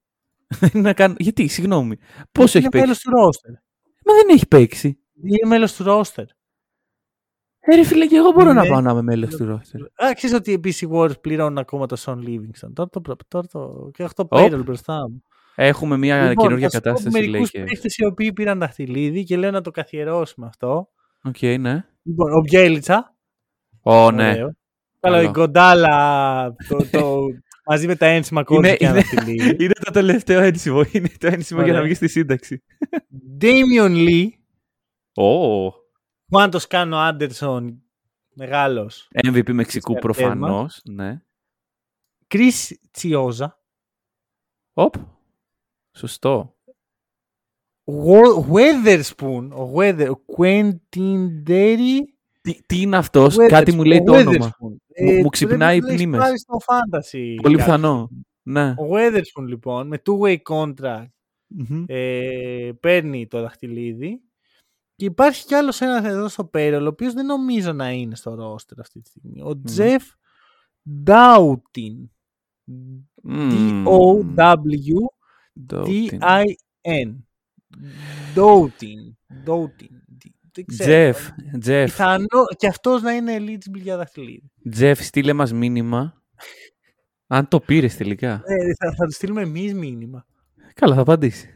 να 0.73 0.93
κάνω... 0.93 1.15
Γιατί, 1.17 1.47
συγγνώμη. 1.47 1.97
Πόσο 2.31 2.57
έχει 2.57 2.67
είναι 2.67 2.69
παίξει; 2.69 2.85
μέλος 2.85 2.99
του 2.99 3.11
roster. 3.11 3.61
Μα 4.05 4.13
δεν 4.13 4.25
έχει 4.35 4.47
παίξει. 4.47 4.99
Είναι 5.23 5.47
μέλος 5.47 5.75
του 5.75 5.83
roster. 5.87 6.23
Ε, 7.59 7.75
ρε 7.75 7.83
φίλε, 7.83 8.05
και 8.07 8.15
εγώ 8.15 8.31
μπορώ 8.31 8.53
να 8.53 8.61
Ναι. 8.61 8.67
πάω 8.69 8.81
να 8.81 8.91
είμαι 8.91 9.01
μέλος 9.01 9.35
του 9.35 9.45
roster. 9.45 10.05
Α, 10.05 10.13
ξέρεις 10.13 10.35
ότι 10.35 10.53
επίσης 10.53 10.81
οι 10.81 10.87
Warriors 10.91 11.21
πληρώνουν 11.21 11.57
ακόμα 11.57 11.85
το 11.85 11.95
Shaun 12.05 12.15
Livingston. 12.17 12.69
Τώρα 12.73 12.89
το, 12.89 13.01
προ- 13.01 13.27
τώρα 13.27 13.47
το, 13.47 13.89
και 13.93 14.03
έχω 14.03 14.13
το 14.15 14.27
payroll 14.29 14.61
μπροστά 14.65 15.09
μου. 15.09 15.23
Έχουμε 15.55 15.97
μια 15.97 16.29
Λοιπόν, 16.29 16.35
καινούργια 16.45 16.69
θα 16.69 16.75
σου 16.77 16.81
πω 16.81 16.89
κατάσταση, 16.89 17.17
λέει 17.17 17.27
μερικούς 17.29 17.51
και... 17.51 17.63
παίχτες 17.63 17.97
οι 17.97 18.05
οποίοι 18.05 18.33
πήραν 18.33 18.59
δαχτυλίδι 18.59 19.23
και 19.23 19.37
λέω 19.37 19.51
να 19.51 19.61
το 19.61 19.71
καθιερώσουμε 19.71 20.47
αυτό. 20.47 20.89
Οκ, 21.23 21.41
ναι. 21.41 21.85
Λοιπόν, 22.03 22.31
ο 22.33 22.39
Μπιέλιτσα. 22.39 23.15
Ω, 23.81 24.11
ναι. 24.11 24.29
ωραίο. 24.31 24.55
Καλά, 24.99 25.17
η 25.17 25.21
Καλό. 25.21 25.31
Κοντάλα 25.33 26.55
το, 26.67 26.77
το, 26.91 27.19
μαζί 27.65 27.87
με 27.87 27.95
τα 27.95 28.05
ένσημα 28.05 28.43
κόντρα 28.43 28.75
και 28.75 28.85
ένα 28.85 28.93
είναι- 28.93 29.01
δαχτυλίδι. 29.11 29.55
Είναι 29.63 29.73
το 29.73 29.91
τελευταίο 29.91 30.41
ένσημο. 30.41 30.81
Είναι 30.91 31.09
το 31.17 31.27
ένσημο 31.27 31.59
για 31.61 31.71
να 31.71 31.77
Ωραία. 31.77 31.83
βγεις 31.83 31.97
στη 31.97 32.07
σύνταξη. 32.07 32.63
Damian 33.41 34.07
Lee, 34.07 34.27
Ω, 35.23 35.71
Κουάντος 36.29 36.67
Κάνο 36.67 36.97
Άντερσον, 36.97 37.83
μεγάλος. 38.33 39.07
MVP 39.27 39.51
Μεξικού 39.53 39.93
Της 39.93 40.01
καρτέρας 40.03 40.35
μας. 40.35 40.39
προφανώς. 40.39 40.81
Ναι. 40.83 41.21
Chris 42.27 42.71
Τσιόζα, 42.91 43.59
Οπ. 44.73 44.95
Σωστό. 45.97 46.55
Wa- 47.85 48.45
Weatherspoon, 48.51 49.49
ο, 49.51 49.71
Weather, 49.75 50.09
ο 50.09 50.21
Quentin 50.37 51.27
Derry 51.47 51.99
Τι, 52.41 52.59
τι 52.65 52.81
είναι 52.81 52.97
αυτός, 52.97 53.35
Weatherspoon, 53.35 53.47
κάτι 53.47 53.71
μου 53.75 53.83
λέει 53.83 54.03
το 54.03 54.11
ο 54.13 54.15
όνομα. 54.17 54.33
Weatherspoon. 54.49 54.75
Μου- 55.01 55.11
μου 55.15 55.21
του 55.23 55.29
ξυπνάει 55.29 55.57
πρέπει 55.79 55.81
να 55.85 55.91
οι 55.91 55.93
έχεις 55.93 56.05
μνήμες. 56.05 56.19
πάρει 56.19 56.39
στο 56.39 56.57
fantasy 56.65 57.35
Πολύ 57.41 57.55
κάποια 57.57 57.65
πιθανό. 57.75 58.03
στιγμή. 58.05 58.25
Ναι. 58.43 58.69
Ο 58.69 58.85
Weatherspoon 58.91 59.47
λοιπόν 59.47 59.87
με 59.87 60.01
two-way 60.05 60.37
contract 60.49 61.05
Μμμ. 61.47 61.83
ε, 61.87 62.71
παίρνει 62.79 63.27
το 63.27 63.41
δαχτυλίδι 63.41 64.21
και 64.95 65.05
υπάρχει 65.05 65.45
κι 65.45 65.53
άλλος 65.55 65.81
ένας 65.81 66.05
εδώ 66.05 66.27
στο 66.27 66.49
payroll 66.53 66.81
ο 66.83 66.87
οποίος 66.87 67.13
δεν 67.13 67.25
νομίζω 67.25 67.73
να 67.73 67.91
είναι 67.91 68.15
στο 68.15 68.55
roster 68.55 68.77
αυτή 68.79 69.01
τη 69.01 69.09
στιγμή. 69.09 69.41
Ο 69.41 69.61
Jeff 69.77 70.01
Doughtin. 71.05 72.07
Μμμ. 73.23 73.83
D-O-W-T-I-N. 75.71 77.09
Doughtin. 78.35 79.15
Doughtin. 79.45 79.93
Δεν 80.53 80.65
ξέρω. 80.65 80.89
Τζεφ, 80.89 81.29
Τζεφ, 81.59 81.83
Πιθανό 81.85 82.45
και 82.57 82.67
αυτός 82.67 83.01
να 83.01 83.11
είναι 83.11 83.37
eligible 83.39 83.79
για 83.81 83.97
δαχτυλίδι. 83.97 84.51
Τζεφ, 84.71 85.03
στείλε 85.03 85.33
μας 85.33 85.53
μήνυμα. 85.53 86.21
Αν 87.27 87.47
το 87.47 87.59
πήρες 87.59 87.97
τελικά. 87.97 88.41
Ε, 88.45 88.55
θα, 88.79 88.93
θα 88.97 89.05
του 89.05 89.11
στείλουμε 89.13 89.41
εμείς 89.41 89.73
μήνυμα. 89.73 90.25
Καλά, 90.73 90.95
θα 90.95 91.01
απαντήσει. 91.01 91.49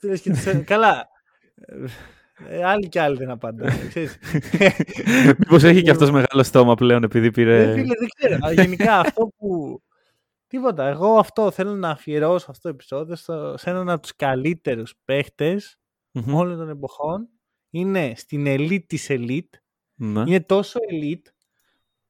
Ε, 0.00 0.06
λες 0.06 0.20
και 0.20 0.30
τους- 0.30 0.64
Καλά. 0.64 1.08
Ε, 2.48 2.64
άλλοι 2.64 2.88
κι 2.88 2.98
άλλοι 2.98 3.16
δεν 3.16 3.30
απαντάνε. 3.30 3.86
ξέρεις. 3.88 4.18
Μήπως 5.38 5.62
έχει 5.62 5.82
και 5.82 5.90
αυτός 5.90 6.10
μεγάλο 6.10 6.42
στόμα 6.42 6.74
πλέον 6.74 7.02
επειδή 7.02 7.26
Ε, 7.26 7.30
πήρε. 7.30 7.72
φίλε, 7.72 7.94
δεν 7.98 8.08
ξέρω. 8.18 8.38
Αλλά 8.40 8.62
Γενικά 8.62 8.98
αυτό 8.98 9.30
που. 9.36 9.82
Τίποτα. 10.46 10.86
Εγώ 10.88 11.18
αυτό 11.18 11.50
θέλω 11.50 11.74
να 11.74 11.88
αφιερώσω 11.90 12.46
αυτό 12.50 12.62
το 12.62 12.68
επεισόδιο 12.68 13.16
στο- 13.16 13.54
σε 13.58 13.70
έναν 13.70 13.90
από 13.90 14.02
τους 14.02 14.16
καλύτερους 14.16 14.94
παίχτες 15.04 15.78
Μμμ. 16.12 16.34
όλων 16.34 16.56
των 16.58 16.68
εποχών. 16.68 17.28
Είναι 17.70 18.12
στην 18.16 18.44
elite 18.48 18.86
της 18.86 19.06
elite. 19.10 19.48
Ναι. 19.94 20.20
Είναι 20.20 20.40
τόσο 20.40 20.78
elite 20.90 21.26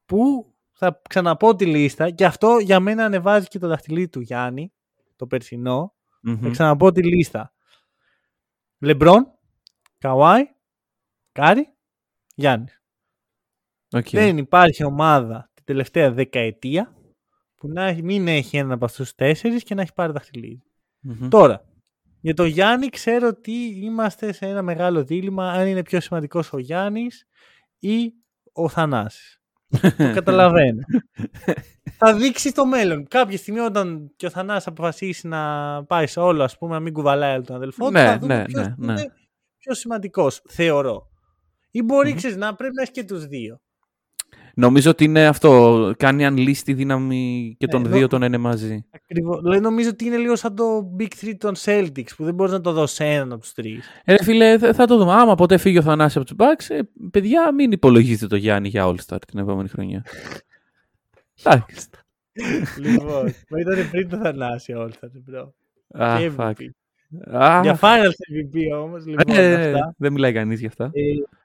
που 0.04 0.52
θα 0.70 1.00
ξαναπώ 1.08 1.54
τη 1.54 1.66
λίστα 1.66 2.10
και 2.10 2.24
αυτό 2.24 2.58
για 2.58 2.80
μένα 2.80 3.04
ανεβάζει 3.04 3.46
και 3.46 3.58
το 3.58 3.68
δαχτυλίδι 3.68 4.08
του 4.08 4.20
Γιάννη, 4.20 4.72
το 5.16 5.26
περσινό. 5.26 5.94
Μμμ. 6.22 6.40
Θα 6.40 6.48
ξαναπώ 6.50 6.92
τη 6.92 7.02
λίστα. 7.02 7.52
Λεμπρόν, 8.78 9.26
Καουάι, 9.98 10.44
Κάρι, 11.32 11.74
Γιάννης. 12.34 12.82
Οκ. 13.92 14.08
Δεν 14.08 14.38
υπάρχει 14.38 14.84
ομάδα 14.84 15.50
την 15.54 15.64
τελευταία 15.64 16.12
δεκαετία 16.12 16.94
που 17.54 17.68
να 17.68 17.84
έχει- 17.84 18.02
μην 18.02 18.28
έχει 18.28 18.56
έναν 18.56 18.72
από 18.72 18.84
αυτούς 18.84 19.08
τους 19.08 19.14
τέσσερις 19.14 19.62
και 19.62 19.74
να 19.74 19.82
έχει 19.82 19.92
πάρει 19.92 20.12
δαχτυλίδι. 20.12 20.62
Μμμ. 21.00 21.28
Τώρα, 21.28 21.64
για 22.20 22.34
το 22.34 22.44
Γιάννη 22.44 22.88
ξέρω 22.88 23.28
ότι 23.28 23.52
είμαστε 23.82 24.32
σε 24.32 24.46
ένα 24.46 24.62
μεγάλο 24.62 25.04
δίλημα 25.04 25.50
αν 25.50 25.66
είναι 25.66 25.82
πιο 25.82 26.00
σημαντικός 26.00 26.52
ο 26.52 26.58
Γιάννης 26.58 27.26
ή 27.78 28.12
ο 28.52 28.68
Θανάσης. 28.68 29.40
το 29.80 30.12
καταλαβαίνω. 30.14 30.80
θα 31.96 32.14
δείξει 32.14 32.52
το 32.52 32.66
μέλλον. 32.66 33.06
Κάποια 33.08 33.38
στιγμή 33.38 33.60
όταν 33.60 34.12
και 34.16 34.26
ο 34.26 34.30
Θανάσης 34.30 34.66
αποφασίσει 34.66 35.28
να 35.28 35.84
πάει 35.84 36.06
σε 36.06 36.20
όλο, 36.20 36.42
ας 36.42 36.58
πούμε, 36.58 36.72
να 36.74 36.80
μην 36.80 36.92
κουβαλάει 36.92 37.32
άλλο 37.32 37.42
τον 37.44 37.56
αδελφό 37.56 37.86
του, 37.86 37.92
Ναι, 37.92 38.04
θα 38.04 38.18
δούμε 38.18 38.36
ναι, 38.36 38.44
ποιος 38.44 38.66
ναι, 38.66 38.74
είναι 38.82 38.92
ναι. 38.92 39.04
πιο 39.58 39.74
σημαντικός, 39.74 40.42
θεωρώ. 40.48 41.08
Ή 41.70 41.82
μπορεί, 41.82 42.10
Μμμ. 42.10 42.16
ξέρεις, 42.16 42.36
να 42.36 42.54
πρέπει 42.54 42.74
να 42.74 42.82
έχει 42.82 42.90
και 42.90 43.04
τους 43.04 43.26
δύο. 43.26 43.60
Νομίζω 44.54 44.90
ότι 44.90 45.04
είναι 45.04 45.26
αυτό. 45.26 45.92
Κάνει 45.96 46.26
unleash 46.30 46.56
τη 46.64 46.72
δύναμη 46.72 47.54
και 47.58 47.66
Ναι, 47.66 47.72
των 47.72 47.84
εδώ- 47.86 47.96
δύο 47.96 48.06
τον 48.06 48.22
είναι 48.22 48.38
μαζί. 48.38 48.84
Ακριβώς. 48.90 49.40
Δηλαδή, 49.40 49.60
νομίζω 49.60 49.88
ότι 49.88 50.04
είναι 50.04 50.16
λίγο 50.16 50.36
σαν 50.36 50.54
το 50.54 50.96
Big 50.98 51.08
Three 51.24 51.34
των 51.38 51.54
Celtics 51.64 52.08
που 52.16 52.24
δεν 52.24 52.34
μπορείς 52.34 52.52
να 52.52 52.60
το 52.60 52.72
δώσεις 52.72 52.96
σε 52.96 53.04
έναν 53.04 53.32
από 53.32 53.40
τους 53.40 53.52
τρεις. 53.52 53.88
Ε, 54.04 54.12
ρε 54.16 54.22
φίλε, 54.24 54.58
θα 54.58 54.72
θα 54.74 54.86
το 54.86 54.96
δούμε. 54.96 55.12
Άμα 55.12 55.34
ποτέ 55.34 55.56
φύγει 55.58 55.78
ο 55.78 55.82
Θανάσης 55.82 56.16
από 56.16 56.24
τους 56.26 56.36
Bucks, 56.38 56.74
ε, 56.74 56.78
παιδιά, 57.10 57.54
μην 57.54 57.72
υπολογίζετε 57.72 58.26
το 58.26 58.36
Γιάννη 58.36 58.68
για 58.68 58.86
All-Star 58.86 59.18
την 59.26 59.38
επόμενη 59.38 59.68
χρονιά. 59.68 60.04
Εντάξει. 61.44 61.86
λοιπόν, 62.78 63.34
μα 63.50 63.58
ήταν 63.60 63.90
πριν 63.90 64.08
το 64.08 64.16
Θανάση 64.16 64.72
όλα 64.72 64.84
αυτά, 64.84 65.10
bro. 65.30 65.48
Α, 66.02 66.18
Και 66.18 66.30
fuck. 66.36 66.50
MVP. 66.50 66.68
Α, 67.36 67.60
Για 67.62 67.78
Finals 67.80 68.18
MVP 68.32 68.78
όμως, 68.82 69.06
λοιπόν, 69.06 69.34
ε, 69.36 69.52
ε, 69.52 69.72
αυτά. 69.72 69.94
Δεν 69.98 70.12
μιλάει 70.12 70.32
κανείς 70.32 70.60
γι' 70.60 70.66
αυτά. 70.66 70.84
Ε, 70.92 71.00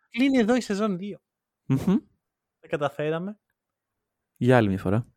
κλείνει 0.10 0.38
εδώ 0.38 0.56
η 0.56 0.61
σεζόν 0.61 0.98
2. 0.98 1.19
Μμμ. 1.65 1.95
Τα 2.70 2.78
καταφέραμε. 2.78 3.40
Για 4.38 4.58
άλλη 4.58 4.68
μια 4.70 4.78
φορά. 4.78 5.08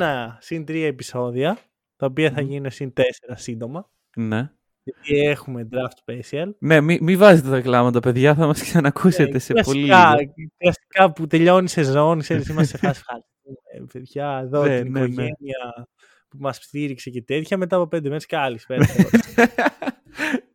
91 0.00 0.36
συν 0.38 0.62
3 0.68 0.74
επεισόδια, 0.84 1.58
τα 1.96 2.06
οποία 2.06 2.30
θα 2.30 2.40
Μμμ. 2.42 2.48
γίνουν 2.50 2.70
συν 2.70 2.92
4 2.96 3.00
σύντομα. 3.34 3.90
Ναι. 4.16 4.50
Γιατί 4.82 5.20
έχουμε 5.28 5.68
draft 5.72 6.12
special. 6.12 6.50
Ναι, 6.58 6.80
μην 6.80 6.98
μη 7.02 7.16
βάζετε 7.16 7.50
τα 7.50 7.60
κλάματα, 7.60 8.00
παιδιά. 8.00 8.34
Θα 8.34 8.46
μας 8.46 8.62
ξανακούσετε 8.62 9.36
Ε, 9.36 9.38
σε 9.38 9.52
πολύ 9.52 9.86
κλασικά, 9.86 10.16
λίγο. 10.20 10.32
κλασικά 10.56 11.12
που 11.12 11.26
τελειώνει 11.26 11.64
η 11.64 11.68
σεζόν, 11.68 12.18
ξέρεις, 12.18 12.48
είμαστε 12.48 12.76
σε 12.78 12.86
φάση 12.86 13.00
ευχαριστούμε, 13.04 13.86
παιδιά, 13.92 14.38
εδώ 14.42 14.64
Ναι, 14.66 14.82
την 14.82 14.92
ναι, 14.92 15.00
ναι. 15.00 15.04
οικογένεια 15.06 15.88
που 16.28 16.36
μας 16.40 16.56
στήριξε 16.56 17.10
και 17.10 17.22
τέτοια. 17.22 17.56
Μετά 17.56 17.76
από 17.76 17.86
πέντε 17.86 18.08
μέρες 18.08 18.26
και 18.26 18.36
άλλη 18.36 18.58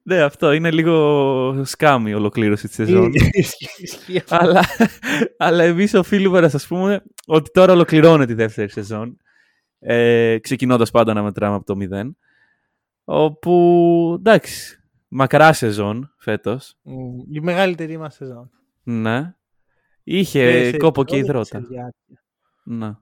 ναι, 0.09 0.21
αυτό 0.21 0.51
είναι 0.51 0.71
λίγο 0.71 1.63
σκάμι 1.65 2.09
η 2.09 2.13
ολοκλήρωση 2.13 2.67
της 2.67 2.75
σεζόν. 2.75 3.11
Ισχύει. 3.31 4.21
αλλά, 4.29 4.63
αλλά 5.38 5.63
εμείς 5.63 5.93
οφείλουμε 5.93 6.39
να 6.39 6.49
σας 6.49 6.67
πούμε 6.67 7.03
ότι 7.25 7.51
τώρα 7.51 7.73
ολοκληρώνεται 7.73 8.31
η 8.31 8.35
δεύτερη 8.35 8.69
σεζόν. 8.69 9.17
Ε, 9.79 10.38
ξεκινώντας 10.41 10.91
πάντα 10.91 11.13
να 11.13 11.23
μετράμε 11.23 11.55
από 11.55 11.65
το 11.65 11.75
0. 11.91 12.09
Όπου, 13.03 14.15
εντάξει, 14.17 14.84
μακρά 15.07 15.53
σεζόν 15.53 16.13
φέτος. 16.17 16.77
Μμ, 16.81 17.19
Η 17.31 17.39
μεγαλύτερη 17.39 17.97
μας 17.97 18.15
σεζόν. 18.15 18.49
Ναι. 18.84 19.35
Είχε 20.03 20.51
Και 20.51 20.69
σε 20.69 20.77
κόπο 20.77 21.03
και 21.03 21.15
επεισόδια 21.15 21.39
υδρότα. 21.41 21.59
σε 21.59 21.67
διάρκεια. 21.73 22.23
Ναι. 22.63 22.95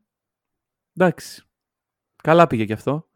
Εντάξει. 0.97 1.43
Καλά 2.23 2.47
πήγε 2.47 2.65
και 2.65 2.73
αυτό. 2.73 3.07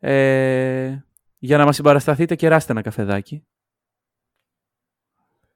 Ε, 0.00 0.98
για 1.44 1.56
να 1.56 1.64
μας 1.64 1.74
συμπαρασταθείτε, 1.76 2.34
κεράστε 2.34 2.72
ένα 2.72 2.82
καφεδάκι. 2.82 3.44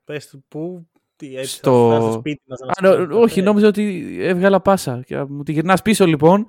Πες 0.04 0.28
του 0.28 0.44
πού, 0.48 0.88
τι, 1.16 1.36
έτσι 1.36 1.54
Στο- 1.56 1.88
θα 1.90 1.94
φτάσει 1.96 2.10
στο 2.10 2.18
σπίτι 2.18 2.42
μας 2.46 2.58
να 2.60 2.66
Α, 2.66 2.68
μας 2.68 2.80
νο- 2.80 2.90
φέρει 2.96 3.06
καφέ. 3.08 3.20
όχι, 3.22 3.42
νόμιζα 3.42 3.66
ότι 3.68 4.16
έβγαλα 4.20 4.60
πάσα. 4.60 5.02
Και 5.06 5.22
Μου 5.24 5.42
τη 5.42 5.52
γυρνάς 5.52 5.82
πίσω 5.82 6.06
λοιπόν 6.06 6.46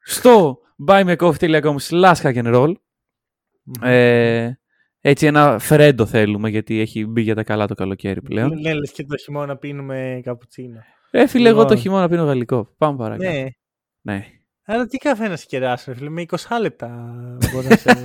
στο 0.00 0.58
buymecoffee.com 0.86 1.76
slash 1.88 2.14
hack 2.22 2.34
and 2.44 2.54
roll. 2.54 2.72
Μμμ. 3.62 3.82
Ε, 3.82 4.58
έτσι 5.00 5.26
ένα 5.26 5.58
φρέντο 5.58 6.06
θέλουμε 6.06 6.48
γιατί 6.48 6.80
έχει 6.80 7.06
μπει 7.06 7.20
για 7.22 7.34
τα 7.34 7.42
καλά 7.44 7.66
το 7.66 7.74
καλοκαίρι 7.74 8.22
πλέον. 8.22 8.60
Ναι, 8.60 8.74
λες 8.74 8.92
και 8.92 9.04
το 9.04 9.16
χειμώνα 9.16 9.56
πίνουμε 9.56 10.20
καπουτσίνο. 10.24 10.80
Ε, 11.10 11.26
φίλε, 11.26 11.48
εγώ 11.48 11.58
το 11.58 11.62
Λοιπόν. 11.62 11.78
χειμώνα 11.80 12.08
πίνω 12.08 12.24
γαλλικό. 12.24 12.74
Πάμε 12.78 12.96
παρακάτω. 12.96 13.30
Ναι. 13.30 13.46
Ναι. 14.00 14.26
Άρα 14.64 14.86
τι 14.86 14.98
καφέ 14.98 15.28
να 15.28 15.36
σε 15.36 15.46
κεράσω, 15.46 15.92
ρε 15.92 15.96
φίλε, 15.98 16.10
με 16.10 16.24
20 16.28 16.36
λεπτά 16.60 17.14
μπορεί 17.52 17.66
να 17.66 17.76
σε... 17.76 18.04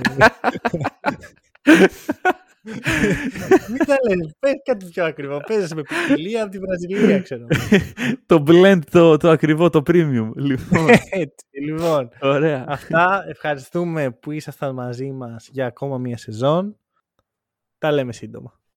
Μην 3.68 3.84
τα 3.86 3.96
λες, 4.08 4.34
πες 4.38 4.52
κάτι 4.64 4.86
πιο 4.86 5.04
ακριβό. 5.04 5.40
Παίζεις 5.46 5.74
με 5.74 5.82
ποικιλία 5.82 6.42
από 6.42 6.50
τη 6.50 6.58
Βραζιλία, 6.58 7.20
ξέρω. 7.20 7.46
το 8.26 8.44
blend, 8.46 8.78
το, 8.90 9.16
το 9.16 9.30
ακριβό, 9.30 9.70
το 9.70 9.82
premium. 9.86 10.30
Λοιπόν, 10.48 10.88
Έτσι, 11.10 11.46
λοιπόν. 11.64 12.08
ωραία. 12.20 12.64
Αυτά, 12.68 13.24
ευχαριστούμε 13.28 14.10
που 14.10 14.30
ήσασταν 14.30 14.74
μαζί 14.74 15.10
μας 15.10 15.48
για 15.52 15.66
ακόμα 15.66 15.98
μία 15.98 16.16
σεζόν. 16.16 16.76
Τα 17.78 17.92
λέμε 17.92 18.12
σύντομα. 18.12 18.59